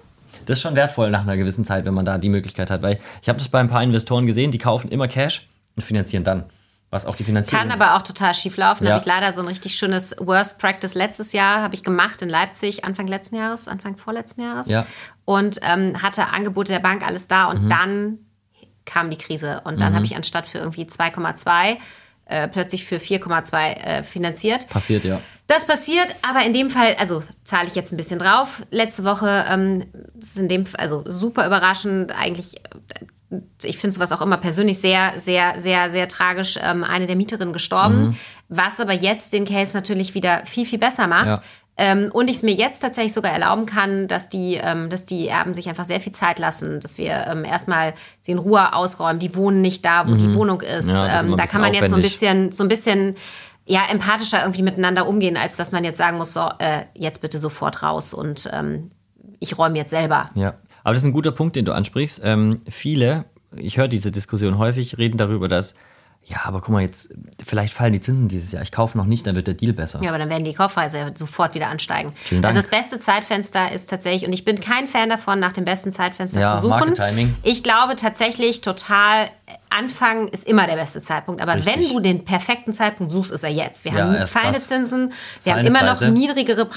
Das 0.47 0.57
ist 0.59 0.63
schon 0.63 0.75
wertvoll 0.75 1.11
nach 1.11 1.23
einer 1.23 1.37
gewissen 1.37 1.65
Zeit, 1.65 1.85
wenn 1.85 1.95
man 1.95 2.05
da 2.05 2.19
die 2.19 2.29
Möglichkeit 2.29 2.71
hat. 2.71 2.83
Weil 2.83 2.99
ich 3.23 3.29
habe 3.29 3.39
das 3.39 3.49
bei 3.49 3.61
ein 3.61 3.69
paar 3.69 3.83
Investoren 3.85 4.27
gesehen, 4.27 4.51
die 4.51 4.59
kaufen 4.59 4.91
immer 4.91 5.07
Cash 5.07 5.49
und 5.77 5.83
finanzieren 5.83 6.25
dann 6.25 6.45
was 6.93 7.07
auch 7.07 7.17
die 7.17 7.25
Finanzierung. 7.25 7.69
Kann 7.69 7.73
aber 7.73 7.97
auch 7.97 8.03
total 8.03 8.35
schief 8.35 8.59
laufen. 8.59 8.85
Ja. 8.85 8.91
Da 8.91 8.95
habe 8.97 9.03
ich 9.03 9.07
leider 9.07 9.33
so 9.33 9.41
ein 9.41 9.49
richtig 9.49 9.77
schönes 9.77 10.15
Worst 10.19 10.59
Practice 10.59 10.95
letztes 10.95 11.33
Jahr 11.33 11.63
habe 11.63 11.75
ich 11.75 11.83
gemacht 11.83 12.21
in 12.21 12.29
Leipzig 12.29 12.85
Anfang 12.85 13.07
letzten 13.07 13.37
Jahres, 13.37 13.67
Anfang 13.67 13.97
vorletzten 13.97 14.43
Jahres. 14.43 14.69
Ja. 14.69 14.85
Und 15.25 15.59
ähm, 15.63 16.03
hatte 16.03 16.27
Angebote 16.27 16.71
der 16.71 16.81
Bank 16.81 17.05
alles 17.07 17.29
da 17.29 17.47
und 17.47 17.65
mhm. 17.65 17.69
dann 17.71 18.19
kam 18.85 19.11
die 19.11 19.19
Krise 19.19 19.63
und 19.65 19.81
dann 19.81 19.93
mhm. 19.93 19.97
habe 19.97 20.05
ich 20.05 20.17
anstatt 20.17 20.47
für 20.47 20.59
irgendwie 20.59 20.85
2,2 20.85 21.77
äh, 22.27 22.49
plötzlich 22.49 22.85
für 22.85 22.97
4,2 22.97 23.73
äh, 23.73 24.03
finanziert. 24.03 24.69
Passiert, 24.69 25.05
ja. 25.05 25.21
Das 25.49 25.67
passiert, 25.67 26.07
aber 26.23 26.47
in 26.47 26.53
dem 26.53 26.71
Fall, 26.71 26.95
also 26.99 27.23
zahle 27.45 27.69
ich 27.69 27.75
jetzt 27.75 27.93
ein 27.93 27.97
bisschen 27.97 28.19
drauf. 28.19 28.63
Letzte 28.71 29.05
Woche 29.05 29.45
ähm, 29.51 29.85
ist 30.19 30.39
in 30.39 30.49
dem, 30.49 30.65
also 30.79 31.05
super 31.07 31.47
überraschend, 31.47 32.13
eigentlich 32.13 32.55
ich 33.65 33.79
finde 33.79 33.95
sowas 33.95 34.13
auch 34.13 34.21
immer 34.21 34.37
persönlich 34.37 34.79
sehr, 34.79 35.15
sehr, 35.17 35.61
sehr, 35.61 35.91
sehr 35.91 36.09
tragisch, 36.09 36.59
ähm, 36.63 36.85
eine 36.85 37.07
der 37.07 37.17
Mieterinnen 37.17 37.53
gestorben, 37.53 38.03
mhm. 38.03 38.17
was 38.49 38.81
aber 38.81 38.93
jetzt 38.93 39.33
den 39.33 39.47
Case 39.47 39.77
natürlich 39.77 40.15
wieder 40.15 40.45
viel, 40.45 40.67
viel 40.67 40.79
besser 40.79 41.07
macht. 41.07 41.27
Ja. 41.27 41.43
Ähm, 41.85 42.11
und 42.13 42.31
ich 42.31 42.37
es 42.37 42.43
mir 42.45 42.53
jetzt 42.53 42.79
tatsächlich 42.79 43.13
sogar 43.13 43.33
erlauben 43.33 43.67
kann, 43.67 44.07
dass 44.07 44.29
die, 44.29 44.55
ähm, 44.55 44.89
dass 44.89 45.05
die 45.05 45.27
Erben 45.27 45.53
sich 45.53 45.69
einfach 45.69 45.85
sehr 45.85 46.01
viel 46.01 46.13
Zeit 46.13 46.39
lassen, 46.39 46.79
dass 46.79 46.97
wir 46.97 47.27
ähm, 47.27 47.45
erstmal 47.45 47.95
sie 48.21 48.31
in 48.31 48.39
Ruhe 48.39 48.73
ausräumen. 48.73 49.19
Die 49.19 49.35
wohnen 49.35 49.63
nicht 49.63 49.85
da, 49.85 50.07
wo 50.07 50.13
mhm. 50.13 50.19
die 50.19 50.33
Wohnung 50.33 50.61
ist. 50.61 50.89
Ja, 50.89 51.19
ist 51.19 51.25
ähm, 51.25 51.37
da 51.37 51.45
kann 51.45 51.61
man 51.61 51.75
jetzt 51.75 51.91
so 51.91 51.97
ein 51.97 52.03
bisschen, 52.03 52.53
so 52.53 52.63
ein 52.63 52.69
bisschen 52.69 53.17
ja, 53.67 53.81
empathischer 53.91 54.43
irgendwie 54.43 54.63
miteinander 54.63 55.09
umgehen, 55.09 55.37
als 55.37 55.57
dass 55.57 55.73
man 55.73 55.83
jetzt 55.83 55.99
sagen 55.99 56.19
muss, 56.19 56.33
so, 56.33 56.49
äh, 56.61 56.85
jetzt 56.95 57.21
bitte 57.21 57.41
sofort 57.41 57.83
raus 57.83 58.15
und 58.15 58.49
ähm, 58.53 58.93
ich 59.41 59.59
räume 59.59 59.77
jetzt 59.77 59.91
selber. 59.91 60.29
Ja, 60.37 60.55
aber 60.85 60.95
das 60.95 61.03
ist 61.03 61.09
ein 61.09 61.13
guter 61.13 61.33
Punkt, 61.33 61.57
den 61.57 61.65
du 61.65 61.73
ansprichst. 61.73 62.21
Ähm, 62.23 62.61
viele, 62.69 63.25
ich 63.57 63.77
höre 63.77 63.89
diese 63.89 64.13
Diskussion 64.13 64.57
häufig, 64.57 64.99
reden 64.99 65.19
darüber, 65.19 65.49
dass 65.49 65.75
ja, 66.25 66.43
aber 66.45 66.61
guck 66.61 66.71
mal, 66.71 66.83
jetzt, 66.83 67.09
vielleicht 67.45 67.75
fallen 67.75 67.93
die 67.93 68.01
Zinsen 68.01 68.29
dieses 68.29 68.53
Jahr. 68.53 68.63
Ich 68.63 68.71
kaufe 68.71 68.97
noch 68.97 69.07
nicht, 69.07 69.27
dann 69.27 69.35
wird 69.35 69.49
der 69.49 69.55
Deal 69.55 69.73
besser. 69.73 70.01
Ja, 70.03 70.11
aber 70.11 70.19
dann 70.19 70.31
werden 70.31 70.45
die 70.45 70.55
Kaufpreise 70.55 71.13
sofort 71.15 71.55
wieder 71.55 71.67
ansteigen. 71.67 72.13
Vielen 72.15 72.43
Dank. 72.43 72.55
Also 72.55 72.67
das 72.67 72.71
beste 72.71 73.01
Zeitfenster 73.01 73.73
ist 73.73 73.91
tatsächlich, 73.91 74.25
und 74.27 74.33
ich 74.33 74.45
bin 74.45 74.61
kein 74.61 74.87
Fan 74.87 75.09
davon, 75.09 75.41
nach 75.41 75.53
dem 75.53 75.65
besten 75.65 75.91
Zeitfenster 75.91 76.41
ja, 76.41 76.55
zu 76.55 76.63
suchen. 76.63 76.95
Timing. 76.95 77.35
Ich 77.43 77.65
glaube 77.65 77.97
tatsächlich 77.97 78.61
total, 78.61 79.31
Anfang 79.71 80.29
ist 80.29 80.47
immer 80.47 80.69
der 80.69 80.77
beste 80.77 81.01
Zeitpunkt. 81.01 81.43
Aber 81.43 81.57
Richtig. 81.57 81.75
wenn 81.75 81.89
du 81.89 81.99
den 81.99 82.25
perfekten 82.25 82.73
Zeitpunkt 82.73 83.11
suchst, 83.11 83.33
ist 83.33 83.43
er 83.43 83.51
jetzt. 83.51 83.85
Wir 83.85 83.93
ja, 83.93 84.05
haben 84.05 84.27
fallende 84.29 84.61
Zinsen, 84.61 85.13
wir 85.43 85.53
fallende 85.55 85.71
haben 85.71 85.85
immer 85.85 85.93
Preise. 85.93 86.07
noch 86.07 86.13
niedrigere, 86.13 86.69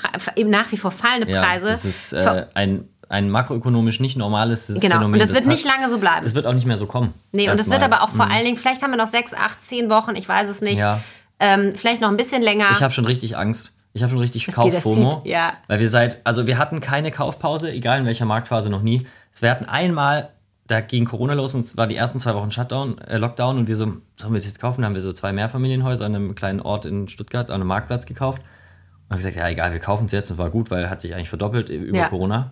nach 0.47 0.71
wie 0.71 0.77
vor 0.77 0.89
fallende 0.89 1.27
Preise. 1.27 1.67
Ja, 1.67 1.71
das 1.71 1.85
ist 1.85 2.13
äh, 2.13 2.47
ein 2.55 2.89
ein 3.10 3.30
makroökonomisch 3.30 3.99
nicht 3.99 4.18
normales 4.18 4.68
genau. 4.68 4.80
Phänomen. 4.80 5.14
Und 5.14 5.20
das 5.20 5.34
wird 5.34 5.45
das 5.45 5.53
nicht 5.53 5.66
lange 5.66 5.89
so 5.89 5.97
bleiben. 5.97 6.24
Das 6.24 6.36
wird 6.36 6.47
auch 6.47 6.53
nicht 6.53 6.66
mehr 6.66 6.78
so 6.78 6.86
kommen. 6.86 7.14
Nee, 7.32 7.49
und 7.49 7.60
das 7.60 7.70
wird 7.70 7.84
aber 7.84 8.01
auch 8.01 8.10
vor 8.10 8.26
mhm. 8.26 8.32
allen 8.32 8.45
Dingen, 8.45 8.58
vielleicht 8.58 8.82
haben 8.82 8.91
wir 8.91 8.97
noch 8.97 9.08
sechs, 9.08 9.34
acht, 9.34 9.64
zehn 9.64 9.89
Wochen, 9.89 10.16
ich 10.16 10.28
weiß 10.28 10.49
es 10.49 10.62
nicht. 10.62 10.80
Ja. 10.80 11.01
Ähm, 11.39 11.74
vielleicht 11.76 12.01
noch 12.01 12.10
ein 12.10 12.18
bisschen 12.18 12.41
länger. 12.41 12.68
Ich 12.72 12.82
habe 12.82 12.93
schon 12.93 13.06
richtig 13.06 13.38
Angst. 13.38 13.74
Ich 13.93 14.03
habe 14.03 14.12
schon 14.12 14.20
richtig 14.20 14.47
Kauffomo. 14.47 15.22
Ja. 15.24 15.53
Weil 15.68 15.80
wir 15.80 15.89
seit, 15.89 16.20
also 16.26 16.47
wir 16.47 16.58
hatten 16.58 16.82
keine 16.82 17.12
Kaufpause, 17.12 17.72
egal 17.72 17.99
in 17.99 18.06
welcher 18.06 18.26
Marktphase 18.26 18.70
noch 18.70 18.82
nie. 18.82 19.08
Wir 19.39 19.49
hatten 19.49 19.66
einmal, 19.66 20.30
da 20.68 20.82
ging 20.82 21.06
Corona 21.06 21.34
los 21.34 21.56
und 21.56 21.62
es 21.62 21.78
war 21.78 21.88
die 21.88 21.95
ersten 21.95 22.20
zwei 22.20 22.36
Wochen 22.36 22.51
Shutdown, 22.51 22.97
äh, 22.99 23.18
Lockdown 23.18 23.58
und 23.58 23.68
wir 23.68 23.76
so, 23.78 23.86
sollen 24.18 24.34
wir 24.34 24.39
das 24.39 24.45
jetzt 24.45 24.60
kaufen? 24.60 24.82
Da 24.82 24.88
haben 24.88 24.95
wir 24.95 25.01
so 25.01 25.14
zwei 25.14 25.32
Mehrfamilienhäuser 25.32 26.06
an 26.06 26.16
einem 26.16 26.36
kleinen 26.36 26.60
Ort 26.60 26.86
in 26.86 27.08
Stuttgart, 27.08 27.49
an 27.49 27.56
einem 27.56 27.68
Marktplatz 27.68 28.06
gekauft. 28.06 28.41
Und 28.41 29.12
habe 29.12 29.18
gesagt, 29.18 29.36
ja 29.38 29.47
egal, 29.47 29.72
wir 29.72 29.80
kaufen 29.80 30.06
es 30.06 30.12
jetzt 30.12 30.30
und 30.32 30.38
war 30.38 30.49
gut, 30.49 30.72
weil 30.72 30.89
hat 30.89 30.99
sich 30.99 31.14
eigentlich 31.14 31.30
verdoppelt 31.30 31.70
über 31.70 31.97
ja. 31.97 32.10
Corona. 32.10 32.51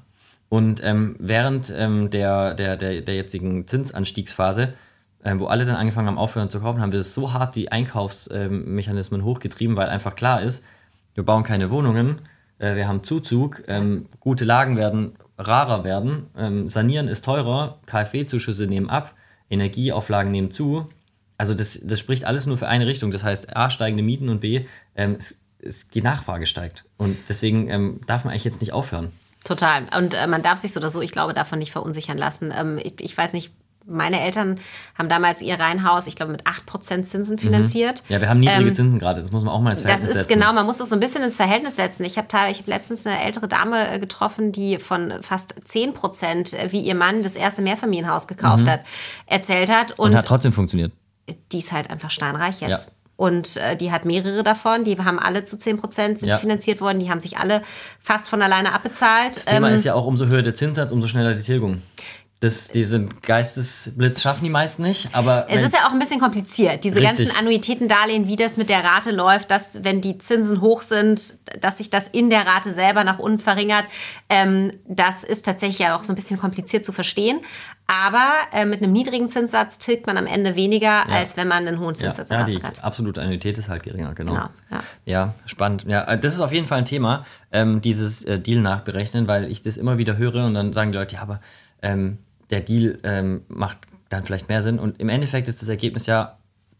Und 0.53 0.83
ähm, 0.83 1.15
während 1.17 1.73
ähm, 1.75 2.11
der, 2.11 2.53
der, 2.53 2.77
der, 2.77 3.01
der 3.01 3.15
jetzigen 3.15 3.65
Zinsanstiegsphase, 3.65 4.75
ähm, 5.25 5.39
wo 5.39 5.47
alle 5.47 5.65
dann 5.65 5.75
angefangen 5.75 6.05
haben, 6.05 6.19
aufhören 6.19 6.51
zu 6.51 6.59
kaufen, 6.59 6.79
haben 6.79 6.91
wir 6.91 7.01
so 7.01 7.33
hart 7.33 7.55
die 7.55 7.71
Einkaufsmechanismen 7.71 9.21
ähm, 9.21 9.25
hochgetrieben, 9.25 9.75
weil 9.75 9.89
einfach 9.89 10.15
klar 10.15 10.43
ist, 10.43 10.63
wir 11.15 11.25
bauen 11.25 11.41
keine 11.41 11.71
Wohnungen, 11.71 12.21
äh, 12.59 12.75
wir 12.75 12.87
haben 12.87 13.01
Zuzug, 13.01 13.63
ähm, 13.67 14.05
gute 14.19 14.45
Lagen 14.45 14.77
werden 14.77 15.13
rarer 15.39 15.83
werden, 15.83 16.27
ähm, 16.37 16.67
sanieren 16.67 17.07
ist 17.07 17.25
teurer, 17.25 17.79
KfW-Zuschüsse 17.87 18.67
nehmen 18.67 18.91
ab, 18.91 19.15
Energieauflagen 19.49 20.31
nehmen 20.31 20.51
zu. 20.51 20.87
Also 21.35 21.55
das, 21.55 21.79
das 21.83 21.99
spricht 21.99 22.25
alles 22.25 22.45
nur 22.45 22.59
für 22.59 22.67
eine 22.67 22.85
Richtung. 22.85 23.09
Das 23.09 23.23
heißt, 23.23 23.57
A, 23.57 23.71
steigende 23.71 24.03
Mieten 24.03 24.29
und 24.29 24.41
B, 24.41 24.67
es 24.93 25.35
es, 25.57 25.87
die 25.87 26.03
Nachfrage 26.03 26.45
steigt. 26.45 26.85
Und 26.97 27.17
deswegen 27.27 27.97
darf 28.05 28.23
man 28.23 28.33
eigentlich 28.33 28.43
jetzt 28.43 28.61
nicht 28.61 28.73
aufhören. 28.73 29.11
Total. 29.43 29.83
Und 29.97 30.13
äh, 30.13 30.27
man 30.27 30.41
darf 30.41 30.59
sich 30.59 30.71
so 30.71 30.79
oder 30.79 30.89
so, 30.89 31.01
ich 31.01 31.11
glaube, 31.11 31.33
davon 31.33 31.59
nicht 31.59 31.71
verunsichern 31.71 32.17
lassen. 32.17 32.53
Ähm, 32.55 32.79
ich, 32.81 32.93
ich 32.99 33.17
weiß 33.17 33.33
nicht, 33.33 33.51
meine 33.85 34.21
Eltern 34.21 34.59
haben 34.97 35.09
damals 35.09 35.41
ihr 35.41 35.59
Reihenhaus, 35.59 36.07
ich 36.07 36.15
glaube, 36.15 36.31
mit 36.31 36.43
8% 36.43 37.03
Zinsen 37.03 37.37
finanziert. 37.37 38.03
Ja, 38.07 38.21
wir 38.21 38.29
haben 38.29 38.39
niedrige 38.39 38.69
ähm, 38.69 38.75
Zinsen 38.75 38.99
gerade, 38.99 39.21
das 39.21 39.31
muss 39.31 39.43
man 39.43 39.53
auch 39.53 39.59
mal 39.59 39.71
ins 39.71 39.81
Verhältnis 39.81 40.09
setzen. 40.09 40.13
Das 40.13 40.23
ist 40.23 40.29
setzen. 40.29 40.39
genau, 40.39 40.53
man 40.53 40.65
muss 40.65 40.77
das 40.77 40.89
so 40.89 40.95
ein 40.95 40.99
bisschen 40.99 41.23
ins 41.23 41.35
Verhältnis 41.35 41.75
setzen. 41.75 42.03
Ich 42.05 42.17
habe 42.17 42.27
hab 42.31 42.67
letztens 42.67 43.05
eine 43.05 43.21
ältere 43.21 43.47
Dame 43.47 43.89
äh, 43.89 43.99
getroffen, 43.99 44.51
die 44.51 44.77
von 44.77 45.13
fast 45.21 45.55
10%, 45.65 46.55
äh, 46.55 46.71
wie 46.71 46.79
ihr 46.79 46.95
Mann 46.95 47.23
das 47.23 47.35
erste 47.35 47.61
Mehrfamilienhaus 47.61 48.27
gekauft 48.27 48.63
mhm. 48.63 48.69
hat, 48.69 48.81
erzählt 49.25 49.69
hat. 49.69 49.91
Und, 49.99 50.11
und, 50.11 50.15
hat 50.15 50.25
trotzdem 50.25 50.53
funktioniert. 50.53 50.93
Die 51.51 51.59
ist 51.59 51.71
halt 51.71 51.89
einfach 51.89 52.11
steinreich 52.11 52.61
jetzt. 52.61 52.87
Ja. 52.87 52.93
Und 53.15 53.57
äh, 53.57 53.75
die 53.75 53.91
hat 53.91 54.05
mehrere 54.05 54.43
davon, 54.43 54.83
die 54.83 54.97
haben 54.97 55.19
alle 55.19 55.43
zu 55.43 55.57
10 55.57 55.77
Prozent 55.77 56.21
ja. 56.21 56.37
finanziert 56.37 56.81
worden, 56.81 56.99
die 56.99 57.09
haben 57.09 57.19
sich 57.19 57.37
alle 57.37 57.61
fast 57.99 58.27
von 58.27 58.41
alleine 58.41 58.73
abbezahlt. 58.73 59.35
Das 59.35 59.45
Thema 59.45 59.69
ähm, 59.69 59.75
ist 59.75 59.85
ja 59.85 59.93
auch, 59.93 60.05
umso 60.05 60.25
höher 60.25 60.41
der 60.41 60.55
Zinssatz, 60.55 60.91
umso 60.91 61.07
schneller 61.07 61.35
die 61.35 61.43
Tilgung. 61.43 61.81
Das, 62.43 62.67
diesen 62.67 63.07
Geistesblitz 63.21 64.21
schaffen 64.21 64.43
die 64.43 64.49
meisten 64.49 64.81
nicht, 64.81 65.07
aber. 65.13 65.45
Es 65.49 65.61
ist 65.61 65.73
ja 65.73 65.87
auch 65.87 65.93
ein 65.93 65.99
bisschen 65.99 66.19
kompliziert. 66.19 66.83
Diese 66.83 66.99
richtig. 66.99 67.27
ganzen 67.29 67.37
Annuitätendarlehen, 67.37 68.27
wie 68.27 68.35
das 68.35 68.57
mit 68.57 68.67
der 68.67 68.83
Rate 68.83 69.11
läuft, 69.11 69.49
dass, 69.49 69.81
wenn 69.85 70.01
die 70.01 70.17
Zinsen 70.17 70.59
hoch 70.59 70.81
sind, 70.81 71.35
dass 71.61 71.77
sich 71.77 71.89
das 71.89 72.09
in 72.09 72.29
der 72.29 72.45
Rate 72.45 72.73
selber 72.73 73.05
nach 73.05 73.17
unten 73.17 73.39
verringert, 73.39 73.85
ähm, 74.27 74.73
das 74.85 75.23
ist 75.23 75.45
tatsächlich 75.45 75.79
ja 75.79 75.97
auch 75.97 76.03
so 76.03 76.11
ein 76.11 76.15
bisschen 76.15 76.37
kompliziert 76.37 76.83
zu 76.83 76.91
verstehen. 76.91 77.39
Aber 77.85 78.29
äh, 78.53 78.65
mit 78.65 78.81
einem 78.81 78.93
niedrigen 78.93 79.27
Zinssatz 79.27 79.77
tilgt 79.77 80.07
man 80.07 80.17
am 80.17 80.25
Ende 80.25 80.55
weniger, 80.55 80.87
ja. 80.87 81.05
als 81.09 81.35
wenn 81.35 81.47
man 81.47 81.67
einen 81.67 81.79
hohen 81.79 81.95
Zinssatz 81.95 82.29
ja, 82.29 82.39
ja, 82.39 82.45
die 82.45 82.63
hat. 82.63 82.83
absolute 82.83 83.21
Annuität 83.21 83.57
ist 83.57 83.67
halt 83.69 83.83
geringer, 83.83 84.13
genau. 84.13 84.33
genau 84.33 84.49
ja. 84.71 84.83
ja. 85.05 85.33
spannend. 85.45 85.85
Ja, 85.87 86.03
äh, 86.05 86.17
das 86.17 86.33
ist 86.33 86.39
auf 86.39 86.53
jeden 86.53 86.65
Fall 86.65 86.79
ein 86.79 86.85
Thema, 86.85 87.25
ähm, 87.51 87.81
dieses 87.81 88.23
äh, 88.23 88.39
Deal 88.39 88.61
nachberechnen, 88.61 89.27
weil 89.27 89.51
ich 89.51 89.61
das 89.61 89.77
immer 89.77 89.97
wieder 89.97 90.17
höre 90.17 90.45
und 90.45 90.53
dann 90.53 90.71
sagen 90.71 90.91
die 90.91 90.97
Leute, 90.97 91.15
ja, 91.15 91.21
aber 91.21 91.41
ähm, 91.81 92.19
der 92.49 92.61
Deal 92.61 92.99
ähm, 93.03 93.41
macht 93.47 93.79
dann 94.09 94.23
vielleicht 94.23 94.47
mehr 94.47 94.61
Sinn. 94.61 94.79
Und 94.79 94.99
im 94.99 95.09
Endeffekt 95.09 95.47
ist 95.47 95.61
das 95.61 95.69
Ergebnis 95.69 96.05
ja, 96.05 96.37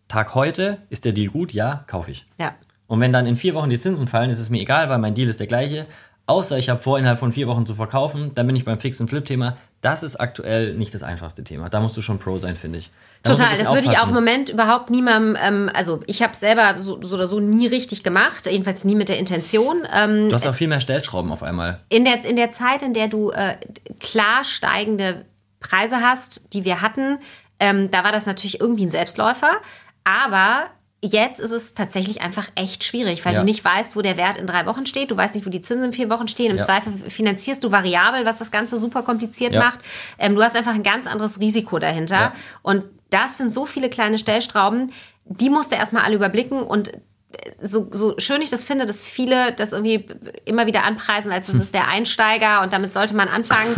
Tag 0.08 0.36
heute, 0.36 0.80
ist 0.90 1.06
der 1.06 1.12
Deal 1.12 1.32
gut? 1.32 1.54
Ja, 1.54 1.84
kaufe 1.88 2.12
ich. 2.12 2.26
Ja. 2.40 2.56
Und 2.88 3.00
wenn 3.00 3.12
dann 3.12 3.26
in 3.26 3.36
vier 3.36 3.56
Wochen 3.56 3.70
die 3.70 3.80
Zinsen 3.80 4.08
fallen, 4.08 4.30
ist 4.30 4.40
es 4.40 4.50
mir 4.50 4.62
egal, 4.62 4.90
weil 4.90 5.00
mein 5.00 5.16
Deal 5.16 5.30
ist 5.30 5.40
der 5.40 5.48
gleiche. 5.48 5.86
Außer 6.26 6.58
ich 6.58 6.70
habe 6.70 6.82
vor, 6.82 7.00
innerhalb 7.00 7.20
von 7.20 7.32
vier 7.32 7.48
Wochen 7.48 7.66
zu 7.66 7.76
verkaufen, 7.76 8.32
dann 8.36 8.48
bin 8.48 8.56
ich 8.56 8.64
beim 8.66 8.80
fixen 8.80 9.08
Flip-Thema. 9.08 9.56
Das 9.84 10.02
ist 10.02 10.16
aktuell 10.16 10.76
nicht 10.76 10.94
das 10.94 11.04
einfachste 11.04 11.44
Thema. 11.44 11.68
Da 11.68 11.82
musst 11.82 11.98
du 11.98 12.02
schon 12.02 12.18
Pro 12.18 12.38
sein, 12.38 12.56
finde 12.56 12.80
ich. 12.80 12.90
Da 13.22 13.32
Total, 13.32 13.58
das 13.58 13.68
würde 13.68 13.86
ich 13.92 14.00
auch 14.00 14.08
im 14.08 14.14
Moment 14.14 14.48
überhaupt 14.48 14.90
niemandem, 14.90 15.38
ähm, 15.44 15.70
also 15.74 16.00
ich 16.08 16.24
habe 16.24 16.34
selber 16.38 16.76
so, 16.80 17.02
so, 17.02 17.16
oder 17.16 17.28
so 17.28 17.42
nie 17.42 17.68
richtig 17.68 18.02
gemacht, 18.02 18.46
jedenfalls 18.46 18.86
nie 18.86 18.96
mit 18.96 19.10
der 19.10 19.18
Intention. 19.18 19.86
Ähm, 19.94 20.30
du 20.30 20.36
hast 20.36 20.48
auch 20.48 20.56
viel 20.56 20.70
mehr 20.70 20.80
Stellschrauben 20.80 21.34
auf 21.34 21.44
einmal. 21.44 21.82
In 21.90 22.06
der, 22.06 22.24
in 22.24 22.38
der 22.38 22.50
Zeit, 22.52 22.82
in 22.82 22.94
der 22.94 23.10
du 23.10 23.32
äh, 23.32 23.58
klar 24.00 24.46
steigende 24.46 25.26
Preise 25.60 25.98
hast, 25.98 26.54
die 26.54 26.64
wir 26.64 26.82
hatten, 26.82 27.20
ähm, 27.60 27.92
da 27.92 28.06
war 28.06 28.14
das 28.14 28.26
natürlich 28.26 28.62
irgendwie 28.62 28.86
ein 28.86 28.90
Selbstläufer. 28.90 29.52
Aber 30.06 30.68
jetzt 31.06 31.40
ist 31.40 31.52
es 31.52 31.74
tatsächlich 31.74 32.22
einfach 32.22 32.48
echt 32.56 32.84
schwierig, 32.84 33.26
weil 33.26 33.34
ja. 33.34 33.40
du 33.40 33.46
nicht 33.46 33.64
weißt, 33.64 33.96
wo 33.96 34.02
der 34.02 34.16
Wert 34.16 34.38
in 34.38 34.48
drei 34.48 34.66
Wochen 34.66 34.86
steht. 34.86 35.12
Du 35.12 35.18
weißt 35.18 35.36
nicht, 35.36 35.46
wo 35.46 35.50
die 35.50 35.62
Zinsen 35.62 35.86
in 35.86 35.94
vier 35.94 36.10
Wochen 36.10 36.30
stehen. 36.30 36.52
Im 36.52 36.58
ja. 36.58 36.66
Zweifel 36.66 36.94
finanzierst 37.10 37.64
du 37.64 37.72
variabel, 37.72 38.26
was 38.26 38.40
das 38.40 38.52
Ganze 38.52 38.78
super 38.78 39.04
kompliziert 39.04 39.54
ja. 39.54 39.60
macht. 39.60 39.80
Ähm, 40.18 40.36
du 40.36 40.42
hast 40.42 40.56
einfach 40.56 40.74
ein 40.74 40.84
ganz 40.84 41.06
anderes 41.06 41.40
Risiko 41.40 41.78
dahinter. 41.78 42.32
Und 42.62 42.84
das 43.10 43.38
sind 43.38 43.54
so 43.54 43.66
viele 43.66 43.90
kleine 43.90 44.18
Stellstrauben, 44.18 44.92
die 45.26 45.50
musst 45.50 45.72
du 45.72 45.76
erstmal 45.76 46.04
alle 46.04 46.16
überblicken 46.16 46.62
und 46.62 46.92
so, 47.62 47.88
so 47.92 48.16
schön 48.18 48.42
ich 48.42 48.50
das 48.50 48.64
finde, 48.64 48.86
dass 48.86 49.02
viele 49.02 49.52
das 49.54 49.72
irgendwie 49.72 50.06
immer 50.46 50.68
wieder 50.68 50.84
anpreisen, 50.84 51.32
als 51.32 51.50
es 51.50 51.56
ist 51.62 51.74
der 51.74 51.88
Einsteiger 51.90 52.62
und 52.62 52.74
damit 52.74 52.92
sollte 52.92 53.16
man 53.16 53.28
anfangen. 53.28 53.76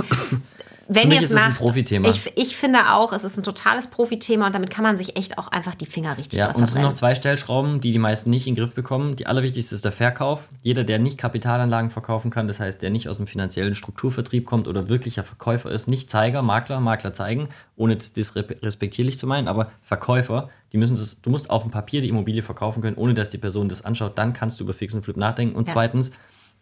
Wenn 0.88 1.12
ihr 1.12 1.22
es 1.22 1.32
macht, 1.32 1.62
ich, 1.76 2.32
ich 2.36 2.56
finde 2.56 2.92
auch, 2.92 3.12
es 3.12 3.24
ist 3.24 3.38
ein 3.38 3.44
totales 3.44 3.88
Profithema 3.88 4.48
und 4.48 4.56
damit 4.56 4.70
kann 4.70 4.84
man 4.84 4.98
sich 4.98 5.18
echt 5.18 5.38
auch 5.38 5.48
einfach 5.48 5.74
die 5.74 5.86
Finger 5.86 6.18
richtig 6.18 6.38
Ja, 6.38 6.52
und 6.52 6.64
es 6.64 6.74
sind 6.74 6.84
noch 6.84 6.94
zwei 6.94 7.16
Stellschrauben, 7.16 7.82
die 7.82 7.92
die 7.92 8.00
meisten 8.00 8.30
nicht 8.30 8.46
in 8.48 8.54
den 8.54 8.64
Griff 8.64 8.76
bekommen. 8.76 9.16
Die 9.16 9.26
allerwichtigste 9.26 9.74
ist 9.74 9.84
der 9.84 9.92
Verkauf. 9.92 10.50
Jeder, 10.62 10.84
der 10.84 11.00
nicht 11.00 11.18
Kapitalanlagen 11.18 11.90
verkaufen 11.90 12.30
kann, 12.30 12.48
das 12.48 12.60
heißt, 12.60 12.82
der 12.82 12.92
nicht 12.92 13.10
aus 13.10 13.18
dem 13.18 13.28
finanziellen 13.28 13.74
Strukturvertrieb 13.74 14.46
kommt 14.46 14.68
oder 14.68 14.88
wirklicher 14.88 15.24
Verkäufer 15.24 15.72
ist, 15.72 15.88
nicht 15.88 16.10
Zeiger, 16.10 16.42
Makler, 16.42 16.80
Makler 16.80 17.14
zeigen, 17.14 17.50
ohne 17.76 17.96
das 17.96 18.36
respektierlich 18.36 19.18
zu 19.18 19.28
meinen, 19.28 19.48
aber 19.48 19.72
Verkäufer, 19.82 20.50
die 20.72 20.78
müssen 20.78 20.96
das, 20.96 21.22
du 21.22 21.30
musst 21.30 21.50
auf 21.50 21.64
dem 21.64 21.72
Papier 21.72 22.02
die 22.02 22.10
Immobilie 22.10 22.44
verkaufen 22.44 22.82
können, 22.82 22.98
ohne 22.98 23.14
dass 23.14 23.30
die 23.30 23.38
Person 23.38 23.70
das 23.70 23.84
anschaut, 23.84 24.18
dann 24.18 24.34
kannst 24.34 24.60
du 24.60 24.64
über 24.64 24.74
Fix 24.74 24.94
und 24.94 25.04
Flip 25.04 25.18
nachdenken. 25.18 25.56
Und 25.56 25.68
ja. 25.68 25.74
zweitens, 25.74 26.12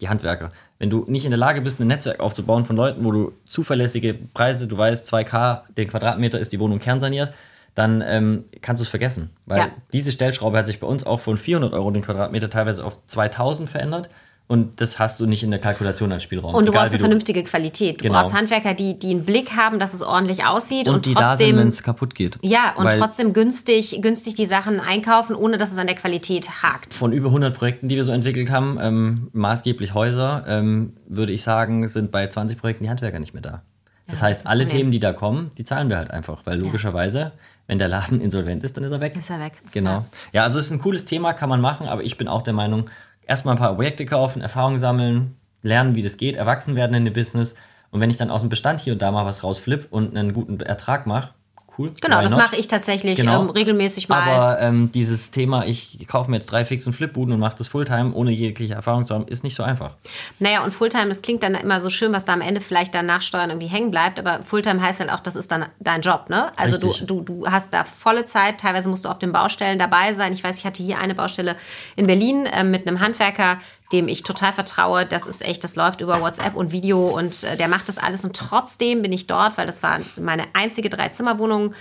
die 0.01 0.09
Handwerker. 0.09 0.51
Wenn 0.79 0.89
du 0.89 1.05
nicht 1.07 1.25
in 1.25 1.31
der 1.31 1.37
Lage 1.37 1.61
bist, 1.61 1.79
ein 1.79 1.87
Netzwerk 1.87 2.19
aufzubauen 2.19 2.65
von 2.65 2.75
Leuten, 2.75 3.03
wo 3.03 3.11
du 3.11 3.33
zuverlässige 3.45 4.13
Preise, 4.33 4.67
du 4.67 4.77
weißt, 4.77 5.11
2K 5.11 5.61
den 5.77 5.87
Quadratmeter 5.87 6.39
ist 6.39 6.51
die 6.51 6.59
Wohnung 6.59 6.79
kernsaniert, 6.79 7.33
dann 7.75 8.03
ähm, 8.05 8.45
kannst 8.61 8.81
du 8.81 8.83
es 8.83 8.89
vergessen. 8.89 9.29
Weil 9.45 9.59
ja. 9.59 9.67
diese 9.93 10.11
Stellschraube 10.11 10.57
hat 10.57 10.67
sich 10.67 10.79
bei 10.79 10.87
uns 10.87 11.05
auch 11.05 11.19
von 11.19 11.37
400 11.37 11.73
Euro 11.73 11.89
den 11.91 12.03
Quadratmeter 12.03 12.49
teilweise 12.49 12.83
auf 12.83 12.99
2000 13.07 13.69
verändert. 13.69 14.09
Und 14.47 14.81
das 14.81 14.99
hast 14.99 15.19
du 15.19 15.25
nicht 15.25 15.41
in 15.41 15.51
der 15.51 15.59
Kalkulation 15.59 16.11
als 16.11 16.21
Spielraum. 16.21 16.53
Und 16.53 16.65
du 16.65 16.71
Egal, 16.71 16.83
brauchst 16.83 16.93
eine 16.93 16.99
vernünftige 16.99 17.43
Qualität. 17.43 17.99
Du 17.99 18.03
genau. 18.03 18.19
brauchst 18.19 18.33
Handwerker, 18.33 18.73
die, 18.73 18.99
die 18.99 19.11
einen 19.11 19.23
Blick 19.23 19.55
haben, 19.55 19.79
dass 19.79 19.93
es 19.93 20.01
ordentlich 20.01 20.45
aussieht. 20.45 20.87
Und, 20.87 20.95
und 20.95 21.05
die 21.05 21.13
trotzdem, 21.13 21.57
wenn 21.57 21.69
es 21.69 21.81
kaputt 21.81 22.13
geht. 22.13 22.37
Ja, 22.41 22.73
und 22.75 22.85
Weil 22.85 22.99
trotzdem 22.99 23.33
günstig, 23.33 23.99
günstig 24.01 24.35
die 24.35 24.45
Sachen 24.45 24.81
einkaufen, 24.81 25.35
ohne 25.35 25.57
dass 25.57 25.71
es 25.71 25.77
an 25.77 25.87
der 25.87 25.95
Qualität 25.95 26.61
hakt. 26.61 26.93
Von 26.93 27.13
über 27.13 27.29
100 27.29 27.57
Projekten, 27.57 27.87
die 27.87 27.95
wir 27.95 28.03
so 28.03 28.11
entwickelt 28.11 28.51
haben, 28.51 28.77
ähm, 28.81 29.29
maßgeblich 29.31 29.93
Häuser, 29.93 30.43
ähm, 30.47 30.93
würde 31.07 31.31
ich 31.31 31.41
sagen, 31.41 31.87
sind 31.87 32.11
bei 32.11 32.27
20 32.27 32.57
Projekten 32.57 32.83
die 32.83 32.89
Handwerker 32.89 33.19
nicht 33.19 33.33
mehr 33.33 33.41
da. 33.41 33.63
Das 34.07 34.19
ja, 34.19 34.27
heißt, 34.27 34.41
das 34.41 34.51
alle 34.51 34.67
Themen, 34.67 34.91
die 34.91 34.99
da 34.99 35.13
kommen, 35.13 35.51
die 35.57 35.63
zahlen 35.63 35.89
wir 35.89 35.97
halt 35.97 36.11
einfach. 36.11 36.45
Weil 36.45 36.59
logischerweise, 36.59 37.19
ja. 37.19 37.31
wenn 37.67 37.79
der 37.79 37.87
Laden 37.87 38.19
insolvent 38.21 38.63
ist, 38.63 38.75
dann 38.75 38.83
ist 38.83 38.91
er 38.91 38.99
weg. 38.99 39.15
Ist 39.17 39.29
er 39.29 39.39
weg. 39.39 39.53
Genau. 39.71 39.89
Ja. 39.89 40.05
ja, 40.33 40.43
also 40.43 40.59
es 40.59 40.65
ist 40.65 40.71
ein 40.71 40.79
cooles 40.79 41.05
Thema, 41.05 41.33
kann 41.33 41.47
man 41.49 41.61
machen, 41.61 41.87
aber 41.87 42.03
ich 42.03 42.17
bin 42.17 42.27
auch 42.27 42.41
der 42.41 42.53
Meinung, 42.53 42.89
erstmal 43.27 43.55
ein 43.55 43.59
paar 43.59 43.71
Objekte 43.73 44.05
kaufen, 44.05 44.41
Erfahrung 44.41 44.77
sammeln, 44.77 45.35
lernen, 45.61 45.95
wie 45.95 46.01
das 46.01 46.17
geht, 46.17 46.35
erwachsen 46.35 46.75
werden 46.75 46.95
in 46.95 47.05
dem 47.05 47.13
Business. 47.13 47.55
Und 47.91 47.99
wenn 47.99 48.09
ich 48.09 48.17
dann 48.17 48.31
aus 48.31 48.41
dem 48.41 48.49
Bestand 48.49 48.79
hier 48.81 48.93
und 48.93 49.01
da 49.01 49.11
mal 49.11 49.25
was 49.25 49.43
rausflippe 49.43 49.87
und 49.89 50.17
einen 50.17 50.33
guten 50.33 50.59
Ertrag 50.59 51.05
mache, 51.05 51.33
cool. 51.77 51.91
Genau, 52.01 52.21
das 52.21 52.31
mache 52.31 52.55
ich 52.55 52.67
tatsächlich 52.67 53.15
genau. 53.15 53.41
ähm, 53.41 53.49
regelmäßig 53.49 54.09
mal. 54.09 54.21
Aber 54.21 54.61
ähm, 54.61 54.91
dieses 54.91 55.31
Thema, 55.31 55.65
ich 55.65 56.05
kaufe 56.07 56.29
mir 56.29 56.37
jetzt 56.37 56.51
drei 56.51 56.65
Fix- 56.65 56.85
und 56.87 56.93
Flipbuden 56.93 57.33
und 57.33 57.39
mache 57.39 57.55
das 57.57 57.67
Fulltime, 57.67 58.13
ohne 58.13 58.31
jegliche 58.31 58.73
Erfahrung 58.73 59.05
zu 59.05 59.15
haben, 59.15 59.27
ist 59.27 59.43
nicht 59.43 59.55
so 59.55 59.63
einfach. 59.63 59.95
Naja, 60.39 60.63
und 60.63 60.73
Fulltime, 60.73 61.09
das 61.09 61.21
klingt 61.21 61.43
dann 61.43 61.55
immer 61.55 61.81
so 61.81 61.89
schön, 61.89 62.13
was 62.13 62.25
da 62.25 62.33
am 62.33 62.41
Ende 62.41 62.61
vielleicht 62.61 62.93
dann 62.95 63.05
nach 63.05 63.21
Steuern 63.21 63.49
irgendwie 63.49 63.67
hängen 63.67 63.91
bleibt, 63.91 64.19
aber 64.19 64.43
Fulltime 64.43 64.81
heißt 64.81 64.99
halt 64.99 65.11
auch, 65.11 65.19
das 65.19 65.35
ist 65.35 65.51
dann 65.51 65.65
dein 65.79 66.01
Job, 66.01 66.29
ne? 66.29 66.51
Also 66.57 66.79
du, 66.79 66.93
du, 67.05 67.21
du 67.21 67.47
hast 67.47 67.73
da 67.73 67.83
volle 67.83 68.25
Zeit, 68.25 68.59
teilweise 68.59 68.89
musst 68.89 69.05
du 69.05 69.09
auf 69.09 69.19
den 69.19 69.31
Baustellen 69.31 69.79
dabei 69.79 70.13
sein. 70.13 70.33
Ich 70.33 70.43
weiß, 70.43 70.59
ich 70.59 70.65
hatte 70.65 70.83
hier 70.83 70.99
eine 70.99 71.15
Baustelle 71.15 71.55
in 71.95 72.07
Berlin 72.07 72.45
äh, 72.45 72.63
mit 72.63 72.87
einem 72.87 72.99
Handwerker, 72.99 73.57
dem 73.93 74.07
ich 74.07 74.23
total 74.23 74.51
vertraue. 74.51 75.05
Das 75.05 75.27
ist 75.27 75.41
echt, 75.41 75.63
das 75.63 75.75
läuft 75.75 76.01
über 76.01 76.19
WhatsApp 76.19 76.55
und 76.55 76.71
Video 76.71 77.07
und 77.07 77.43
äh, 77.43 77.55
der 77.55 77.67
macht 77.67 77.87
das 77.87 77.97
alles. 77.97 78.25
Und 78.25 78.35
trotzdem 78.35 79.01
bin 79.01 79.13
ich 79.13 79.27
dort, 79.27 79.57
weil 79.57 79.67
das 79.67 79.83
war 79.83 79.99
meine 80.17 80.43
einzige 80.53 80.89
Dreizimmerwohnung 80.89 81.73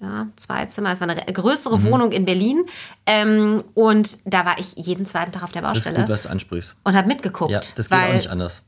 ja, 0.00 0.26
zwei 0.34 0.66
Zimmer. 0.66 0.90
Es 0.90 1.00
war 1.00 1.08
eine 1.08 1.32
größere 1.32 1.78
mhm. 1.78 1.84
Wohnung 1.84 2.12
in 2.12 2.24
Berlin. 2.24 2.64
Ähm, 3.06 3.62
und 3.74 4.18
da 4.24 4.44
war 4.44 4.58
ich 4.58 4.74
jeden 4.74 5.06
zweiten 5.06 5.30
Tag 5.30 5.44
auf 5.44 5.52
der 5.52 5.62
Baustelle. 5.62 5.94
Das 5.94 6.02
ist 6.02 6.06
gut, 6.06 6.12
was 6.12 6.22
du 6.22 6.28
ansprichst. 6.30 6.76
Und 6.82 6.96
habe 6.96 7.06
mitgeguckt. 7.06 7.52
Ja, 7.52 7.60
das 7.76 7.88
geht 7.88 7.98
auch 7.98 8.12
nicht 8.14 8.28
anders. 8.28 8.62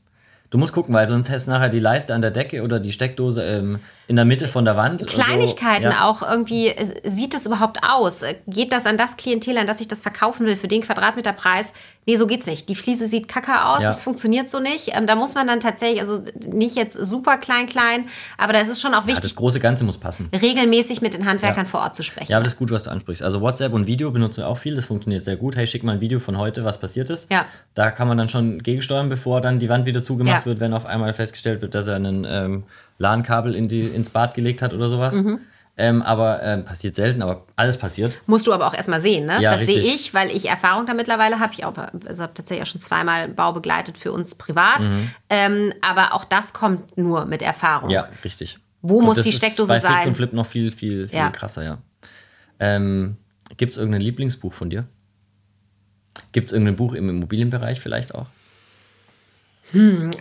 Du 0.51 0.57
musst 0.57 0.73
gucken, 0.73 0.93
weil 0.93 1.07
sonst 1.07 1.29
hast 1.29 1.47
du 1.47 1.51
nachher 1.51 1.67
die 1.67 1.79
Leiste 1.79 2.13
an 2.13 2.21
der 2.21 2.31
Decke 2.31 2.63
oder 2.63 2.79
die 2.79 2.93
Steckdose 2.93 3.43
ähm, 3.43 3.79
in 4.07 4.15
der 4.15 4.25
Mitte 4.25 4.47
von 4.47 4.65
der 4.65 4.77
Wand. 4.77 5.07
Kleinigkeiten 5.07 5.85
so. 5.85 5.89
ja. 5.89 6.05
auch 6.05 6.21
irgendwie. 6.21 6.73
Sieht 7.03 7.33
das 7.33 7.45
überhaupt 7.45 7.79
aus? 7.87 8.23
Geht 8.47 8.71
das 8.71 8.85
an 8.85 8.97
das 8.97 9.17
Klientel, 9.17 9.57
an 9.57 9.67
das 9.67 9.81
ich 9.81 9.87
das 9.87 10.01
verkaufen 10.01 10.45
will, 10.45 10.55
für 10.55 10.67
den 10.67 10.81
Quadratmeterpreis? 10.81 11.73
Nee, 12.07 12.17
so 12.17 12.27
geht's 12.27 12.45
nicht. 12.45 12.69
Die 12.69 12.75
Fliese 12.75 13.07
sieht 13.07 13.27
kacke 13.27 13.65
aus, 13.65 13.81
ja. 13.81 13.87
das 13.87 14.01
funktioniert 14.01 14.47
so 14.47 14.59
nicht. 14.59 14.95
Ähm, 14.95 15.07
da 15.07 15.15
muss 15.15 15.33
man 15.33 15.47
dann 15.47 15.59
tatsächlich, 15.59 16.01
also 16.01 16.21
nicht 16.45 16.75
jetzt 16.75 16.93
super 16.93 17.37
klein, 17.37 17.65
klein, 17.65 18.05
aber 18.37 18.53
da 18.53 18.59
ist 18.59 18.69
es 18.69 18.79
schon 18.79 18.93
auch 18.93 19.07
wichtig. 19.07 19.15
Ja, 19.15 19.21
das 19.21 19.35
große 19.35 19.59
Ganze 19.59 19.83
muss 19.83 19.97
passen. 19.97 20.29
Regelmäßig 20.31 21.01
mit 21.01 21.15
den 21.15 21.25
Handwerkern 21.25 21.65
vor 21.65 21.79
Ort 21.79 21.95
zu 21.95 22.03
sprechen. 22.03 22.31
Ja, 22.31 22.37
aber 22.37 22.43
das 22.43 22.53
ist 22.53 22.59
gut, 22.59 22.69
was 22.69 22.83
du 22.83 22.91
ansprichst. 22.91 23.23
Also 23.23 23.41
WhatsApp 23.41 23.73
und 23.73 23.87
Video 23.87 24.11
benutzen 24.11 24.41
wir 24.41 24.47
auch 24.47 24.57
viel, 24.57 24.75
das 24.75 24.85
funktioniert 24.85 25.23
sehr 25.23 25.35
gut. 25.35 25.55
Hey, 25.55 25.65
schick 25.65 25.83
mal 25.83 25.93
ein 25.93 26.01
Video 26.01 26.19
von 26.19 26.37
heute, 26.37 26.63
was 26.63 26.79
passiert 26.79 27.09
ist. 27.09 27.31
Ja. 27.31 27.45
Da 27.73 27.89
kann 27.89 28.07
man 28.07 28.19
dann 28.19 28.29
schon 28.29 28.61
gegensteuern, 28.61 29.09
bevor 29.09 29.41
dann 29.41 29.57
die 29.57 29.69
Wand 29.69 29.87
wieder 29.87 30.03
zugemacht 30.03 30.45
wird, 30.45 30.59
wenn 30.59 30.73
auf 30.73 30.85
einmal 30.85 31.11
festgestellt 31.13 31.63
wird, 31.63 31.73
dass 31.73 31.87
er 31.87 31.95
einen 31.95 32.25
ähm, 32.29 32.63
LAN-Kabel 32.97 33.55
in 33.55 33.69
ins 33.69 34.09
Bad 34.09 34.35
gelegt 34.35 34.61
hat 34.61 34.73
oder 34.73 34.89
sowas. 34.89 35.15
Mhm. 35.15 35.39
Ähm, 35.77 36.01
aber 36.03 36.41
ähm, 36.41 36.63
passiert 36.63 36.95
selten, 36.95 37.21
aber 37.21 37.43
alles 37.57 37.75
passiert. 37.77 38.17
Musst 38.27 38.47
du 38.47 38.53
aber 38.53 38.65
auch 38.65 38.73
erstmal 38.73 39.01
sehen, 39.01 39.25
ne? 39.25 39.41
Ja, 39.41 39.57
das 39.57 39.65
sehe 39.65 39.81
ich, 39.81 40.13
weil 40.13 40.29
ich 40.31 40.47
Erfahrung 40.47 40.85
da 40.85 40.93
mittlerweile 40.93 41.39
habe. 41.39 41.51
Ich 41.53 41.65
also 41.65 42.23
habe 42.23 42.33
tatsächlich 42.33 42.65
auch 42.65 42.71
schon 42.71 42.79
zweimal 42.79 43.27
Bau 43.27 43.51
begleitet 43.51 43.97
für 43.97 44.13
uns 44.13 44.35
privat. 44.35 44.87
Mhm. 44.87 45.09
Ähm, 45.29 45.73
aber 45.81 46.13
auch 46.13 46.23
das 46.23 46.53
kommt 46.53 46.97
nur 46.97 47.25
mit 47.25 47.41
Erfahrung. 47.41 47.89
Ja, 47.89 48.07
richtig. 48.23 48.57
Wo 48.81 48.99
und 48.99 49.05
muss 49.05 49.19
die 49.19 49.33
Steckdose 49.33 49.67
bei 49.67 49.79
sein? 49.79 49.91
Bei 49.91 49.97
Fix 49.97 50.07
und 50.07 50.15
Flip 50.15 50.31
noch 50.31 50.45
viel, 50.45 50.71
viel, 50.71 51.09
viel 51.09 51.17
ja. 51.17 51.29
krasser, 51.29 51.63
ja. 51.63 51.77
Ähm, 52.59 53.17
Gibt 53.57 53.73
es 53.73 53.77
irgendein 53.77 54.01
Lieblingsbuch 54.01 54.53
von 54.53 54.69
dir? 54.69 54.85
Gibt 56.31 56.47
es 56.47 56.53
irgendein 56.53 56.77
Buch 56.77 56.93
im 56.93 57.09
Immobilienbereich 57.09 57.81
vielleicht 57.81 58.15
auch? 58.15 58.27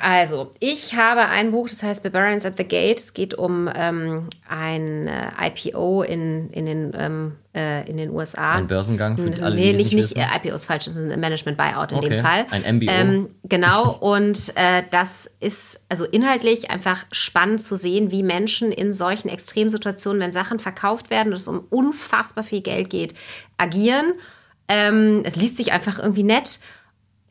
Also, 0.00 0.50
ich 0.58 0.94
habe 0.94 1.26
ein 1.28 1.50
Buch, 1.52 1.68
das 1.68 1.82
heißt 1.82 2.02
Barbarians 2.02 2.44
at 2.46 2.54
the 2.56 2.64
Gate. 2.64 2.98
Es 2.98 3.14
geht 3.14 3.34
um 3.34 3.68
ähm, 3.76 4.28
ein 4.48 5.06
äh, 5.06 5.48
IPO 5.48 6.02
in, 6.02 6.50
in, 6.50 6.66
den, 6.66 6.92
ähm, 6.98 7.32
äh, 7.54 7.88
in 7.88 7.96
den 7.98 8.10
USA. 8.10 8.52
Ein 8.54 8.66
Börsengang 8.66 9.16
für 9.16 9.30
Das- 9.30 9.42
alle, 9.42 9.54
nee, 9.54 9.70
die 9.72 9.76
nicht, 9.76 9.84
nicht 9.92 9.94
nicht 9.94 10.16
wissen? 10.16 10.18
äh, 10.18 10.36
IPO 10.48 10.54
ist 10.54 10.64
falsch, 10.64 10.86
das 10.86 10.96
ist 10.96 11.12
ein 11.12 11.20
Management 11.20 11.56
Buyout 11.56 11.92
in 11.92 11.98
Okay, 11.98 12.08
dem 12.08 12.24
Fall. 12.24 12.46
ein 12.50 12.62
MBO. 12.76 12.90
Ähm, 12.90 13.28
genau, 13.44 13.90
und 14.00 14.52
äh, 14.56 14.82
das 14.90 15.30
ist 15.40 15.80
also 15.88 16.04
inhaltlich 16.04 16.70
einfach 16.70 17.04
spannend 17.12 17.62
zu 17.62 17.76
sehen, 17.76 18.10
wie 18.10 18.22
Menschen 18.22 18.72
in 18.72 18.92
solchen 18.92 19.28
Extremsituationen, 19.28 20.20
wenn 20.20 20.32
Sachen 20.32 20.58
verkauft 20.58 21.10
werden 21.10 21.32
und 21.32 21.36
es 21.38 21.46
um 21.48 21.64
unfassbar 21.70 22.44
viel 22.44 22.62
Geld 22.62 22.90
geht, 22.90 23.14
agieren. 23.58 24.14
Ähm, 24.68 25.20
es 25.24 25.36
liest 25.36 25.58
sich 25.58 25.72
einfach 25.72 25.98
irgendwie 25.98 26.22
nett. 26.24 26.58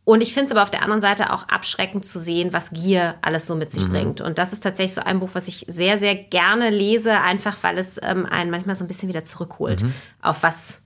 Und 0.05 0.21
ich 0.21 0.33
finde 0.33 0.47
es 0.47 0.51
aber 0.51 0.63
auf 0.63 0.71
der 0.71 0.81
anderen 0.81 0.99
Seite 0.99 1.31
auch 1.31 1.43
abschreckend 1.47 2.05
zu 2.05 2.19
sehen, 2.19 2.51
was 2.51 2.71
Gier 2.71 3.15
alles 3.21 3.47
so 3.47 3.55
mit 3.55 3.69
Mhm. 3.73 3.79
sich 3.79 3.89
bringt. 3.89 4.19
Und 4.21 4.37
das 4.37 4.51
ist 4.51 4.61
tatsächlich 4.61 4.93
so 4.93 5.01
ein 5.01 5.19
Buch, 5.21 5.29
was 5.33 5.47
ich 5.47 5.65
sehr, 5.69 5.97
sehr 5.97 6.13
gerne 6.15 6.69
lese, 6.69 7.21
einfach 7.21 7.55
weil 7.61 7.77
es 7.77 7.99
ähm, 8.03 8.25
einen 8.25 8.51
manchmal 8.51 8.75
so 8.75 8.83
ein 8.83 8.87
bisschen 8.89 9.07
wieder 9.07 9.23
zurückholt 9.23 9.83
Mhm. 9.83 9.93
auf 10.21 10.43
was, 10.43 10.81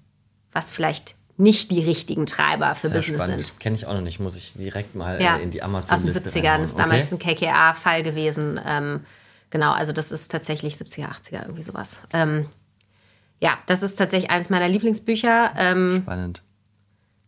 was 0.52 0.70
vielleicht 0.72 1.16
nicht 1.40 1.72
die 1.72 1.84
richtigen 1.84 2.26
Treiber 2.28 2.74
für 2.76 2.88
Sehr 2.90 2.98
Business 2.98 3.24
spannend. 3.24 3.46
sind. 3.48 3.60
Kenne 3.60 3.76
ich 3.76 3.86
auch 3.88 3.94
noch 3.94 4.02
nicht, 4.02 4.20
muss 4.20 4.36
ich 4.36 4.54
direkt 4.54 4.96
mal 4.96 5.20
Ja, 5.22 5.38
äh, 5.38 5.44
in 5.44 5.50
die 5.52 5.62
amazon 5.64 5.96
aus 5.96 6.02
den 6.04 6.12
70ern 6.12 6.64
ist 6.64 6.78
damals 6.78 7.12
ein 7.12 7.20
KKA-Fall 7.20 8.04
gewesen. 8.04 8.60
Ähm, 8.68 9.06
genau, 9.50 9.72
also 9.72 9.94
das 9.94 10.12
ist 10.12 10.32
tatsächlich 10.32 10.76
70er, 10.76 11.10
80er, 11.10 11.42
irgendwie 11.44 11.64
sowas. 11.64 12.02
Ähm, 12.14 12.48
ja, 13.40 13.58
das 13.68 13.84
ist 13.84 13.98
tatsächlich 13.98 14.32
eines 14.32 14.50
meiner 14.50 14.68
Lieblingsbücher. 14.68 15.52
Ähm, 15.58 16.02
Spannend. 16.04 16.42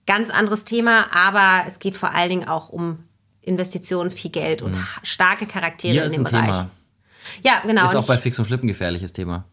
Ganz 0.09 0.29
anderes 0.31 0.65
Thema, 0.65 1.05
aber 1.13 1.67
es 1.67 1.77
geht 1.79 1.95
vor 1.95 2.13
allen 2.15 2.29
Dingen 2.29 2.47
auch 2.47 2.69
um 2.69 3.03
Investitionen, 3.41 4.11
viel 4.11 4.31
Geld 4.31 4.61
und 4.61 4.75
starke 5.03 5.45
Charaktere 5.45 5.93
Hier 5.93 6.03
in 6.05 6.11
dem 6.11 6.23
Bereich. 6.23 6.45
Thema. 6.45 6.69
Ja, 7.43 7.61
genau. 7.65 7.85
Ist 7.85 7.95
auch 7.95 8.07
bei 8.07 8.15
ich, 8.15 8.19
Fix 8.21 8.39
und 8.39 8.45
Flip 8.45 8.61
ein 8.63 8.67
gefährliches 8.67 9.13
Thema. 9.13 9.45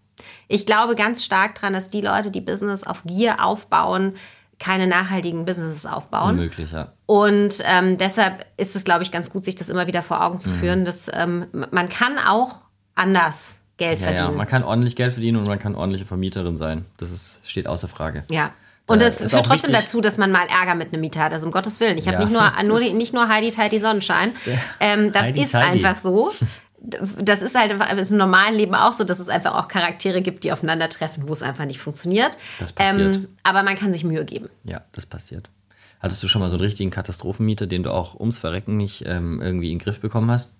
ich 0.48 0.64
glaube 0.66 0.94
ganz 0.96 1.24
stark 1.24 1.56
daran, 1.56 1.72
dass 1.74 1.90
die 1.90 2.00
Leute, 2.00 2.30
die 2.30 2.40
Business 2.40 2.84
auf 2.84 3.02
Gier 3.04 3.44
aufbauen, 3.44 4.14
keine 4.58 4.86
nachhaltigen 4.86 5.44
Businesses 5.44 5.84
aufbauen. 5.84 6.30
Unmöglich, 6.30 6.72
ja. 6.72 6.92
Und 7.04 7.62
ähm, 7.66 7.98
deshalb 7.98 8.46
ist 8.56 8.74
es, 8.74 8.84
glaube 8.84 9.02
ich, 9.02 9.12
ganz 9.12 9.28
gut, 9.30 9.44
sich 9.44 9.54
das 9.54 9.68
immer 9.68 9.86
wieder 9.86 10.02
vor 10.02 10.24
Augen 10.24 10.36
Mhm. 10.36 10.40
zu 10.40 10.50
führen, 10.50 10.84
dass 10.86 11.10
ähm, 11.12 11.46
man 11.70 11.88
kann 11.90 12.18
auch 12.18 12.62
anders 12.94 13.58
Geld 13.76 14.00
Ja, 14.00 14.06
ja, 14.10 14.16
verdienen. 14.16 14.38
man 14.38 14.46
kann 14.46 14.64
ordentlich 14.64 14.96
Geld 14.96 15.12
verdienen 15.12 15.36
und 15.36 15.46
man 15.46 15.58
kann 15.58 15.74
ordentliche 15.74 16.06
Vermieterin 16.06 16.56
sein. 16.56 16.86
Das 16.96 17.10
ist, 17.10 17.42
steht 17.44 17.66
außer 17.66 17.88
Frage. 17.88 18.24
Ja. 18.30 18.52
Und 18.88 19.00
Äh, 19.00 19.04
das 19.04 19.20
ist 19.20 19.30
führt 19.30 19.46
trotzdem 19.46 19.70
wichtig- 19.72 19.84
dazu, 19.86 20.00
dass 20.00 20.16
man 20.16 20.30
mal 20.30 20.46
Ärger 20.48 20.74
mit 20.76 20.92
einem 20.92 21.00
Mieter 21.00 21.20
hat. 21.20 21.32
Also 21.32 21.46
um 21.46 21.52
Gottes 21.52 21.80
Willen. 21.80 21.98
Ich 21.98 22.06
habe 22.06 22.18
Ja. 22.18 22.24
nicht 22.24 22.32
nur, 22.32 22.42
nur 22.68 22.80
Das- 22.80 22.92
nicht 22.94 23.12
nur 23.14 23.28
Heidi 23.28 23.50
Tidy 23.50 23.78
Sonnenschein. 23.80 24.32
Ähm, 24.80 25.12
das 25.12 25.24
Heidi 25.24 25.42
ist 25.42 25.52
Tidy. 25.52 25.64
einfach 25.64 25.96
so. 25.96 26.32
Das 26.78 27.42
ist 27.42 27.56
halt 27.58 27.72
ist 27.98 28.10
im 28.12 28.16
normalen 28.16 28.54
Leben 28.54 28.74
auch 28.76 28.92
so, 28.92 29.02
dass 29.02 29.18
es 29.18 29.28
einfach 29.28 29.54
auch 29.56 29.66
Charaktere 29.66 30.22
gibt, 30.22 30.44
die 30.44 30.52
aufeinandertreffen, 30.52 31.28
wo 31.28 31.32
es 31.32 31.42
einfach 31.42 31.64
nicht 31.64 31.80
funktioniert. 31.80 32.36
Das 32.60 32.72
passiert. 32.72 33.16
Ähm, 33.16 33.28
aber 33.42 33.64
man 33.64 33.74
kann 33.76 33.92
sich 33.92 34.04
Mühe 34.04 34.24
geben. 34.24 34.48
Ja, 34.62 34.82
das 34.92 35.04
passiert. 35.04 35.50
Hattest 35.98 36.22
du 36.22 36.28
schon 36.28 36.40
mal 36.42 36.50
so 36.50 36.56
einen 36.56 36.64
richtigen 36.64 36.90
Katastrophenmieter, 36.90 37.66
den 37.66 37.82
du 37.82 37.90
auch 37.90 38.14
ums 38.20 38.38
Verrecken 38.38 38.76
nicht 38.76 39.02
ähm, 39.06 39.40
irgendwie 39.42 39.72
in 39.72 39.78
den 39.78 39.84
Griff 39.84 40.00
bekommen 40.00 40.30
hast? 40.30 40.52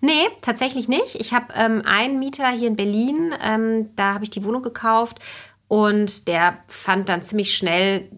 Nee, 0.00 0.28
tatsächlich 0.42 0.88
nicht. 0.88 1.14
Ich 1.16 1.32
habe 1.32 1.46
ähm, 1.56 1.82
einen 1.84 2.18
Mieter 2.18 2.48
hier 2.50 2.68
in 2.68 2.76
Berlin, 2.76 3.32
ähm, 3.42 3.88
da 3.96 4.14
habe 4.14 4.22
ich 4.24 4.30
die 4.30 4.44
Wohnung 4.44 4.62
gekauft 4.62 5.18
und 5.74 6.28
der 6.28 6.58
fand 6.68 7.08
dann 7.08 7.20
ziemlich 7.22 7.56
schnell, 7.56 8.08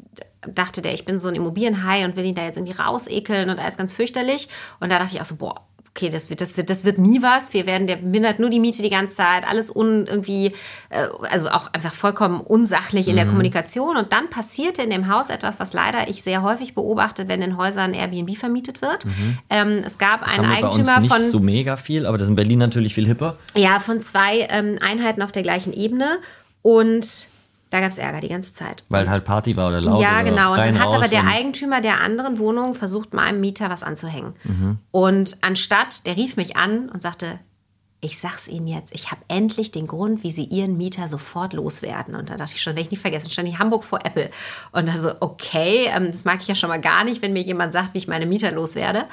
dachte 0.46 0.82
der, 0.82 0.92
ich 0.92 1.06
bin 1.06 1.18
so 1.18 1.28
ein 1.28 1.34
Immobilienhai 1.34 2.04
und 2.04 2.14
will 2.14 2.26
ihn 2.26 2.34
da 2.34 2.44
jetzt 2.44 2.58
irgendwie 2.58 2.76
rausekeln 2.76 3.48
und 3.48 3.58
alles 3.58 3.78
ganz 3.78 3.94
fürchterlich. 3.94 4.48
Und 4.78 4.92
da 4.92 4.98
dachte 4.98 5.14
ich 5.14 5.22
auch 5.22 5.24
so, 5.24 5.36
boah, 5.36 5.54
okay, 5.88 6.10
das 6.10 6.28
wird, 6.28 6.42
das 6.42 6.58
wird, 6.58 6.68
das 6.68 6.84
wird 6.84 6.98
nie 6.98 7.22
was. 7.22 7.54
Wir 7.54 7.64
werden, 7.66 7.86
der 7.86 7.96
mindert 7.96 8.38
nur 8.40 8.50
die 8.50 8.60
Miete 8.60 8.82
die 8.82 8.90
ganze 8.90 9.14
Zeit, 9.14 9.48
alles 9.48 9.74
un, 9.74 10.06
irgendwie, 10.06 10.48
äh, 10.90 11.06
also 11.30 11.48
auch 11.48 11.72
einfach 11.72 11.94
vollkommen 11.94 12.42
unsachlich 12.42 13.06
Mhm. 13.06 13.10
in 13.12 13.16
der 13.16 13.24
Kommunikation. 13.26 13.96
Und 13.96 14.12
dann 14.12 14.28
passierte 14.28 14.82
in 14.82 14.90
dem 14.90 15.08
Haus 15.08 15.30
etwas, 15.30 15.58
was 15.58 15.72
leider 15.72 16.08
ich 16.10 16.22
sehr 16.22 16.42
häufig 16.42 16.74
beobachte, 16.74 17.26
wenn 17.26 17.40
in 17.40 17.56
Häusern 17.56 17.94
Airbnb 17.94 18.36
vermietet 18.36 18.82
wird. 18.82 19.06
Ähm, 19.48 19.82
es 19.86 19.96
gab 19.96 20.24
einen 20.30 20.46
Mhm. 20.46 20.50
Bei 20.60 20.66
uns 20.68 20.76
Eigentümer 20.76 21.00
nicht 21.00 21.12
von 21.14 21.22
so 21.30 21.40
mega 21.40 21.76
viel, 21.76 22.04
aber 22.04 22.18
das 22.18 22.26
ist 22.26 22.30
in 22.30 22.36
Berlin 22.36 22.58
natürlich 22.58 22.92
viel 22.92 23.06
hipper. 23.06 23.38
ja, 23.56 23.80
von 23.80 24.02
zwei 24.02 24.46
ähm, 24.50 24.76
Einheiten 24.82 25.22
auf 25.22 25.32
der 25.32 25.42
gleichen 25.42 25.72
Ebene. 25.72 26.18
Und 26.60 27.28
da 27.70 27.80
gab 27.80 27.90
es 27.90 27.98
Ärger 27.98 28.20
die 28.20 28.28
ganze 28.28 28.54
Zeit. 28.54 28.84
Weil 28.88 29.04
und, 29.04 29.10
halt 29.10 29.24
Party 29.24 29.56
war 29.56 29.68
oder 29.68 29.80
laut. 29.80 30.00
Ja, 30.00 30.22
genau. 30.22 30.52
Und 30.52 30.58
dann 30.58 30.78
hat 30.78 30.94
aber 30.94 31.08
der 31.08 31.26
Eigentümer 31.26 31.80
der 31.80 32.00
anderen 32.00 32.38
Wohnung 32.38 32.74
versucht, 32.74 33.12
meinem 33.12 33.40
Mieter 33.40 33.70
was 33.70 33.82
anzuhängen. 33.82 34.34
Mhm. 34.44 34.78
Und 34.92 35.38
anstatt, 35.40 36.06
der 36.06 36.16
rief 36.16 36.36
mich 36.36 36.56
an 36.56 36.88
und 36.88 37.02
sagte, 37.02 37.40
ich 38.00 38.18
sag's 38.18 38.46
Ihnen 38.46 38.66
jetzt, 38.66 38.94
ich 38.94 39.10
habe 39.10 39.22
endlich 39.28 39.72
den 39.72 39.86
Grund, 39.86 40.22
wie 40.22 40.30
Sie 40.30 40.44
Ihren 40.44 40.76
Mieter 40.76 41.08
sofort 41.08 41.54
loswerden. 41.54 42.14
Und 42.14 42.30
da 42.30 42.36
dachte 42.36 42.54
ich 42.54 42.62
schon, 42.62 42.74
werde 42.74 42.82
ich 42.82 42.90
nicht 42.90 43.00
vergessen, 43.00 43.30
stand 43.30 43.48
ich 43.48 43.58
Hamburg 43.58 43.84
vor 43.84 44.00
Apple. 44.04 44.30
Und 44.72 44.86
da 44.86 44.98
so, 44.98 45.12
okay, 45.20 45.88
ähm, 45.94 46.06
das 46.06 46.24
mag 46.24 46.40
ich 46.40 46.46
ja 46.46 46.54
schon 46.54 46.68
mal 46.68 46.80
gar 46.80 47.04
nicht, 47.04 47.22
wenn 47.22 47.32
mir 47.32 47.42
jemand 47.42 47.72
sagt, 47.72 47.94
wie 47.94 47.98
ich 47.98 48.06
meine 48.06 48.26
Mieter 48.26 48.52
loswerde. 48.52 49.06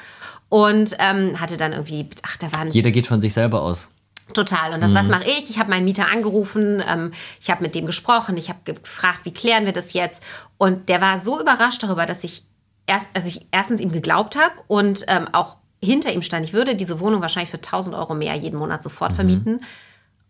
Und 0.48 0.96
ähm, 1.00 1.40
hatte 1.40 1.56
dann 1.56 1.72
irgendwie, 1.72 2.08
ach, 2.22 2.36
da 2.36 2.52
waren 2.52 2.70
Jeder 2.70 2.92
geht 2.92 3.06
von 3.06 3.20
sich 3.20 3.34
selber 3.34 3.62
aus. 3.62 3.88
Total. 4.32 4.72
Und 4.72 4.80
das, 4.82 4.90
Mhm. 4.92 4.96
was 4.96 5.08
mache 5.08 5.24
ich? 5.28 5.50
Ich 5.50 5.58
habe 5.58 5.70
meinen 5.70 5.84
Mieter 5.84 6.08
angerufen, 6.10 6.82
ähm, 6.90 7.12
ich 7.40 7.50
habe 7.50 7.62
mit 7.62 7.74
dem 7.74 7.84
gesprochen, 7.86 8.36
ich 8.36 8.48
habe 8.48 8.60
gefragt, 8.64 9.20
wie 9.24 9.32
klären 9.32 9.66
wir 9.66 9.72
das 9.72 9.92
jetzt? 9.92 10.22
Und 10.56 10.88
der 10.88 11.00
war 11.00 11.18
so 11.18 11.40
überrascht 11.40 11.82
darüber, 11.82 12.06
dass 12.06 12.24
ich 12.24 12.44
erst, 12.86 13.10
also 13.14 13.28
ich 13.28 13.46
erstens 13.50 13.80
ihm 13.80 13.92
geglaubt 13.92 14.36
habe 14.36 14.54
und 14.66 15.04
ähm, 15.08 15.28
auch 15.32 15.58
hinter 15.82 16.12
ihm 16.12 16.22
stand. 16.22 16.46
Ich 16.46 16.54
würde 16.54 16.74
diese 16.74 17.00
Wohnung 17.00 17.20
wahrscheinlich 17.20 17.50
für 17.50 17.58
1000 17.60 17.94
Euro 17.94 18.14
mehr 18.14 18.34
jeden 18.34 18.58
Monat 18.58 18.82
sofort 18.82 19.12
Mhm. 19.12 19.16
vermieten 19.16 19.60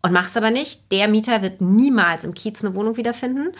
und 0.01 0.11
mach's 0.11 0.35
aber 0.35 0.51
nicht. 0.51 0.91
Der 0.91 1.07
Mieter 1.07 1.41
wird 1.41 1.61
niemals 1.61 2.25
im 2.25 2.33
Kiez 2.33 2.63
eine 2.63 2.73
Wohnung 2.75 2.97
wiederfinden. 2.97 3.51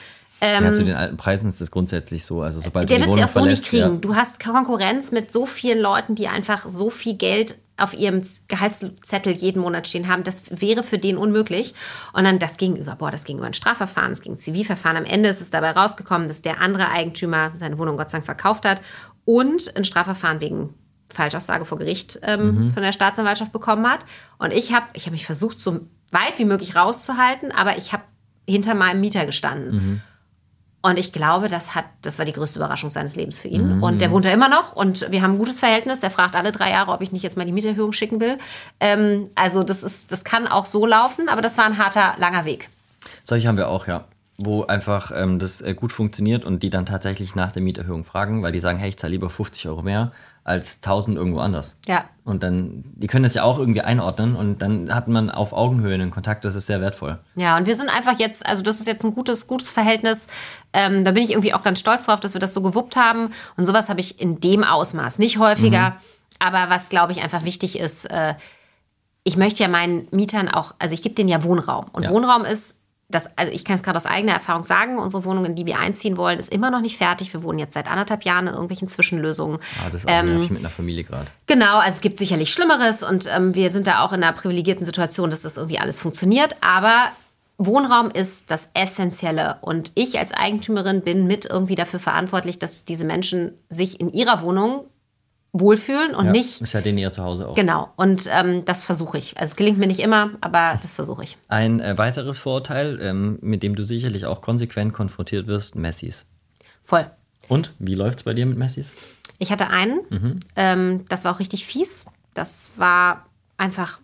ja, 0.42 0.72
zu 0.72 0.84
den 0.84 0.96
alten 0.96 1.16
Preisen 1.18 1.48
ist 1.48 1.62
das 1.62 1.72
grundsätzlich 1.72 2.26
so. 2.26 2.42
Also 2.42 2.60
sobald 2.60 2.92
Ähm, 2.92 2.98
Der 2.98 3.06
wird 3.08 3.18
sie 3.18 3.24
auch 3.24 3.30
so 3.30 3.46
nicht 3.46 3.66
kriegen. 3.66 4.02
Du 4.02 4.16
hast 4.16 4.44
Konkurrenz 4.44 5.12
mit 5.12 5.32
so 5.32 5.46
vielen 5.46 5.80
Leuten, 5.80 6.14
die 6.14 6.28
einfach 6.28 6.68
so 6.68 6.90
viel 6.90 7.16
Geld 7.16 7.56
auf 7.78 7.94
ihrem 7.94 8.22
Gehaltszettel 8.48 9.34
jeden 9.34 9.62
Monat 9.62 9.88
stehen 9.88 10.08
haben. 10.08 10.24
Das 10.24 10.44
wäre 10.50 10.84
für 10.84 10.98
den 10.98 11.18
unmöglich. 11.18 11.74
Und 12.14 12.24
dann 12.24 12.40
das 12.40 12.58
gegenüber, 12.58 12.96
boah, 12.96 13.12
das 13.12 13.26
gegenüber 13.26 13.48
ein 13.48 13.54
Strafverfahren, 13.54 14.12
das 14.12 14.22
gegen 14.22 14.36
ein 14.36 14.40
Zivilverfahren. 14.40 14.98
Am 14.98 15.06
Ende 15.06 15.30
ist 15.30 15.42
es 15.42 15.50
dabei 15.50 15.72
rausgekommen, 15.72 16.28
dass 16.28 16.42
der 16.42 16.62
andere 16.62 16.90
Eigentümer 16.90 17.52
seine 17.58 17.78
Wohnung 17.78 17.98
Gott 17.98 18.10
sei 18.10 18.18
Dank 18.18 18.26
verkauft 18.26 18.66
hat 18.66 18.82
und 19.26 19.76
ein 19.76 19.84
Strafverfahren 19.84 20.40
wegen 20.40 20.74
Falschaussage 21.10 21.66
vor 21.66 21.78
Gericht 21.78 22.20
ähm, 22.24 22.70
von 22.70 22.84
der 22.84 22.92
Staatsanwaltschaft 22.92 23.52
bekommen 23.52 23.90
hat. 23.90 24.00
Und 24.38 24.52
ich 24.54 24.74
habe 24.74 24.86
ich 24.94 25.06
hab 25.06 25.12
mich 25.12 25.26
versucht, 25.26 25.60
so 25.60 25.82
weit 26.12 26.38
wie 26.38 26.46
möglich 26.46 26.76
rauszuhalten, 26.76 27.52
aber 27.52 27.78
ich 27.78 27.94
habe 27.94 28.04
hinter 28.48 28.76
meinem 28.76 29.02
Mieter 29.02 29.26
gestanden. 29.26 30.02
Und 30.86 31.00
ich 31.00 31.12
glaube, 31.12 31.48
das 31.48 31.74
hat, 31.74 31.86
das 32.04 32.20
war 32.20 32.26
die 32.26 32.32
größte 32.32 32.60
Überraschung 32.60 32.92
seines 32.92 33.16
Lebens 33.16 33.40
für 33.40 33.48
ihn. 33.48 33.82
Und 33.82 34.02
der 34.02 34.12
wohnt 34.12 34.24
da 34.24 34.30
immer 34.30 34.50
noch 34.50 34.74
und 34.74 35.10
wir 35.10 35.24
haben 35.24 35.32
ein 35.32 35.38
gutes 35.40 35.58
Verhältnis. 35.58 36.02
Der 36.02 36.12
fragt 36.12 36.36
alle 36.36 36.52
drei 36.52 36.70
Jahre, 36.70 36.92
ob 36.92 37.02
ich 37.02 37.12
nicht 37.12 37.24
jetzt 37.24 37.38
mal 37.38 37.46
die 37.46 37.54
Mieterhöhung 37.54 37.92
schicken 37.92 38.20
will. 38.20 38.38
Ähm, 38.80 39.32
also 39.34 39.64
das 39.64 39.82
ist, 39.82 40.12
das 40.12 40.24
kann 40.24 40.48
auch 40.48 40.66
so 40.66 40.86
laufen, 40.86 41.28
aber 41.28 41.42
das 41.42 41.58
war 41.58 41.66
ein 41.66 41.80
harter, 41.80 42.14
langer 42.20 42.46
Weg. 42.46 42.70
Solche 43.24 43.48
haben 43.48 43.58
wir 43.58 43.68
auch, 43.68 43.88
ja. 43.88 44.04
Wo 44.38 44.64
einfach 44.66 45.12
ähm, 45.16 45.40
das 45.40 45.62
äh, 45.62 45.74
gut 45.74 45.94
funktioniert 45.94 46.44
und 46.44 46.62
die 46.62 46.70
dann 46.70 46.86
tatsächlich 46.86 47.36
nach 47.36 47.54
der 47.54 47.62
Mieterhöhung 47.62 48.04
fragen, 48.04 48.44
weil 48.44 48.52
die 48.52 48.60
sagen, 48.60 48.78
hey, 48.78 48.90
ich 48.90 48.98
zahle 48.98 49.12
lieber 49.12 49.30
50 49.30 49.68
Euro 49.70 49.82
mehr 49.82 50.12
als 50.44 50.76
1000 50.78 51.18
irgendwo 51.18 51.40
anders. 51.40 51.78
Ja. 51.88 52.06
Und 52.24 52.44
dann, 52.44 52.84
die 52.96 53.08
können 53.08 53.24
das 53.24 53.34
ja 53.34 53.44
auch 53.44 53.58
irgendwie 53.58 53.82
einordnen 53.82 54.36
und 54.36 54.62
dann 54.62 54.94
hat 54.94 55.08
man 55.08 55.32
auf 55.32 55.54
Augenhöhe 55.54 55.94
einen 55.96 56.12
Kontakt, 56.12 56.46
das 56.46 56.54
ist 56.54 56.68
sehr 56.68 56.82
wertvoll. 56.82 57.18
Ja, 57.36 57.58
und 57.58 57.66
wir 57.66 57.76
sind 57.76 57.90
einfach 57.90 58.20
jetzt, 58.20 58.46
also 58.46 58.62
das 58.62 58.80
ist 58.80 58.86
jetzt 58.88 59.04
ein 59.06 59.14
gutes, 59.16 59.48
gutes 59.48 59.72
Verhältnis. 59.72 60.28
Ähm, 60.74 61.04
da 61.04 61.12
bin 61.12 61.24
ich 61.24 61.32
irgendwie 61.32 61.54
auch 61.54 61.64
ganz 61.64 61.80
stolz 61.80 62.06
drauf, 62.06 62.20
dass 62.20 62.34
wir 62.34 62.40
das 62.40 62.54
so 62.54 62.62
gewuppt 62.62 62.96
haben. 62.96 63.32
Und 63.58 63.66
sowas 63.66 63.90
habe 63.90 64.02
ich 64.02 64.22
in 64.22 64.40
dem 64.40 64.64
Ausmaß, 64.64 65.18
nicht 65.18 65.40
häufiger. 65.40 65.96
Aber 66.38 66.70
was, 66.70 66.90
glaube 66.90 67.14
ich, 67.14 67.24
einfach 67.24 67.44
wichtig 67.44 67.80
ist, 67.80 68.06
äh, 68.12 68.36
ich 69.24 69.38
möchte 69.38 69.64
ja 69.64 69.70
meinen 69.70 70.08
Mietern 70.12 70.48
auch, 70.50 70.76
also 70.78 70.94
ich 70.94 71.02
gebe 71.02 71.16
denen 71.16 71.30
ja 71.30 71.44
Wohnraum. 71.44 71.86
Und 71.92 72.04
Ja. 72.04 72.12
Wohnraum 72.12 72.46
ist, 72.46 72.78
das, 73.08 73.30
also 73.38 73.54
ich 73.54 73.64
kann 73.64 73.76
es 73.76 73.84
gerade 73.84 73.98
aus 73.98 74.08
eigener 74.08 74.34
Erfahrung 74.34 74.64
sagen, 74.64 74.98
unsere 74.98 75.26
Wohnung, 75.26 75.46
in 75.46 75.56
die 75.56 75.66
wir 75.66 75.80
einziehen 75.80 76.18
wollen, 76.18 76.40
ist 76.40 76.52
immer 76.52 76.72
noch 76.72 76.82
nicht 76.82 76.98
fertig. 76.98 77.32
Wir 77.34 77.44
wohnen 77.44 77.60
jetzt 77.60 77.74
seit 77.74 77.90
anderthalb 77.90 78.24
Jahren 78.24 78.48
in 78.48 78.54
irgendwelchen 78.54 78.88
Zwischenlösungen. 78.88 79.60
Ah, 79.84 79.90
das 79.92 80.02
ist 80.02 80.08
auch 80.08 80.12
Ähm, 80.12 80.42
mit 80.42 80.58
einer 80.58 80.70
Familie 80.72 81.04
gerade. 81.04 81.28
Genau, 81.46 81.78
also 81.78 81.96
es 81.96 82.02
gibt 82.02 82.18
sicherlich 82.18 82.52
Schlimmeres 82.52 83.04
und 83.04 83.30
ähm, 83.32 83.54
wir 83.54 83.70
sind 83.70 83.86
da 83.86 84.04
auch 84.04 84.12
in 84.12 84.24
einer 84.24 84.34
privilegierten 84.34 84.86
Situation, 84.86 85.30
dass 85.30 85.44
das 85.44 85.58
irgendwie 85.58 85.78
alles 85.78 86.00
funktioniert. 86.00 86.56
Aber 86.62 87.12
Wohnraum 87.58 88.10
ist 88.10 88.50
das 88.50 88.72
Essentielle 88.74 89.58
und 89.62 89.92
ich 89.96 90.18
als 90.18 90.34
Eigentümerin 90.34 91.02
bin 91.02 91.28
mit 91.28 91.46
irgendwie 91.46 91.76
dafür 91.76 92.00
verantwortlich, 92.00 92.58
dass 92.60 92.86
diese 92.86 93.06
Menschen 93.06 93.54
sich 93.70 94.00
in 94.02 94.12
ihrer 94.12 94.42
Wohnung 94.42 94.86
wohlfühlen 95.58 96.14
und 96.16 96.26
Ja, 96.26 96.32
nicht. 96.32 96.62
Ist 96.62 96.74
ja 96.74 96.82
denen 96.82 96.98
ihr 96.98 97.14
Zuhause 97.14 97.48
auch. 97.48 97.56
Genau, 97.56 97.90
und 97.96 98.30
ähm, 98.32 98.66
das 98.66 98.84
versuche 98.84 99.18
ich. 99.18 99.38
Also 99.38 99.52
es 99.52 99.56
gelingt 99.56 99.78
mir 99.78 99.88
nicht 99.88 100.02
immer, 100.02 100.32
aber 100.42 100.80
das 100.82 100.94
versuche 100.94 101.24
ich. 101.24 101.38
Ein 101.48 101.80
äh, 101.80 101.98
weiteres 101.98 102.40
Vorurteil, 102.40 103.00
ähm, 103.02 103.40
mit 103.42 103.64
dem 103.64 103.76
du 103.76 103.84
sicherlich 103.84 104.26
auch 104.26 104.42
konsequent 104.42 104.94
konfrontiert 104.94 105.48
wirst, 105.48 105.76
Messis. 105.76 106.26
Voll. 106.84 107.10
Und 107.48 107.74
wie 107.80 107.96
läuft 107.96 108.20
es 108.20 108.24
bei 108.24 108.34
dir 108.34 108.46
mit 108.46 108.58
Messis? 108.58 108.92
Ich 109.38 109.52
hatte 109.52 109.70
einen, 109.70 110.00
mhm. 110.10 110.40
ähm, 110.56 111.06
das 111.10 111.24
war 111.24 111.36
auch 111.36 111.40
richtig 111.40 111.66
fies. 111.66 112.06
Das 112.34 112.72
war 112.76 113.26
einfach, 113.58 114.00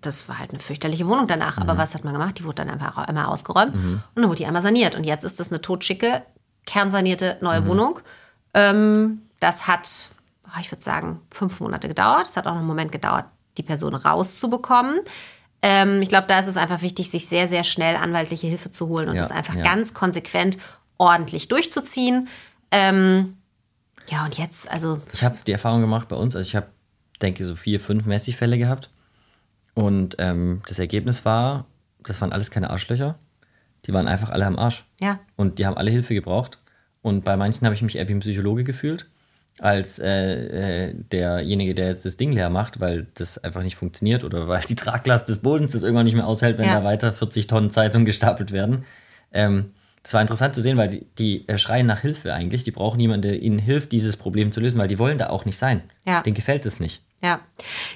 das 0.00 0.28
war 0.28 0.38
halt 0.38 0.50
eine 0.50 0.58
fürchterliche 0.58 1.06
Wohnung 1.06 1.28
danach. 1.28 1.58
Mhm. 1.58 1.62
Aber 1.62 1.78
was 1.78 1.94
hat 1.94 2.04
man 2.04 2.12
gemacht? 2.12 2.38
Die 2.38 2.44
wurde 2.44 2.56
dann 2.56 2.70
einfach 2.70 2.96
einmal 2.98 3.26
ausgeräumt 3.26 3.74
mhm. 3.74 4.02
und 4.14 4.22
dann 4.22 4.28
wurde 4.28 4.38
die 4.38 4.46
einmal 4.46 4.62
saniert. 4.62 4.96
Und 4.96 5.04
jetzt 5.04 5.24
ist 5.24 5.38
das 5.38 5.50
eine 5.50 5.60
totschicke, 5.60 6.22
kernsanierte 6.66 7.38
neue 7.40 7.60
mhm. 7.60 7.66
Wohnung. 7.66 8.00
Ähm, 8.54 9.22
das 9.40 9.66
hat, 9.66 10.10
ich 10.60 10.70
würde 10.70 10.82
sagen, 10.82 11.20
fünf 11.30 11.60
Monate 11.60 11.88
gedauert. 11.88 12.26
Es 12.26 12.36
hat 12.36 12.46
auch 12.46 12.52
noch 12.52 12.58
einen 12.58 12.66
Moment 12.66 12.92
gedauert, 12.92 13.26
die 13.56 13.62
Person 13.62 13.94
rauszubekommen. 13.94 15.00
Ähm, 15.62 16.02
ich 16.02 16.08
glaube, 16.08 16.26
da 16.26 16.40
ist 16.40 16.48
es 16.48 16.56
einfach 16.56 16.82
wichtig, 16.82 17.10
sich 17.10 17.26
sehr, 17.26 17.46
sehr 17.46 17.64
schnell 17.64 17.96
anwaltliche 17.96 18.46
Hilfe 18.48 18.70
zu 18.70 18.88
holen 18.88 19.08
und 19.08 19.14
ja, 19.14 19.22
das 19.22 19.30
einfach 19.30 19.54
ja. 19.54 19.62
ganz 19.62 19.94
konsequent 19.94 20.58
ordentlich 20.98 21.48
durchzuziehen. 21.48 22.28
Ähm, 22.70 23.36
ja, 24.08 24.24
und 24.24 24.36
jetzt, 24.38 24.70
also. 24.70 25.00
Ich 25.12 25.22
habe 25.22 25.38
die 25.46 25.52
Erfahrung 25.52 25.80
gemacht 25.80 26.08
bei 26.08 26.16
uns, 26.16 26.34
also 26.34 26.46
ich 26.46 26.56
habe, 26.56 26.66
denke, 27.20 27.46
so 27.46 27.54
vier, 27.54 27.78
fünf 27.78 28.06
Messi-Fälle 28.06 28.58
gehabt. 28.58 28.90
Und 29.74 30.16
ähm, 30.18 30.62
das 30.66 30.78
Ergebnis 30.80 31.24
war, 31.24 31.66
das 32.00 32.20
waren 32.20 32.32
alles 32.32 32.50
keine 32.50 32.70
Arschlöcher. 32.70 33.18
Die 33.86 33.92
waren 33.92 34.08
einfach 34.08 34.30
alle 34.30 34.46
am 34.46 34.58
Arsch. 34.58 34.84
Ja. 35.00 35.20
Und 35.36 35.58
die 35.58 35.66
haben 35.66 35.76
alle 35.76 35.90
Hilfe 35.90 36.14
gebraucht. 36.14 36.58
Und 37.00 37.24
bei 37.24 37.36
manchen 37.36 37.64
habe 37.64 37.74
ich 37.74 37.82
mich 37.82 37.96
eher 37.96 38.08
wie 38.08 38.12
ein 38.12 38.20
Psychologe 38.20 38.64
gefühlt, 38.64 39.08
als 39.62 40.00
äh, 40.00 40.88
äh, 40.88 40.94
derjenige, 41.12 41.74
der 41.74 41.86
jetzt 41.86 42.04
das 42.04 42.16
Ding 42.16 42.32
leer 42.32 42.50
macht, 42.50 42.80
weil 42.80 43.06
das 43.14 43.38
einfach 43.38 43.62
nicht 43.62 43.76
funktioniert 43.76 44.24
oder 44.24 44.48
weil 44.48 44.62
die 44.68 44.74
Traglast 44.74 45.28
des 45.28 45.38
Bodens 45.38 45.72
das 45.72 45.84
irgendwann 45.84 46.04
nicht 46.04 46.16
mehr 46.16 46.26
aushält, 46.26 46.58
wenn 46.58 46.66
ja. 46.66 46.80
da 46.80 46.84
weiter 46.84 47.12
40 47.12 47.46
Tonnen 47.46 47.70
Zeitung 47.70 48.04
gestapelt 48.04 48.50
werden. 48.50 48.84
Ähm, 49.32 49.70
das 50.02 50.14
war 50.14 50.20
interessant 50.20 50.56
zu 50.56 50.62
sehen, 50.62 50.76
weil 50.76 50.88
die, 50.88 51.06
die 51.16 51.48
äh, 51.48 51.58
schreien 51.58 51.86
nach 51.86 52.00
Hilfe 52.00 52.34
eigentlich. 52.34 52.64
Die 52.64 52.72
brauchen 52.72 52.98
jemanden, 52.98 53.22
der 53.22 53.40
ihnen 53.40 53.60
hilft, 53.60 53.92
dieses 53.92 54.16
Problem 54.16 54.50
zu 54.50 54.58
lösen, 54.58 54.80
weil 54.80 54.88
die 54.88 54.98
wollen 54.98 55.16
da 55.16 55.30
auch 55.30 55.44
nicht 55.44 55.58
sein. 55.58 55.82
Ja. 56.04 56.22
Denen 56.22 56.34
gefällt 56.34 56.66
es 56.66 56.80
nicht. 56.80 57.04
Ja. 57.22 57.40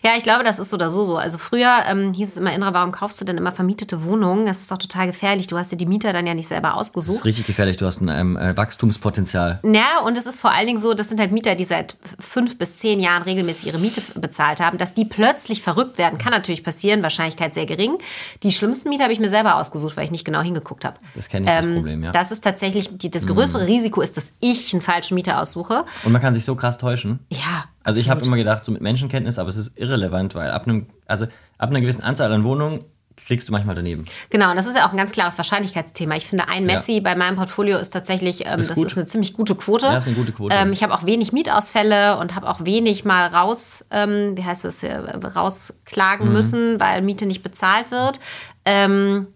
Ja, 0.04 0.12
ich 0.16 0.22
glaube, 0.22 0.44
das 0.44 0.60
ist 0.60 0.70
so 0.70 0.76
oder 0.76 0.88
so 0.88 1.04
so. 1.04 1.16
Also 1.16 1.38
früher 1.38 1.82
ähm, 1.88 2.12
hieß 2.12 2.28
es 2.28 2.36
immer, 2.36 2.54
Indra, 2.54 2.72
warum 2.72 2.92
kaufst 2.92 3.20
du 3.20 3.24
denn 3.24 3.36
immer 3.36 3.50
vermietete 3.50 4.04
Wohnungen? 4.04 4.46
Das 4.46 4.60
ist 4.60 4.70
doch 4.70 4.78
total 4.78 5.08
gefährlich. 5.08 5.48
Du 5.48 5.58
hast 5.58 5.72
dir 5.72 5.76
die 5.76 5.86
Mieter 5.86 6.12
dann 6.12 6.28
ja 6.28 6.34
nicht 6.34 6.46
selber 6.46 6.76
ausgesucht. 6.76 7.16
Das 7.16 7.20
ist 7.22 7.24
richtig 7.24 7.46
gefährlich. 7.46 7.76
Du 7.76 7.86
hast 7.86 8.00
ein 8.00 8.08
ähm, 8.08 8.36
äh, 8.36 8.56
Wachstumspotenzial. 8.56 9.58
Ja, 9.64 10.00
und 10.04 10.16
es 10.16 10.26
ist 10.26 10.40
vor 10.40 10.52
allen 10.52 10.68
Dingen 10.68 10.78
so, 10.78 10.94
das 10.94 11.08
sind 11.08 11.18
halt 11.18 11.32
Mieter, 11.32 11.56
die 11.56 11.64
seit 11.64 11.96
fünf 12.20 12.56
bis 12.56 12.78
zehn 12.78 13.00
Jahren 13.00 13.24
regelmäßig 13.24 13.66
ihre 13.66 13.78
Miete 13.78 14.00
bezahlt 14.14 14.60
haben. 14.60 14.78
Dass 14.78 14.94
die 14.94 15.04
plötzlich 15.04 15.60
verrückt 15.60 15.98
werden, 15.98 16.18
kann 16.18 16.30
natürlich 16.30 16.62
passieren. 16.62 17.02
Wahrscheinlichkeit 17.02 17.52
sehr 17.52 17.66
gering. 17.66 17.98
Die 18.44 18.52
schlimmsten 18.52 18.90
Mieter 18.90 19.04
habe 19.04 19.12
ich 19.12 19.20
mir 19.20 19.30
selber 19.30 19.56
ausgesucht, 19.56 19.96
weil 19.96 20.04
ich 20.04 20.12
nicht 20.12 20.24
genau 20.24 20.40
hingeguckt 20.40 20.84
habe. 20.84 21.00
Das 21.16 21.28
kenne 21.28 21.46
ich, 21.46 21.50
ähm, 21.50 21.64
das 21.64 21.74
Problem, 21.74 22.04
ja. 22.04 22.12
Das 22.12 22.30
ist 22.30 22.44
tatsächlich, 22.44 22.96
die, 22.96 23.10
das 23.10 23.26
größere 23.26 23.62
mhm. 23.62 23.68
Risiko 23.68 24.02
ist, 24.02 24.16
dass 24.16 24.34
ich 24.40 24.72
einen 24.72 24.82
falschen 24.82 25.16
Mieter 25.16 25.42
aussuche. 25.42 25.84
Und 26.04 26.12
man 26.12 26.22
kann 26.22 26.34
sich 26.34 26.44
so 26.44 26.54
krass 26.54 26.78
täuschen. 26.78 27.18
Ja. 27.30 27.64
Also 27.86 28.00
ich 28.00 28.10
habe 28.10 28.24
immer 28.24 28.36
gedacht, 28.36 28.64
so 28.64 28.72
mit 28.72 28.82
Menschenkenntnis, 28.82 29.38
aber 29.38 29.48
es 29.48 29.56
ist 29.56 29.78
irrelevant, 29.78 30.34
weil 30.34 30.50
ab 30.50 30.66
einem, 30.66 30.86
also 31.06 31.26
ab 31.56 31.70
einer 31.70 31.80
gewissen 31.80 32.02
Anzahl 32.02 32.32
an 32.32 32.42
Wohnungen 32.42 32.84
kriegst 33.16 33.48
du 33.48 33.52
manchmal 33.52 33.76
daneben. 33.76 34.06
Genau, 34.28 34.50
und 34.50 34.56
das 34.56 34.66
ist 34.66 34.76
ja 34.76 34.86
auch 34.86 34.90
ein 34.90 34.96
ganz 34.96 35.12
klares 35.12 35.38
Wahrscheinlichkeitsthema. 35.38 36.16
Ich 36.16 36.26
finde, 36.26 36.48
ein 36.48 36.66
Messi 36.66 36.94
ja. 36.94 37.00
bei 37.00 37.14
meinem 37.14 37.36
Portfolio 37.36 37.78
ist 37.78 37.90
tatsächlich, 37.90 38.44
ähm, 38.44 38.58
ist 38.58 38.70
das 38.70 38.76
gut. 38.76 38.88
ist 38.88 38.96
eine 38.96 39.06
ziemlich 39.06 39.34
gute 39.34 39.54
Quote. 39.54 39.86
Ja, 39.86 39.98
ist 39.98 40.08
eine 40.08 40.16
gute 40.16 40.32
Quote. 40.32 40.52
Ähm, 40.52 40.72
ich 40.72 40.82
habe 40.82 40.92
auch 40.92 41.06
wenig 41.06 41.32
Mietausfälle 41.32 42.18
und 42.18 42.34
habe 42.34 42.48
auch 42.48 42.64
wenig 42.64 43.04
mal 43.04 43.28
raus, 43.28 43.84
ähm, 43.92 44.36
wie 44.36 44.44
heißt 44.44 44.64
es, 44.64 44.82
äh, 44.82 44.96
rausklagen 44.96 46.26
mhm. 46.26 46.32
müssen, 46.32 46.80
weil 46.80 47.02
Miete 47.02 47.24
nicht 47.24 47.44
bezahlt 47.44 47.92
wird. 47.92 48.18
Ähm, 48.64 49.28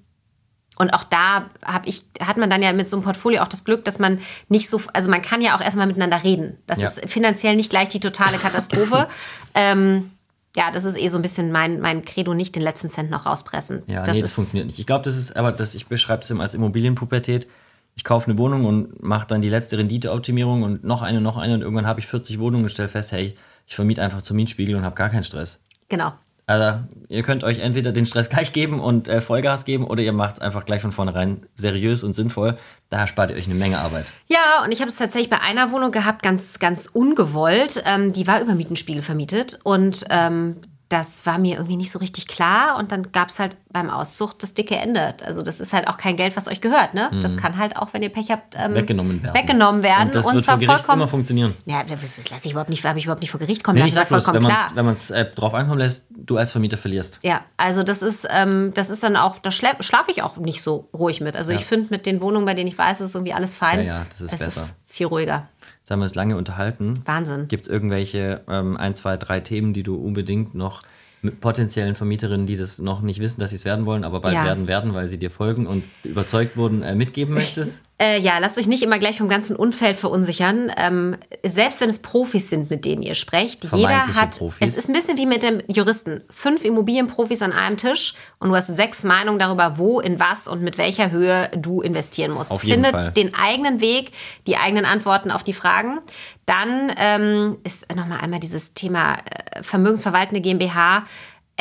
und 0.81 0.95
auch 0.95 1.05
da 1.05 1.51
hab 1.62 1.87
ich, 1.87 2.05
hat 2.22 2.39
man 2.39 2.49
dann 2.49 2.62
ja 2.62 2.72
mit 2.72 2.89
so 2.89 2.97
einem 2.97 3.05
Portfolio 3.05 3.43
auch 3.43 3.49
das 3.49 3.64
Glück, 3.64 3.85
dass 3.85 3.99
man 3.99 4.18
nicht 4.49 4.70
so, 4.70 4.81
also 4.95 5.11
man 5.11 5.20
kann 5.20 5.43
ja 5.43 5.55
auch 5.55 5.61
erstmal 5.61 5.87
miteinander 5.87 6.24
reden. 6.24 6.57
Das 6.66 6.81
ja. 6.81 6.89
ist 6.89 7.07
finanziell 7.07 7.55
nicht 7.55 7.68
gleich 7.68 7.91
die 7.91 8.01
totale 8.01 8.39
Katastrophe. 8.39 9.07
ähm, 9.55 10.11
ja, 10.57 10.70
das 10.70 10.85
ist 10.85 10.99
eh 10.99 11.09
so 11.09 11.18
ein 11.18 11.22
bisschen 11.22 11.53
mein, 11.53 11.81
mein 11.81 12.03
Credo, 12.07 12.33
nicht 12.33 12.57
den 12.57 12.62
letzten 12.62 12.89
Cent 12.89 13.11
noch 13.11 13.26
rauspressen. 13.26 13.83
Ja, 13.89 14.05
das 14.05 14.14
nee, 14.14 14.22
das 14.22 14.33
funktioniert 14.33 14.68
nicht. 14.68 14.78
Ich 14.78 14.87
glaube, 14.87 15.05
das 15.05 15.18
ist, 15.18 15.37
aber 15.37 15.53
das, 15.53 15.74
ich 15.74 15.87
beschreibe 15.87 16.22
es 16.22 16.31
immer 16.31 16.45
als 16.45 16.55
Immobilienpubertät. 16.55 17.47
Ich 17.95 18.05
kaufe 18.05 18.31
eine 18.31 18.39
Wohnung 18.39 18.64
und 18.64 19.03
mache 19.03 19.26
dann 19.26 19.43
die 19.43 19.51
letzte 19.51 19.76
Renditeoptimierung 19.76 20.62
und 20.62 20.83
noch 20.83 21.03
eine, 21.03 21.20
noch 21.20 21.37
eine 21.37 21.53
und 21.53 21.61
irgendwann 21.61 21.87
habe 21.87 22.01
ich 22.01 22.07
40 22.07 22.39
Wohnungen 22.39 22.64
und 22.64 22.70
stelle 22.70 22.89
fest, 22.89 23.12
hey, 23.12 23.35
ich 23.66 23.74
vermiete 23.76 24.01
einfach 24.01 24.22
zum 24.22 24.37
Mietspiegel 24.37 24.76
und 24.76 24.85
habe 24.87 24.95
gar 24.95 25.11
keinen 25.11 25.24
Stress. 25.24 25.61
Genau. 25.91 26.14
Also 26.51 26.81
ihr 27.09 27.23
könnt 27.23 27.45
euch 27.45 27.61
entweder 27.61 27.93
den 27.93 28.07
Stress 28.07 28.29
gleich 28.29 28.53
geben 28.53 28.81
und 28.81 29.07
äh, 29.07 29.21
Vollgas 29.21 29.65
geben 29.65 29.85
oder 29.85 30.03
ihr 30.03 30.13
macht 30.13 30.35
es 30.35 30.41
einfach 30.41 30.65
gleich 30.65 30.83
von 30.83 30.91
vornherein 30.91 31.47
seriös 31.55 32.03
und 32.03 32.13
sinnvoll. 32.13 32.57
Da 32.89 33.07
spart 33.07 33.31
ihr 33.31 33.37
euch 33.37 33.47
eine 33.47 33.55
Menge 33.55 33.79
Arbeit. 33.79 34.07
Ja, 34.29 34.65
und 34.65 34.73
ich 34.73 34.81
habe 34.81 34.89
es 34.89 34.97
tatsächlich 34.97 35.31
bei 35.31 35.41
einer 35.41 35.71
Wohnung 35.71 35.93
gehabt, 35.93 36.25
ganz, 36.25 36.59
ganz 36.59 36.89
ungewollt. 36.89 37.85
Ähm, 37.87 38.13
die 38.13 38.27
war 38.27 38.41
über 38.41 38.57
Mietenspiegel 38.57 39.01
vermietet 39.01 39.61
und 39.63 40.05
ähm, 40.11 40.57
das 40.91 41.24
war 41.24 41.38
mir 41.38 41.55
irgendwie 41.55 41.76
nicht 41.76 41.93
so 41.93 42.01
richtig 42.01 42.26
klar. 42.26 42.76
Und 42.76 42.91
dann 42.91 43.12
gab 43.12 43.28
es 43.28 43.38
halt 43.38 43.57
beim 43.72 43.88
Auszug 43.88 44.36
das 44.41 44.55
dicke 44.55 44.74
Ende. 44.74 45.14
Also 45.24 45.43
das 45.43 45.61
ist 45.61 45.72
halt 45.72 45.86
auch 45.86 45.97
kein 45.97 46.16
Geld, 46.16 46.36
was 46.36 46.49
euch 46.49 46.61
gehört. 46.61 46.95
Ne? 46.95 47.09
Mhm. 47.12 47.20
Das 47.20 47.36
kann 47.36 47.57
halt 47.59 47.76
auch, 47.76 47.91
wenn 47.93 48.03
ihr 48.03 48.09
Pech 48.09 48.28
habt, 48.30 48.57
ähm, 48.59 48.74
weggenommen 48.74 49.22
werden. 49.22 49.34
Weggenommen 49.34 49.82
werden. 49.84 50.09
Und 50.09 50.14
das 50.16 50.26
und 50.26 50.34
wird 50.34 50.45
zwar 50.45 50.55
vor 50.55 50.61
Gericht 50.61 50.80
vollkommen, 50.80 51.03
immer 51.03 51.09
funktionieren. 51.09 51.55
Ja, 51.66 51.84
das 51.84 52.30
lasse 52.30 52.47
ich 52.47 52.51
überhaupt 52.51 52.70
nicht, 52.70 52.84
habe 52.84 52.99
ich 52.99 53.05
überhaupt 53.05 53.20
nicht 53.20 53.30
vor 53.30 53.38
Gericht 53.38 53.62
kommen 53.62 53.78
nee, 53.78 53.88
lassen. 53.88 54.05
Vollkommen 54.05 54.43
wenn 54.43 54.51
klar. 54.51 54.72
Wenn 54.74 54.84
man 54.84 54.95
es 54.95 55.12
äh, 55.12 55.26
drauf 55.26 55.55
ankommen 55.55 55.78
lässt, 55.78 56.07
du 56.11 56.36
als 56.36 56.51
Vermieter 56.51 56.76
verlierst. 56.76 57.20
Ja, 57.22 57.45
also 57.57 57.84
das 57.84 58.03
ist, 58.03 58.26
ähm, 58.28 58.72
das 58.74 58.91
ist 58.91 59.05
dann 59.05 59.14
auch, 59.14 59.38
da 59.38 59.53
schlafe 59.53 60.11
ich 60.11 60.24
auch 60.24 60.38
nicht 60.38 60.61
so 60.61 60.88
ruhig 60.93 61.20
mit. 61.20 61.36
Also 61.36 61.53
ja. 61.53 61.59
ich 61.59 61.64
finde 61.64 61.86
mit 61.91 62.05
den 62.05 62.20
Wohnungen, 62.20 62.47
bei 62.47 62.55
denen 62.55 62.68
ich 62.68 62.76
weiß, 62.76 63.01
ist 63.01 63.14
irgendwie 63.14 63.32
alles 63.32 63.55
fein. 63.55 63.78
Ja, 63.78 63.84
ja, 63.84 64.07
das 64.09 64.22
ist 64.22 64.32
es 64.32 64.38
besser. 64.41 64.61
Ist 64.62 64.74
viel 64.86 65.07
ruhiger. 65.07 65.49
Jetzt 65.91 65.95
haben 65.95 66.01
wir 66.03 66.05
uns 66.05 66.14
lange 66.14 66.36
unterhalten. 66.36 67.03
Wahnsinn. 67.05 67.49
Gibt 67.49 67.64
es 67.64 67.68
irgendwelche 67.68 68.43
ähm, 68.47 68.76
ein, 68.76 68.95
zwei, 68.95 69.16
drei 69.16 69.41
Themen, 69.41 69.72
die 69.72 69.82
du 69.82 69.97
unbedingt 69.97 70.55
noch 70.55 70.82
mit 71.20 71.41
potenziellen 71.41 71.97
Vermieterinnen, 71.97 72.47
die 72.47 72.57
das 72.57 72.78
noch 72.78 73.01
nicht 73.01 73.18
wissen, 73.18 73.41
dass 73.41 73.51
sie 73.51 73.57
es 73.57 73.64
werden 73.64 73.86
wollen, 73.86 74.05
aber 74.05 74.20
bald 74.20 74.36
ja. 74.36 74.45
werden 74.45 74.68
werden, 74.68 74.95
weil 74.95 75.09
sie 75.09 75.18
dir 75.18 75.32
folgen 75.32 75.66
und 75.66 75.82
überzeugt 76.05 76.57
wurden, 76.57 76.82
äh, 76.82 76.95
mitgeben 76.95 77.34
möchtest? 77.34 77.82
Äh, 78.01 78.19
ja, 78.21 78.39
lasst 78.39 78.57
euch 78.57 78.67
nicht 78.67 78.83
immer 78.83 78.99
gleich 78.99 79.19
vom 79.19 79.29
ganzen 79.29 79.55
Umfeld 79.55 79.99
verunsichern. 79.99 80.73
Ähm, 80.79 81.19
selbst 81.45 81.83
wenn 81.83 81.91
es 81.91 81.99
Profis 81.99 82.49
sind, 82.49 82.71
mit 82.71 82.87
denen 82.87 83.03
ihr 83.03 83.15
sprecht, 83.15 83.65
jeder 83.75 84.15
hat. 84.15 84.39
Profis. 84.39 84.71
Es 84.71 84.79
ist 84.79 84.89
ein 84.89 84.95
bisschen 84.95 85.19
wie 85.19 85.27
mit 85.27 85.43
dem 85.43 85.61
Juristen. 85.67 86.23
Fünf 86.31 86.65
Immobilienprofis 86.65 87.43
an 87.43 87.53
einem 87.53 87.77
Tisch 87.77 88.15
und 88.39 88.49
du 88.49 88.57
hast 88.57 88.69
sechs 88.69 89.05
Meinungen 89.05 89.39
darüber, 89.39 89.77
wo, 89.77 90.01
in 90.01 90.19
was 90.19 90.49
und 90.49 90.63
mit 90.63 90.79
welcher 90.79 91.11
Höhe 91.11 91.51
du 91.55 91.83
investieren 91.83 92.33
musst. 92.33 92.51
Auf 92.51 92.65
jeden 92.65 92.85
Findet 92.85 93.03
Fall. 93.03 93.13
den 93.13 93.35
eigenen 93.35 93.83
Weg, 93.83 94.13
die 94.47 94.57
eigenen 94.57 94.87
Antworten 94.87 95.31
auf 95.31 95.45
die 95.45 95.53
Fragen. 95.53 95.99
Dann 96.47 96.91
ähm, 96.97 97.59
ist 97.65 97.95
nochmal 97.95 98.21
einmal 98.21 98.41
dieses 98.41 98.73
Thema 98.73 99.17
äh, 99.17 99.63
vermögensverwaltende 99.63 100.41
GmbH 100.41 101.05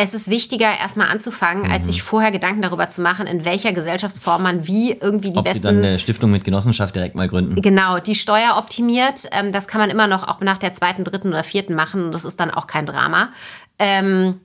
es 0.02 0.14
ist 0.14 0.30
wichtiger, 0.30 0.80
erstmal 0.80 1.10
anzufangen, 1.10 1.64
mhm. 1.64 1.72
als 1.72 1.88
sich 1.88 2.02
vorher 2.02 2.32
Gedanken 2.32 2.62
darüber 2.62 2.88
zu 2.88 3.02
machen, 3.02 3.28
in 3.28 3.44
welcher 3.44 3.74
Gesellschaftsform 3.74 4.42
man 4.42 4.66
wie 4.66 4.94
irgendwie 4.94 5.32
die 5.32 5.38
Ob 5.38 5.44
besten. 5.44 5.60
Sie 5.60 5.68
dann 5.68 5.78
eine 5.80 6.00
Stiftung 6.00 6.32
mit 6.32 6.46
Genossenschaft 6.46 6.96
direkt 6.96 7.16
mal 7.16 7.28
gründen. 7.28 7.62
Genau, 7.62 8.00
die 8.00 8.16
Steuer 8.16 8.56
optimiert. 8.58 9.28
Ähm, 9.34 9.52
das 9.52 9.68
kann 9.68 9.82
man 9.82 9.90
immer 9.90 10.08
noch 10.08 10.26
auch 10.26 10.40
nach 10.40 10.58
der 10.58 10.72
zweiten, 10.72 11.04
dritten 11.04 11.28
oder 11.28 11.44
vierten 11.44 11.76
machen 11.76 12.06
und 12.06 12.14
das 12.14 12.24
ist 12.24 12.40
dann 12.40 12.50
auch 12.50 12.66
kein 12.66 12.86
Drama. 12.86 13.32
Ähm, 13.78 14.40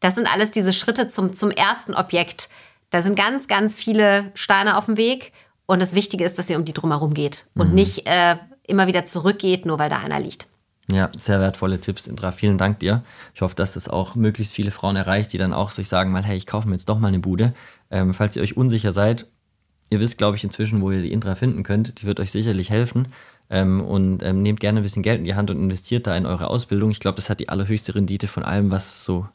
das 0.00 0.14
sind 0.14 0.32
alles 0.32 0.50
diese 0.50 0.72
Schritte 0.72 1.06
zum, 1.08 1.34
zum 1.34 1.50
ersten 1.50 1.94
Objekt. 1.94 2.48
Da 2.88 3.02
sind 3.02 3.14
ganz, 3.14 3.46
ganz 3.46 3.76
viele 3.76 4.32
Steine 4.34 4.78
auf 4.78 4.86
dem 4.86 4.96
Weg 4.96 5.32
und 5.66 5.82
das 5.82 5.94
Wichtige 5.94 6.24
ist, 6.24 6.38
dass 6.38 6.48
ihr 6.48 6.56
um 6.56 6.64
die 6.64 6.72
drumherum 6.72 7.12
geht 7.12 7.46
und 7.54 7.68
mhm. 7.68 7.74
nicht 7.74 8.08
äh, 8.08 8.36
immer 8.66 8.86
wieder 8.86 9.04
zurückgeht, 9.04 9.66
nur 9.66 9.78
weil 9.78 9.90
da 9.90 9.98
einer 9.98 10.18
liegt. 10.18 10.46
Ja, 10.92 11.10
sehr 11.16 11.40
wertvolle 11.40 11.80
Tipps, 11.80 12.06
Indra. 12.06 12.30
Vielen 12.30 12.58
Dank 12.58 12.78
dir. 12.80 13.02
Ich 13.34 13.40
hoffe, 13.40 13.54
dass 13.54 13.74
das 13.74 13.88
auch 13.88 14.16
möglichst 14.16 14.54
viele 14.54 14.70
Frauen 14.70 14.96
erreicht, 14.96 15.32
die 15.32 15.38
dann 15.38 15.54
auch 15.54 15.70
sich 15.70 15.88
sagen 15.88 16.12
mal, 16.12 16.24
hey, 16.24 16.36
ich 16.36 16.46
kaufe 16.46 16.68
mir 16.68 16.74
jetzt 16.74 16.88
doch 16.88 16.98
mal 16.98 17.08
eine 17.08 17.20
Bude. 17.20 17.54
Ähm, 17.90 18.12
falls 18.12 18.36
ihr 18.36 18.42
euch 18.42 18.56
unsicher 18.56 18.92
seid, 18.92 19.26
ihr 19.88 20.00
wisst, 20.00 20.18
glaube 20.18 20.36
ich, 20.36 20.44
inzwischen, 20.44 20.82
wo 20.82 20.90
ihr 20.90 21.00
die 21.00 21.12
Indra 21.12 21.34
finden 21.34 21.62
könnt. 21.62 22.02
Die 22.02 22.06
wird 22.06 22.20
euch 22.20 22.30
sicherlich 22.30 22.70
helfen. 22.70 23.08
Ähm, 23.50 23.80
und 23.82 24.22
ähm, 24.22 24.42
nehmt 24.42 24.60
gerne 24.60 24.80
ein 24.80 24.82
bisschen 24.82 25.02
Geld 25.02 25.18
in 25.18 25.24
die 25.24 25.34
Hand 25.34 25.50
und 25.50 25.58
investiert 25.58 26.06
da 26.06 26.16
in 26.16 26.26
eure 26.26 26.48
Ausbildung. 26.48 26.90
Ich 26.90 27.00
glaube, 27.00 27.16
das 27.16 27.28
hat 27.28 27.40
die 27.40 27.48
allerhöchste 27.48 27.94
Rendite 27.94 28.26
von 28.26 28.42
allem, 28.42 28.70
was 28.70 28.86
es 28.86 29.04
so 29.04 29.28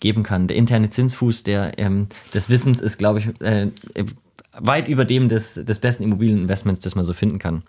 geben 0.00 0.22
kann. 0.22 0.46
Der 0.46 0.56
interne 0.56 0.90
Zinsfuß 0.90 1.42
der, 1.42 1.78
ähm, 1.78 2.08
des 2.32 2.48
Wissens 2.48 2.80
ist, 2.80 2.98
glaube 2.98 3.18
ich, 3.18 3.40
äh, 3.40 3.70
weit 4.58 4.88
über 4.88 5.04
dem 5.04 5.28
des, 5.28 5.54
des 5.54 5.78
besten 5.80 6.04
Immobilieninvestments, 6.04 6.80
das 6.80 6.94
man 6.94 7.04
so 7.04 7.12
finden 7.12 7.38
kann. 7.38 7.62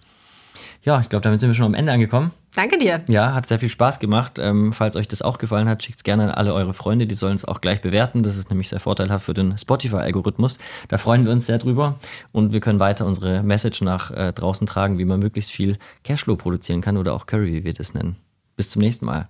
Ja, 0.84 1.00
ich 1.00 1.10
glaube, 1.10 1.24
damit 1.24 1.40
sind 1.40 1.50
wir 1.50 1.54
schon 1.54 1.66
am 1.66 1.74
Ende 1.74 1.92
angekommen. 1.92 2.32
Danke 2.56 2.80
dir. 2.80 3.04
Ja, 3.08 3.34
hat 3.34 3.48
sehr 3.48 3.60
viel 3.60 3.70
Spaß 3.70 4.00
gemacht. 4.00 4.40
Ähm, 4.40 4.74
falls 4.74 4.96
euch 4.96 5.08
das 5.08 5.22
auch 5.22 5.38
gefallen 5.38 5.70
hat, 5.70 5.84
schickt 5.84 5.98
es 5.98 6.04
gerne 6.04 6.24
an 6.24 6.30
alle 6.32 6.54
eure 6.56 6.74
Freunde. 6.74 7.06
Die 7.06 7.14
sollen 7.14 7.36
es 7.36 7.46
auch 7.46 7.62
gleich 7.62 7.82
bewerten. 7.82 8.24
Das 8.24 8.36
ist 8.36 8.50
nämlich 8.50 8.70
sehr 8.70 8.80
vorteilhaft 8.80 9.26
für 9.26 9.36
den 9.36 9.58
Spotify-Algorithmus. 9.58 10.58
Da 10.88 10.98
freuen 10.98 11.24
wir 11.26 11.32
uns 11.32 11.46
sehr 11.46 11.60
drüber. 11.60 11.98
Und 12.32 12.54
wir 12.54 12.60
können 12.60 12.80
weiter 12.80 13.06
unsere 13.06 13.44
Message 13.44 13.82
nach 13.82 14.10
äh, 14.10 14.34
draußen 14.34 14.66
tragen, 14.66 14.98
wie 14.98 15.06
man 15.06 15.20
möglichst 15.20 15.52
viel 15.52 15.78
Cashflow 16.04 16.36
produzieren 16.36 16.82
kann 16.82 16.98
oder 16.98 17.14
auch 17.14 17.28
Curry, 17.28 17.54
wie 17.54 17.64
wir 17.64 17.74
das 17.74 17.94
nennen. 17.94 18.16
Bis 18.56 18.72
zum 18.72 18.82
nächsten 18.82 19.06
Mal. 19.06 19.30